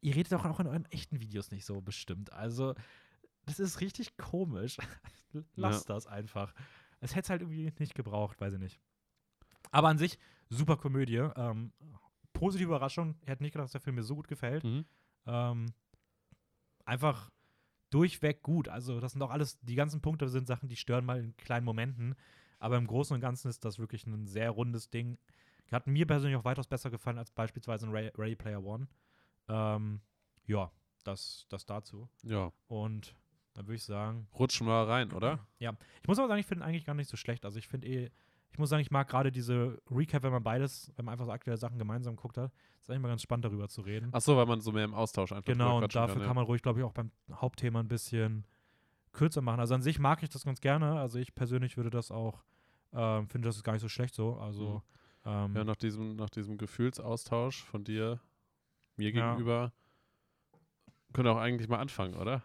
ihr 0.00 0.14
redet 0.14 0.32
doch 0.32 0.44
auch 0.44 0.58
in 0.58 0.66
euren 0.66 0.86
echten 0.86 1.20
Videos 1.20 1.50
nicht 1.50 1.66
so 1.66 1.80
bestimmt. 1.80 2.32
Also, 2.32 2.74
das 3.44 3.60
ist 3.60 3.80
richtig 3.80 4.16
komisch. 4.16 4.78
Lasst 5.54 5.90
das 5.90 6.06
einfach. 6.06 6.54
Es 7.00 7.14
hätte 7.14 7.24
es 7.24 7.30
halt 7.30 7.42
irgendwie 7.42 7.72
nicht 7.78 7.94
gebraucht, 7.94 8.40
weiß 8.40 8.54
ich 8.54 8.60
nicht. 8.60 8.80
Aber 9.70 9.88
an 9.88 9.98
sich, 9.98 10.18
super 10.48 10.76
Komödie. 10.78 11.28
Ähm, 11.36 11.72
positive 12.32 12.68
Überraschung. 12.68 13.16
Ich 13.20 13.28
hätte 13.28 13.42
nicht 13.42 13.52
gedacht, 13.52 13.66
dass 13.66 13.72
der 13.72 13.80
Film 13.82 13.96
mir 13.96 14.02
so 14.02 14.16
gut 14.16 14.28
gefällt. 14.28 14.64
Mhm. 14.64 14.86
Ähm, 15.26 15.66
einfach 16.86 17.30
durchweg 17.90 18.42
gut. 18.42 18.68
Also, 18.68 19.00
das 19.00 19.12
sind 19.12 19.22
auch 19.22 19.30
alles, 19.30 19.58
die 19.60 19.74
ganzen 19.74 20.00
Punkte 20.00 20.28
sind 20.28 20.46
Sachen, 20.46 20.68
die 20.68 20.76
stören 20.76 21.04
mal 21.04 21.20
in 21.20 21.36
kleinen 21.36 21.64
Momenten. 21.64 22.14
Aber 22.58 22.76
im 22.76 22.86
Großen 22.86 23.14
und 23.14 23.20
Ganzen 23.20 23.48
ist 23.48 23.64
das 23.64 23.78
wirklich 23.78 24.06
ein 24.06 24.26
sehr 24.26 24.50
rundes 24.50 24.90
Ding. 24.90 25.18
Hat 25.70 25.86
mir 25.86 26.06
persönlich 26.06 26.38
auch 26.38 26.44
weitaus 26.44 26.68
besser 26.68 26.90
gefallen 26.90 27.18
als 27.18 27.30
beispielsweise 27.30 27.90
Ray, 27.92 28.10
Ready 28.16 28.36
Player 28.36 28.62
One. 28.64 28.88
Ähm, 29.48 30.00
ja, 30.46 30.70
das, 31.04 31.46
das 31.48 31.66
dazu. 31.66 32.08
Ja, 32.22 32.52
Und 32.68 33.14
dann 33.54 33.66
würde 33.66 33.76
ich 33.76 33.84
sagen, 33.84 34.28
rutschen 34.38 34.66
wir 34.66 34.86
rein, 34.86 35.12
oder? 35.12 35.46
ich 35.58 36.08
muss 36.08 36.18
aber 36.18 36.28
sagen, 36.28 36.40
ich 36.40 36.46
finde 36.46 36.64
eigentlich 36.64 36.84
gar 36.84 36.94
nicht 36.94 37.08
so 37.08 37.16
schlecht. 37.16 37.44
Also 37.44 37.58
ich 37.58 37.68
finde 37.68 37.88
eh, 37.88 38.10
ich 38.56 38.58
muss 38.58 38.70
sagen, 38.70 38.80
ich 38.80 38.90
mag 38.90 39.06
gerade 39.06 39.30
diese 39.30 39.78
Recap, 39.90 40.22
wenn 40.22 40.32
man 40.32 40.42
beides, 40.42 40.90
wenn 40.96 41.04
man 41.04 41.12
einfach 41.12 41.26
so 41.26 41.30
aktuelle 41.30 41.58
Sachen 41.58 41.78
gemeinsam 41.78 42.16
guckt 42.16 42.38
hat. 42.38 42.50
Ist 42.80 42.88
eigentlich 42.88 43.02
mal 43.02 43.08
ganz 43.08 43.20
spannend, 43.20 43.44
darüber 43.44 43.68
zu 43.68 43.82
reden. 43.82 44.08
Ach 44.12 44.22
so, 44.22 44.34
weil 44.34 44.46
man 44.46 44.62
so 44.62 44.72
mehr 44.72 44.84
im 44.86 44.94
Austausch 44.94 45.30
einfach 45.32 45.44
Genau, 45.44 45.76
und 45.76 45.94
dafür 45.94 46.22
ja. 46.22 46.26
kann 46.26 46.34
man 46.36 46.46
ruhig, 46.46 46.62
glaube 46.62 46.78
ich, 46.80 46.84
auch 46.86 46.94
beim 46.94 47.10
Hauptthema 47.30 47.80
ein 47.80 47.88
bisschen 47.88 48.46
kürzer 49.12 49.42
machen. 49.42 49.60
Also 49.60 49.74
an 49.74 49.82
sich 49.82 49.98
mag 49.98 50.22
ich 50.22 50.30
das 50.30 50.46
ganz 50.46 50.62
gerne. 50.62 50.98
Also 50.98 51.18
ich 51.18 51.34
persönlich 51.34 51.76
würde 51.76 51.90
das 51.90 52.10
auch, 52.10 52.44
ähm, 52.94 53.28
finde 53.28 53.46
das 53.46 53.56
ist 53.56 53.62
gar 53.62 53.74
nicht 53.74 53.82
so 53.82 53.90
schlecht 53.90 54.14
so. 54.14 54.38
Also, 54.38 54.82
ähm, 55.26 55.54
Ja, 55.54 55.62
nach 55.62 55.76
diesem, 55.76 56.16
nach 56.16 56.30
diesem 56.30 56.56
Gefühlsaustausch 56.56 57.62
von 57.62 57.84
dir 57.84 58.20
mir 58.96 59.10
Ja. 59.10 59.32
gegenüber 59.32 59.74
können 61.12 61.26
wir 61.28 61.32
auch 61.32 61.36
eigentlich 61.40 61.68
mal 61.68 61.78
anfangen, 61.78 62.14
oder? 62.14 62.42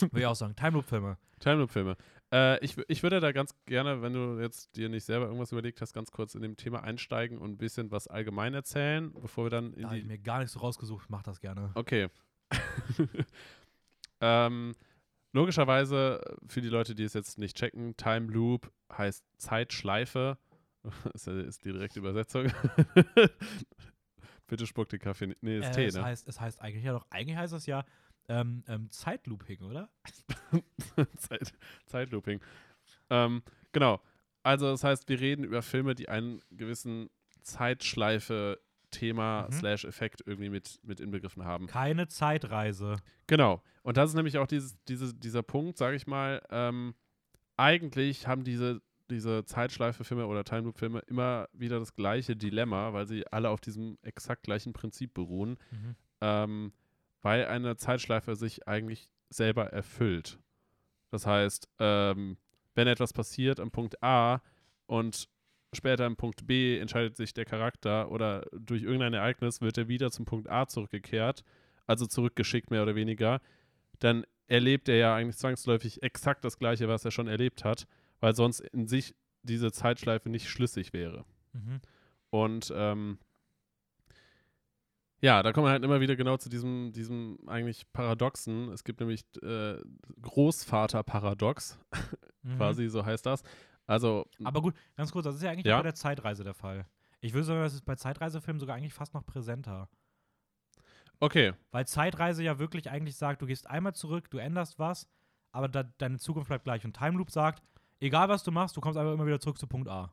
würde 0.00 0.20
ich 0.20 0.26
auch 0.26 0.34
sagen. 0.36 0.56
Time 0.56 0.70
Loop-Filme. 0.70 1.18
Time 1.38 1.56
Loop 1.56 1.70
Filme. 1.70 1.98
Äh, 2.34 2.58
ich, 2.64 2.76
ich 2.88 3.02
würde 3.04 3.20
da 3.20 3.30
ganz 3.30 3.54
gerne, 3.66 4.02
wenn 4.02 4.12
du 4.12 4.40
jetzt 4.40 4.74
dir 4.76 4.88
nicht 4.88 5.04
selber 5.04 5.26
irgendwas 5.26 5.52
überlegt 5.52 5.80
hast, 5.80 5.92
ganz 5.92 6.10
kurz 6.10 6.34
in 6.34 6.42
dem 6.42 6.56
Thema 6.56 6.82
einsteigen 6.82 7.38
und 7.38 7.52
ein 7.52 7.58
bisschen 7.58 7.92
was 7.92 8.08
allgemein 8.08 8.54
erzählen, 8.54 9.12
bevor 9.20 9.44
wir 9.46 9.50
dann 9.50 9.72
in 9.74 9.82
Da 9.82 9.88
habe 9.88 9.98
ich 9.98 10.02
die. 10.02 10.08
mir 10.08 10.18
gar 10.18 10.40
nicht 10.40 10.50
so 10.50 10.58
rausgesucht. 10.58 11.08
Mach 11.10 11.22
das 11.22 11.38
gerne. 11.40 11.70
Okay. 11.76 12.08
ähm, 14.20 14.74
logischerweise, 15.32 16.20
äh, 16.24 16.36
für 16.48 16.60
die 16.60 16.68
Leute, 16.68 16.94
die 16.94 17.04
es 17.04 17.14
jetzt 17.14 17.38
nicht 17.38 17.56
checken, 17.56 17.96
Time 17.96 18.30
Loop 18.32 18.72
heißt 18.92 19.24
Zeitschleife. 19.38 20.38
ja- 21.26 21.40
ist 21.40 21.64
die 21.64 21.72
direkte 21.72 21.98
Übersetzung. 22.00 22.50
Bitte 24.46 24.66
spuck 24.66 24.88
den 24.88 24.98
Kaffee. 24.98 25.34
Nee, 25.40 25.58
ist 25.58 25.66
Äh, 25.68 25.72
Tee, 25.72 25.84
es, 25.86 25.94
ne? 25.94 26.04
heißt, 26.04 26.28
es 26.28 26.40
heißt 26.40 26.60
eigentlich 26.60 26.84
ja 26.84 26.92
doch, 26.92 27.06
eigentlich 27.10 27.36
heißt 27.36 27.54
es 27.54 27.66
ja 27.66 27.84
ähm, 28.28 28.62
ähm, 28.68 28.90
Zeitlooping, 28.90 29.62
oder? 29.62 29.90
Zeit, 31.16 31.52
Zeitlooping. 31.86 32.40
Ähm, 33.10 33.42
genau. 33.72 34.00
Also 34.42 34.70
das 34.70 34.84
heißt, 34.84 35.08
wir 35.08 35.20
reden 35.20 35.44
über 35.44 35.62
Filme, 35.62 35.94
die 35.94 36.08
einen 36.08 36.40
gewissen 36.50 37.10
Zeitschleife-Thema 37.42 39.48
Mhm. 39.48 39.52
slash 39.52 39.84
Effekt 39.84 40.22
irgendwie 40.26 40.50
mit, 40.50 40.78
mit 40.82 41.00
inbegriffen 41.00 41.44
haben. 41.44 41.66
Keine 41.66 42.08
Zeitreise. 42.08 42.96
Genau. 43.26 43.62
Und 43.82 43.96
das 43.96 44.10
ist 44.10 44.16
nämlich 44.16 44.38
auch 44.38 44.46
dieses, 44.46 44.76
diese, 44.84 45.14
dieser 45.14 45.42
Punkt, 45.42 45.78
sage 45.78 45.96
ich 45.96 46.06
mal, 46.06 46.42
ähm, 46.50 46.94
eigentlich 47.56 48.26
haben 48.26 48.44
diese, 48.44 48.80
diese 49.10 49.44
Zeitschleife-Filme 49.44 50.26
oder 50.26 50.44
Time 50.44 50.62
Loop-Filme 50.62 51.00
immer 51.06 51.48
wieder 51.52 51.78
das 51.78 51.94
gleiche 51.94 52.36
Dilemma, 52.36 52.92
weil 52.92 53.06
sie 53.06 53.26
alle 53.28 53.50
auf 53.50 53.60
diesem 53.60 53.98
exakt 54.02 54.44
gleichen 54.44 54.72
Prinzip 54.72 55.14
beruhen, 55.14 55.58
ähm, 56.20 56.72
weil 57.24 57.46
eine 57.46 57.76
Zeitschleife 57.76 58.36
sich 58.36 58.68
eigentlich 58.68 59.10
selber 59.30 59.72
erfüllt. 59.72 60.38
Das 61.10 61.26
heißt, 61.26 61.68
ähm, 61.78 62.36
wenn 62.74 62.86
etwas 62.86 63.14
passiert 63.14 63.60
am 63.60 63.70
Punkt 63.70 64.02
A 64.02 64.42
und 64.86 65.28
später 65.72 66.04
am 66.04 66.16
Punkt 66.16 66.46
B 66.46 66.78
entscheidet 66.78 67.16
sich 67.16 67.32
der 67.32 67.46
Charakter 67.46 68.10
oder 68.10 68.46
durch 68.52 68.82
irgendein 68.82 69.14
Ereignis 69.14 69.62
wird 69.62 69.78
er 69.78 69.88
wieder 69.88 70.10
zum 70.10 70.26
Punkt 70.26 70.50
A 70.50 70.66
zurückgekehrt, 70.66 71.44
also 71.86 72.06
zurückgeschickt 72.06 72.70
mehr 72.70 72.82
oder 72.82 72.94
weniger, 72.94 73.40
dann 74.00 74.26
erlebt 74.46 74.90
er 74.90 74.96
ja 74.96 75.16
eigentlich 75.16 75.38
zwangsläufig 75.38 76.02
exakt 76.02 76.44
das 76.44 76.58
Gleiche, 76.58 76.88
was 76.88 77.06
er 77.06 77.10
schon 77.10 77.26
erlebt 77.26 77.64
hat, 77.64 77.86
weil 78.20 78.34
sonst 78.34 78.60
in 78.60 78.86
sich 78.86 79.14
diese 79.42 79.72
Zeitschleife 79.72 80.28
nicht 80.28 80.50
schlüssig 80.50 80.92
wäre. 80.92 81.24
Mhm. 81.54 81.80
Und 82.28 82.70
ähm, 82.76 83.18
ja, 85.24 85.42
da 85.42 85.52
kommen 85.52 85.66
wir 85.66 85.70
halt 85.70 85.82
immer 85.84 86.00
wieder 86.00 86.16
genau 86.16 86.36
zu 86.36 86.50
diesem, 86.50 86.92
diesem 86.92 87.38
eigentlich 87.46 87.90
Paradoxen. 87.92 88.68
Es 88.72 88.84
gibt 88.84 89.00
nämlich 89.00 89.24
äh, 89.42 89.78
Großvater-Paradox, 90.20 91.78
Mhm. 92.42 92.56
quasi, 92.58 92.88
so 92.90 93.02
heißt 93.06 93.24
das. 93.24 93.42
Also, 93.86 94.26
Aber 94.44 94.60
gut, 94.60 94.74
ganz 94.96 95.10
kurz, 95.12 95.24
das 95.24 95.36
ist 95.36 95.42
ja 95.42 95.50
eigentlich 95.50 95.64
Ja. 95.64 95.78
bei 95.78 95.82
der 95.82 95.94
Zeitreise 95.94 96.44
der 96.44 96.52
Fall. 96.52 96.86
Ich 97.20 97.32
würde 97.32 97.44
sagen, 97.44 97.60
das 97.60 97.72
ist 97.72 97.86
bei 97.86 97.94
Zeitreisefilmen 97.94 98.60
sogar 98.60 98.76
eigentlich 98.76 98.92
fast 98.92 99.14
noch 99.14 99.24
präsenter. 99.24 99.88
okay, 101.20 101.54
Weil 101.70 101.86
Zeitreise 101.86 102.42
ja 102.42 102.58
wirklich 102.58 102.90
eigentlich 102.90 103.16
sagt, 103.16 103.40
du 103.40 103.46
gehst 103.46 103.66
einmal 103.68 103.94
zurück, 103.94 104.28
du 104.30 104.36
änderst 104.36 104.78
was, 104.78 105.08
aber 105.52 105.68
da, 105.68 105.84
deine 105.96 106.18
Zukunft 106.18 106.48
bleibt 106.48 106.64
gleich. 106.64 106.84
Und 106.84 106.94
Time 106.94 107.16
Loop 107.16 107.30
sagt, 107.30 107.62
egal 108.00 108.28
was 108.28 108.42
du 108.44 108.50
machst, 108.50 108.76
du 108.76 108.82
kommst 108.82 108.98
einfach 108.98 109.14
immer 109.14 109.24
wieder 109.26 109.40
zurück 109.40 109.56
zu 109.58 109.66
Punkt 109.66 109.88
A. 109.88 110.12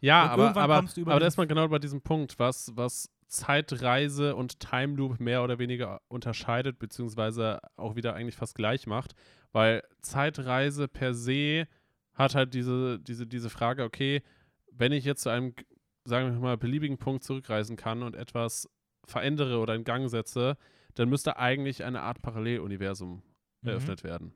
Ja, 0.00 0.24
Und 0.24 0.30
aber, 0.30 0.42
irgendwann 0.42 0.64
aber, 0.64 0.76
kommst 0.76 0.96
du 0.98 1.00
über 1.00 1.12
aber 1.12 1.20
da 1.20 1.26
ist 1.26 1.38
man 1.38 1.48
genau 1.48 1.66
bei 1.68 1.78
diesem 1.78 2.02
Punkt, 2.02 2.38
was, 2.38 2.70
was 2.76 3.08
Zeitreise 3.30 4.34
und 4.36 4.60
Time 4.60 4.96
Loop 4.96 5.20
mehr 5.20 5.42
oder 5.42 5.58
weniger 5.58 6.00
unterscheidet, 6.08 6.78
beziehungsweise 6.78 7.60
auch 7.76 7.96
wieder 7.96 8.14
eigentlich 8.14 8.36
fast 8.36 8.54
gleich 8.54 8.86
macht, 8.86 9.14
weil 9.52 9.82
Zeitreise 10.00 10.88
per 10.88 11.14
se 11.14 11.66
hat 12.14 12.34
halt 12.34 12.54
diese, 12.54 12.98
diese, 12.98 13.26
diese 13.26 13.48
Frage, 13.48 13.84
okay, 13.84 14.22
wenn 14.72 14.92
ich 14.92 15.04
jetzt 15.04 15.22
zu 15.22 15.30
einem, 15.30 15.54
sagen 16.04 16.32
wir 16.32 16.40
mal, 16.40 16.56
beliebigen 16.58 16.98
Punkt 16.98 17.22
zurückreisen 17.24 17.76
kann 17.76 18.02
und 18.02 18.16
etwas 18.16 18.68
verändere 19.06 19.58
oder 19.58 19.74
in 19.74 19.84
Gang 19.84 20.10
setze, 20.10 20.56
dann 20.94 21.08
müsste 21.08 21.36
eigentlich 21.38 21.84
eine 21.84 22.02
Art 22.02 22.20
Paralleluniversum 22.22 23.22
Mhm. 23.62 23.68
eröffnet 23.68 24.04
werden. 24.04 24.34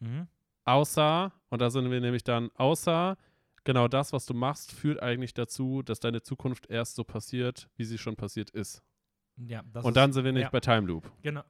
Mhm. 0.00 0.26
Außer, 0.64 1.32
und 1.50 1.60
da 1.62 1.70
sind 1.70 1.90
wir 1.90 2.00
nämlich 2.00 2.24
dann, 2.24 2.50
außer 2.54 3.16
genau 3.66 3.88
das, 3.88 4.14
was 4.14 4.24
du 4.24 4.32
machst, 4.32 4.72
führt 4.72 5.02
eigentlich 5.02 5.34
dazu, 5.34 5.82
dass 5.82 6.00
deine 6.00 6.22
Zukunft 6.22 6.70
erst 6.70 6.96
so 6.96 7.04
passiert, 7.04 7.68
wie 7.76 7.84
sie 7.84 7.98
schon 7.98 8.16
passiert 8.16 8.48
ist. 8.50 8.82
Ja, 9.36 9.60
und 9.60 9.84
ist, 9.84 9.96
dann 9.96 10.14
sind 10.14 10.24
wir 10.24 10.32
nicht 10.32 10.44
ja. 10.44 10.50
bei 10.50 10.60
Time 10.60 10.86
Loop. 10.86 11.12
Genau. 11.20 11.42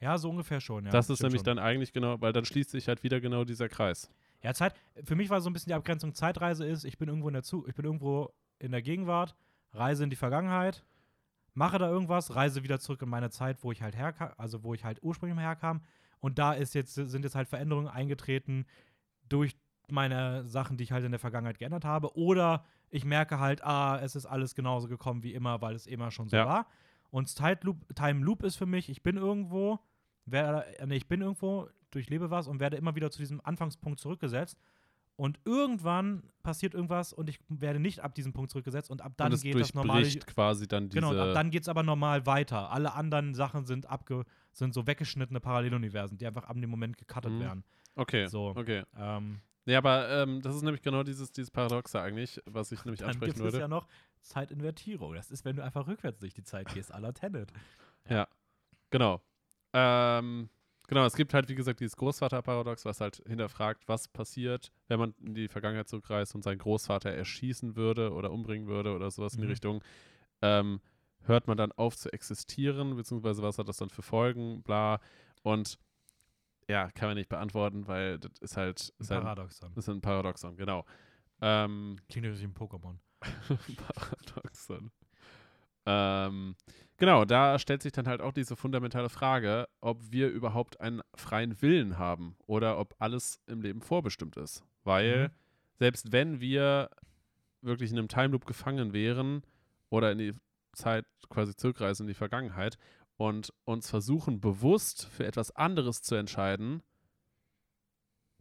Ja, 0.00 0.16
so 0.16 0.30
ungefähr 0.30 0.60
schon. 0.60 0.86
Ja, 0.86 0.90
das 0.90 1.10
ist 1.10 1.22
nämlich 1.22 1.40
schon. 1.40 1.44
dann 1.44 1.58
eigentlich 1.58 1.92
genau, 1.92 2.20
weil 2.20 2.32
dann 2.32 2.44
schließt 2.44 2.70
sich 2.70 2.88
halt 2.88 3.02
wieder 3.02 3.20
genau 3.20 3.44
dieser 3.44 3.68
Kreis. 3.68 4.10
Ja, 4.42 4.54
Zeit. 4.54 4.74
Für 5.04 5.14
mich 5.14 5.30
war 5.30 5.40
so 5.40 5.50
ein 5.50 5.52
bisschen 5.52 5.70
die 5.70 5.74
Abgrenzung 5.74 6.14
Zeitreise 6.14 6.66
ist, 6.66 6.84
ich 6.84 6.98
bin 6.98 7.08
irgendwo 7.08 7.28
in 7.28 7.34
der 7.34 7.44
Zu 7.44 7.66
ich 7.68 7.74
bin 7.74 7.84
irgendwo 7.84 8.32
in 8.58 8.72
der 8.72 8.82
Gegenwart, 8.82 9.36
reise 9.72 10.02
in 10.02 10.10
die 10.10 10.16
Vergangenheit, 10.16 10.84
mache 11.54 11.78
da 11.78 11.88
irgendwas, 11.88 12.34
reise 12.34 12.64
wieder 12.64 12.80
zurück 12.80 13.02
in 13.02 13.08
meine 13.08 13.30
Zeit, 13.30 13.62
wo 13.62 13.70
ich 13.70 13.82
halt 13.82 13.94
herkam, 13.94 14.32
also 14.38 14.64
wo 14.64 14.74
ich 14.74 14.84
halt 14.84 14.98
ursprünglich 15.02 15.36
mal 15.36 15.42
herkam. 15.42 15.82
Und 16.20 16.38
da 16.38 16.52
ist 16.52 16.74
jetzt, 16.74 16.94
sind 16.94 17.24
jetzt 17.24 17.34
halt 17.34 17.48
Veränderungen 17.48 17.88
eingetreten 17.88 18.66
durch 19.28 19.56
meine 19.92 20.48
Sachen, 20.48 20.76
die 20.76 20.84
ich 20.84 20.92
halt 20.92 21.04
in 21.04 21.12
der 21.12 21.20
Vergangenheit 21.20 21.58
geändert 21.58 21.84
habe. 21.84 22.16
Oder 22.16 22.64
ich 22.90 23.04
merke 23.04 23.38
halt, 23.38 23.62
ah, 23.62 23.98
es 24.02 24.16
ist 24.16 24.26
alles 24.26 24.54
genauso 24.54 24.88
gekommen 24.88 25.22
wie 25.22 25.32
immer, 25.34 25.60
weil 25.60 25.74
es 25.74 25.86
immer 25.86 26.10
schon 26.10 26.28
so 26.28 26.36
Ja. 26.36 26.46
war. 26.46 26.66
Und 27.10 27.34
Time 27.36 27.58
Loop, 27.62 27.94
Time 27.94 28.24
Loop 28.24 28.42
ist 28.42 28.56
für 28.56 28.66
mich, 28.66 28.88
ich 28.88 29.02
bin 29.02 29.16
irgendwo, 29.16 29.78
werde, 30.24 30.66
äh, 30.78 30.86
nee, 30.86 30.96
ich 30.96 31.06
bin 31.08 31.20
irgendwo, 31.20 31.68
durchlebe 31.90 32.30
was 32.30 32.48
und 32.48 32.58
werde 32.58 32.76
immer 32.76 32.94
wieder 32.96 33.10
zu 33.10 33.18
diesem 33.18 33.40
Anfangspunkt 33.42 34.00
zurückgesetzt. 34.00 34.58
Und 35.16 35.38
irgendwann 35.44 36.22
passiert 36.42 36.72
irgendwas 36.72 37.12
und 37.12 37.28
ich 37.28 37.38
werde 37.48 37.78
nicht 37.78 38.00
ab 38.00 38.14
diesem 38.14 38.32
Punkt 38.32 38.50
zurückgesetzt 38.50 38.90
und 38.90 39.02
ab 39.02 39.12
dann 39.18 39.26
und 39.28 39.34
es 39.34 39.42
geht 39.42 39.54
das 39.60 39.70
durchbricht 39.72 40.26
quasi 40.26 40.66
dann 40.66 40.88
diese. 40.88 41.00
Genau, 41.00 41.10
und 41.10 41.18
ab 41.20 41.34
dann 41.34 41.50
geht 41.50 41.62
es 41.62 41.68
aber 41.68 41.82
normal 41.82 42.24
weiter. 42.24 42.70
Alle 42.70 42.94
anderen 42.94 43.34
Sachen 43.34 43.66
sind 43.66 43.86
abge 43.86 44.24
sind 44.52 44.72
so 44.72 44.86
weggeschnittene 44.86 45.38
Paralleluniversen, 45.38 46.16
die 46.16 46.26
einfach 46.26 46.44
ab 46.44 46.56
dem 46.58 46.70
Moment 46.70 46.96
gecuttet 46.96 47.32
Mhm. 47.32 47.40
werden. 47.40 47.64
okay, 47.94 48.26
So. 48.26 48.54
okay. 48.56 48.84
Ähm, 48.96 49.40
Ja, 49.64 49.78
aber 49.78 50.08
ähm, 50.10 50.42
das 50.42 50.56
ist 50.56 50.62
nämlich 50.62 50.82
genau 50.82 51.02
dieses, 51.04 51.30
dieses 51.32 51.50
Paradoxe 51.50 52.00
eigentlich, 52.00 52.40
was 52.46 52.72
ich 52.72 52.84
nämlich 52.84 53.00
dann 53.00 53.10
gibt 53.10 53.22
ansprechen 53.22 53.38
es 53.38 53.44
würde. 53.44 53.58
ja 53.60 53.68
noch 53.68 53.86
Zeitinvertierung. 54.22 55.14
Das 55.14 55.30
ist, 55.30 55.44
wenn 55.44 55.56
du 55.56 55.62
einfach 55.64 55.86
rückwärts 55.86 56.18
durch 56.20 56.34
die 56.34 56.42
Zeit 56.42 56.68
gehst, 56.74 56.92
à 56.94 56.98
la 56.98 57.12
Tenet. 57.12 57.52
Genau. 58.90 59.20
Ähm, 59.72 60.50
genau, 60.86 61.04
es 61.06 61.14
gibt 61.14 61.32
halt, 61.32 61.48
wie 61.48 61.54
gesagt, 61.54 61.80
dieses 61.80 61.96
Großvaterparadox, 61.96 62.84
was 62.84 63.00
halt 63.00 63.22
hinterfragt, 63.26 63.88
was 63.88 64.08
passiert, 64.08 64.70
wenn 64.88 64.98
man 64.98 65.14
in 65.24 65.34
die 65.34 65.48
Vergangenheit 65.48 65.88
zurückreist 65.88 66.34
und 66.34 66.42
seinen 66.42 66.58
Großvater 66.58 67.10
erschießen 67.10 67.74
würde 67.76 68.12
oder 68.12 68.30
umbringen 68.32 68.66
würde 68.68 68.94
oder 68.94 69.10
sowas 69.10 69.34
in 69.34 69.40
die 69.40 69.46
Mhm. 69.46 69.50
Richtung. 69.52 69.84
Ähm, 70.42 70.80
hört 71.22 71.46
man 71.46 71.56
dann 71.56 71.72
auf 71.72 71.96
zu 71.96 72.12
existieren, 72.12 72.96
beziehungsweise 72.96 73.42
was 73.42 73.56
hat 73.58 73.68
das 73.68 73.76
dann 73.78 73.90
für 73.90 74.02
Folgen, 74.02 74.62
bla. 74.62 75.00
Und 75.42 75.78
ja, 76.72 76.90
kann 76.90 77.08
man 77.10 77.16
nicht 77.16 77.28
beantworten, 77.28 77.86
weil 77.86 78.18
das 78.18 78.32
ist 78.40 78.56
halt, 78.56 78.92
ist 78.98 79.10
halt, 79.10 79.22
Paradoxon. 79.22 79.72
ist 79.76 79.88
ein 79.88 80.00
Paradoxon, 80.00 80.56
genau. 80.56 80.84
Ähm, 81.40 81.96
Klingt 82.08 82.26
natürlich 82.26 82.40
wie 82.40 82.46
ein 82.46 82.54
Pokémon. 82.54 82.96
Paradoxon. 83.76 84.90
Ähm, 85.84 86.54
genau, 86.96 87.24
da 87.24 87.58
stellt 87.58 87.82
sich 87.82 87.92
dann 87.92 88.06
halt 88.06 88.20
auch 88.20 88.32
diese 88.32 88.56
fundamentale 88.56 89.08
Frage, 89.08 89.68
ob 89.80 90.00
wir 90.10 90.28
überhaupt 90.28 90.80
einen 90.80 91.02
freien 91.14 91.60
Willen 91.60 91.98
haben 91.98 92.36
oder 92.46 92.78
ob 92.78 92.94
alles 92.98 93.40
im 93.46 93.60
Leben 93.62 93.80
vorbestimmt 93.82 94.36
ist. 94.36 94.64
Weil 94.84 95.28
Mhm. 95.28 95.32
selbst 95.78 96.12
wenn 96.12 96.40
wir 96.40 96.88
wirklich 97.60 97.90
in 97.90 97.98
einem 97.98 98.08
Time 98.08 98.28
Loop 98.28 98.46
gefangen 98.46 98.92
wären 98.92 99.42
oder 99.90 100.12
in 100.12 100.18
die 100.18 100.34
Zeit 100.72 101.04
quasi 101.28 101.54
zurückreisen 101.54 102.04
in 102.04 102.08
die 102.08 102.14
Vergangenheit 102.14 102.78
und 103.22 103.52
uns 103.64 103.88
versuchen, 103.88 104.40
bewusst 104.40 105.06
für 105.06 105.24
etwas 105.24 105.54
anderes 105.54 106.02
zu 106.02 106.16
entscheiden, 106.16 106.82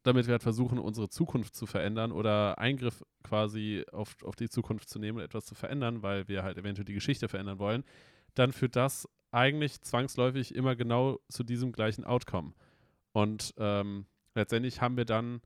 damit 0.01 0.25
wir 0.25 0.31
halt 0.31 0.41
versuchen, 0.41 0.79
unsere 0.79 1.07
Zukunft 1.07 1.53
zu 1.53 1.67
verändern 1.67 2.11
oder 2.11 2.57
Eingriff 2.57 3.05
quasi 3.21 3.85
auf, 3.91 4.23
auf 4.23 4.35
die 4.35 4.49
Zukunft 4.49 4.89
zu 4.89 4.97
nehmen 4.97 5.19
und 5.19 5.23
etwas 5.23 5.45
zu 5.45 5.53
verändern, 5.53 6.01
weil 6.01 6.27
wir 6.27 6.41
halt 6.41 6.57
eventuell 6.57 6.85
die 6.85 6.95
Geschichte 6.95 7.27
verändern 7.27 7.59
wollen, 7.59 7.83
dann 8.33 8.53
führt 8.53 8.75
das 8.75 9.07
eigentlich 9.29 9.81
zwangsläufig 9.81 10.55
immer 10.55 10.75
genau 10.75 11.19
zu 11.29 11.43
diesem 11.43 11.73
gleichen 11.73 12.03
Outcome. 12.03 12.53
Und 13.11 13.53
ähm, 13.57 14.07
letztendlich 14.33 14.81
haben 14.81 14.97
wir 14.97 15.05
dann 15.05 15.41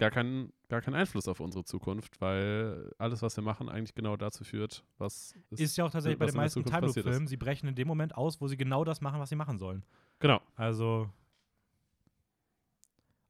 gar 0.00 0.10
keinen, 0.10 0.52
gar 0.68 0.80
keinen 0.80 0.94
Einfluss 0.94 1.28
auf 1.28 1.40
unsere 1.40 1.62
Zukunft, 1.64 2.20
weil 2.20 2.92
alles, 2.98 3.22
was 3.22 3.36
wir 3.36 3.44
machen, 3.44 3.68
eigentlich 3.68 3.94
genau 3.94 4.16
dazu 4.16 4.42
führt, 4.44 4.82
was 4.98 5.34
Ist 5.50 5.76
ja 5.76 5.84
auch 5.84 5.90
tatsächlich 5.90 6.18
bei 6.18 6.24
was 6.24 6.32
den 6.32 6.38
meisten 6.38 6.60
Zukunft 6.60 6.74
Time 6.74 6.86
passiert 6.86 7.04
ist. 7.04 7.04
Loop-Filmen, 7.04 7.28
sie 7.28 7.36
brechen 7.36 7.68
in 7.68 7.74
dem 7.74 7.86
Moment 7.86 8.16
aus, 8.16 8.40
wo 8.40 8.48
sie 8.48 8.56
genau 8.56 8.82
das 8.82 9.00
machen, 9.00 9.20
was 9.20 9.28
sie 9.28 9.36
machen 9.36 9.58
sollen. 9.58 9.84
Genau. 10.18 10.40
Also 10.56 11.10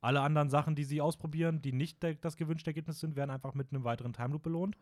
alle 0.01 0.23
anderen 0.23 0.49
Sachen, 0.49 0.77
die 0.77 0.85
sie 0.85 1.01
ausprobieren, 1.01 1.61
die 1.61 1.73
nicht 1.73 1.99
das 2.23 2.37
gewünschte 2.37 2.71
Ergebnis 2.71 3.01
sind, 3.01 3.17
werden 3.17 3.31
einfach 3.31 3.55
mit 3.55 3.73
einem 3.73 3.85
weiteren 3.85 4.13
Time 4.13 4.31
Loop 4.31 4.43
belohnt. 4.43 4.79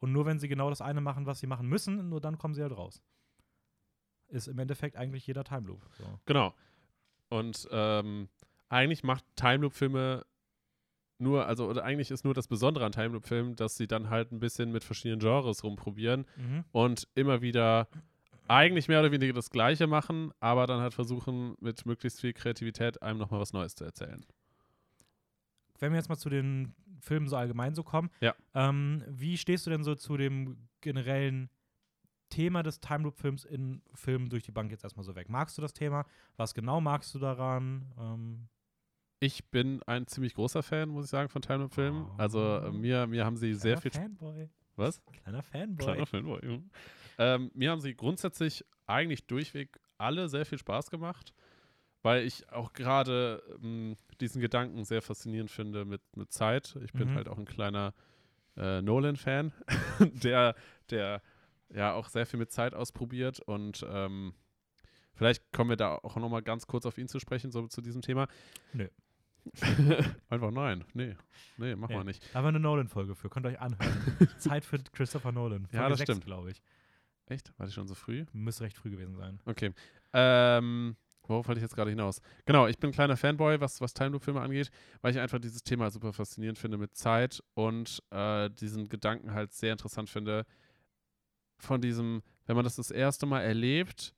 Und 0.00 0.12
nur 0.12 0.26
wenn 0.26 0.38
sie 0.38 0.48
genau 0.48 0.68
das 0.68 0.80
eine 0.80 1.00
machen, 1.00 1.26
was 1.26 1.40
sie 1.40 1.46
machen 1.46 1.68
müssen, 1.68 2.08
nur 2.08 2.20
dann 2.20 2.38
kommen 2.38 2.54
sie 2.54 2.62
halt 2.62 2.76
raus. 2.76 3.00
Ist 4.28 4.48
im 4.48 4.58
Endeffekt 4.58 4.96
eigentlich 4.96 5.26
jeder 5.26 5.44
Time 5.44 5.66
Loop. 5.66 5.86
So. 5.92 6.04
Genau. 6.26 6.54
Und 7.28 7.68
ähm, 7.70 8.28
eigentlich 8.68 9.04
macht 9.04 9.24
Time 9.36 9.58
Loop-Filme 9.58 10.24
nur, 11.20 11.46
also 11.46 11.68
oder 11.68 11.84
eigentlich 11.84 12.10
ist 12.10 12.24
nur 12.24 12.34
das 12.34 12.48
Besondere 12.48 12.84
an 12.84 12.92
Time 12.92 13.08
Loop-Filmen, 13.08 13.56
dass 13.56 13.76
sie 13.76 13.86
dann 13.86 14.10
halt 14.10 14.32
ein 14.32 14.40
bisschen 14.40 14.72
mit 14.72 14.84
verschiedenen 14.84 15.20
Genres 15.20 15.62
rumprobieren 15.64 16.26
Mhm. 16.36 16.64
und 16.72 17.08
immer 17.14 17.42
wieder 17.42 17.88
eigentlich 18.48 18.88
mehr 18.88 19.00
oder 19.00 19.12
weniger 19.12 19.32
das 19.32 19.50
Gleiche 19.50 19.86
machen, 19.86 20.32
aber 20.40 20.66
dann 20.66 20.80
halt 20.80 20.94
versuchen, 20.94 21.54
mit 21.60 21.86
möglichst 21.86 22.20
viel 22.20 22.32
Kreativität 22.32 23.00
einem 23.02 23.18
nochmal 23.18 23.40
was 23.40 23.52
Neues 23.52 23.74
zu 23.76 23.84
erzählen. 23.84 24.24
Wenn 25.78 25.92
wir 25.92 25.96
jetzt 25.98 26.08
mal 26.08 26.16
zu 26.16 26.28
den 26.28 26.74
Filmen 27.00 27.28
so 27.28 27.36
allgemein 27.36 27.74
so 27.74 27.82
kommen, 27.82 28.10
Ja. 28.20 28.34
ähm, 28.54 29.02
wie 29.08 29.36
stehst 29.38 29.66
du 29.66 29.70
denn 29.70 29.84
so 29.84 29.94
zu 29.94 30.16
dem 30.16 30.68
generellen 30.80 31.48
Thema 32.28 32.62
des 32.62 32.80
Time 32.80 33.04
Loop-Films 33.04 33.44
in 33.44 33.82
Filmen 33.94 34.28
durch 34.28 34.42
die 34.42 34.52
Bank 34.52 34.70
jetzt 34.70 34.84
erstmal 34.84 35.04
so 35.04 35.14
weg? 35.14 35.28
Magst 35.28 35.56
du 35.56 35.62
das 35.62 35.72
Thema? 35.72 36.04
Was 36.36 36.54
genau 36.54 36.80
magst 36.80 37.14
du 37.14 37.18
daran? 37.18 37.86
Ähm, 37.98 38.48
Ich 39.20 39.44
bin 39.50 39.82
ein 39.84 40.06
ziemlich 40.06 40.34
großer 40.34 40.62
Fan, 40.62 40.88
muss 40.88 41.04
ich 41.04 41.10
sagen, 41.10 41.28
von 41.28 41.42
Time 41.42 41.58
Loop-Filmen. 41.58 42.06
Also 42.16 42.38
äh, 42.40 42.68
Oh. 42.68 42.72
mir, 42.72 43.06
mir 43.06 43.24
haben 43.26 43.36
sie 43.36 43.52
sehr 43.54 43.76
kleiner 43.76 43.80
viel 43.82 43.90
Fanboy. 43.90 44.48
Was? 44.76 45.00
Kleiner 45.22 45.42
Fanboy. 45.42 45.84
Kleiner 45.84 46.06
Fanboy. 46.06 46.40
ja. 46.42 46.58
Ähm, 47.18 47.50
mir 47.54 47.70
haben 47.70 47.80
sie 47.82 47.94
grundsätzlich 47.94 48.64
eigentlich 48.86 49.26
durchweg 49.26 49.78
alle 49.98 50.30
sehr 50.30 50.46
viel 50.46 50.56
Spaß 50.56 50.90
gemacht, 50.90 51.34
weil 52.02 52.24
ich 52.24 52.50
auch 52.50 52.72
gerade 52.72 53.42
ähm, 53.62 53.94
diesen 54.22 54.40
Gedanken 54.40 54.84
sehr 54.84 55.02
faszinierend 55.02 55.50
finde 55.50 55.84
mit, 55.84 56.00
mit 56.16 56.32
Zeit. 56.32 56.76
Ich 56.82 56.92
bin 56.94 57.10
Mhm. 57.10 57.14
halt 57.14 57.28
auch 57.28 57.36
ein 57.36 57.44
kleiner 57.44 57.92
äh, 58.56 58.80
Nolan-Fan, 58.80 59.52
der, 60.24 60.54
der 60.88 61.20
ja 61.68 61.92
auch 61.92 62.08
sehr 62.08 62.24
viel 62.24 62.38
mit 62.38 62.50
Zeit 62.50 62.72
ausprobiert 62.74 63.40
und 63.40 63.84
ähm, 63.88 64.32
vielleicht 65.14 65.52
kommen 65.52 65.68
wir 65.70 65.76
da 65.76 65.96
auch 65.96 66.16
nochmal 66.16 66.42
ganz 66.42 66.66
kurz 66.66 66.86
auf 66.86 66.96
ihn 66.96 67.06
zu 67.06 67.20
sprechen, 67.20 67.52
so 67.52 67.68
zu 67.68 67.82
diesem 67.82 68.00
Thema. 68.00 68.26
Nö. 68.72 68.88
Einfach 70.28 70.50
nein. 70.50 70.84
Nee. 70.94 71.16
Nee, 71.56 71.74
mach 71.76 71.88
Nee. 71.88 71.96
mal 71.96 72.04
nicht. 72.04 72.22
Da 72.32 72.38
haben 72.38 72.44
wir 72.44 72.48
eine 72.50 72.60
Nolan-Folge 72.60 73.14
für. 73.14 73.28
Könnt 73.28 73.46
ihr 73.46 73.50
euch 73.50 73.60
anhören. 73.60 74.28
Zeit 74.38 74.64
für 74.64 74.78
Christopher 74.92 75.32
Nolan. 75.32 75.68
Ja, 75.72 75.80
Folge 75.80 75.90
das 75.90 75.98
6, 76.00 76.10
stimmt. 76.10 76.24
glaube 76.26 76.50
ich. 76.50 76.62
Echt? 77.26 77.52
War 77.58 77.66
die 77.66 77.72
schon 77.72 77.86
so 77.86 77.94
früh? 77.94 78.26
Müsste 78.32 78.64
recht 78.64 78.76
früh 78.76 78.90
gewesen 78.90 79.16
sein. 79.16 79.38
Okay. 79.44 79.72
Ähm, 80.12 80.96
worauf 81.28 81.46
wollte 81.46 81.60
ich 81.60 81.62
jetzt 81.62 81.76
gerade 81.76 81.90
hinaus? 81.90 82.20
Genau, 82.44 82.66
ich 82.66 82.78
bin 82.78 82.90
ein 82.90 82.92
kleiner 82.92 83.16
Fanboy, 83.16 83.60
was, 83.60 83.80
was 83.80 83.94
Time 83.94 84.10
Loop-Filme 84.10 84.40
angeht, 84.40 84.70
weil 85.00 85.12
ich 85.12 85.20
einfach 85.20 85.38
dieses 85.38 85.62
Thema 85.62 85.90
super 85.90 86.12
faszinierend 86.12 86.58
finde 86.58 86.76
mit 86.76 86.96
Zeit 86.96 87.42
und 87.54 88.02
äh, 88.10 88.50
diesen 88.50 88.88
Gedanken 88.88 89.32
halt 89.32 89.52
sehr 89.52 89.72
interessant 89.72 90.10
finde. 90.10 90.44
Von 91.58 91.80
diesem, 91.80 92.22
wenn 92.46 92.56
man 92.56 92.64
das 92.64 92.76
das 92.76 92.90
erste 92.90 93.26
Mal 93.26 93.42
erlebt, 93.42 94.14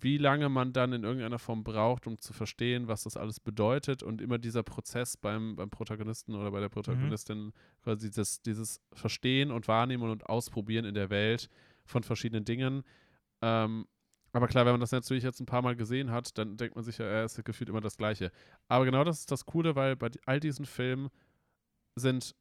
wie 0.00 0.18
lange 0.18 0.48
man 0.48 0.72
dann 0.72 0.92
in 0.92 1.04
irgendeiner 1.04 1.38
Form 1.38 1.64
braucht, 1.64 2.06
um 2.06 2.18
zu 2.18 2.32
verstehen, 2.32 2.88
was 2.88 3.04
das 3.04 3.16
alles 3.16 3.40
bedeutet 3.40 4.02
und 4.02 4.20
immer 4.20 4.38
dieser 4.38 4.62
Prozess 4.62 5.16
beim, 5.16 5.56
beim 5.56 5.70
Protagonisten 5.70 6.34
oder 6.34 6.50
bei 6.50 6.60
der 6.60 6.68
Protagonistin, 6.68 7.52
quasi 7.82 8.08
dieses, 8.08 8.42
dieses 8.42 8.80
Verstehen 8.92 9.50
und 9.50 9.68
Wahrnehmen 9.68 10.10
und 10.10 10.26
Ausprobieren 10.26 10.84
in 10.84 10.94
der 10.94 11.10
Welt 11.10 11.48
von 11.84 12.02
verschiedenen 12.02 12.44
Dingen. 12.44 12.84
Ähm, 13.42 13.86
aber 14.32 14.48
klar, 14.48 14.64
wenn 14.64 14.72
man 14.72 14.80
das 14.80 14.92
natürlich 14.92 15.24
jetzt 15.24 15.40
ein 15.40 15.46
paar 15.46 15.62
Mal 15.62 15.76
gesehen 15.76 16.10
hat, 16.10 16.38
dann 16.38 16.56
denkt 16.56 16.74
man 16.74 16.84
sich 16.84 16.98
ja, 16.98 17.22
es 17.22 17.36
ist 17.36 17.44
gefühlt 17.44 17.68
immer 17.68 17.82
das 17.82 17.98
Gleiche. 17.98 18.32
Aber 18.68 18.84
genau 18.86 19.04
das 19.04 19.20
ist 19.20 19.30
das 19.30 19.44
Coole, 19.44 19.76
weil 19.76 19.94
bei 19.96 20.10
all 20.24 20.40
diesen 20.40 20.64
Filmen 20.64 21.10
sind 21.96 22.34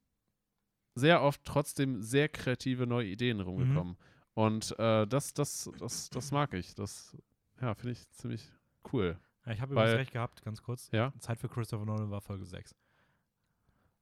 sehr 0.95 1.21
oft 1.21 1.43
trotzdem 1.43 2.01
sehr 2.01 2.29
kreative 2.29 2.87
neue 2.87 3.07
Ideen 3.07 3.41
rumgekommen. 3.41 3.97
Und 4.33 4.77
äh, 4.79 5.05
das, 5.07 5.33
das, 5.33 5.69
das, 5.79 6.09
das 6.09 6.31
mag 6.31 6.53
ich. 6.53 6.75
Das, 6.75 7.17
ja, 7.62 7.74
finde 7.74 7.91
ich 7.91 8.09
ziemlich 8.12 8.51
cool. 8.91 9.18
Ja, 9.45 9.53
ich 9.53 9.62
habe 9.62 9.74
übrigens 9.74 9.93
recht 9.93 10.12
gehabt, 10.12 10.43
ganz 10.43 10.62
kurz. 10.62 10.89
Ja. 10.91 11.14
Zeit 11.20 11.39
für 11.39 11.49
Christopher 11.49 11.86
Nolan 11.86 12.12
war 12.12 12.22
Folge 12.22 12.45
6. 12.45 12.76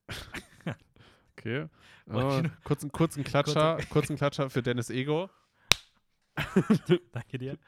Okay. 1.40 1.68
Oh, 2.12 2.42
kurzen, 2.64 2.92
kurzen 2.92 3.24
Klatscher, 3.24 3.78
kurzen 3.92 4.16
Klatscher 4.16 4.50
für 4.50 4.64
Dennis 4.64 4.90
Ego. 4.90 5.30
Danke 7.12 7.38
dir. 7.38 7.60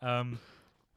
ähm, 0.00 0.38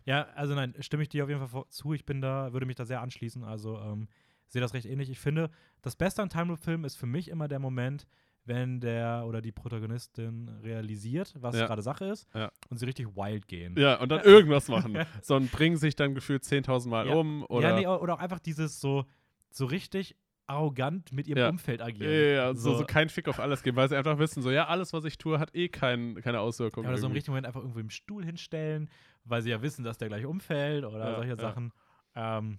ja, 0.06 0.28
also 0.36 0.56
nein, 0.56 0.74
stimme 0.80 1.04
ich 1.04 1.10
dir 1.10 1.26
auf 1.26 1.30
jeden 1.30 1.46
Fall 1.46 1.66
zu. 1.68 1.92
Ich 1.92 2.06
bin 2.06 2.22
da, 2.22 2.54
würde 2.54 2.66
mich 2.66 2.78
da 2.78 2.86
sehr 2.86 3.02
anschließen. 3.02 3.44
Also 3.44 3.78
ähm, 3.78 4.08
sehe 4.48 4.62
das 4.62 4.74
recht 4.74 4.86
ähnlich. 4.86 5.10
Ich 5.10 5.20
finde, 5.20 5.52
das 5.82 5.98
Beste 5.98 6.22
an 6.22 6.30
Time 6.30 6.46
Loop 6.46 6.60
Film 6.60 6.86
ist 6.86 6.96
für 6.96 7.08
mich 7.08 7.28
immer 7.28 7.50
der 7.50 7.60
Moment, 7.60 8.08
wenn 8.46 8.80
der 8.82 9.24
oder 9.26 9.42
die 9.42 9.52
Protagonistin 9.52 10.50
realisiert, 10.64 11.34
was 11.40 11.56
Ja. 11.56 11.66
gerade 11.68 11.82
Sache 11.82 12.06
ist 12.06 12.28
Ja. 12.34 12.52
und 12.70 12.78
sie 12.78 12.86
richtig 12.86 13.08
wild 13.16 13.48
gehen. 13.48 13.76
Ja, 13.78 14.00
und 14.02 14.10
dann 14.10 14.22
irgendwas 14.24 14.68
machen. 14.68 14.98
So 15.24 15.36
und 15.36 15.52
bringen 15.52 15.78
sich 15.78 15.96
dann 15.96 16.14
gefühlt 16.16 16.44
10.000 16.44 16.90
Mal 16.90 17.08
Ja. 17.08 17.14
um. 17.16 17.46
Oder 17.50 17.70
ja, 17.70 17.76
nee, 17.76 17.88
oder 17.88 18.14
auch 18.16 18.20
einfach 18.20 18.40
dieses 18.40 18.80
so, 18.82 19.06
so 19.52 19.66
richtig 19.66 20.16
arrogant 20.46 21.14
mit 21.14 21.28
ihrem 21.28 21.38
Ja. 21.40 21.50
Umfeld 21.50 21.82
agieren. 21.82 22.12
ja, 22.12 22.20
ja, 22.50 22.54
so, 22.54 22.76
so 22.76 22.84
kein 22.84 23.08
Fick 23.08 23.30
auf 23.30 23.40
alles 23.40 23.64
geben, 23.64 23.78
weil 23.78 23.88
sie 23.88 23.96
einfach 23.96 24.20
wissen, 24.20 24.42
so, 24.44 24.52
ja, 24.52 24.68
alles, 24.68 24.92
was 24.92 25.06
ich 25.06 25.18
tue, 25.18 25.40
hat 25.40 25.56
eh 25.56 25.70
kein, 25.70 26.16
keine 26.16 26.42
Auswirkungen. 26.42 26.86
Oder 26.88 26.98
so 26.98 27.08
im 27.08 27.14
richtigen 27.14 27.32
Moment 27.32 27.48
einfach 27.48 27.62
irgendwo 27.62 27.80
im 27.80 27.90
Stuhl 27.90 28.26
hinstellen, 28.26 28.90
weil 29.24 29.42
sie 29.42 29.52
ja 29.52 29.62
wissen, 29.62 29.86
dass 29.86 29.98
der 29.98 30.10
gleich 30.10 30.26
umfällt 30.26 30.84
oder 30.84 31.16
solche. 31.16 31.38
Sachen. 31.38 31.72
Ähm, 32.16 32.58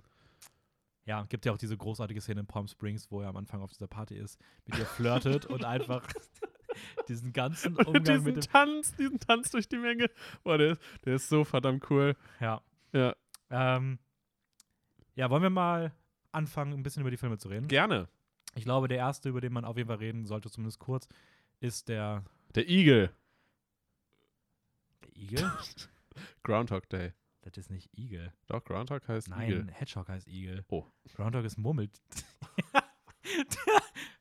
ja, 1.07 1.25
gibt 1.25 1.45
ja 1.47 1.53
auch 1.53 1.59
diese 1.59 1.77
großartige 1.77 2.21
Szene 2.21 2.41
in 2.41 2.47
Palm 2.47 2.67
Springs, 2.67 3.11
wo 3.11 3.21
er 3.21 3.29
am 3.29 3.37
Anfang 3.37 3.61
auf 3.61 3.71
dieser 3.73 3.87
Party 3.89 4.17
ist, 4.17 4.41
mit 4.67 4.79
ihr 4.79 4.87
flirtet 4.87 5.47
und 5.47 5.65
einfach 5.65 6.07
diesen 7.09 7.33
ganzen 7.33 7.77
Und 7.77 7.87
Umgang 7.87 8.05
diesen 8.05 8.25
mit 8.25 8.37
dem. 8.37 8.41
Tanz, 8.51 8.97
diesen 8.97 9.19
Tanz 9.21 9.51
durch 9.51 9.69
die 9.69 9.77
Menge. 9.79 10.11
Boah, 10.43 10.59
der, 10.59 10.73
ist- 10.73 10.81
der 11.05 11.15
ist 11.17 11.29
so 11.29 11.45
verdammt 11.45 11.89
cool. 11.91 12.17
Ja. 12.41 12.63
Ja, 12.93 13.15
Ähm, 13.51 13.99
ja, 15.15 15.29
wollen 15.31 15.43
wir 15.43 15.51
mal 15.51 15.93
anfangen, 16.33 16.73
ein 16.73 16.83
bisschen 16.83 17.03
über 17.03 17.11
die 17.11 17.17
Filme 17.17 17.39
zu 17.39 17.49
reden? 17.49 17.69
gerne. 17.69 18.09
Ich 18.57 18.65
glaube, 18.65 18.87
der 18.89 18.99
erste, 18.99 19.29
über 19.29 19.41
den 19.41 19.53
man 19.53 19.65
auf 19.65 19.77
jeden 19.77 19.89
Fall 19.89 19.99
reden 19.99 20.27
sollte, 20.27 20.49
zumindest 20.51 20.79
kurz, 20.79 21.09
ist 21.61 21.89
der, 21.89 22.25
Der 22.55 22.69
Igel. 22.69 23.11
der 25.05 25.17
Igel. 25.23 25.51
Groundhog 26.45 26.89
Day. 26.89 27.13
Das 27.45 27.57
ist 27.57 27.71
nicht 27.71 27.91
Igel. 27.97 28.33
Doch, 28.47 28.65
Groundhog 28.65 29.07
heißt 29.07 29.29
Nein, 29.29 29.51
Igel. 29.51 29.73
Hedgehog 29.73 30.09
heißt 30.09 30.29
Igel. 30.29 30.65
Oh. 30.69 30.87
Groundhog 31.15 31.45
ist 31.45 31.59
Murmelt. 31.59 32.01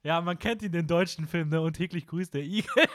ja, 0.04 0.22
man 0.22 0.38
kennt 0.38 0.62
ihn, 0.62 0.72
den 0.72 0.88
deutschen 0.88 1.28
Film, 1.28 1.50
ne? 1.50 1.62
Und 1.62 1.74
täglich 1.74 2.08
grüßt 2.08 2.34
der 2.34 2.44
Igel. 2.44 2.70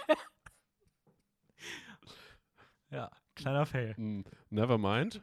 ja, 2.90 3.10
kleiner 3.34 3.66
Fail. 3.66 3.96
Hm, 3.96 4.24
Never 4.50 4.78
mind. 4.78 5.22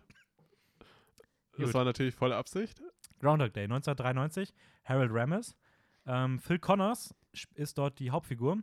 Das 1.57 1.67
Gut. 1.67 1.73
war 1.73 1.85
natürlich 1.85 2.15
volle 2.15 2.35
Absicht. 2.35 2.81
Groundhog 3.19 3.53
Day, 3.53 3.63
1993. 3.63 4.53
Harold 4.83 5.11
Ramis. 5.13 5.55
Ähm, 6.05 6.39
Phil 6.39 6.59
Connors 6.59 7.15
ist 7.53 7.77
dort 7.77 7.99
die 7.99 8.11
Hauptfigur. 8.11 8.59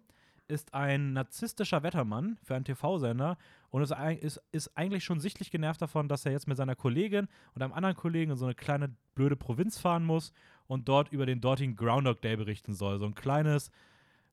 Ist 0.53 0.74
ein 0.74 1.14
narzisstischer 1.14 1.82
Wettermann 1.82 2.36
für 2.42 2.55
einen 2.55 2.66
TV-Sender 2.66 3.38
und 3.70 3.80
ist, 3.80 3.94
ist, 4.20 4.42
ist 4.53 4.76
eigentlich 4.76 5.03
schon 5.03 5.18
sichtlich 5.18 5.50
genervt 5.50 5.80
davon, 5.80 6.09
dass 6.09 6.26
er 6.26 6.32
jetzt 6.32 6.46
mit 6.46 6.59
seiner 6.59 6.76
Kollegin 6.76 7.26
und 7.55 7.62
einem 7.62 7.72
anderen 7.72 7.96
Kollegen 7.96 8.32
in 8.32 8.36
so 8.36 8.44
eine 8.44 8.55
kleine 8.55 8.94
blöde 9.14 9.34
Provinz 9.34 9.78
fahren 9.78 10.05
muss 10.05 10.34
und 10.66 10.88
dort 10.88 11.11
über 11.11 11.24
den 11.24 11.40
dortigen 11.40 11.74
Groundhog 11.74 12.20
Day 12.20 12.36
berichten 12.36 12.74
soll. 12.74 12.98
So 12.98 13.07
ein 13.07 13.14
kleines 13.14 13.70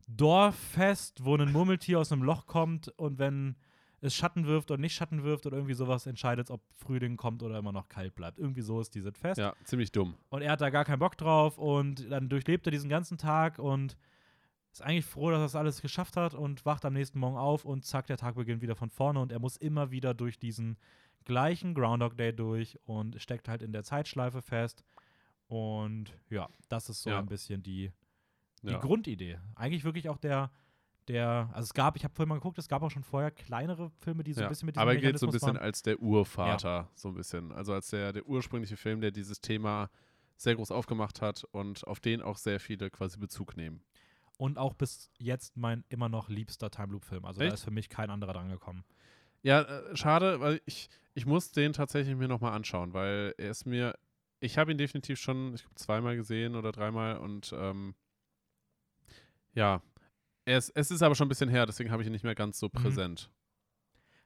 Dorffest, 0.09 1.23
wo 1.23 1.37
ein 1.37 1.53
Murmeltier 1.53 1.99
aus 1.99 2.11
einem 2.11 2.23
Loch 2.23 2.47
kommt 2.47 2.89
und 2.97 3.17
wenn 3.17 3.55
es 4.01 4.13
Schatten 4.13 4.45
wirft 4.45 4.71
oder 4.71 4.79
nicht 4.79 4.95
Schatten 4.95 5.23
wirft 5.23 5.45
oder 5.45 5.55
irgendwie 5.55 5.73
sowas, 5.73 6.05
entscheidet, 6.05 6.51
ob 6.51 6.61
Frühling 6.75 7.15
kommt 7.15 7.43
oder 7.43 7.57
immer 7.57 7.71
noch 7.71 7.87
kalt 7.87 8.15
bleibt. 8.15 8.39
Irgendwie 8.39 8.61
so 8.61 8.81
ist 8.81 8.93
dieses 8.93 9.17
Fest. 9.17 9.37
Ja, 9.39 9.53
ziemlich 9.63 9.91
dumm. 9.91 10.15
Und 10.29 10.41
er 10.41 10.51
hat 10.51 10.61
da 10.61 10.69
gar 10.69 10.83
keinen 10.83 10.99
Bock 10.99 11.17
drauf 11.17 11.57
und 11.57 12.11
dann 12.11 12.27
durchlebt 12.27 12.67
er 12.67 12.71
diesen 12.71 12.89
ganzen 12.89 13.17
Tag 13.17 13.59
und 13.59 13.97
ist 14.71 14.81
eigentlich 14.81 15.05
froh, 15.05 15.29
dass 15.31 15.39
er 15.39 15.43
das 15.43 15.55
alles 15.55 15.81
geschafft 15.81 16.15
hat 16.17 16.33
und 16.33 16.65
wacht 16.65 16.85
am 16.85 16.93
nächsten 16.93 17.19
Morgen 17.19 17.37
auf 17.37 17.65
und 17.65 17.85
zack, 17.85 18.07
der 18.07 18.17
Tag 18.17 18.35
beginnt 18.35 18.61
wieder 18.61 18.75
von 18.75 18.89
vorne 18.89 19.19
und 19.19 19.31
er 19.31 19.39
muss 19.39 19.57
immer 19.57 19.91
wieder 19.91 20.13
durch 20.13 20.39
diesen 20.39 20.77
gleichen 21.25 21.73
Groundhog 21.73 22.17
Day 22.17 22.33
durch 22.33 22.79
und 22.85 23.21
steckt 23.21 23.47
halt 23.49 23.61
in 23.61 23.71
der 23.71 23.83
Zeitschleife 23.83 24.41
fest. 24.41 24.83
Und 25.47 26.17
ja, 26.29 26.49
das 26.69 26.89
ist 26.89 27.01
so 27.01 27.09
Ja. 27.09 27.19
ein 27.19 27.25
bisschen 27.27 27.63
die, 27.63 27.91
die 28.61 28.71
Ja. 28.71 28.77
Grundidee. 28.79 29.39
Eigentlich 29.55 29.83
wirklich 29.83 30.09
auch 30.09 30.17
der, 30.17 30.51
der, 31.07 31.49
also 31.53 31.65
es 31.65 31.73
gab, 31.73 31.95
ich 31.95 32.03
habe 32.03 32.13
vorhin 32.13 32.29
mal 32.29 32.35
geguckt, 32.35 32.57
es 32.59 32.67
gab 32.67 32.83
auch 32.83 32.91
schon 32.91 33.03
vorher 33.03 33.31
kleinere 33.31 33.89
Filme, 33.89 34.23
die 34.23 34.33
so 34.33 34.41
ein 34.41 34.43
Ja. 34.43 34.49
bisschen 34.49 34.67
mit 34.67 34.75
diesem 34.75 34.81
Aber 34.81 34.93
er 34.93 35.01
gilt 35.01 35.17
so 35.17 35.25
ein 35.25 35.31
bisschen 35.31 35.55
waren. 35.55 35.57
als 35.57 35.81
der 35.81 35.99
Urvater, 35.99 36.89
so 36.93 37.09
ein 37.09 37.15
bisschen. 37.15 37.51
Also 37.51 37.73
als 37.73 37.89
der, 37.89 38.13
der 38.13 38.25
ursprüngliche 38.27 38.77
Film, 38.77 39.01
der 39.01 39.09
dieses 39.11 39.41
Thema 39.41 39.89
sehr 40.37 40.55
groß 40.55 40.71
aufgemacht 40.71 41.21
hat 41.21 41.43
und 41.51 41.85
auf 41.87 41.99
den 41.99 42.21
auch 42.21 42.37
sehr 42.37 42.59
viele 42.59 42.89
quasi 42.91 43.17
Bezug 43.17 43.57
nehmen. 43.57 43.81
Und 44.39 44.57
auch 44.57 44.73
bis 44.73 45.11
jetzt 45.17 45.57
mein 45.57 45.83
immer 45.89 46.07
noch 46.07 46.29
liebster 46.29 46.71
Time 46.71 46.93
Loop 46.93 47.03
Film. 47.03 47.25
Also 47.25 47.41
Echt? 47.41 47.49
da 47.49 47.53
ist 47.55 47.63
für 47.63 47.71
mich 47.71 47.89
kein 47.89 48.09
anderer 48.09 48.31
dran 48.31 48.47
gekommen. 48.47 48.85
Ja, 49.41 49.63
äh, 49.63 49.97
schade, 49.97 50.39
weil 50.39 50.61
ich, 50.65 50.89
ich 51.13 51.25
muss 51.25 51.51
den 51.51 51.73
tatsächlich 51.73 52.15
mir 52.15 52.29
nochmal 52.29 52.53
anschauen, 52.53 52.93
weil 52.93 53.33
er 53.37 53.51
ist 53.51 53.65
mir, 53.65 53.99
ich 54.39 54.57
habe 54.57 54.71
ihn 54.71 54.77
definitiv 54.77 55.19
schon, 55.19 55.53
ich 55.55 55.63
glaube, 55.63 55.75
zweimal 55.75 56.15
gesehen 56.15 56.55
oder 56.55 56.71
dreimal 56.71 57.17
und 57.17 57.53
ähm, 57.57 57.95
ja, 59.53 59.81
ist, 60.45 60.71
es 60.75 60.89
ist 60.89 61.01
aber 61.01 61.15
schon 61.15 61.25
ein 61.25 61.29
bisschen 61.29 61.49
her, 61.49 61.65
deswegen 61.65 61.91
habe 61.91 62.01
ich 62.01 62.07
ihn 62.07 62.13
nicht 62.13 62.23
mehr 62.23 62.35
ganz 62.35 62.59
so 62.59 62.67
Mhm. 62.67 62.81
präsent. 62.81 63.29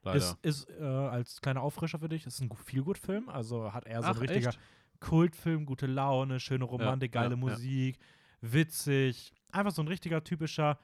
Leider. 0.04 0.18
Ist, 0.18 0.38
ist 0.44 0.70
äh, 0.70 0.84
als 0.84 1.42
kleiner 1.42 1.62
Auffrischer 1.64 1.98
für 1.98 2.10
dich, 2.10 2.26
ist 2.26 2.40
ein 2.40 2.52
Feelgood-Film. 2.54 3.30
Also 3.30 3.74
hat 3.74 3.86
er 3.86 4.04
so 4.04 4.10
Ach, 4.10 4.16
ein 4.16 4.20
richtiger 4.22 4.50
echt? 4.50 4.60
Kultfilm, 5.00 5.66
gute 5.66 5.86
Laune, 5.88 6.40
schöne 6.40 6.66
Romantik, 6.66 7.16
ja, 7.16 7.22
geile 7.22 7.36
ja. 7.36 7.38
Musik, 7.38 7.98
witzig. 8.42 9.34
Einfach 9.54 9.72
so 9.72 9.82
ein 9.82 9.88
richtiger 9.88 10.24
typischer 10.24 10.80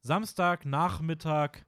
Samstag, 0.00 0.64
Nachmittag, 0.64 1.66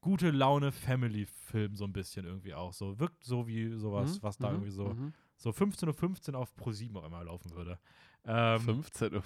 gute 0.00 0.30
Laune 0.30 0.70
Family-Film, 0.70 1.74
so 1.74 1.84
ein 1.84 1.92
bisschen 1.92 2.26
irgendwie 2.26 2.54
auch. 2.54 2.72
So 2.74 2.98
wirkt 3.00 3.24
so 3.24 3.46
wie 3.46 3.70
sowas, 3.76 4.18
Mhm, 4.18 4.22
was 4.22 4.36
da 4.38 4.48
mhm, 4.48 4.54
irgendwie 4.54 4.70
so, 4.70 4.88
mhm. 4.88 5.14
so 5.36 5.50
15.15 5.50 6.32
Uhr 6.34 6.38
auf 6.40 6.54
Pro7 6.56 6.94
auch 6.96 7.04
immer 7.04 7.24
laufen 7.24 7.50
würde. 7.52 7.78
Ähm, 8.26 8.60
15 8.60 9.14
Uhr. 9.14 9.22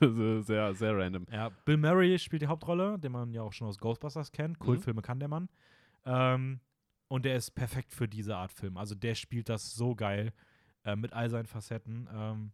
Sehr, 0.44 0.74
sehr 0.74 0.96
random. 0.96 1.26
Ja, 1.30 1.48
Bill 1.64 1.76
Murray 1.76 2.18
spielt 2.18 2.42
die 2.42 2.46
Hauptrolle, 2.46 2.98
den 2.98 3.12
man 3.12 3.32
ja 3.32 3.42
auch 3.42 3.52
schon 3.52 3.68
aus 3.68 3.78
Ghostbusters 3.78 4.32
kennt. 4.32 4.58
Mhm. 4.60 4.64
Kultfilme 4.64 5.02
kann 5.02 5.18
der 5.18 5.28
Mann. 5.28 5.48
Ähm, 6.04 6.60
und 7.08 7.24
der 7.24 7.36
ist 7.36 7.50
perfekt 7.52 7.92
für 7.92 8.08
diese 8.08 8.36
Art 8.36 8.52
Film. 8.52 8.76
Also 8.76 8.94
der 8.94 9.14
spielt 9.14 9.48
das 9.48 9.74
so 9.74 9.94
geil 9.94 10.32
äh, 10.84 10.94
mit 10.96 11.12
all 11.12 11.28
seinen 11.30 11.46
Facetten. 11.46 12.08
Ähm, 12.12 12.52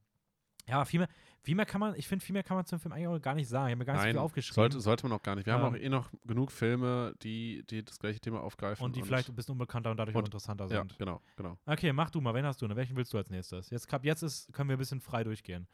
ja, 0.69 0.85
viel 0.85 1.01
mehr, 1.01 1.09
viel 1.43 1.55
mehr 1.55 1.67
kann 1.67 1.81
man, 1.81 1.95
ich 1.95 2.09
finde, 2.09 2.25
viel 2.25 2.33
mehr 2.33 2.43
kann 2.43 2.57
man 2.57 2.67
zum 2.67 2.79
Film 2.81 2.93
eigentlich 2.93 3.07
auch 3.09 3.21
gar 3.21 3.35
nicht 3.35 3.49
sagen. 3.49 3.69
Ich 3.69 3.73
habe 3.73 3.79
mir 3.79 3.85
gar 3.85 3.93
nicht 3.95 4.01
so 4.03 4.07
Nein, 4.07 4.15
viel 4.15 4.21
aufgeschrieben. 4.21 4.55
sollte, 4.55 4.81
sollte 4.81 5.07
man 5.09 5.17
auch 5.19 5.23
gar 5.23 5.35
nicht. 5.37 5.47
Wir 5.47 5.53
haben 5.53 5.63
Ähm, 5.65 5.75
auch 5.75 5.77
eh 5.85 5.89
noch 5.89 6.11
genug 6.25 6.51
Filme, 6.51 7.15
die, 7.23 7.65
die 7.71 7.85
das 7.85 7.99
gleiche 7.99 8.19
Thema 8.21 8.41
aufgreifen. 8.43 8.85
und 8.85 8.97
die 8.97 9.03
vielleicht 9.03 9.29
ein 9.29 9.37
bisschen 9.37 9.53
unbekannter 9.53 9.91
und 9.93 9.97
dadurch 9.97 10.17
und- 10.17 10.23
auch 10.23 10.27
interessanter 10.27 10.65
Ja, 10.65 10.79
sind. 10.81 10.99
genau, 10.99 11.21
genau. 11.37 11.57
Okay, 11.67 11.93
mach 11.93 12.11
du 12.11 12.21
mal. 12.21 12.35
Wen 12.35 12.45
hast 12.45 12.61
du? 12.61 12.67
denn? 12.67 12.77
Welchen 12.77 12.97
willst 12.97 13.13
du 13.13 13.19
als 13.19 13.31
nächstes? 13.31 13.71
Jetzt, 13.71 13.89
jetzt 14.03 14.23
ist, 14.23 14.53
können 14.53 14.69
wir 14.69 14.77
ein 14.77 14.79
bisschen 14.81 15.01
frei 15.01 15.23
durchgehen. 15.25 15.69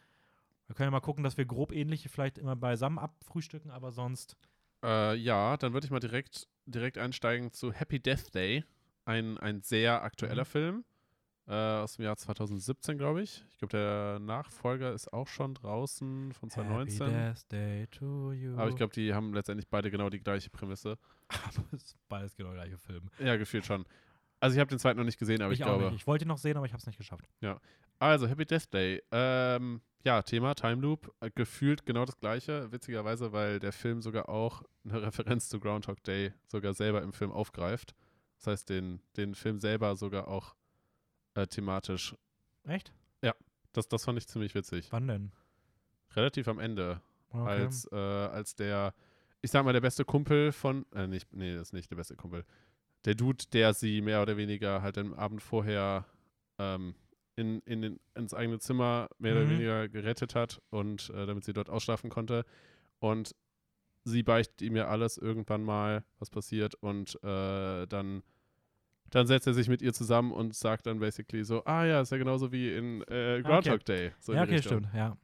Wir 0.66 0.74
können 0.76 0.88
ja 0.88 0.90
mal 0.92 1.00
gucken, 1.00 1.24
dass 1.24 1.36
wir 1.36 1.44
grob 1.46 1.72
ähnliche 1.72 2.08
vielleicht 2.08 2.38
immer 2.38 2.54
beisammen 2.56 2.98
abfrühstücken, 2.98 3.70
aber 3.70 3.92
sonst. 3.92 4.36
Äh, 4.84 5.14
ja, 5.16 5.56
dann 5.56 5.72
würde 5.72 5.84
ich 5.86 5.90
mal 5.90 6.00
direkt, 6.00 6.48
direkt 6.66 6.98
einsteigen 6.98 7.52
zu 7.52 7.72
Happy 7.72 7.98
Death 8.00 8.34
Day. 8.34 8.64
Ein, 9.04 9.38
ein 9.38 9.62
sehr 9.62 10.02
aktueller 10.02 10.42
Mhm. 10.42 10.46
Film. 10.46 10.84
Äh, 11.46 11.52
aus 11.52 11.96
dem 11.96 12.04
Jahr 12.04 12.16
2017, 12.16 12.98
glaube 12.98 13.22
ich. 13.22 13.44
Ich 13.50 13.58
glaube, 13.58 13.72
der 13.72 14.18
Nachfolger 14.20 14.92
ist 14.92 15.12
auch 15.12 15.26
schon 15.26 15.54
draußen 15.54 16.32
von 16.32 16.50
2019. 16.50 17.06
Happy 17.06 17.12
Death 17.12 17.52
Day 17.52 17.86
to 17.88 18.32
you. 18.32 18.56
Aber 18.56 18.68
ich 18.68 18.76
glaube, 18.76 18.92
die 18.92 19.12
haben 19.14 19.34
letztendlich 19.34 19.68
beide 19.68 19.90
genau 19.90 20.10
die 20.10 20.20
gleiche 20.20 20.50
Prämisse. 20.50 20.98
Aber 21.28 21.66
es 21.72 21.84
ist 21.84 21.96
beides 22.08 22.36
genau 22.36 22.52
der 22.52 22.64
gleiche 22.64 22.78
Film. 22.78 23.10
Ja, 23.18 23.36
gefühlt 23.36 23.64
schon. 23.66 23.84
Also 24.40 24.54
ich 24.54 24.60
habe 24.60 24.70
den 24.70 24.78
zweiten 24.78 24.98
noch 24.98 25.04
nicht 25.04 25.20
gesehen, 25.20 25.40
aber 25.40 25.52
ich, 25.52 25.62
auch 25.62 25.68
glaube. 25.68 25.84
nicht. 25.84 26.00
Ich 26.00 26.06
wollte 26.08 26.24
ihn 26.24 26.28
noch 26.28 26.38
sehen, 26.38 26.56
aber 26.56 26.66
ich 26.66 26.72
habe 26.72 26.80
es 26.80 26.86
nicht 26.86 26.98
geschafft. 26.98 27.28
Also, 28.00 28.26
Happy 28.26 28.44
Death 28.44 28.74
Day. 28.74 29.00
Ähm, 29.12 29.80
ja, 30.02 30.20
Thema 30.22 30.54
Time 30.54 30.82
Loop. 30.82 31.14
Äh, 31.20 31.30
gefühlt 31.32 31.86
genau 31.86 32.04
das 32.04 32.18
gleiche. 32.18 32.72
Witzigerweise, 32.72 33.32
weil 33.32 33.60
der 33.60 33.72
Film 33.72 34.02
sogar 34.02 34.28
auch 34.28 34.64
eine 34.84 35.00
Referenz 35.02 35.48
zu 35.48 35.60
Groundhog 35.60 36.02
Day 36.02 36.32
sogar 36.48 36.74
selber 36.74 37.02
im 37.02 37.12
Film 37.12 37.30
aufgreift. 37.30 37.94
Das 38.38 38.48
heißt, 38.48 38.70
den, 38.70 39.00
den 39.16 39.36
Film 39.36 39.60
selber 39.60 39.94
sogar 39.94 40.26
auch 40.26 40.56
äh, 41.34 41.46
thematisch. 41.46 42.14
Echt? 42.64 42.92
Das, 43.74 43.88
das 43.88 44.04
fand 44.04 44.18
ich 44.18 44.26
ziemlich 44.28 44.54
witzig. 44.54 44.88
Wann 44.92 45.08
denn? 45.08 45.32
Relativ 46.14 46.46
am 46.46 46.58
Ende, 46.58 47.00
Okay. 47.30 47.62
als, 47.62 47.88
äh, 47.90 47.96
als 47.96 48.54
der, 48.54 48.92
ich 49.40 49.50
sag 49.50 49.64
mal, 49.64 49.72
der 49.72 49.80
beste 49.80 50.04
Kumpel 50.04 50.52
von, 50.52 50.84
äh, 50.94 51.06
nicht, 51.06 51.32
nee, 51.32 51.54
das 51.54 51.68
ist 51.68 51.72
nicht 51.72 51.90
der 51.90 51.96
beste 51.96 52.14
Kumpel. 52.14 52.44
Der 53.06 53.14
Dude, 53.14 53.46
der 53.54 53.72
sie 53.72 54.02
mehr 54.02 54.20
oder 54.20 54.36
weniger 54.36 54.82
halt 54.82 54.98
am 54.98 55.14
Abend 55.14 55.40
vorher 55.42 56.04
ähm, 56.58 56.94
in, 57.34 57.60
in 57.62 57.80
den, 57.80 58.00
ins 58.14 58.34
eigene 58.34 58.58
Zimmer 58.58 59.08
mehr 59.16 59.32
oder 59.36 59.44
Mhm. 59.46 59.50
weniger 59.52 59.88
gerettet 59.88 60.34
hat 60.34 60.60
und 60.68 61.08
äh, 61.08 61.24
damit 61.24 61.44
sie 61.44 61.54
dort 61.54 61.70
ausschlafen 61.70 62.10
konnte. 62.10 62.44
Und 62.98 63.34
sie 64.04 64.22
beichtet 64.22 64.60
ihm 64.60 64.76
ja 64.76 64.88
alles 64.88 65.16
irgendwann 65.16 65.64
mal, 65.64 66.04
was 66.18 66.28
passiert 66.28 66.74
und 66.74 67.14
äh, 67.24 67.86
dann 67.86 68.22
dann 69.12 69.26
setzt 69.26 69.46
er 69.46 69.54
sich 69.54 69.68
mit 69.68 69.82
ihr 69.82 69.92
zusammen 69.92 70.32
und 70.32 70.54
sagt 70.54 70.86
dann 70.86 70.98
basically 70.98 71.44
so, 71.44 71.64
ah 71.66 71.84
ja, 71.84 72.00
ist 72.00 72.10
ja 72.12 72.18
genauso 72.18 72.50
wie 72.50 72.72
in 72.72 73.02
äh, 73.02 73.42
Groundhog 73.44 73.84
Day. 73.84 74.12
So 74.18 74.32
ja, 74.32 74.42
okay, 74.42 74.56
Richtung. 74.56 74.80
stimmt. 74.80 74.94
Ja. 74.94 75.16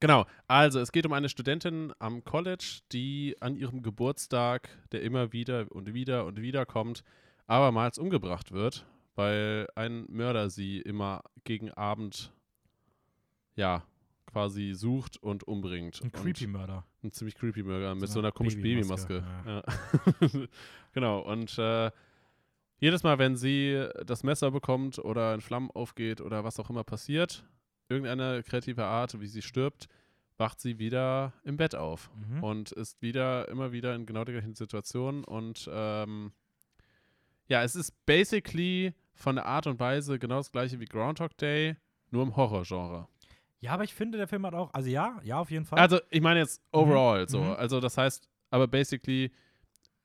Genau, 0.00 0.26
also 0.46 0.80
es 0.80 0.92
geht 0.92 1.06
um 1.06 1.12
eine 1.12 1.28
Studentin 1.28 1.92
am 1.98 2.24
College, 2.24 2.80
die 2.92 3.36
an 3.40 3.56
ihrem 3.56 3.82
Geburtstag, 3.82 4.68
der 4.92 5.02
immer 5.02 5.32
wieder 5.32 5.66
und 5.70 5.92
wieder 5.94 6.26
und 6.26 6.40
wieder 6.40 6.66
kommt, 6.66 7.02
abermals 7.46 7.98
umgebracht 7.98 8.52
wird, 8.52 8.86
weil 9.14 9.66
ein 9.74 10.04
Mörder 10.08 10.50
sie 10.50 10.80
immer 10.80 11.22
gegen 11.44 11.70
Abend, 11.70 12.32
ja, 13.56 13.82
quasi 14.26 14.74
sucht 14.74 15.16
und 15.22 15.44
umbringt. 15.44 16.00
Ein 16.02 16.12
creepy 16.12 16.46
Mörder. 16.46 16.84
ein 17.02 17.12
ziemlich 17.12 17.34
creepy 17.34 17.62
Mörder 17.62 17.94
mit 17.94 18.08
So 18.08 18.14
so 18.14 18.18
eine 18.20 18.28
einer 18.28 18.32
komischen 18.32 18.62
Babymaske, 18.62 19.24
Babymaske. 19.44 19.64
Ja. 20.30 20.46
genau, 20.92 21.20
und 21.20 21.58
äh, 21.58 21.90
jedes 22.80 23.02
Mal, 23.02 23.18
wenn 23.18 23.36
sie 23.36 23.86
das 24.04 24.22
Messer 24.24 24.50
bekommt 24.50 24.98
oder 24.98 25.32
in 25.34 25.40
Flammen 25.40 25.70
aufgeht 25.70 26.20
oder 26.20 26.42
was 26.44 26.58
auch 26.58 26.70
immer 26.70 26.82
passiert, 26.84 27.44
irgendeine 27.88 28.42
kreative 28.42 28.84
Art, 28.84 29.20
wie 29.20 29.26
sie 29.26 29.42
stirbt, 29.42 29.86
wacht 30.38 30.60
sie 30.60 30.78
wieder 30.78 31.34
im 31.44 31.56
Bett 31.56 31.74
auf 31.74 32.10
Mhm. 32.28 32.42
und 32.42 32.72
ist 32.72 33.00
wieder, 33.02 33.46
immer 33.48 33.72
wieder 33.72 33.94
in 33.94 34.06
genau 34.06 34.24
der 34.24 34.34
gleichen 34.34 34.54
Situation. 34.54 35.22
Und 35.24 35.68
ähm, 35.72 36.32
ja, 37.48 37.62
es 37.62 37.76
ist 37.76 37.92
basically 38.06 38.94
von 39.14 39.36
der 39.36 39.44
Art 39.46 39.66
und 39.66 39.78
Weise 39.78 40.18
genau 40.18 40.38
das 40.38 40.50
gleiche 40.50 40.80
wie 40.80 40.86
Groundhog 40.86 41.36
Day, 41.36 41.76
nur 42.10 42.22
im 42.22 42.34
Horrorgenre. 42.36 43.06
Ja, 43.58 43.72
aber 43.72 43.84
ich 43.84 43.92
finde, 43.92 44.16
der 44.16 44.26
Film 44.28 44.46
hat 44.46 44.54
auch, 44.54 44.72
also 44.72 44.88
ja, 44.88 45.20
ja, 45.22 45.38
auf 45.38 45.50
jeden 45.50 45.66
Fall. 45.66 45.78
Also, 45.78 46.00
ich 46.08 46.22
meine 46.22 46.40
jetzt 46.40 46.62
overall 46.72 47.28
so. 47.28 47.42
Mhm. 47.42 47.50
Also, 47.52 47.78
das 47.80 47.98
heißt, 47.98 48.26
aber 48.48 48.66
basically, 48.66 49.30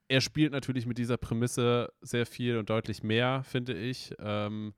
er 0.07 0.21
spielt 0.21 0.51
natürlich 0.51 0.85
mit 0.85 0.97
dieser 0.97 1.17
Prämisse 1.17 1.91
sehr 2.01 2.25
viel 2.25 2.57
und 2.57 2.69
deutlich 2.69 3.03
mehr, 3.03 3.43
finde 3.43 3.73
ich. 3.73 4.13
Ähm, 4.19 4.73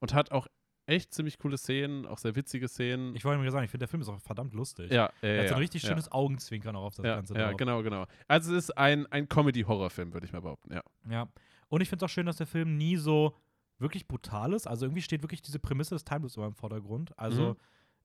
und 0.00 0.14
hat 0.14 0.32
auch 0.32 0.46
echt 0.86 1.14
ziemlich 1.14 1.38
coole 1.38 1.56
Szenen, 1.56 2.06
auch 2.06 2.18
sehr 2.18 2.34
witzige 2.34 2.66
Szenen. 2.66 3.14
ich 3.14 3.24
wollte 3.24 3.40
mir 3.40 3.50
sagen, 3.52 3.64
ich 3.64 3.70
finde, 3.70 3.82
der 3.84 3.88
Film 3.88 4.02
ist 4.02 4.08
auch 4.08 4.20
verdammt 4.20 4.52
lustig. 4.52 4.90
ja, 4.90 5.10
ja, 5.22 5.28
er 5.28 5.42
hat 5.42 5.48
so 5.48 5.54
ein 5.54 5.60
richtig 5.60 5.82
ja. 5.84 5.90
schönes 5.90 6.10
Augenzwinkern 6.10 6.74
auch 6.74 6.82
auf 6.86 6.94
das 6.96 7.06
ja, 7.06 7.14
Ganze 7.14 7.34
ja, 7.34 7.48
drauf. 7.48 7.56
genau, 7.56 7.82
genau. 7.84 8.06
Also, 8.26 8.52
es 8.52 8.64
ist 8.64 8.70
ein, 8.76 9.06
ein 9.06 9.28
Comedy-Horror-Film, 9.28 10.12
würde 10.12 10.26
ich 10.26 10.32
mal 10.32 10.40
behaupten, 10.40 10.72
ja. 10.72 10.82
Ja. 11.08 11.28
Und 11.68 11.80
ich 11.80 11.88
finde 11.88 12.04
es 12.04 12.10
auch 12.10 12.12
schön, 12.12 12.26
dass 12.26 12.36
der 12.36 12.46
Film 12.48 12.76
nie 12.76 12.96
so 12.96 13.36
wirklich 13.78 14.06
brutal 14.08 14.52
ist. 14.52 14.66
Also 14.66 14.86
irgendwie 14.86 15.02
steht 15.02 15.22
wirklich 15.22 15.42
diese 15.42 15.58
Prämisse 15.58 15.94
des 15.94 16.04
Time 16.04 16.20
Loops 16.20 16.36
immer 16.36 16.46
im 16.46 16.54
Vordergrund. 16.54 17.16
Also 17.18 17.50
Mhm. 17.50 17.56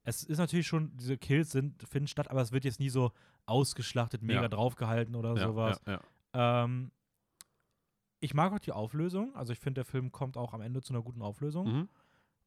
es 0.04 0.24
ist 0.24 0.38
natürlich 0.38 0.68
schon, 0.68 0.96
diese 0.98 1.18
Kills 1.18 1.52
sind, 1.52 1.84
finden 1.88 2.08
statt, 2.08 2.30
aber 2.32 2.42
es 2.42 2.52
wird 2.52 2.64
jetzt 2.66 2.80
nie 2.80 2.90
so 2.90 3.12
ausgeschlachtet, 3.46 4.22
mega 4.22 4.48
draufgehalten 4.48 5.16
oder 5.16 5.36
sowas. 5.38 5.82
ja, 5.86 5.94
ja. 5.94 6.02
Ähm, 6.38 6.92
ich 8.20 8.34
mag 8.34 8.54
auch 8.54 8.60
die 8.60 8.72
Auflösung. 8.72 9.36
Also 9.36 9.54
ich 9.54 9.60
finde, 9.60 9.80
der 9.80 9.86
Film 9.86 10.12
kommt 10.12 10.38
auch 10.38 10.54
am 10.54 10.62
Ende 10.62 10.82
zu 10.82 10.94
einer 10.94 11.04
guten 11.04 11.22
Auflösung. 11.22 11.68
Mhm. 11.72 11.90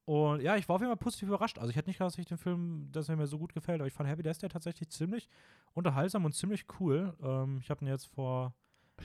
Und 0.04 0.40
ja, 0.42 0.56
ich 0.56 0.68
war 0.68 0.76
auf 0.76 0.80
jeden 0.80 0.90
Fall 0.90 0.96
positiv 0.96 1.28
überrascht. 1.28 1.58
Also 1.58 1.70
ich 1.70 1.76
hätte 1.76 1.88
nicht 1.88 1.98
gedacht, 1.98 2.12
dass 2.14 2.18
ich 2.18 2.26
den 2.26 2.38
Film, 2.38 2.88
dass 2.90 3.08
er 3.08 3.16
mir 3.16 3.26
so 3.26 3.38
gut 3.38 3.52
gefällt, 3.52 3.80
aber 3.80 3.86
ich 3.86 3.92
fand 3.92 4.08
Happy 4.08 4.22
Death 4.22 4.42
Day 4.42 4.48
tatsächlich 4.48 4.88
ziemlich 4.88 5.28
unterhaltsam 5.72 6.24
und 6.24 6.32
ziemlich 6.32 6.64
cool. 6.80 7.14
Ähm, 7.22 7.58
ich 7.62 7.70
habe 7.70 7.84
ihn 7.84 7.88
jetzt 7.88 8.06
vor, 8.06 8.54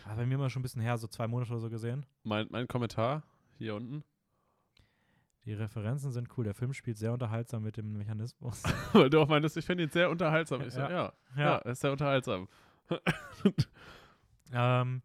ja, 0.06 0.16
bei 0.16 0.26
mir 0.26 0.38
mal 0.38 0.50
schon 0.50 0.62
ein 0.62 0.64
bisschen 0.64 0.82
her, 0.82 0.98
so 0.98 1.08
zwei 1.08 1.28
Monate 1.28 1.52
oder 1.52 1.60
so 1.60 1.70
gesehen. 1.70 2.06
Mein, 2.24 2.48
mein 2.50 2.68
Kommentar 2.68 3.24
hier 3.58 3.76
unten. 3.76 4.04
Die 5.46 5.54
Referenzen 5.54 6.12
sind 6.12 6.28
cool. 6.38 6.44
Der 6.44 6.56
Film 6.56 6.74
spielt 6.74 6.98
sehr 6.98 7.14
unterhaltsam 7.14 7.62
mit 7.62 7.78
dem 7.78 7.94
Mechanismus. 7.94 8.64
Weil 8.94 9.12
du 9.12 9.20
auch 9.22 9.28
meintest, 9.28 9.58
ich 9.58 9.66
finde 9.66 9.84
ihn 9.84 9.90
sehr 9.92 10.10
unterhaltsam. 10.10 10.62
Ich 10.62 10.74
so, 10.74 10.80
Ja. 10.80 10.90
ja, 10.90 11.14
ja, 11.36 11.42
ja, 11.42 11.56
er 11.58 11.72
ist 11.72 11.82
sehr 11.82 11.92
unterhaltsam. 11.92 12.48
ähm, 14.54 15.02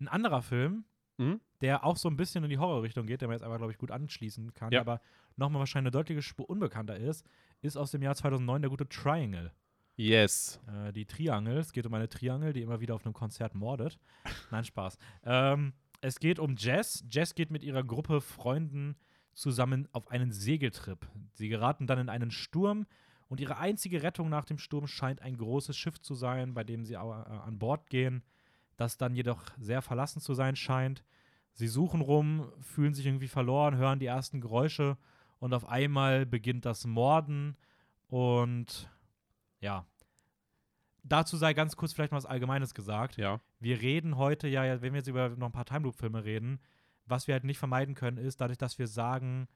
ein 0.00 0.08
anderer 0.08 0.42
Film, 0.42 0.84
Mhm. 1.18 1.40
der 1.60 1.84
auch 1.84 1.96
so 1.98 2.08
ein 2.08 2.16
bisschen 2.16 2.42
in 2.44 2.50
die 2.50 2.56
Horrorrichtung 2.58 3.06
geht, 3.06 3.20
der 3.20 3.28
man 3.28 3.34
jetzt 3.36 3.42
aber, 3.44 3.58
glaube 3.58 3.72
ich, 3.72 3.78
gut 3.78 3.90
anschließen 3.90 4.54
kann, 4.54 4.72
Ja. 4.72 4.80
aber 4.80 5.00
nochmal 5.36 5.60
wahrscheinlich 5.60 5.88
eine 5.88 5.90
deutliche 5.90 6.22
Spur 6.22 6.48
unbekannter 6.48 6.96
ist, 6.96 7.26
ist 7.60 7.76
aus 7.76 7.90
dem 7.90 8.00
Jahr 8.02 8.14
2009 8.14 8.62
der 8.62 8.70
gute 8.70 8.88
Triangle. 8.88 9.52
Yes. 9.96 10.58
Äh, 10.66 10.92
die 10.94 11.04
Triangel, 11.04 11.58
es 11.58 11.72
geht 11.72 11.84
um 11.84 11.92
eine 11.92 12.08
Triangel, 12.08 12.54
die 12.54 12.62
immer 12.62 12.80
wieder 12.80 12.94
auf 12.94 13.04
einem 13.04 13.12
Konzert 13.12 13.54
mordet. 13.54 13.98
Nein, 14.50 14.64
Spaß. 14.64 14.96
Ähm, 15.24 15.74
es 16.00 16.18
geht 16.18 16.38
um 16.38 16.56
Jess. 16.56 17.04
Jess 17.10 17.34
geht 17.34 17.50
mit 17.50 17.62
ihrer 17.62 17.84
Gruppe 17.84 18.22
Freunden 18.22 18.96
zusammen 19.34 19.88
auf 19.92 20.08
einen 20.10 20.32
Segeltrip. 20.32 21.06
Sie 21.34 21.48
geraten 21.50 21.86
dann 21.86 21.98
in 21.98 22.08
einen 22.08 22.30
Sturm 22.30 22.86
und 23.28 23.40
ihre 23.40 23.58
einzige 23.58 24.02
Rettung 24.02 24.30
nach 24.30 24.46
dem 24.46 24.56
Sturm 24.56 24.86
scheint 24.86 25.20
ein 25.20 25.36
großes 25.36 25.76
Schiff 25.76 26.00
zu 26.00 26.14
sein, 26.14 26.54
bei 26.54 26.64
dem 26.64 26.86
sie 26.86 26.94
äh, 26.94 26.96
an 26.96 27.58
Bord 27.58 27.90
gehen, 27.90 28.22
das 28.80 28.96
dann 28.96 29.14
jedoch 29.14 29.42
sehr 29.58 29.82
verlassen 29.82 30.20
zu 30.20 30.34
sein 30.34 30.56
scheint. 30.56 31.04
Sie 31.52 31.68
suchen 31.68 32.00
rum, 32.00 32.50
fühlen 32.60 32.94
sich 32.94 33.06
irgendwie 33.06 33.28
verloren, 33.28 33.76
hören 33.76 33.98
die 33.98 34.06
ersten 34.06 34.40
Geräusche 34.40 34.96
und 35.38 35.52
auf 35.52 35.68
einmal 35.68 36.24
beginnt 36.26 36.64
das 36.64 36.86
Morden 36.86 37.56
und 38.08 38.90
ja. 39.60 39.84
Dazu 41.02 41.36
sei 41.36 41.54
ganz 41.54 41.76
kurz 41.76 41.92
vielleicht 41.92 42.12
mal 42.12 42.18
was 42.18 42.26
Allgemeines 42.26 42.74
gesagt. 42.74 43.16
Ja. 43.16 43.40
Wir 43.58 43.80
reden 43.80 44.16
heute 44.16 44.48
ja, 44.48 44.80
wenn 44.82 44.92
wir 44.92 44.98
jetzt 44.98 45.08
über 45.08 45.30
noch 45.30 45.46
ein 45.46 45.52
paar 45.52 45.64
Time 45.64 45.80
Loop 45.80 45.96
Filme 45.96 46.24
reden, 46.24 46.60
was 47.06 47.26
wir 47.26 47.34
halt 47.34 47.44
nicht 47.44 47.58
vermeiden 47.58 47.94
können, 47.94 48.18
ist 48.18 48.40
dadurch, 48.40 48.58
dass 48.58 48.78
wir 48.78 48.86
sagen, 48.86 49.48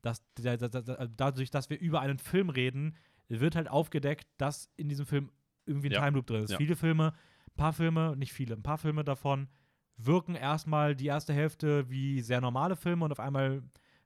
dass 0.00 0.22
da- 0.34 0.56
da- 0.56 0.68
da- 0.68 1.06
dadurch, 1.06 1.50
dass 1.50 1.70
wir 1.70 1.78
über 1.80 2.00
einen 2.00 2.18
Film 2.18 2.50
reden, 2.50 2.96
wird 3.28 3.56
halt 3.56 3.68
aufgedeckt, 3.68 4.26
dass 4.38 4.68
in 4.76 4.88
diesem 4.88 5.06
Film 5.06 5.30
irgendwie 5.66 5.88
ein 5.88 5.92
Ja. 5.92 6.00
Time 6.00 6.16
Loop 6.16 6.26
drin 6.26 6.44
ist. 6.44 6.50
Ja. 6.50 6.56
Viele 6.56 6.76
Filme, 6.76 7.12
ein 7.54 7.56
paar 7.56 7.72
Filme, 7.72 8.16
nicht 8.16 8.32
viele, 8.32 8.54
ein 8.54 8.62
paar 8.62 8.78
Filme 8.78 9.04
davon 9.04 9.48
wirken 9.96 10.34
erstmal 10.34 10.96
die 10.96 11.06
erste 11.06 11.32
Hälfte 11.32 11.88
wie 11.90 12.20
sehr 12.20 12.40
normale 12.40 12.76
Filme 12.76 13.04
und 13.04 13.12
auf 13.12 13.20
einmal 13.20 13.62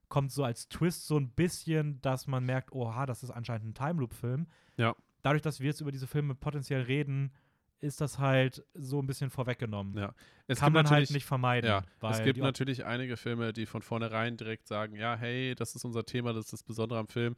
kommt 0.09 0.31
so 0.31 0.45
als 0.45 0.69
Twist 0.69 1.07
so 1.07 1.17
ein 1.19 1.31
bisschen, 1.31 2.01
dass 2.03 2.27
man 2.27 2.45
merkt, 2.45 2.73
oha, 2.73 3.07
das 3.07 3.23
ist 3.23 3.31
anscheinend 3.31 3.69
ein 3.69 3.75
Time 3.75 4.01
Loop 4.01 4.13
Film. 4.15 4.47
Ja. 4.77 4.95
Dadurch, 5.23 5.43
dass 5.43 5.61
wir 5.61 5.67
jetzt 5.67 5.81
über 5.81 5.93
diese 5.93 6.07
Filme 6.07 6.35
potenziell 6.35 6.83
reden, 6.83 7.33
ist 7.81 8.01
das 8.01 8.19
halt 8.19 8.65
so 8.75 9.01
ein 9.01 9.07
bisschen 9.07 9.31
vorweggenommen. 9.31 9.97
Ja. 9.97 10.15
Es 10.47 10.61
Kann 10.61 10.73
man 10.73 10.89
halt 10.89 11.11
nicht 11.11 11.27
vermeiden. 11.27 11.69
Ja, 11.69 11.83
es 12.11 12.23
gibt 12.23 12.39
natürlich 12.39 12.85
einige 12.85 13.17
Filme, 13.17 13.53
die 13.53 13.67
von 13.67 13.83
vornherein 13.83 14.37
direkt 14.37 14.67
sagen, 14.67 14.97
ja, 14.97 15.17
hey, 15.17 15.55
das 15.55 15.75
ist 15.75 15.85
unser 15.85 16.05
Thema, 16.05 16.33
das 16.33 16.47
ist 16.47 16.53
das 16.53 16.63
Besondere 16.63 16.99
am 16.99 17.09
Film. 17.09 17.37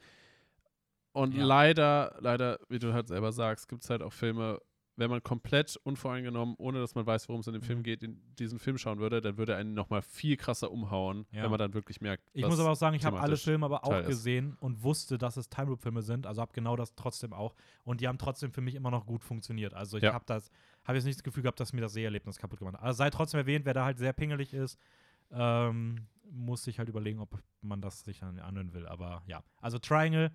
Und 1.12 1.34
Ja. 1.34 1.44
leider, 1.44 2.16
leider, 2.20 2.60
wie 2.68 2.78
du 2.78 2.92
halt 2.92 3.08
selber 3.08 3.32
sagst, 3.32 3.68
gibt 3.68 3.82
es 3.82 3.90
halt 3.90 4.02
auch 4.02 4.12
Filme, 4.12 4.60
wenn 4.98 5.08
man 5.10 5.22
komplett 5.22 5.76
unvoreingenommen, 5.84 6.56
ohne 6.58 6.80
dass 6.80 6.94
man 6.94 7.06
weiß, 7.06 7.28
worum 7.28 7.40
es 7.40 7.46
in 7.46 7.52
dem 7.52 7.62
Film 7.62 7.78
Mhm. 7.78 7.82
geht, 7.84 8.02
in 8.02 8.20
diesen 8.38 8.58
Film 8.58 8.78
schauen 8.78 8.98
würde, 8.98 9.20
dann 9.20 9.38
würde 9.38 9.52
er 9.52 9.58
einen 9.58 9.72
nochmal 9.72 10.02
viel 10.02 10.36
krasser 10.36 10.70
umhauen, 10.72 11.24
Ja. 11.30 11.44
wenn 11.44 11.50
man 11.50 11.58
dann 11.58 11.72
wirklich 11.72 12.00
merkt, 12.00 12.24
Ich 12.32 12.44
muss 12.44 12.58
aber 12.58 12.70
auch 12.72 12.76
sagen, 12.76 12.96
ich 12.96 13.04
habe 13.04 13.20
alle 13.20 13.36
Filme 13.36 13.64
aber 13.64 13.84
auch 13.84 13.90
Teil 13.90 14.02
ist. 14.02 14.08
gesehen 14.08 14.56
und 14.60 14.82
wusste, 14.82 15.16
dass 15.16 15.36
es 15.36 15.48
Time 15.48 15.68
Loop 15.68 15.80
Filme 15.82 16.02
sind. 16.02 16.26
Also 16.26 16.40
habe 16.40 16.52
genau 16.52 16.74
das 16.74 16.94
trotzdem 16.96 17.32
auch. 17.32 17.54
Und 17.84 18.00
die 18.00 18.08
haben 18.08 18.18
trotzdem 18.18 18.50
für 18.52 18.60
mich 18.60 18.74
immer 18.74 18.90
noch 18.90 19.06
gut 19.06 19.22
funktioniert. 19.22 19.72
Also 19.72 19.96
ich 19.98 20.02
Ja. 20.02 20.12
habe 20.14 20.24
das, 20.26 20.50
habe 20.84 20.98
jetzt 20.98 21.04
nicht 21.04 21.18
das 21.18 21.22
Gefühl 21.22 21.44
gehabt, 21.44 21.60
dass 21.60 21.72
mir 21.72 21.80
das 21.80 21.92
Seherlebnis 21.92 22.36
kaputt 22.36 22.58
gemacht 22.58 22.74
hat. 22.74 22.82
Also 22.82 22.98
sei 22.98 23.10
trotzdem 23.10 23.38
erwähnt, 23.38 23.64
wer 23.66 23.74
da 23.74 23.84
halt 23.84 23.98
sehr 23.98 24.12
pingelig 24.12 24.52
ist, 24.52 24.78
ähm, 25.30 26.08
muss 26.30 26.64
sich 26.64 26.78
halt 26.78 26.88
überlegen, 26.88 27.20
ob 27.20 27.38
man 27.62 27.80
das 27.80 28.04
sich 28.04 28.18
dann 28.20 28.38
anhören 28.40 28.72
will. 28.74 28.86
Aber 28.86 29.22
ja, 29.26 29.42
also 29.60 29.78
Triangle, 29.78 30.32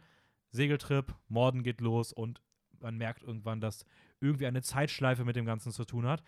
Segeltrip, 0.52 1.14
Morden 1.28 1.64
geht 1.64 1.82
los 1.82 2.14
und 2.14 2.42
man 2.80 2.98
merkt 2.98 3.24
irgendwann, 3.24 3.62
dass 3.62 3.86
irgendwie 4.24 4.48
eine 4.48 4.62
Zeitschleife 4.62 5.26
mit 5.26 5.36
dem 5.36 5.46
Ganzen 5.46 5.72
zu 5.72 5.86
tun 5.86 6.08
hat. 6.08 6.24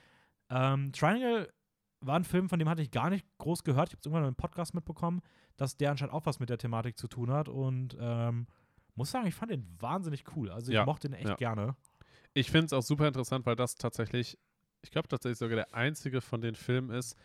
Ähm, 0.50 0.92
Triangle 0.92 1.52
war 2.02 2.18
ein 2.18 2.24
Film, 2.24 2.50
von 2.50 2.60
dem 2.60 2.70
hatte 2.70 2.82
ich 2.82 2.92
gar 2.92 3.10
nicht 3.10 3.26
groß 3.40 3.64
gehört. 3.64 3.90
Ich 3.90 3.94
habe 3.94 4.00
es 4.02 4.06
irgendwann 4.06 4.28
im 4.28 4.36
Podcast 4.36 4.74
mitbekommen, 4.76 5.22
dass 5.58 5.78
der 5.78 5.92
anscheinend 5.92 6.14
auch 6.14 6.26
was 6.26 6.40
mit 6.40 6.50
der 6.50 6.58
Thematik 6.58 6.98
zu 6.98 7.08
tun 7.08 7.32
hat. 7.32 7.50
Und 7.50 7.98
ähm, 8.00 8.48
muss 8.96 9.12
sagen, 9.12 9.28
ich 9.28 9.34
fand 9.36 9.52
den 9.52 9.66
wahnsinnig 9.80 10.24
cool. 10.36 10.52
Also 10.52 10.72
ich 10.72 10.76
Ja, 10.76 10.86
mochte 10.86 11.10
den 11.10 11.16
echt 11.18 11.30
ja. 11.30 11.36
gerne. 11.36 11.76
Ich 12.34 12.52
finde 12.52 12.68
es 12.68 12.74
auch 12.74 12.84
super 12.84 13.08
interessant, 13.08 13.46
weil 13.46 13.56
das 13.56 13.76
tatsächlich, 13.76 14.38
ich 14.84 14.92
glaube 14.92 15.08
tatsächlich 15.08 15.40
sogar 15.40 15.56
der 15.56 15.74
einzige 15.74 16.22
von 16.22 16.42
den 16.42 16.56
Filmen 16.56 16.92
ist, 16.92 17.18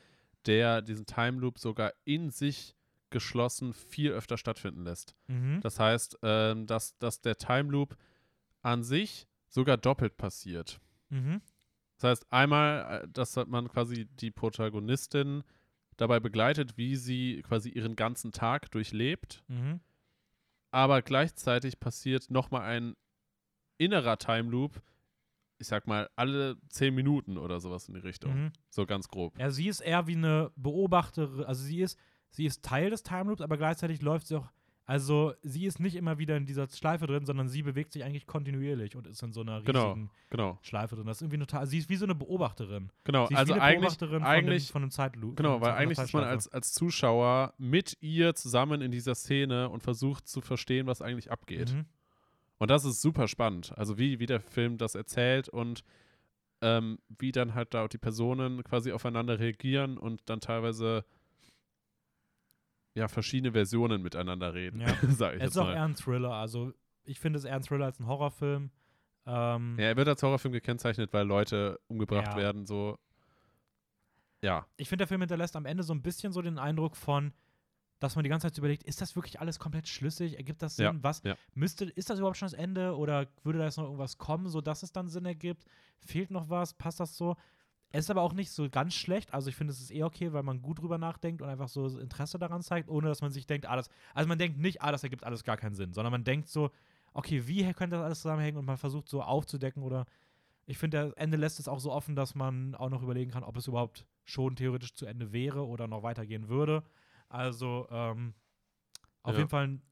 der 0.47 0.83
diesen 0.83 1.05
Time 1.05 1.39
Loop 1.41 1.59
sogar 1.59 1.93
in 2.05 2.31
sich 2.31 2.75
geschlossen 3.11 3.75
viel 3.75 4.13
öfter 4.13 4.39
stattfinden 4.39 4.85
lässt. 4.85 5.15
Mhm. 5.27 5.61
Das 5.61 5.79
heißt, 5.81 6.19
ähm, 6.23 6.67
dass, 6.67 6.97
dass 6.99 7.21
der 7.21 7.37
Time 7.37 7.71
Loop 7.71 7.97
an 8.63 8.85
sich 8.85 9.27
sogar 9.51 9.77
doppelt 9.77 10.17
passiert. 10.17 10.81
Mhm. 11.11 11.43
Das 11.99 12.11
heißt, 12.11 12.33
einmal, 12.33 13.03
äh, 13.05 13.09
dass 13.13 13.37
man 13.47 13.69
quasi 13.69 14.07
die 14.07 14.31
Protagonistin 14.31 15.43
dabei 15.99 16.19
begleitet, 16.19 16.79
wie 16.79 16.97
sie 16.97 17.43
quasi 17.43 17.69
ihren 17.69 17.95
ganzen 17.95 18.33
Tag 18.33 18.71
durchlebt, 18.71 19.43
Mhm. 19.49 19.81
aber 20.71 21.03
gleichzeitig 21.03 21.79
passiert 21.79 22.31
nochmal 22.31 22.63
ein 22.63 22.97
innerer 23.77 24.17
Time 24.17 24.49
Loop, 24.51 24.81
ich 25.59 25.67
sag 25.67 25.87
mal, 25.87 26.09
alle 26.17 26.57
zehn 26.71 26.95
Minuten 26.95 27.37
oder 27.37 27.61
sowas 27.61 27.87
in 27.89 27.95
die 27.95 28.01
Richtung. 28.01 28.45
Mhm. 28.45 28.53
So 28.71 28.87
ganz 28.87 29.09
grob. 29.09 29.39
Ja, 29.39 29.51
sie 29.51 29.69
ist 29.69 29.81
eher 29.81 30.07
wie 30.07 30.17
eine 30.17 30.51
Beobachterin, 30.57 31.45
also 31.45 31.63
sie 31.63 31.83
ist, 31.83 31.99
sie 32.31 32.47
ist 32.47 32.65
Teil 32.65 32.89
des 32.91 33.03
Time 33.03 33.25
Loops, 33.25 33.43
aber 33.43 33.59
gleichzeitig 33.59 34.01
läuft 34.01 34.29
sie 34.29 34.37
auch, 34.37 34.49
also 34.91 35.35
sie 35.43 35.67
ist 35.67 35.79
nicht 35.79 35.95
immer 35.95 36.19
wieder 36.19 36.37
in 36.37 36.47
dieser 36.47 36.69
Schleife 36.69 37.07
drin, 37.07 37.25
sondern 37.25 37.49
sie 37.49 37.63
bewegt 37.63 37.93
sich 37.93 38.03
eigentlich 38.03 38.27
kontinuierlich 38.27 38.97
und 38.97 39.07
ist 39.07 39.23
in 39.23 39.33
so 39.33 39.43
einer 39.43 39.63
Genau. 39.63 39.91
riesigen 39.93 40.11
Genau. 40.31 40.59
Schleife 40.63 40.97
drin. 40.97 41.07
Das 41.07 41.19
ist 41.19 41.23
irgendwie 41.23 41.39
total, 41.39 41.65
sie 41.69 41.79
ist 41.79 41.89
wie 41.89 41.95
so 41.95 42.07
eine 42.07 42.17
Beobachterin. 42.17 42.91
Genau. 43.05 43.27
Sie 43.27 43.35
ist 43.35 43.39
Also 43.39 43.55
wie 43.55 43.61
eine 43.61 43.63
eigentlich, 43.63 43.99
Beobachterin 43.99 44.23
eigentlich 44.25 44.63
von, 44.65 44.67
dem, 44.67 44.73
von 44.73 44.83
einem 44.83 44.91
Zeitloop. 44.91 45.37
Genau, 45.37 45.61
weil 45.61 45.75
eigentlich 45.75 45.99
ist 46.01 46.13
man 46.13 46.25
als, 46.25 46.49
als 46.49 46.73
Zuschauer 46.73 47.55
mit 47.57 47.99
ihr 48.01 48.35
zusammen 48.35 48.81
in 48.81 48.91
dieser 48.91 49.15
Szene 49.15 49.69
und 49.69 49.85
versucht 49.85 50.27
zu 50.27 50.41
verstehen, 50.41 50.89
was 50.89 51.03
eigentlich 51.03 51.31
abgeht. 51.31 51.73
Mhm. 51.73 51.85
Und 52.59 52.69
das 52.73 52.85
ist 52.85 53.01
super 53.01 53.29
spannend. 53.29 53.73
Also 53.77 53.97
wie, 53.97 54.19
wie 54.19 54.27
der 54.27 54.41
Film 54.41 54.77
das 54.77 54.97
erzählt 54.97 55.49
und 55.49 55.85
ähm, 56.63 56.99
wie 57.17 57.31
dann 57.31 57.55
halt 57.55 57.75
da 57.75 57.85
auch 57.85 57.89
die 57.89 57.99
Personen 57.99 58.65
quasi 58.65 58.91
aufeinander 58.91 59.39
reagieren 59.39 59.99
und 59.99 60.21
dann 60.29 60.41
teilweise 60.41 61.05
ja 62.95 63.09
verschiedene 63.09 63.53
Versionen 63.53 64.03
miteinander 64.03 64.55
reden, 64.55 64.81
Ja. 64.81 64.89
sag 65.11 65.37
ich 65.37 65.43
Es 65.43 65.51
ist 65.51 65.59
auch 65.59 65.67
mal. 65.67 65.75
eher 65.75 65.85
ein 65.85 65.95
Thriller, 65.95 66.33
also 66.33 66.73
ich 67.05 67.19
finde 67.21 67.39
es 67.39 67.45
eher 67.45 67.57
ein 67.57 67.63
Thriller 67.63 67.87
als 67.87 67.99
ein 68.01 68.07
Horrorfilm. 68.07 68.71
Ähm, 69.27 69.77
Ja, 69.79 69.85
er 69.87 69.97
wird 69.97 70.09
als 70.09 70.23
Horrorfilm 70.23 70.53
gekennzeichnet, 70.53 71.13
weil 71.13 71.27
Leute 71.27 71.79
umgebracht 71.89 72.33
Ja. 72.33 72.37
werden, 72.37 72.67
so. 72.67 72.99
Ja, 74.43 74.67
ich 74.77 74.89
finde, 74.89 75.03
der 75.03 75.09
Film 75.09 75.21
hinterlässt 75.21 75.55
am 75.57 75.67
Ende 75.67 75.83
so 75.83 75.93
ein 75.93 76.03
bisschen 76.03 76.33
so 76.33 76.41
den 76.41 76.59
Eindruck 76.59 76.97
von, 76.97 77.35
dass 77.99 78.15
man 78.17 78.23
die 78.25 78.31
ganze 78.31 78.47
Zeit 78.47 78.57
überlegt, 78.57 78.83
ist 78.85 79.03
das 79.03 79.15
wirklich 79.15 79.39
alles 79.41 79.59
komplett 79.59 79.87
schlüssig? 79.87 80.37
Ergibt 80.39 80.63
das 80.63 80.77
Sinn? 80.77 80.85
Ja, 80.87 80.95
Was 81.03 81.23
ja. 81.23 81.35
müsste, 81.55 81.85
ist 81.85 82.09
das 82.09 82.19
überhaupt 82.19 82.39
schon 82.39 82.47
das 82.47 82.55
Ende 82.55 82.97
oder 82.97 83.27
würde 83.43 83.59
da 83.59 83.67
jetzt 83.67 83.77
noch 83.77 83.85
irgendwas 83.85 84.17
kommen, 84.17 84.49
sodass 84.49 84.83
es 84.83 84.93
dann 84.93 85.11
Sinn 85.11 85.27
ergibt? 85.27 85.65
Fehlt 85.99 86.31
noch 86.31 86.49
was? 86.49 86.73
Passt 86.73 87.01
das 87.01 87.15
so? 87.17 87.37
Es 87.93 88.05
ist 88.05 88.11
aber 88.11 88.23
auch 88.23 88.33
nicht 88.33 88.51
so 88.53 88.69
ganz 88.71 88.95
schlecht. 88.95 89.35
Also 89.35 89.49
ich 89.49 89.57
finde, 89.57 89.73
es 89.73 89.81
ist 89.81 89.91
eh 89.91 90.05
okay, 90.05 90.33
weil 90.33 90.43
man 90.45 90.63
gut 90.63 90.81
drüber 90.81 90.99
nachdenkt 90.99 91.43
und 91.43 91.49
einfach 91.49 91.69
so 91.69 91.87
Interesse 91.99 92.39
daran 92.39 92.63
zeigt, 92.63 92.89
ohne 92.89 93.09
dass 93.09 93.21
man 93.21 93.33
sich 93.33 93.47
denkt, 93.47 93.67
ah, 93.67 93.77
das, 93.77 93.89
also 94.15 94.29
man 94.29 94.39
denkt 94.39 94.59
nicht, 94.59 94.81
ah, 94.83 94.93
das 94.93 95.03
ergibt 95.03 95.25
alles 95.25 95.43
gar 95.43 95.57
keinen 95.57 95.75
Sinn, 95.75 95.93
sondern 95.93 96.13
man 96.13 96.23
denkt 96.25 96.49
so, 96.49 96.71
okay, 97.13 97.47
wie 97.49 97.65
könnte 97.73 97.97
das 97.97 98.05
alles 98.05 98.23
zusammenhängen 98.23 98.59
und 98.59 98.65
man 98.65 98.77
versucht 98.77 99.09
so 99.09 99.23
aufzudecken 99.23 99.83
oder 99.83 100.07
ich 100.67 100.79
finde, 100.79 100.99
das 101.07 101.13
Ende 101.15 101.37
lässt 101.37 101.59
es 101.59 101.67
auch 101.67 101.81
so 101.81 101.91
offen, 101.91 102.15
dass 102.15 102.37
man 102.37 102.77
auch 102.77 102.91
noch 102.91 103.03
überlegen 103.03 103.33
kann, 103.33 103.43
ob 103.43 103.57
es 103.57 103.67
überhaupt 103.67 104.07
schon 104.25 104.55
theoretisch 104.55 104.95
zu 104.95 105.07
Ende 105.07 105.33
wäre 105.33 105.67
oder 105.67 105.89
noch 105.89 106.05
weitergehen 106.05 106.49
würde. 106.49 106.85
Also 107.29 107.89
ähm, 107.91 108.35
auf 109.23 109.33
Ja. 109.33 109.39
jeden 109.39 109.51
Fall 109.51 109.67
ein 109.67 109.83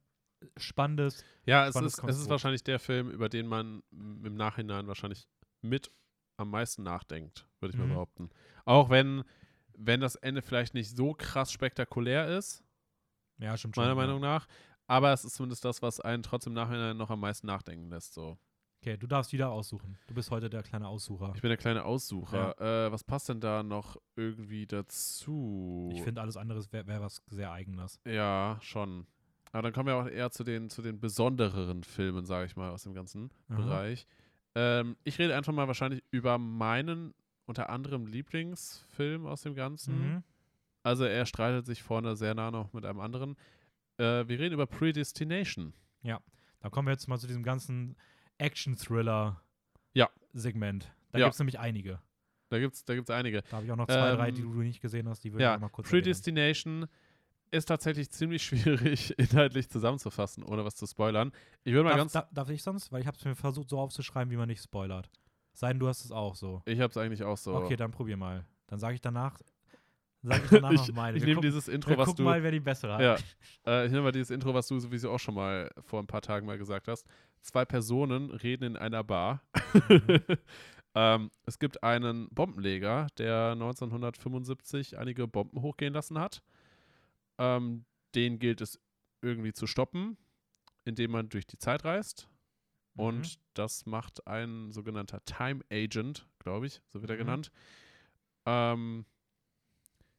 spannendes. 0.57 1.25
Ja, 1.47 1.67
es 1.67 1.73
Spannendes 1.73 1.99
ist, 1.99 2.05
es 2.09 2.19
ist 2.21 2.31
wahrscheinlich 2.31 2.63
der 2.63 2.79
Film, 2.79 3.11
über 3.11 3.29
den 3.29 3.49
man 3.49 3.83
im 3.91 4.35
Nachhinein 4.35 4.87
wahrscheinlich 4.87 5.27
mit 5.63 5.91
am 6.39 6.51
meisten 6.51 6.83
nachdenkt, 6.83 7.47
würde 7.61 7.73
ich 7.75 7.77
Mhm. 7.79 7.89
mal 7.89 7.95
behaupten. 7.95 8.31
Auch 8.65 8.89
wenn, 8.91 9.25
wenn 9.77 10.01
das 10.01 10.15
Ende 10.17 10.41
vielleicht 10.43 10.75
nicht 10.75 10.97
so 10.97 11.13
krass 11.15 11.53
spektakulär 11.53 12.29
ist, 12.39 12.63
Ja, 13.39 13.57
stimmt 13.57 13.77
meiner 13.77 13.91
ja. 13.91 13.95
Meinung 13.95 14.21
nach, 14.21 14.47
aber 14.87 15.13
es 15.13 15.25
ist 15.25 15.35
zumindest 15.35 15.65
das, 15.65 15.83
was 15.83 16.01
einen 16.01 16.23
trotzdem 16.23 16.53
im 16.53 16.55
Nachhinein 16.55 16.97
noch 16.97 17.11
am 17.11 17.21
meisten 17.21 17.47
nachdenken 17.47 17.89
lässt. 17.91 18.15
So. 18.15 18.39
Okay, 18.81 18.97
du 18.97 19.07
darfst 19.09 19.33
wieder 19.33 19.51
aussuchen. 19.51 19.99
Du 20.07 20.15
bist 20.15 20.31
heute 20.31 20.49
der 20.49 20.63
kleine 20.63 20.87
Aussucher. 20.87 21.33
Ich 21.35 21.43
bin 21.43 21.49
der 21.49 21.57
kleine 21.57 21.85
Aussucher. 21.85 22.59
Äh, 22.61 22.93
was 22.93 23.03
passt 23.03 23.29
denn 23.29 23.41
da 23.41 23.65
noch 23.65 23.97
irgendwie 24.15 24.67
dazu? 24.67 25.91
Ich 25.93 26.03
finde, 26.03 26.21
alles 26.21 26.37
andere 26.37 26.63
wäre 26.73 26.87
wär 26.87 27.01
was 27.01 27.21
sehr 27.29 27.51
Eigenes. 27.51 28.01
Ja, 28.07 28.57
schon. 28.61 29.07
Aber 29.51 29.63
dann 29.63 29.73
kommen 29.73 29.87
wir 29.89 29.97
auch 29.97 30.07
eher 30.07 30.31
zu 30.31 30.45
den, 30.45 30.71
zu 30.71 30.83
den 30.83 31.01
besondereren 31.01 31.83
Filmen, 31.83 32.25
sage 32.27 32.47
ich 32.47 32.55
mal, 32.55 32.71
aus 32.71 32.83
dem 32.85 32.95
ganzen 32.95 33.31
Aha. 33.49 33.57
Bereich. 33.57 34.07
Ähm, 34.55 34.97
ich 35.05 35.19
rede 35.19 35.37
einfach 35.37 35.53
mal 35.53 35.67
wahrscheinlich 35.69 36.03
über 36.11 36.39
meinen 36.39 37.15
unter 37.47 37.71
anderem 37.71 38.07
Lieblingsfilm 38.07 39.27
aus 39.27 39.43
dem 39.43 39.55
Ganzen. 39.55 40.13
Mhm. 40.15 40.23
Also 40.83 41.05
er 41.05 41.27
streitet 41.27 41.67
sich 41.67 41.83
vorne 41.83 42.17
sehr 42.17 42.35
nah 42.35 42.51
noch 42.51 42.73
mit 42.73 42.85
einem 42.85 43.01
anderen. 43.01 43.37
Äh, 43.99 44.27
wir 44.29 44.39
reden 44.39 44.55
über 44.55 44.67
Predestination. 44.67 45.73
Dann 46.61 46.73
kommen 46.73 46.89
wir 46.89 46.93
jetzt 46.93 47.07
mal 47.07 47.19
zu 47.19 47.29
diesem 47.29 47.45
ganzen 47.45 47.95
Ja. 49.95 50.09
Action-Thriller-Segment. 50.09 50.93
Da 51.13 51.19
Ja. 51.19 51.27
gibt 51.27 51.35
es 51.35 51.39
nämlich 51.39 51.59
einige. 51.59 52.01
Da 52.49 52.59
gibt 52.59 52.75
es 52.75 52.85
da 52.85 52.95
gibt's 52.95 53.11
einige. 53.11 53.43
Da 53.43 53.57
habe 53.59 53.67
ich 53.67 53.73
auch 53.73 53.77
noch 53.77 53.87
zwei, 53.87 54.11
Ähm, 54.11 54.17
drei, 54.17 54.31
die 54.31 54.43
du 54.43 54.53
nicht 54.63 54.81
gesehen 54.81 55.09
hast, 55.09 55.23
die 55.23 55.33
würde 55.33 55.45
Ja, 55.45 55.55
ich 55.55 55.61
mal 55.61 55.69
kurz 55.69 55.89
erwähnen. 55.89 56.03
Ist 57.51 57.67
tatsächlich 57.67 58.11
ziemlich 58.11 58.43
schwierig 58.47 59.19
inhaltlich 59.19 59.69
zusammenzufassen, 59.71 60.43
ohne 60.43 60.65
was 60.65 60.77
zu 60.77 60.87
spoilern. 60.87 61.33
Ich 61.65 61.73
würde 61.73 61.85
mal 61.85 61.91
Darf, 61.91 61.99
ganz. 61.99 62.13
da, 62.13 62.29
darf 62.33 62.51
ich 62.51 62.63
sonst? 62.63 62.93
Weil 62.93 63.01
ich 63.01 63.07
habe 63.07 63.17
es 63.17 63.25
mir 63.25 63.35
versucht, 63.35 63.69
so 63.71 63.79
aufzuschreiben, 63.79 64.31
wie 64.31 64.37
man 64.37 64.49
nicht 64.49 64.63
spoilert. 64.63 65.11
Sei 65.55 65.69
denn, 65.69 65.81
du 65.81 65.89
hast 65.89 66.05
es 66.05 66.13
auch 66.13 66.35
so. 66.37 66.63
ich 66.67 66.79
habe 66.81 66.91
es 66.91 66.97
eigentlich 66.97 67.23
auch 67.25 67.37
so. 67.37 67.55
Okay, 67.55 67.77
dann 67.77 67.91
probier 67.91 68.17
mal. 68.17 68.45
Dann 68.69 68.79
sage 68.79 68.95
ich 68.95 69.01
danach, 69.01 69.39
sage 70.23 70.43
ich 70.45 70.51
danach 70.51 70.73
noch 70.73 70.89
ich 70.89 70.95
meine. 70.95 71.17
ich 71.17 71.23
Wir 71.23 71.29
nehme 71.29 71.41
gucken- 71.41 71.43
dieses 71.49 71.69
Intro, 71.69 71.91
wir 71.91 71.99
was 71.99 72.07
gucken 72.09 72.25
du. 72.25 72.31
mal, 72.31 72.43
wer 72.43 72.51
die 72.51 72.61
bessere 72.61 72.95
hat. 72.95 73.01
Ja, 73.01 73.17
äh, 73.67 73.87
ich 73.87 73.91
nehme 73.93 74.05
mal 74.05 74.13
dieses 74.13 74.31
Intro, 74.31 74.53
was 74.55 74.69
du 74.69 74.79
sowieso 74.79 75.11
auch 75.11 75.19
schon 75.19 75.35
mal 75.35 75.71
vor 75.81 76.01
ein 76.01 76.07
paar 76.07 76.23
Tagen 76.23 76.47
mal 76.47 76.59
gesagt 76.59 76.87
hast. 76.87 77.07
Zwei 77.41 77.65
Personen 77.65 78.31
reden 78.31 78.65
in 78.65 78.77
einer 78.77 79.03
Bar. 79.03 79.43
Mhm. 79.89 80.21
ähm, 80.95 81.31
es 81.47 81.59
gibt 81.59 81.83
einen 81.83 82.29
Bombenleger, 82.31 83.07
der 83.19 83.53
1975 83.53 84.99
einige 84.99 85.27
Bomben 85.29 85.61
hochgehen 85.63 85.95
lassen 85.95 86.19
hat. 86.19 86.43
Ähm, 87.39 87.85
den 88.15 88.39
gilt 88.39 88.61
es 88.61 88.81
irgendwie 89.23 89.53
zu 89.53 89.67
stoppen, 89.67 90.17
indem 90.85 91.11
man 91.13 91.29
durch 91.29 91.47
die 91.47 91.59
Zeit 91.59 91.85
reist. 91.85 92.29
Mhm. 92.95 93.05
Und 93.05 93.41
das 93.55 93.87
macht 93.87 94.27
ein 94.27 94.71
sogenannter 94.73 95.25
Time 95.25 95.61
Agent, 95.71 96.27
glaube 96.39 96.67
ich, 96.67 96.81
so 96.89 97.01
wird 97.01 97.11
er 97.11 97.17
Mhm. 97.17 97.21
genannt. 97.21 97.51
Ähm, 98.47 99.05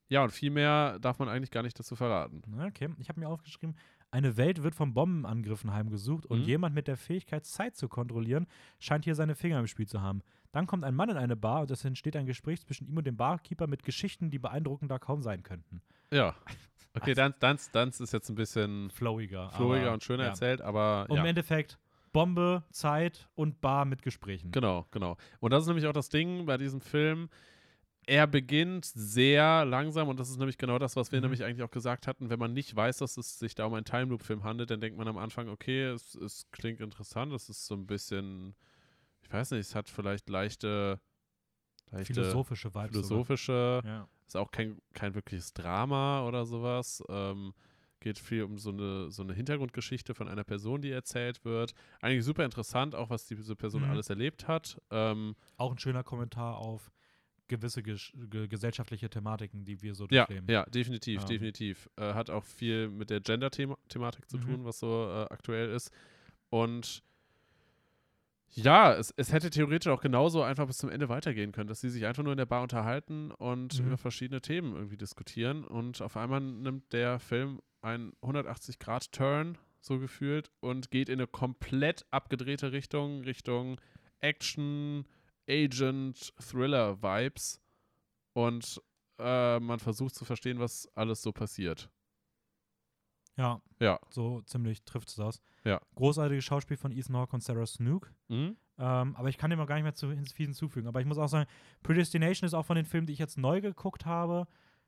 ja, 0.08 0.24
und 0.24 0.32
viel 0.32 0.50
mehr 0.50 0.98
darf 1.00 1.20
man 1.20 1.30
eigentlich 1.30 1.52
gar 1.52 1.64
nicht 1.64 1.78
dazu 1.78 1.96
verraten. 1.96 2.42
Okay, 2.68 2.90
ich 2.98 3.10
habe 3.10 3.20
mir 3.20 3.28
aufgeschrieben, 3.30 3.76
eine 4.12 4.38
Welt 4.38 4.64
wird 4.64 4.74
von 4.74 4.94
Bombenangriffen 4.96 5.72
heimgesucht 5.72 6.26
und 6.26 6.40
Mhm. 6.40 6.46
jemand 6.46 6.76
mit 6.76 6.88
der 6.88 6.98
Fähigkeit, 6.98 7.46
Zeit 7.46 7.76
zu 7.76 7.88
kontrollieren, 7.88 8.48
scheint 8.80 9.06
hier 9.06 9.14
seine 9.14 9.36
Finger 9.36 9.60
im 9.60 9.68
Spiel 9.68 9.88
zu 9.88 10.02
haben. 10.02 10.22
Dann 10.52 10.66
kommt 10.66 10.84
ein 10.84 10.96
Mann 10.96 11.10
in 11.10 11.18
eine 11.18 11.36
Bar 11.36 11.62
und 11.62 11.72
es 11.72 11.86
entsteht 11.86 12.16
ein 12.16 12.26
Gespräch 12.26 12.60
zwischen 12.62 12.88
ihm 12.88 12.98
und 12.98 13.06
dem 13.06 13.18
Barkeeper 13.18 13.68
mit 13.68 13.84
Geschichten, 13.84 14.32
die 14.32 14.40
beeindruckender 14.40 14.98
kaum 14.98 15.22
sein 15.22 15.44
könnten. 15.44 15.82
Ja. 16.12 16.36
Okay, 16.96 17.14
Dance, 17.14 17.38
Dance, 17.40 17.70
Dance 17.72 18.04
ist 18.04 18.14
jetzt 18.14 18.30
ein 18.30 18.36
bisschen 18.36 18.90
Flowiger. 18.92 19.52
flowiger 19.52 19.84
aber, 19.86 19.94
und 19.94 20.04
schöner 20.04 20.24
ja. 20.24 20.30
erzählt, 20.30 20.62
aber 20.62 21.06
Und 21.10 21.18
ja. 21.18 21.22
im 21.22 21.28
Endeffekt 21.30 21.78
Bombe, 22.12 22.64
Zeit 22.72 23.30
und 23.36 23.62
Bar 23.62 23.86
mit 23.86 24.02
Gesprächen. 24.02 24.52
Genau, 24.52 24.88
genau. 24.92 25.16
Und 25.40 25.52
das 25.52 25.64
ist 25.64 25.68
nämlich 25.68 25.86
auch 25.86 25.94
das 25.94 26.10
Ding 26.10 26.46
bei 26.48 26.58
diesem 26.58 26.82
Film. 26.82 27.30
Er 28.08 28.26
beginnt 28.26 28.86
sehr 28.86 29.66
langsam 29.66 30.08
und 30.08 30.20
das 30.20 30.32
ist 30.32 30.40
nämlich 30.40 30.58
genau 30.58 30.80
das, 30.80 30.96
was 30.96 31.12
wir 31.12 31.20
Mhm. 31.20 31.26
nämlich 31.26 31.44
eigentlich 31.44 31.62
auch 31.62 31.70
gesagt 31.70 32.08
hatten. 32.08 32.32
Wenn 32.32 32.40
man 32.40 32.54
nicht 32.54 32.76
weiß, 32.76 32.98
dass 32.98 33.18
es 33.18 33.38
sich 33.38 33.54
da 33.54 33.66
um 33.66 33.76
einen 33.76 33.86
Time 33.86 34.06
Loop 34.06 34.24
Film 34.24 34.44
handelt, 34.44 34.72
dann 34.72 34.82
denkt 34.82 34.98
man 34.98 35.08
am 35.08 35.18
Anfang, 35.20 35.48
okay, 35.50 35.84
es, 35.84 36.16
es 36.16 36.48
klingt 36.52 36.82
interessant, 36.82 37.32
es 37.34 37.50
ist 37.50 37.68
so 37.68 37.76
ein 37.76 37.86
bisschen, 37.86 38.56
ich 39.22 39.32
weiß 39.32 39.52
nicht, 39.52 39.60
es 39.62 39.76
hat 39.76 39.88
vielleicht 39.90 40.28
leichte 40.30 41.00
Philosophische 42.04 42.74
Vibes. 42.74 42.92
philosophische. 42.92 43.82
Ja. 43.84 44.08
ist 44.28 44.36
auch 44.38 44.52
kein, 44.52 44.78
kein 44.94 45.16
wirkliches 45.16 45.54
Drama 45.54 46.26
oder 46.28 46.46
sowas. 46.46 47.04
Ähm, 47.10 47.54
geht 48.00 48.18
viel 48.18 48.44
um 48.44 48.58
so 48.58 48.70
eine, 48.70 49.12
so 49.12 49.24
eine 49.24 49.34
Hintergrundgeschichte 49.34 50.14
von 50.14 50.28
einer 50.30 50.44
Person, 50.46 50.82
die 50.82 50.92
erzählt 50.92 51.44
wird. 51.44 51.74
Eigentlich 52.00 52.24
super 52.24 52.46
interessant, 52.46 52.96
auch 52.96 53.10
was 53.10 53.26
diese 53.26 53.56
Person 53.56 53.82
Mhm. 53.84 53.90
alles 53.90 54.10
erlebt 54.10 54.48
hat. 54.48 54.80
Ähm, 54.90 55.36
Auch 55.58 55.72
ein 55.72 55.80
schöner 55.80 56.04
Kommentar 56.04 56.58
auf 56.58 56.92
gewisse 57.50 57.82
ges 57.84 58.14
ge 58.30 58.48
gesellschaftliche 58.48 59.10
Thematiken, 59.10 59.66
die 59.66 59.82
wir 59.82 59.96
so 59.96 60.06
ja, 60.12 60.26
durchleben. 60.26 60.48
ja, 60.50 60.66
definitiv, 60.68 61.22
Ähm. 61.24 61.28
definitiv. 61.28 61.90
Äh, 61.98 62.14
hat 62.14 62.30
auch 62.30 62.44
viel 62.46 62.88
mit 62.90 63.10
der 63.10 63.20
Gender-Thematik 63.22 64.30
zu 64.30 64.38
Mhm. 64.38 64.42
tun, 64.42 64.66
was 64.66 64.80
so 64.80 65.10
äh, 65.10 65.34
aktuell 65.34 65.72
ist. 65.72 65.92
Und 66.52 67.04
Ja, 68.52 68.94
es, 68.94 69.14
es 69.16 69.32
hätte 69.32 69.50
theoretisch 69.50 69.92
auch 69.92 70.02
genauso 70.02 70.42
einfach 70.42 70.66
bis 70.68 70.78
zum 70.78 70.90
Ende 70.90 71.08
weitergehen 71.10 71.52
können, 71.52 71.68
dass 71.68 71.82
sie 71.82 71.90
sich 71.90 72.06
einfach 72.06 72.24
nur 72.24 72.34
in 72.34 72.38
der 72.38 72.46
Bar 72.46 72.64
unterhalten 72.64 73.32
und 73.32 73.80
Mhm. 73.80 73.88
über 73.88 73.98
verschiedene 73.98 74.42
Themen 74.42 74.76
irgendwie 74.76 74.98
diskutieren. 74.98 75.64
Und 75.64 76.02
auf 76.02 76.18
einmal 76.18 76.42
nimmt 76.42 76.92
der 76.92 77.20
Film 77.20 77.62
einen 77.82 78.14
180-Grad-Turn, 78.22 79.58
so 79.82 80.00
gefühlt, 80.00 80.52
und 80.60 80.92
geht 80.92 81.10
in 81.10 81.20
eine 81.20 81.28
komplett 81.28 82.06
abgedrehte 82.12 82.72
Richtung, 82.72 83.22
Richtung 83.24 83.80
Action, 84.20 85.06
Agent, 85.50 86.34
Thriller-Vibes. 86.40 87.62
Und 88.34 88.82
äh, 89.20 89.60
man 89.60 89.80
versucht 89.80 90.16
zu 90.16 90.26
verstehen, 90.26 90.60
was 90.60 90.88
alles 90.96 91.22
so 91.22 91.32
passiert. 91.32 91.90
Ja, 93.40 93.62
Ja. 93.80 94.00
so 94.10 94.42
ziemlich 94.42 94.84
trifft 94.84 95.08
es 95.10 95.16
das. 95.16 95.42
Ja. 95.64 95.82
Großartiges 95.96 96.44
Schauspiel 96.44 96.78
von 96.78 96.92
Ethan 96.92 97.16
Hawke 97.16 97.34
und 97.36 97.42
Sarah 97.42 97.66
Snook. 97.66 98.12
Mhm. 98.28 98.58
Ähm, 98.78 99.16
aber 99.16 99.30
ich 99.30 99.38
kann 99.38 99.50
dem 99.50 99.60
auch 99.60 99.66
gar 99.66 99.76
nicht 99.76 99.84
mehr 99.84 99.96
zu 99.96 100.10
viel 100.10 100.46
hinzufügen. 100.46 100.88
Aber 100.88 101.00
ich 101.02 101.06
muss 101.08 101.18
auch 101.18 101.28
sagen, 101.28 101.50
Predestination 101.84 102.46
ist 102.46 102.54
auch 102.54 102.66
von 102.66 102.76
den 102.76 102.86
Filmen, 102.86 103.08
die 103.08 103.14
ich 103.14 103.20
jetzt 103.20 103.38
neu 103.38 103.62
geguckt 103.62 104.06
habe 104.06 104.46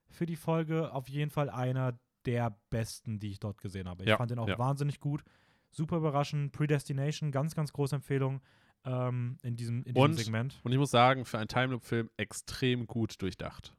für 0.09 0.25
die 0.25 0.35
Folge, 0.35 0.93
auf 0.93 1.07
jeden 1.09 1.31
Fall 1.31 1.49
einer 1.49 1.97
der 2.25 2.55
besten, 2.69 3.19
die 3.19 3.31
ich 3.31 3.39
dort 3.39 3.57
gesehen 3.61 3.87
habe. 3.89 4.03
Ich 4.03 4.09
Ja, 4.09 4.17
fand 4.17 4.29
den 4.31 4.39
auch 4.39 4.47
ja. 4.47 4.59
wahnsinnig 4.59 4.99
gut. 4.99 5.23
Super 5.71 5.97
überraschend. 5.97 6.51
Predestination, 6.51 7.31
ganz, 7.31 7.55
ganz 7.55 7.71
große 7.73 7.95
Empfehlung 7.95 8.41
ähm, 8.85 9.37
in 9.43 9.55
diesem, 9.55 9.77
in 9.83 9.93
diesem 9.93 10.01
Und- 10.01 10.13
Segment. 10.15 10.59
Und 10.63 10.71
ich 10.71 10.77
muss 10.77 10.91
sagen, 10.91 11.23
für 11.25 11.39
einen 11.39 11.47
Time-Loop-Film 11.47 12.09
extrem 12.17 12.85
gut 12.87 13.21
durchdacht. 13.21 13.73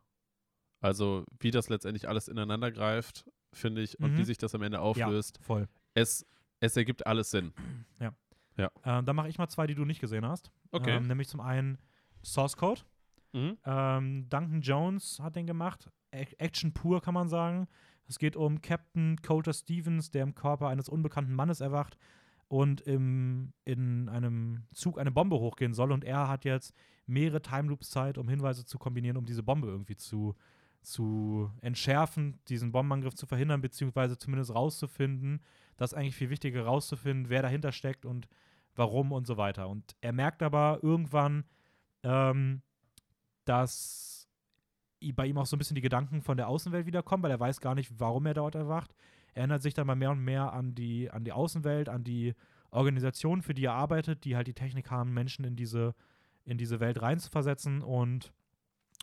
Also, 0.81 1.25
wie 1.39 1.51
das 1.51 1.69
letztendlich 1.69 2.09
alles 2.09 2.29
ineinander 2.29 2.73
greift, 2.73 3.25
finde 3.53 3.83
ich, 3.83 3.99
und 4.01 4.13
Mhm. 4.13 4.19
wie 4.19 4.25
sich 4.25 4.39
das 4.39 4.55
am 4.55 4.63
Ende 4.63 4.81
auflöst, 4.81 5.39
Voll. 5.43 5.69
es, 5.95 6.27
es 6.61 6.77
ergibt 6.77 7.07
alles 7.07 7.31
Sinn. 7.31 7.53
Ähm, 8.85 9.07
dann 9.07 9.17
mache 9.17 9.29
ich 9.31 9.39
mal 9.39 9.49
zwei, 9.49 9.67
die 9.67 9.75
du 9.75 9.85
nicht 9.87 10.01
gesehen 10.01 10.27
hast. 10.27 10.51
Okay. 10.73 10.97
Ähm, 10.97 11.07
nämlich 11.07 11.27
zum 11.27 11.41
einen 11.41 11.79
Source 12.23 12.57
Code. 12.57 12.83
Mhm. 13.33 13.57
Ähm, 13.65 14.29
Duncan 14.29 14.61
Jones 14.61 15.21
hat 15.21 15.37
den 15.37 15.47
gemacht. 15.47 15.91
A 16.15 16.19
Action 16.39 16.73
pur, 16.75 17.01
kann 17.01 17.15
man 17.15 17.29
sagen. 17.31 17.67
Es 18.07 18.19
geht 18.19 18.37
um 18.37 18.61
Captain 18.61 19.17
Coulter 19.23 19.55
Stevens, 19.55 20.11
der 20.11 20.23
im 20.23 20.35
Körper 20.35 20.69
eines 20.69 20.91
unbekannten 20.91 21.33
Mannes 21.33 21.61
erwacht 21.63 21.97
und 22.49 22.83
im, 22.83 23.55
in 23.65 24.11
einem 24.11 24.65
Zug 24.75 24.99
eine 24.99 25.11
Bombe 25.11 25.37
hochgehen 25.41 25.73
soll. 25.73 25.91
Und 25.91 26.05
er 26.05 26.29
hat 26.29 26.45
jetzt 26.45 26.75
mehrere 27.07 27.41
Timeloops 27.41 27.89
Zeit, 27.89 28.19
um 28.19 28.29
Hinweise 28.29 28.67
zu 28.67 28.79
kombinieren, 28.79 29.17
um 29.17 29.25
diese 29.25 29.43
Bombe 29.43 29.69
irgendwie 29.69 29.97
zu, 29.97 30.35
zu 30.83 31.51
entschärfen, 31.61 32.39
diesen 32.49 32.73
Bombenangriff 32.73 33.15
zu 33.15 33.27
verhindern, 33.27 33.61
beziehungsweise 33.61 34.19
zumindest 34.19 34.55
rauszufinden. 34.55 35.41
Das 35.77 35.93
ist 35.93 35.99
eigentlich 35.99 36.17
viel 36.17 36.31
wichtiger, 36.31 36.65
rauszufinden, 36.65 37.31
wer 37.31 37.43
dahinter 37.43 37.73
steckt 37.73 38.05
und 38.05 38.29
warum 38.75 39.13
und 39.13 39.27
so 39.27 39.37
weiter. 39.37 39.69
Und 39.69 39.97
er 40.01 40.13
merkt 40.13 40.43
aber 40.43 40.81
irgendwann, 40.83 41.45
ähm, 42.03 42.63
dass 43.45 44.29
bei 45.15 45.27
ihm 45.27 45.39
auch 45.39 45.47
so 45.47 45.57
ein 45.57 45.59
bisschen 45.59 45.75
die 45.75 45.81
Gedanken 45.81 46.23
von 46.23 46.37
der 46.37 46.49
Außenwelt 46.49 46.87
wiederkommen, 46.87 47.25
weil 47.25 47.33
er 47.33 47.41
weiß 47.41 47.61
gar 47.61 47.75
nicht, 47.75 47.99
warum 47.99 48.27
er 48.27 48.35
dort 48.35 48.55
erwacht. 48.55 48.95
Er 49.35 49.41
erinnert 49.41 49.63
sich 49.63 49.75
dann 49.75 49.87
mal 49.87 49.97
mehr 49.97 50.13
und 50.13 50.21
mehr 50.21 50.53
an 50.53 50.75
die, 50.75 51.11
an 51.11 51.25
die 51.25 51.33
Außenwelt, 51.33 51.89
an 51.89 52.05
die 52.05 52.35
Organisation, 52.71 53.43
für 53.43 53.55
die 53.55 53.65
er 53.65 53.73
arbeitet, 53.73 54.25
die 54.25 54.37
halt 54.37 54.47
die 54.47 54.55
Technik 54.55 54.91
haben, 54.91 55.13
Menschen 55.13 55.45
in 55.45 55.57
diese, 55.57 55.95
in 56.45 56.59
diese 56.59 56.79
Welt 56.79 57.03
reinzuversetzen. 57.03 57.83
Und 57.83 58.33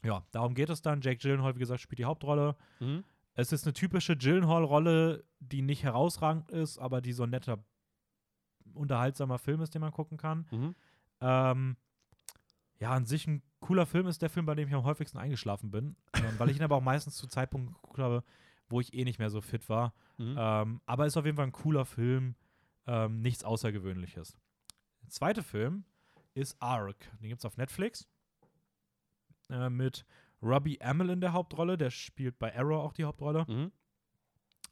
ja, 0.04 0.24
darum 0.32 0.54
geht 0.54 0.70
es 0.70 0.82
dann. 0.82 1.02
Jake 1.02 1.18
Gyllenhaal, 1.18 1.56
wie 1.56 1.60
gesagt, 1.60 1.82
spielt 1.82 2.00
die 2.00 2.06
Hauptrolle. 2.06 2.56
Mhm. 2.80 3.04
Es 3.34 3.52
ist 3.52 3.66
eine 3.66 3.74
typische 3.74 4.18
Gyllenhaal-Rolle, 4.18 5.24
die 5.40 5.62
nicht 5.62 5.84
herausragend 5.84 6.52
ist, 6.52 6.78
aber 6.78 7.02
die 7.02 7.14
so 7.14 7.24
ein 7.24 7.30
netter, 7.30 7.64
unterhaltsamer 8.74 9.38
Film 9.38 9.62
ist, 9.62 9.74
den 9.74 9.82
man 9.82 9.92
gucken 9.92 10.18
kann. 10.18 10.48
Mhm. 10.52 10.76
Ähm, 11.22 11.78
ja, 12.80 12.92
an 12.92 13.06
sich 13.06 13.28
ein 13.28 13.42
cooler 13.60 13.86
Film 13.86 14.08
ist 14.08 14.22
der 14.22 14.30
Film, 14.30 14.46
bei 14.46 14.56
dem 14.56 14.68
ich 14.68 14.74
am 14.74 14.84
häufigsten 14.84 15.18
eingeschlafen 15.18 15.72
bin, 15.72 15.96
ähm, 16.14 16.24
weil 16.38 16.50
ich 16.50 16.58
ihn 16.58 16.64
aber 16.64 16.76
auch 16.76 16.82
meistens 16.82 17.16
zu 17.16 17.28
Zeitpunkten 17.28 17.74
geguckt 17.74 18.00
habe, 18.00 18.24
wo 18.70 18.80
ich 18.80 18.94
eh 18.94 19.04
nicht 19.04 19.20
mehr 19.20 19.30
so 19.30 19.42
fit 19.42 19.68
war. 19.70 19.94
Mhm. 20.18 20.36
Ähm, 20.38 20.82
aber 20.86 21.06
ist 21.06 21.18
auf 21.18 21.26
jeden 21.26 21.38
Fall 21.38 21.48
ein 21.48 21.52
cooler 21.52 21.86
Film, 21.86 22.36
ähm, 22.88 23.22
nichts 23.22 23.44
Außergewöhnliches. 23.44 24.38
Der 25.02 25.10
zweite 25.10 25.44
Film 25.44 25.84
ist 26.34 26.62
Ark. 26.62 26.98
Den 27.22 27.30
gibt 27.30 27.40
es 27.40 27.46
auf 27.46 27.58
Netflix 27.58 28.08
äh, 29.50 29.70
mit 29.70 30.06
Robbie 30.42 30.80
Amell 30.82 31.10
in 31.10 31.22
der 31.22 31.34
Hauptrolle. 31.34 31.78
Der 31.78 31.90
spielt 31.90 32.40
bei 32.40 32.56
Arrow 32.58 32.84
auch 32.84 32.94
die 32.94 33.04
Hauptrolle. 33.04 33.46
Mhm. 33.48 33.72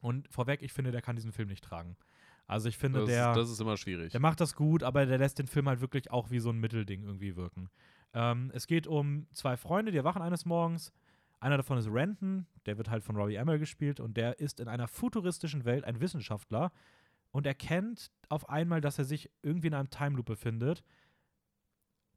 Und 0.02 0.28
vorweg, 0.32 0.62
ich 0.62 0.74
finde, 0.74 0.91
der 0.91 1.02
kann 1.02 1.16
diesen 1.16 1.32
Film 1.32 1.49
nicht 1.49 1.64
tragen. 1.64 1.98
Also 2.45 2.70
ich 2.70 2.78
finde, 2.78 2.99
Das, 3.02 3.10
der, 3.10 3.34
das 3.34 3.49
ist 3.49 3.60
immer 3.60 3.76
schwierig. 3.76 4.12
der 4.12 4.22
macht 4.22 4.40
das 4.40 4.56
gut, 4.56 4.82
aber 4.84 5.06
der 5.06 5.18
lässt 5.18 5.38
den 5.40 5.48
Film 5.48 5.68
halt 5.68 5.82
wirklich 5.82 6.12
auch 6.12 6.30
wie 6.32 6.40
so 6.40 6.49
ein 6.49 6.60
Mittelding 6.60 7.04
irgendwie 7.04 7.36
wirken. 7.36 7.70
Ähm, 8.14 8.52
es 8.54 8.68
geht 8.68 8.88
um 8.88 9.28
zwei 9.34 9.58
Freunde, 9.58 9.91
die 9.91 9.98
erwachen 9.98 10.22
eines 10.22 10.45
Morgens. 10.45 10.94
Einer 11.40 11.58
davon 11.58 11.78
ist 11.78 11.88
Renton, 11.91 12.48
der 12.66 12.78
wird 12.78 12.90
halt 12.90 13.04
von 13.04 13.16
Robbie 13.18 13.38
Amell 13.38 13.60
gespielt 13.60 13.99
und 13.99 14.16
der 14.16 14.40
ist 14.40 14.60
in 14.60 14.68
einer 14.70 14.88
futuristischen 14.88 15.66
Welt 15.66 15.84
ein 15.84 15.99
Wissenschaftler 15.99 16.72
und 17.32 17.45
erkennt 17.45 18.12
auf 18.30 18.48
einmal, 18.49 18.80
dass 18.82 18.98
er 18.98 19.06
sich 19.06 19.30
irgendwie 19.44 19.68
in 19.68 19.74
einem 19.74 19.90
Time 19.90 20.16
Loop 20.16 20.26
befindet. 20.28 20.84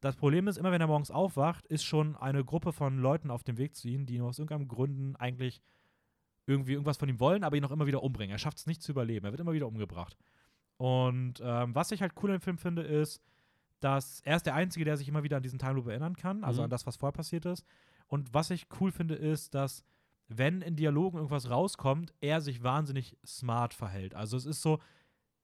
Das 0.00 0.16
Problem 0.16 0.48
ist, 0.48 0.56
immer 0.56 0.72
wenn 0.72 0.80
er 0.80 0.86
morgens 0.86 1.10
aufwacht, 1.10 1.66
ist 1.66 1.84
schon 1.84 2.16
eine 2.16 2.44
Gruppe 2.44 2.72
von 2.72 2.98
Leuten 2.98 3.30
auf 3.30 3.44
dem 3.44 3.58
Weg 3.58 3.74
zu 3.76 3.88
ihm, 3.88 4.06
die 4.06 4.14
ihn 4.14 4.22
aus 4.22 4.38
irgendeinem 4.38 4.68
Gründen 4.68 5.16
eigentlich 5.16 5.60
irgendwie 6.46 6.72
irgendwas 6.72 6.96
von 6.96 7.08
ihm 7.08 7.20
wollen, 7.20 7.44
aber 7.44 7.56
ihn 7.56 7.64
auch 7.64 7.70
immer 7.70 7.86
wieder 7.86 8.02
umbringen. 8.02 8.32
Er 8.34 8.38
schafft 8.38 8.58
es 8.58 8.66
nicht 8.66 8.82
zu 8.82 8.92
überleben. 8.92 9.26
Er 9.26 9.32
wird 9.32 9.40
immer 9.40 9.52
wieder 9.52 9.68
umgebracht. 9.68 10.16
Und 10.78 11.34
ähm, 11.44 11.74
was 11.74 11.92
ich 11.92 12.00
halt 12.00 12.14
cool 12.22 12.30
im 12.30 12.40
Film 12.40 12.56
finde, 12.58 12.82
ist, 12.82 13.20
dass 13.80 14.20
er 14.24 14.36
ist 14.36 14.46
der 14.46 14.54
Einzige, 14.54 14.84
der 14.84 14.96
sich 14.96 15.08
immer 15.08 15.22
wieder 15.22 15.36
an 15.36 15.42
diesen 15.42 15.58
Time 15.58 15.74
Loop 15.74 15.86
erinnern 15.88 16.16
kann, 16.16 16.44
also 16.44 16.60
Mhm. 16.62 16.64
an 16.64 16.70
das, 16.70 16.86
was 16.86 16.96
vorher 16.96 17.12
passiert 17.12 17.44
ist. 17.44 17.64
Und 18.06 18.32
was 18.34 18.50
ich 18.50 18.66
cool 18.80 18.90
finde, 18.90 19.14
ist, 19.14 19.54
dass 19.54 19.84
wenn 20.28 20.62
in 20.62 20.76
Dialogen 20.76 21.18
irgendwas 21.18 21.50
rauskommt, 21.50 22.12
er 22.20 22.40
sich 22.40 22.62
wahnsinnig 22.62 23.16
smart 23.26 23.74
verhält. 23.74 24.14
Also 24.14 24.36
es 24.36 24.46
ist 24.46 24.62
so, 24.62 24.78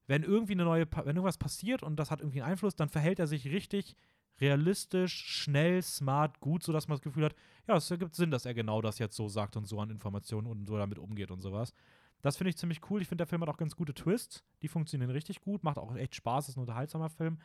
wenn 0.06 0.22
irgendwie 0.22 0.52
eine 0.52 0.64
neue, 0.64 0.86
wenn 0.90 1.16
irgendwas 1.16 1.38
passiert 1.38 1.82
und 1.82 1.96
das 1.96 2.10
hat 2.10 2.20
irgendwie 2.20 2.40
einen 2.42 2.52
Einfluss, 2.52 2.76
dann 2.76 2.88
verhält 2.88 3.18
er 3.18 3.26
sich 3.26 3.46
richtig 3.46 3.96
realistisch, 4.40 5.14
schnell, 5.14 5.82
smart, 5.82 6.40
gut, 6.40 6.62
sodass 6.62 6.88
man 6.88 6.96
das 6.96 7.02
Gefühl 7.02 7.24
hat, 7.24 7.34
ja, 7.66 7.76
es 7.76 7.90
ergibt 7.90 8.14
Sinn, 8.14 8.30
dass 8.30 8.46
er 8.46 8.54
genau 8.54 8.82
das 8.82 8.98
jetzt 8.98 9.16
so 9.16 9.28
sagt 9.28 9.56
und 9.56 9.66
so 9.66 9.80
an 9.80 9.90
Informationen 9.90 10.46
und 10.46 10.66
so 10.66 10.76
damit 10.76 10.98
umgeht 10.98 11.30
und 11.30 11.40
sowas. 11.40 11.72
Das 12.22 12.36
finde 12.36 12.50
ich 12.50 12.56
ziemlich 12.56 12.80
cool. 12.90 13.02
Ich 13.02 13.08
finde, 13.08 13.22
der 13.22 13.26
Film 13.26 13.42
hat 13.42 13.48
auch 13.48 13.56
ganz 13.56 13.76
gute 13.76 13.94
Twists. 13.94 14.44
Die 14.62 14.68
funktionieren 14.68 15.10
richtig 15.10 15.40
gut, 15.40 15.64
macht 15.64 15.78
auch 15.78 15.94
echt 15.96 16.14
Spaß, 16.14 16.48
ist 16.48 16.56
ein 16.56 16.60
unterhaltsamer 16.60 17.10
Film. 17.10 17.38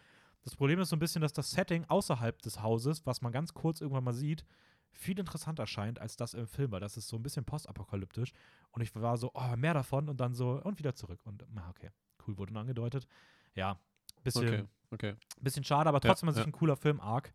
Das 0.43 0.55
Problem 0.55 0.79
ist 0.79 0.89
so 0.89 0.95
ein 0.95 0.99
bisschen, 0.99 1.21
dass 1.21 1.33
das 1.33 1.51
Setting 1.51 1.85
außerhalb 1.85 2.41
des 2.41 2.61
Hauses, 2.61 3.05
was 3.05 3.21
man 3.21 3.31
ganz 3.31 3.53
kurz 3.53 3.81
irgendwann 3.81 4.03
mal 4.03 4.13
sieht, 4.13 4.43
viel 4.91 5.19
interessanter 5.19 5.67
scheint 5.67 5.99
als 5.99 6.15
das 6.15 6.33
im 6.33 6.47
Film, 6.47 6.71
weil 6.71 6.79
das 6.79 6.97
ist 6.97 7.07
so 7.07 7.15
ein 7.15 7.23
bisschen 7.23 7.45
postapokalyptisch. 7.45 8.33
Und 8.71 8.81
ich 8.81 8.93
war 8.95 9.17
so, 9.17 9.31
oh, 9.33 9.55
mehr 9.55 9.73
davon 9.73 10.09
und 10.09 10.19
dann 10.19 10.33
so, 10.33 10.61
und 10.61 10.79
wieder 10.79 10.95
zurück. 10.95 11.19
Und 11.25 11.45
na, 11.53 11.69
okay, 11.69 11.91
cool, 12.27 12.37
wurde 12.37 12.53
nur 12.53 12.61
angedeutet. 12.61 13.07
Ja, 13.55 13.79
bisschen, 14.23 14.47
Okay, 14.47 14.65
okay. 14.91 15.15
bisschen 15.39 15.63
schade, 15.63 15.89
aber 15.89 15.97
Ja, 15.97 16.09
trotzdem 16.09 16.29
an 16.29 16.35
sich 16.35 16.43
ja. 16.43 16.47
ein 16.47 16.51
cooler 16.51 16.75
Film, 16.75 16.99
Arc. 16.99 17.33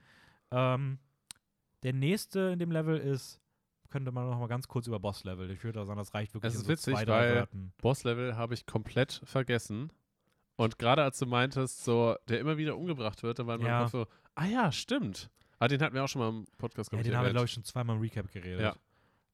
Ähm, 0.51 0.99
der 1.83 1.93
nächste 1.93 2.41
in 2.53 2.59
dem 2.59 2.71
Level 2.71 2.99
ist, 2.99 3.41
könnte 3.91 4.13
man 4.13 4.29
noch 4.29 4.39
mal 4.39 4.49
ganz 4.49 4.69
kurz 4.69 4.87
über 4.87 4.99
Boss-Level. 4.99 5.51
Ich 5.51 5.63
würde 5.63 5.85
sagen, 5.85 5.99
das 5.99 6.15
reicht 6.15 6.35
wirklich 6.35 6.53
Es 6.53 6.59
ist 6.59 6.67
so 6.67 6.73
witzig, 6.73 6.95
zwei, 6.97 7.07
weil-. 7.07 7.49
Boss-Level 7.79 8.37
habe 8.37 8.55
ich 8.55 8.67
komplett 8.67 9.21
vergessen. 9.25 9.93
Und 10.57 10.79
gerade 10.79 11.03
als 11.03 11.19
du 11.19 11.27
meintest, 11.27 11.85
so, 11.85 12.17
der 12.29 12.41
immer 12.41 12.57
wieder 12.57 12.77
umgebracht 12.77 13.23
wird, 13.23 13.39
dann 13.39 13.47
war 13.47 13.59
mein 13.59 13.67
Ja. 13.67 13.83
Kopf 13.83 13.93
so, 13.93 14.07
ah 14.35 14.47
ja, 14.47 14.73
stimmt. 14.73 15.31
Ah, 15.59 15.69
den 15.69 15.81
hatten 15.81 15.95
wir 15.95 16.05
auch 16.05 16.09
schon 16.09 16.21
mal 16.21 16.29
im 16.29 16.45
Podcast 16.59 16.91
Ja, 16.93 16.99
glaub 16.99 17.05
den 17.05 17.17
haben 17.17 17.25
wir, 17.25 17.33
glaube 17.33 17.47
ich, 17.47 17.53
schon 17.53 17.65
zweimal 17.65 17.97
im 17.97 18.03
Recap 18.03 18.31
geredet. 18.31 18.79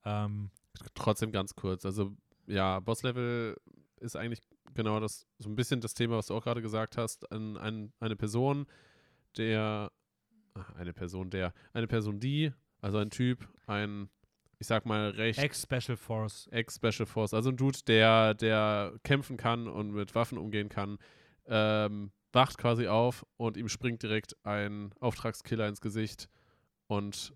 Ähm, 0.05 0.51
Trotzdem 0.94 1.32
ganz 1.32 1.55
kurz. 1.55 1.85
Also, 1.85 2.12
ja, 2.47 2.81
Boss-Level 2.81 3.57
ist 4.01 4.16
eigentlich 4.16 4.40
genau 4.74 5.01
das, 5.01 5.27
so 5.39 5.49
ein 5.49 5.57
bisschen 5.57 5.81
das 5.81 5.94
Thema, 5.94 6.16
was 6.16 6.27
du 6.27 6.35
auch 6.35 6.43
gerade 6.43 6.62
gesagt 6.62 6.97
hast. 6.97 7.31
Ein, 7.32 7.57
ein, 7.57 7.93
eine 8.01 8.16
Person, 8.16 8.66
der, 9.36 9.90
ah, 10.55 10.65
eine 10.77 10.93
Person, 10.93 11.31
der, 11.31 11.53
eine 11.73 11.86
Person, 11.86 12.20
die, 12.20 12.53
also 12.81 12.99
ein 12.99 13.11
Typ, 13.11 13.49
ein, 13.66 14.09
ich 14.59 14.66
sag 14.66 14.86
mal, 14.86 15.11
recht 15.11 15.39
Ex-Special 15.39 15.97
Force. 15.97 16.49
Ex-Special 16.51 17.07
Force, 17.07 17.35
also 17.35 17.51
ein 17.51 17.57
Dude, 17.57 17.78
der, 17.86 18.35
der 18.35 18.94
kämpfen 19.03 19.36
kann 19.36 19.69
und 19.69 19.93
mit 19.93 20.15
Waffen 20.15 20.39
umgehen 20.39 20.69
kann, 20.69 20.99
ähm, 21.47 22.12
wacht 22.32 22.59
quasi 22.59 22.89
auf 22.89 23.27
und 23.36 23.57
ihm 23.57 23.69
springt 23.69 24.03
direkt 24.03 24.36
ein 24.44 24.93
Auftragskiller 25.01 25.69
ins 25.69 25.81
Gesicht. 25.81 26.28
Und 26.86 27.35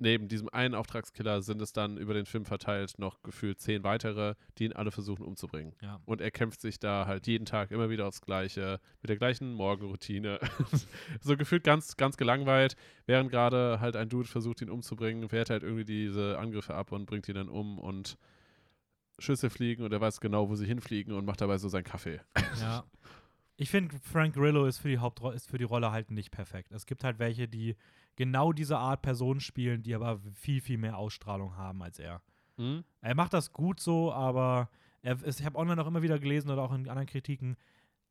neben 0.00 0.28
diesem 0.28 0.48
einen 0.48 0.74
Auftragskiller 0.74 1.42
sind 1.42 1.60
es 1.60 1.72
dann 1.72 1.96
über 1.96 2.14
den 2.14 2.26
Film 2.26 2.44
verteilt 2.44 2.98
noch 2.98 3.22
gefühlt 3.22 3.60
zehn 3.60 3.84
weitere, 3.84 4.34
die 4.58 4.64
ihn 4.64 4.72
alle 4.72 4.90
versuchen 4.90 5.24
umzubringen. 5.24 5.74
Ja. 5.82 6.00
Und 6.06 6.20
er 6.20 6.30
kämpft 6.30 6.60
sich 6.60 6.78
da 6.78 7.06
halt 7.06 7.26
jeden 7.26 7.44
Tag 7.44 7.70
immer 7.70 7.90
wieder 7.90 8.06
aufs 8.06 8.22
Gleiche, 8.22 8.80
mit 9.02 9.10
der 9.10 9.16
gleichen 9.16 9.52
Morgenroutine. 9.52 10.40
so 11.20 11.36
gefühlt 11.36 11.64
ganz, 11.64 11.96
ganz 11.96 12.16
gelangweilt, 12.16 12.76
während 13.06 13.30
gerade 13.30 13.80
halt 13.80 13.96
ein 13.96 14.08
Dude 14.08 14.28
versucht, 14.28 14.62
ihn 14.62 14.70
umzubringen, 14.70 15.30
wehrt 15.30 15.50
halt 15.50 15.62
irgendwie 15.62 15.84
diese 15.84 16.38
Angriffe 16.38 16.74
ab 16.74 16.92
und 16.92 17.06
bringt 17.06 17.28
ihn 17.28 17.34
dann 17.34 17.48
um 17.48 17.78
und 17.78 18.16
Schüsse 19.18 19.50
fliegen 19.50 19.84
und 19.84 19.92
er 19.92 20.00
weiß 20.00 20.20
genau, 20.20 20.48
wo 20.48 20.54
sie 20.54 20.66
hinfliegen 20.66 21.12
und 21.12 21.26
macht 21.26 21.42
dabei 21.42 21.58
so 21.58 21.68
seinen 21.68 21.84
Kaffee. 21.84 22.20
ja. 22.60 22.84
Ich 23.56 23.68
finde, 23.68 23.94
Frank 24.02 24.36
Grillo 24.36 24.64
ist 24.64 24.78
für 24.78 24.88
die 24.88 24.96
Hauptrolle, 24.96 25.36
ist 25.36 25.50
für 25.50 25.58
die 25.58 25.64
Rolle 25.64 25.92
halt 25.92 26.10
nicht 26.10 26.30
perfekt. 26.30 26.72
Es 26.72 26.86
gibt 26.86 27.04
halt 27.04 27.18
welche, 27.18 27.46
die 27.46 27.76
genau 28.20 28.52
diese 28.52 28.76
Art 28.76 29.00
Personen 29.00 29.40
spielen, 29.40 29.82
die 29.82 29.94
aber 29.94 30.20
viel, 30.34 30.60
viel 30.60 30.76
mehr 30.76 30.98
Ausstrahlung 30.98 31.56
haben 31.56 31.82
als 31.82 31.98
er. 31.98 32.20
Hm? 32.58 32.84
Er 33.00 33.14
macht 33.14 33.32
das 33.32 33.50
gut 33.54 33.80
so, 33.80 34.12
aber 34.12 34.68
er, 35.00 35.16
ich 35.26 35.42
habe 35.42 35.56
online 35.58 35.80
auch 35.82 35.86
immer 35.86 36.02
wieder 36.02 36.18
gelesen 36.18 36.50
oder 36.50 36.60
auch 36.62 36.72
in 36.74 36.86
anderen 36.86 37.06
Kritiken, 37.06 37.56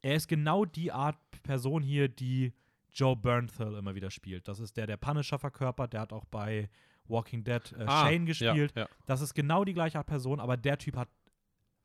er 0.01 0.15
ist 0.15 0.27
genau 0.27 0.65
die 0.65 0.91
Art 0.91 1.17
Person 1.43 1.83
hier, 1.83 2.07
die 2.09 2.53
Joe 2.91 3.15
Bernthal 3.15 3.75
immer 3.75 3.93
wieder 3.93 4.09
spielt. 4.09 4.47
Das 4.47 4.59
ist 4.59 4.77
der, 4.77 4.87
der 4.87 4.97
Punisher 4.97 5.37
verkörpert, 5.37 5.93
der 5.93 6.01
hat 6.01 6.11
auch 6.11 6.25
bei 6.25 6.69
Walking 7.07 7.43
Dead 7.43 7.61
äh, 7.77 7.83
Ah, 7.85 8.07
Shane 8.07 8.25
gespielt. 8.25 8.73
Ja, 8.75 8.81
ja. 8.83 8.89
Das 9.05 9.21
ist 9.21 9.35
genau 9.35 9.63
die 9.63 9.73
gleiche 9.75 9.99
Art 9.99 10.07
Person, 10.07 10.39
aber 10.39 10.57
der 10.57 10.79
Typ 10.79 10.97
hat 10.97 11.09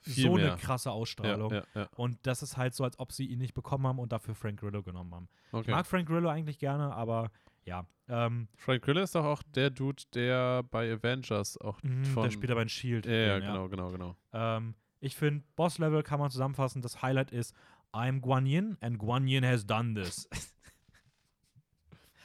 Viel 0.00 0.24
so 0.24 0.34
mehr. 0.36 0.52
eine 0.52 0.56
krasse 0.60 0.90
Ausstrahlung. 0.92 1.52
Ja. 1.74 1.88
Und 1.96 2.18
das 2.26 2.42
ist 2.42 2.56
halt 2.56 2.74
so, 2.74 2.84
als 2.84 2.98
ob 2.98 3.12
sie 3.12 3.26
ihn 3.26 3.38
nicht 3.38 3.52
bekommen 3.52 3.86
haben 3.86 3.98
und 3.98 4.12
dafür 4.12 4.34
Frank 4.34 4.60
Grillo 4.60 4.82
genommen 4.82 5.14
haben. 5.14 5.28
Ich 5.48 5.54
Okay. 5.54 5.70
mag 5.72 5.86
Frank 5.86 6.08
Grillo 6.08 6.30
eigentlich 6.30 6.58
gerne, 6.58 6.94
aber 6.94 7.30
ja. 7.64 7.86
Ähm, 8.08 8.48
Frank 8.56 8.82
Grillo 8.82 9.00
ist 9.00 9.14
doch 9.14 9.24
auch 9.24 9.42
der 9.42 9.70
Dude, 9.70 10.02
der 10.14 10.62
bei 10.64 10.92
Avengers 10.92 11.56
auch 11.58 11.82
mh, 11.82 12.04
von. 12.10 12.22
der 12.24 12.30
spielt 12.30 12.50
aber 12.50 12.60
in 12.62 12.68
Shield. 12.68 13.06
ja, 13.06 13.12
ja, 13.12 13.38
genau, 13.38 13.68
genau, 13.68 13.90
genau. 13.90 14.16
Ähm, 14.32 14.74
ich 15.00 15.16
finde, 15.16 15.44
Boss-Level 15.56 16.02
kann 16.02 16.20
man 16.20 16.30
zusammenfassen. 16.30 16.82
Das 16.82 17.00
Highlight 17.02 17.30
ist, 17.30 17.54
I'm 17.92 18.20
Guan 18.20 18.44
Yin 18.46 18.76
and 18.80 18.98
Guan 18.98 19.26
Yin 19.26 19.44
has 19.44 19.66
done 19.66 19.94
this. 19.94 20.28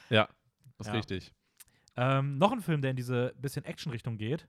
Das 0.08 0.86
ist 0.86 0.92
Ja. 0.92 0.92
richtig. 0.98 1.32
ähm, 1.96 2.38
noch 2.38 2.52
ein 2.52 2.62
Film, 2.62 2.80
der 2.80 2.90
in 2.92 2.96
diese 2.96 3.34
bisschen 3.36 3.64
Action-Richtung 3.66 4.16
geht, 4.16 4.48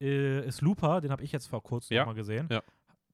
äh, 0.00 0.46
ist 0.46 0.60
Looper. 0.60 1.00
Den 1.00 1.10
habe 1.10 1.22
ich 1.24 1.32
jetzt 1.32 1.46
vor 1.46 1.62
kurzem 1.62 1.94
Ja, 1.94 2.02
noch 2.02 2.08
mal 2.08 2.14
gesehen. 2.14 2.48
ja. 2.50 2.62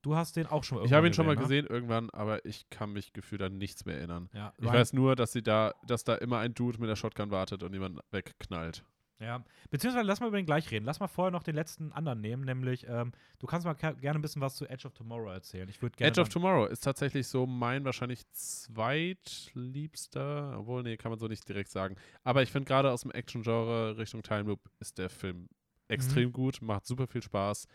Du 0.01 0.15
hast 0.15 0.35
den 0.35 0.47
auch 0.47 0.63
schon 0.63 0.77
mal 0.77 0.85
Ich 0.85 0.93
habe 0.93 1.07
ihn 1.07 1.13
schon 1.13 1.25
mal 1.25 1.35
ne? 1.35 1.41
gesehen 1.41 1.65
irgendwann, 1.67 2.09
aber 2.11 2.45
ich 2.45 2.69
kann 2.69 2.93
mich 2.93 3.11
gefühlt 3.13 3.41
an 3.41 3.57
nichts 3.57 3.85
mehr 3.85 3.97
erinnern. 3.97 4.29
Ja, 4.33 4.53
Ich 4.57 4.67
weiß 4.67 4.93
nur, 4.93 5.15
dass 5.15 5.31
sie 5.31 5.41
da, 5.41 5.73
dass 5.85 6.03
da 6.03 6.13
immer 6.15 6.37
ein 6.39 6.53
Dude 6.53 6.79
mit 6.79 6.89
der 6.89 6.95
Shotgun 6.95 7.31
wartet 7.31 7.63
und 7.63 7.73
jemand 7.73 7.99
wegknallt. 8.11 8.83
Ja, 9.19 9.43
beziehungsweise 9.71 10.05
lass 10.05 10.19
mal 10.19 10.27
über 10.27 10.37
den 10.37 10.45
gleich 10.45 10.69
reden. 10.69 10.85
Lass 10.85 10.99
mal 10.99 11.07
vorher 11.07 11.31
noch 11.31 11.41
den 11.41 11.55
letzten 11.55 11.91
anderen 11.91 12.21
nehmen, 12.21 12.45
nämlich 12.45 12.85
ähm, 12.87 13.13
du 13.39 13.47
kannst 13.47 13.65
mal 13.65 13.73
gerne 13.73 14.19
ein 14.19 14.21
bisschen 14.21 14.43
was 14.43 14.55
zu 14.55 14.67
Edge 14.67 14.87
of 14.87 14.93
Tomorrow 14.93 15.31
erzählen. 15.31 15.67
Ich 15.69 15.81
würde 15.81 15.95
gerne. 15.95 16.11
Edge 16.11 16.21
of 16.21 16.29
Tomorrow 16.29 16.67
ist 16.67 16.83
tatsächlich 16.83 17.27
so 17.27 17.47
mein 17.47 17.83
wahrscheinlich 17.83 18.31
zweitliebster, 18.31 20.59
obwohl, 20.59 20.83
nee, 20.83 20.97
kann 20.97 21.09
man 21.09 21.17
so 21.17 21.27
nicht 21.27 21.49
direkt 21.49 21.71
sagen. 21.71 21.95
Aber 22.23 22.43
ich 22.43 22.51
finde 22.51 22.67
gerade 22.67 22.91
aus 22.91 23.01
dem 23.01 23.09
Action-Genre 23.09 23.97
Richtung 23.97 24.21
Time 24.21 24.43
Loop 24.43 24.69
ist 24.79 24.99
der 24.99 25.09
Film 25.09 25.49
extrem 25.87 26.31
gut, 26.31 26.61
macht 26.61 26.85
super 26.85 27.07
viel 27.07 27.23
Spaß. 27.23 27.67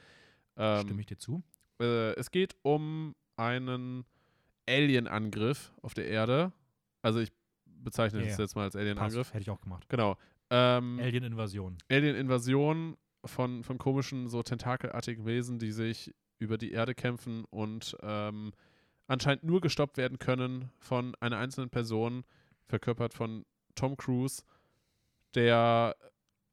Ähm, 0.57 0.83
Stimme 0.83 1.01
ich 1.01 1.07
dir 1.07 1.19
zu? 1.19 1.43
Äh, 1.81 2.13
es 2.15 2.31
geht 2.31 2.55
um 2.63 3.15
einen 3.37 4.05
Alien-Angriff 4.69 5.73
auf 5.83 5.95
der 5.95 6.07
Erde. 6.07 6.53
Also 7.03 7.21
ich 7.21 7.33
bezeichne 7.65 8.21
Ja, 8.21 8.27
das 8.27 8.39
jetzt 8.39 8.57
mal 8.57 8.65
als 8.65 8.77
Alien-Angriff. 8.77 9.33
hätte 9.33 9.43
ich 9.43 9.51
auch 9.51 9.61
gemacht. 9.61 9.89
Genau. 9.89 10.17
Ähm, 10.51 10.99
Alien-Invasion. 11.01 11.79
Alien-Invasion 11.91 12.97
von, 13.25 13.65
von 13.65 13.79
komischen, 13.79 14.29
so 14.29 14.43
tentakelartigen 14.43 15.25
Wesen, 15.25 15.59
die 15.59 15.73
sich 15.73 16.15
über 16.39 16.59
die 16.59 16.73
Erde 16.73 16.95
kämpfen 16.95 17.45
und 17.51 17.97
ähm, 18.03 18.53
anscheinend 19.07 19.45
nur 19.45 19.61
gestoppt 19.61 19.97
werden 19.97 20.19
können 20.19 20.71
von 20.79 21.15
einer 21.21 21.39
einzelnen 21.39 21.71
Person, 21.71 22.25
verkörpert 22.67 23.15
von 23.15 23.45
Tom 23.75 23.97
Cruise, 23.97 24.43
der 25.35 25.97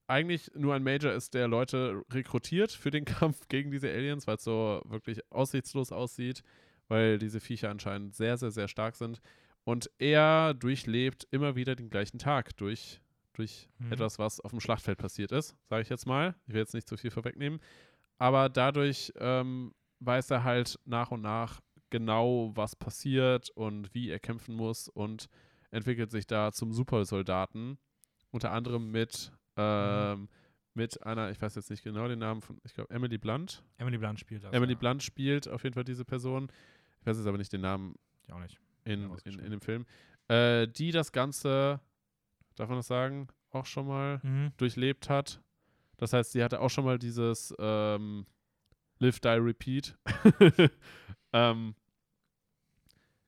eigentlich 0.09 0.51
nur 0.55 0.73
ein 0.75 0.83
Major 0.83 1.11
ist, 1.13 1.33
der 1.33 1.47
Leute 1.47 2.03
rekrutiert 2.11 2.71
für 2.71 2.91
den 2.91 3.05
Kampf 3.05 3.47
gegen 3.47 3.71
diese 3.71 3.89
Aliens, 3.89 4.27
weil 4.27 4.35
es 4.35 4.43
so 4.43 4.81
wirklich 4.85 5.19
aussichtslos 5.31 5.91
aussieht, 5.91 6.43
weil 6.87 7.17
diese 7.19 7.39
Viecher 7.39 7.69
anscheinend 7.69 8.15
sehr, 8.15 8.37
sehr, 8.37 8.51
sehr 8.51 8.67
stark 8.67 8.95
sind. 8.95 9.21
Und 9.63 9.89
er 9.99 10.53
durchlebt 10.53 11.27
immer 11.31 11.55
wieder 11.55 11.75
den 11.75 11.89
gleichen 11.89 12.17
Tag 12.17 12.57
durch, 12.57 13.01
durch 13.33 13.69
Mhm. 13.77 13.91
etwas, 13.93 14.17
was 14.19 14.39
auf 14.39 14.51
dem 14.51 14.59
Schlachtfeld 14.59 14.97
passiert 14.97 15.31
ist, 15.31 15.55
sage 15.69 15.83
ich 15.83 15.89
jetzt 15.89 16.07
mal. 16.07 16.35
Ich 16.47 16.53
will 16.53 16.61
jetzt 16.61 16.73
nicht 16.73 16.87
zu 16.87 16.97
viel 16.97 17.11
vorwegnehmen. 17.11 17.59
Aber 18.17 18.49
dadurch 18.49 19.13
ähm, 19.17 19.73
weiß 19.99 20.31
er 20.31 20.43
halt 20.43 20.79
nach 20.85 21.11
und 21.11 21.21
nach 21.21 21.61
genau, 21.91 22.51
was 22.55 22.75
passiert 22.75 23.49
und 23.51 23.93
wie 23.93 24.09
er 24.09 24.19
kämpfen 24.19 24.55
muss 24.55 24.87
und 24.89 25.27
entwickelt 25.71 26.11
sich 26.11 26.25
da 26.27 26.51
zum 26.51 26.73
Supersoldaten. 26.73 27.77
Unter 28.31 28.51
anderem 28.51 28.91
mit, 28.91 29.31
ähm, 29.59 30.29
mit 30.73 31.03
einer, 31.03 31.31
ich 31.31 31.41
weiß 31.41 31.55
jetzt 31.55 31.69
nicht 31.69 31.83
genau 31.83 32.07
den 32.07 32.19
Namen 32.19 32.41
von, 32.41 32.59
ich 32.63 32.73
glaube, 32.73 32.93
Emily 32.93 33.17
Blunt. 33.17 33.63
Emily 33.77 33.97
Blunt 33.97 34.19
spielt 34.19 34.43
das. 34.43 34.53
Emily 34.53 34.73
ja. 34.73 34.79
Blunt 34.79 35.03
spielt 35.03 35.47
auf 35.47 35.63
jeden 35.63 35.73
Fall 35.73 35.83
diese 35.83 36.05
Person. 36.05 36.49
Ich 37.01 37.05
weiß 37.07 37.17
jetzt 37.17 37.27
aber 37.27 37.37
nicht 37.37 37.51
den 37.51 37.61
Namen 37.61 37.95
Ich 38.23 38.31
auch 38.31 38.39
nicht. 38.39 38.59
in, 38.85 39.01
Ja, 39.09 39.17
in, 39.25 39.39
in 39.39 39.51
dem 39.51 39.61
Film. 39.61 39.85
Äh, 40.27 40.67
die 40.67 40.91
das 40.91 41.11
Ganze, 41.11 41.79
darf 42.55 42.69
man 42.69 42.77
das 42.79 42.87
sagen, 42.87 43.27
auch 43.51 43.65
schon 43.65 43.87
mal 43.87 44.19
Mhm. 44.23 44.51
durchlebt 44.57 45.09
hat. 45.09 45.41
Das 45.97 46.13
heißt, 46.13 46.31
sie 46.31 46.43
hatte 46.43 46.61
auch 46.61 46.69
schon 46.69 46.85
mal 46.85 46.99
dieses 46.99 47.53
ähm, 47.59 48.25
Live, 48.99 49.19
Die, 49.19 49.27
Repeat. 49.27 49.97
ähm, 51.33 51.73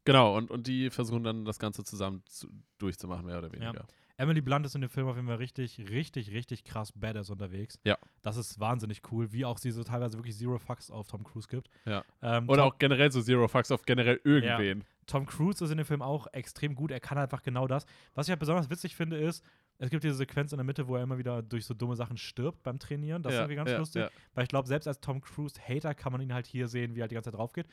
genau, 0.05 0.37
und, 0.37 0.51
und 0.51 0.67
die 0.67 0.89
versuchen 0.89 1.23
dann 1.23 1.45
das 1.45 1.59
Ganze 1.59 1.83
zusammen 1.83 2.23
zu, 2.27 2.47
durchzumachen, 2.77 3.25
mehr 3.25 3.37
oder 3.39 3.51
weniger. 3.51 3.85
Emily 4.21 4.41
Blunt 4.41 4.65
ist 4.65 4.75
in 4.75 4.81
dem 4.81 4.89
Film 4.89 5.07
auf 5.07 5.15
jeden 5.15 5.27
Fall 5.27 5.37
richtig, 5.37 5.79
richtig, 5.89 6.31
richtig 6.31 6.63
krass 6.63 6.91
badass 6.93 7.29
unterwegs. 7.29 7.79
Ja. 7.83 7.97
Das 8.21 8.37
ist 8.37 8.59
wahnsinnig 8.59 9.01
cool, 9.11 9.31
wie 9.33 9.45
auch 9.45 9.57
sie 9.57 9.71
so 9.71 9.83
teilweise 9.83 10.17
wirklich 10.17 10.37
Zero 10.37 10.59
Fucks 10.59 10.91
auf 10.91 11.07
Tom 11.07 11.23
Cruise 11.23 11.47
gibt. 11.47 11.69
Ja. 11.85 12.03
Ähm, 12.21 12.47
Oder 12.47 12.63
Tom, 12.63 12.71
auch 12.71 12.77
generell 12.77 13.11
so 13.11 13.21
Zero 13.21 13.47
Fucks 13.47 13.71
auf 13.71 13.83
generell 13.83 14.21
irgendwen. 14.23 14.83
Tom 15.07 15.25
Cruise 15.25 15.63
ist 15.63 15.71
in 15.71 15.77
dem 15.77 15.85
Film 15.85 16.01
auch 16.01 16.27
extrem 16.33 16.75
gut. 16.75 16.91
Er 16.91 16.99
kann 16.99 17.17
einfach 17.17 17.41
genau 17.41 17.67
das. 17.67 17.85
Was 18.13 18.27
ich 18.27 18.29
halt 18.31 18.39
besonders 18.39 18.69
witzig 18.69 18.95
finde, 18.95 19.17
ist, 19.17 19.43
es 19.79 19.89
gibt 19.89 20.03
diese 20.03 20.13
Sequenz 20.13 20.51
in 20.53 20.57
der 20.57 20.63
Mitte, 20.63 20.87
wo 20.87 20.95
er 20.95 21.03
immer 21.03 21.17
wieder 21.17 21.41
durch 21.41 21.65
so 21.65 21.73
dumme 21.73 21.95
Sachen 21.95 22.15
stirbt 22.15 22.61
beim 22.61 22.77
Trainieren. 22.77 23.23
Das 23.23 23.33
ist 23.33 23.37
Ja, 23.37 23.41
irgendwie 23.43 23.55
ganz 23.55 23.71
ja, 23.71 23.77
lustig. 23.79 24.01
ja. 24.03 24.09
Weil 24.35 24.43
ich 24.43 24.49
glaube, 24.49 24.67
selbst 24.67 24.87
als 24.87 25.01
Tom 25.01 25.19
Cruise-Hater 25.21 25.95
kann 25.95 26.11
man 26.11 26.21
ihn 26.21 26.33
halt 26.33 26.45
hier 26.45 26.67
sehen, 26.67 26.95
wie 26.95 26.99
er 26.99 27.03
halt 27.03 27.11
die 27.11 27.15
ganze 27.15 27.31
Zeit 27.31 27.39
drauf 27.39 27.53
geht. 27.53 27.67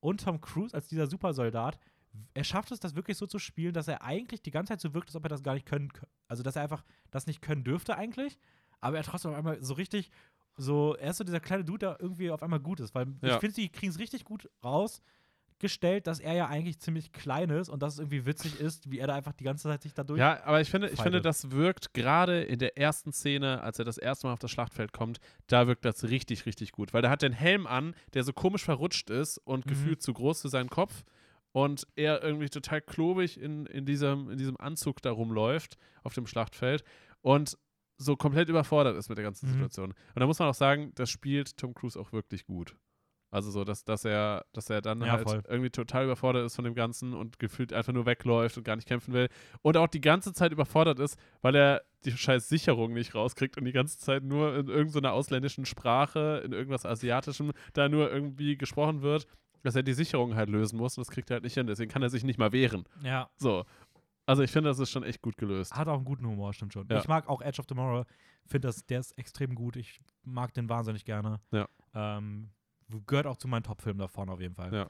Und 0.00 0.24
Tom 0.24 0.40
Cruise 0.40 0.74
als 0.74 0.88
dieser 0.88 1.06
Supersoldat, 1.06 1.78
er 2.34 2.44
schafft 2.44 2.70
es, 2.72 2.80
das 2.80 2.94
wirklich 2.94 3.16
so 3.16 3.26
zu 3.26 3.38
spielen, 3.38 3.72
dass 3.74 3.88
er 3.88 4.02
eigentlich 4.02 4.42
die 4.42 4.50
ganze 4.50 4.72
Zeit 4.72 4.80
so 4.80 4.92
wirkt, 4.94 5.08
als 5.08 5.16
ob 5.16 5.24
er 5.24 5.28
das 5.30 5.42
gar 5.42 5.54
nicht 5.54 5.66
können 5.66 5.88
kö- 5.90 6.04
Also, 6.28 6.42
dass 6.42 6.56
er 6.56 6.62
einfach 6.62 6.84
das 7.10 7.26
nicht 7.26 7.40
können 7.42 7.64
dürfte 7.64 7.96
eigentlich, 7.96 8.38
aber 8.80 8.96
er 8.98 9.02
trotzdem 9.02 9.30
auf 9.32 9.36
einmal 9.38 9.62
so 9.62 9.74
richtig, 9.74 10.10
so, 10.56 10.94
er 10.96 11.10
ist 11.10 11.16
so 11.18 11.24
dieser 11.24 11.40
kleine 11.40 11.64
Dude, 11.64 11.78
der 11.86 11.96
irgendwie 12.00 12.30
auf 12.30 12.42
einmal 12.42 12.60
gut 12.60 12.80
ist. 12.80 12.94
Weil 12.94 13.08
ich 13.22 13.28
Ja. 13.30 13.38
finde, 13.38 13.54
sie 13.54 13.68
kriegen 13.70 13.90
es 13.90 13.98
richtig 13.98 14.24
gut 14.24 14.48
rausgestellt, 15.60 16.06
dass 16.06 16.18
er 16.20 16.34
ja 16.34 16.48
eigentlich 16.48 16.78
ziemlich 16.80 17.12
klein 17.12 17.48
ist 17.50 17.68
und 17.68 17.82
dass 17.82 17.94
es 17.94 17.98
irgendwie 18.00 18.26
witzig 18.26 18.58
ist, 18.58 18.90
wie 18.90 18.98
er 18.98 19.06
da 19.06 19.14
einfach 19.14 19.32
die 19.32 19.44
ganze 19.44 19.68
Zeit 19.68 19.82
sich 19.82 19.94
dadurch. 19.94 20.18
Ja, 20.18 20.42
aber 20.44 20.60
ich 20.60 20.70
finde, 20.70 20.88
ich 20.90 21.00
finde, 21.00 21.20
das 21.20 21.50
wirkt 21.52 21.94
gerade 21.94 22.42
in 22.42 22.58
der 22.58 22.76
ersten 22.76 23.12
Szene, 23.12 23.62
als 23.62 23.78
er 23.78 23.84
das 23.84 23.96
erste 23.98 24.26
Mal 24.26 24.32
auf 24.34 24.38
das 24.40 24.50
Schlachtfeld 24.50 24.92
kommt, 24.92 25.18
da 25.46 25.66
wirkt 25.66 25.84
das 25.84 26.04
richtig, 26.04 26.46
richtig 26.46 26.72
gut. 26.72 26.92
Weil 26.92 27.02
der 27.02 27.10
hat 27.10 27.22
den 27.22 27.32
Helm 27.32 27.66
an, 27.66 27.94
der 28.14 28.24
so 28.24 28.32
komisch 28.32 28.64
verrutscht 28.64 29.08
ist 29.10 29.38
und 29.38 29.64
Mhm. 29.64 29.70
gefühlt 29.70 30.02
zu 30.02 30.12
groß 30.12 30.42
für 30.42 30.48
seinen 30.48 30.68
Kopf. 30.70 31.04
Und 31.52 31.86
er 31.96 32.22
irgendwie 32.22 32.48
total 32.48 32.80
klobig 32.80 33.38
in, 33.40 33.66
in, 33.66 33.84
diesem, 33.84 34.30
in 34.30 34.38
diesem 34.38 34.56
Anzug 34.58 35.02
da 35.02 35.10
rumläuft 35.10 35.76
auf 36.02 36.14
dem 36.14 36.26
Schlachtfeld 36.26 36.82
und 37.20 37.58
so 37.98 38.16
komplett 38.16 38.48
überfordert 38.48 38.96
ist 38.96 39.08
mit 39.10 39.18
der 39.18 39.24
ganzen 39.24 39.46
Mhm. 39.48 39.52
Situation. 39.52 39.90
Und 39.90 40.20
da 40.20 40.26
muss 40.26 40.38
man 40.38 40.48
auch 40.48 40.54
sagen, 40.54 40.92
das 40.94 41.10
spielt 41.10 41.56
Tom 41.58 41.74
Cruise 41.74 41.98
auch 42.00 42.12
wirklich 42.12 42.46
gut. 42.46 42.76
Also 43.30 43.50
so, 43.50 43.64
dass, 43.64 43.84
dass 43.84 44.04
er, 44.04 44.44
dass 44.52 44.68
er 44.68 44.82
dann 44.82 45.00
Ja, 45.02 45.12
halt 45.12 45.22
voll. 45.28 45.42
irgendwie 45.48 45.70
total 45.70 46.04
überfordert 46.04 46.44
ist 46.44 46.54
von 46.56 46.64
dem 46.66 46.74
Ganzen 46.74 47.14
und 47.14 47.38
gefühlt 47.38 47.72
einfach 47.72 47.92
nur 47.94 48.04
wegläuft 48.04 48.58
und 48.58 48.64
gar 48.64 48.76
nicht 48.76 48.86
kämpfen 48.88 49.14
will. 49.14 49.28
Und 49.62 49.76
auch 49.78 49.86
die 49.88 50.02
ganze 50.02 50.34
Zeit 50.34 50.52
überfordert 50.52 50.98
ist, 50.98 51.18
weil 51.40 51.54
er 51.54 51.82
die 52.04 52.12
scheiß 52.12 52.48
Sicherung 52.48 52.92
nicht 52.92 53.14
rauskriegt 53.14 53.56
und 53.56 53.64
die 53.64 53.72
ganze 53.72 53.98
Zeit 53.98 54.22
nur 54.22 54.54
in 54.56 54.68
irgendeiner 54.68 55.12
ausländischen 55.14 55.64
Sprache, 55.64 56.42
in 56.44 56.52
irgendwas 56.52 56.84
Asiatischem, 56.84 57.52
da 57.72 57.88
nur 57.88 58.10
irgendwie 58.10 58.58
gesprochen 58.58 59.00
wird, 59.00 59.26
dass 59.62 59.74
er 59.76 59.82
die 59.82 59.92
Sicherung 59.94 60.34
halt 60.34 60.48
lösen 60.48 60.76
muss 60.78 60.96
und 60.98 61.06
das 61.06 61.12
kriegt 61.12 61.30
er 61.30 61.34
halt 61.36 61.44
nicht 61.44 61.54
hin. 61.54 61.66
Deswegen 61.66 61.90
kann 61.90 62.02
er 62.02 62.10
sich 62.10 62.24
nicht 62.24 62.38
mal 62.38 62.52
wehren. 62.52 62.84
ja. 63.02 63.30
So. 63.36 63.64
Also 64.24 64.42
ich 64.44 64.52
finde, 64.52 64.70
das 64.70 64.78
ist 64.78 64.90
schon 64.90 65.02
echt 65.02 65.20
gut 65.20 65.36
gelöst. 65.36 65.74
Hat 65.74 65.88
auch 65.88 65.96
einen 65.96 66.04
guten 66.04 66.24
Humor, 66.24 66.52
stimmt 66.52 66.72
schon. 66.72 66.86
Ja. 66.88 67.00
Ich 67.00 67.08
mag 67.08 67.28
auch 67.28 67.42
Edge 67.42 67.58
of 67.60 67.66
Tomorrow. 67.66 68.04
Finde 68.46 68.68
das, 68.68 68.86
der 68.86 69.00
ist 69.00 69.18
extrem 69.18 69.52
gut. 69.56 69.74
Ich 69.74 70.00
mag 70.22 70.54
den 70.54 70.68
wahnsinnig 70.68 71.04
gerne. 71.04 71.40
Ja. 71.50 71.68
Ähm, 71.92 72.50
gehört 73.06 73.26
auch 73.26 73.36
zu 73.36 73.48
meinen 73.48 73.64
Top-Filmen 73.64 73.98
davon 73.98 74.28
auf 74.28 74.40
jeden 74.40 74.54
Fall. 74.54 74.72
Ja. 74.72 74.86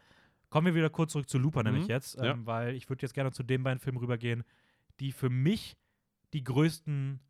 Kommen 0.51 0.67
wir 0.67 0.75
wieder 0.75 0.91
kurz 0.91 1.13
zurück 1.13 1.31
zu 1.31 1.39
Looper, 1.39 1.63
nämlich 1.63 1.85
Mhm. 1.85 1.89
jetzt, 1.91 2.19
ähm, 2.19 2.25
Ja. 2.25 2.39
weil 2.47 2.75
ich 2.75 2.91
würde 2.91 3.01
jetzt 3.03 3.15
gerne 3.15 3.33
zu 3.33 3.43
den 3.43 3.63
beiden 3.63 3.79
Filmen 3.81 3.97
rübergehen, 3.99 4.45
die 5.01 5.13
für 5.13 5.31
mich 5.31 5.79
die 6.35 6.45
größten, 6.45 7.21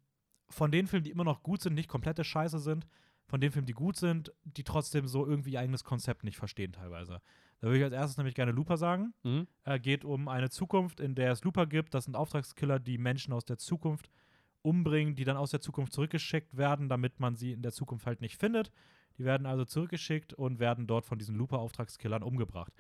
von 0.49 0.73
den 0.73 0.89
Filmen, 0.89 1.05
die 1.05 1.11
immer 1.13 1.25
noch 1.25 1.45
gut 1.45 1.61
sind, 1.63 1.75
nicht 1.75 1.89
komplette 1.89 2.25
Scheiße 2.25 2.59
sind, 2.59 2.85
von 3.33 3.41
den 3.41 3.51
Filmen, 3.51 3.65
die 3.65 3.73
gut 3.73 3.97
sind, 3.97 4.31
die 4.45 4.63
trotzdem 4.63 5.09
so 5.09 5.27
irgendwie 5.27 5.53
ihr 5.53 5.61
eigenes 5.61 5.85
Konzept 5.85 6.23
nicht 6.23 6.37
verstehen 6.37 6.73
teilweise. 6.73 7.23
Da 7.61 7.67
würde 7.67 7.79
ich 7.79 7.85
als 7.85 7.95
erstes 7.95 8.19
nämlich 8.19 8.35
gerne 8.35 8.53
Looper 8.53 8.77
sagen. 8.77 9.15
Mhm. 9.23 9.47
äh, 9.65 9.81
geht 9.81 10.05
um 10.05 10.29
eine 10.29 10.51
Zukunft, 10.51 11.01
in 11.01 11.15
der 11.15 11.33
es 11.33 11.43
Looper 11.43 11.65
gibt. 11.65 11.95
Das 11.95 12.05
sind 12.05 12.15
Auftragskiller, 12.15 12.79
die 12.79 12.99
Menschen 12.99 13.33
aus 13.33 13.47
der 13.47 13.57
Zukunft 13.57 14.11
umbringen, 14.61 15.15
die 15.15 15.25
dann 15.25 15.39
aus 15.39 15.51
der 15.51 15.63
Zukunft 15.63 15.95
zurückgeschickt 15.95 16.59
werden, 16.59 16.91
damit 16.91 17.21
man 17.21 17.35
sie 17.35 17.53
in 17.53 17.63
der 17.63 17.73
Zukunft 17.73 18.05
halt 18.05 18.21
nicht 18.21 18.37
findet. 18.37 18.71
Die 19.17 19.25
werden 19.25 19.47
also 19.47 19.65
zurückgeschickt 19.65 20.35
und 20.35 20.59
werden 20.59 20.87
dort 20.87 21.07
von 21.07 21.19
diesen 21.19 21.35
Looper-Auftragskillern 21.37 22.23
umgebracht. 22.23 22.75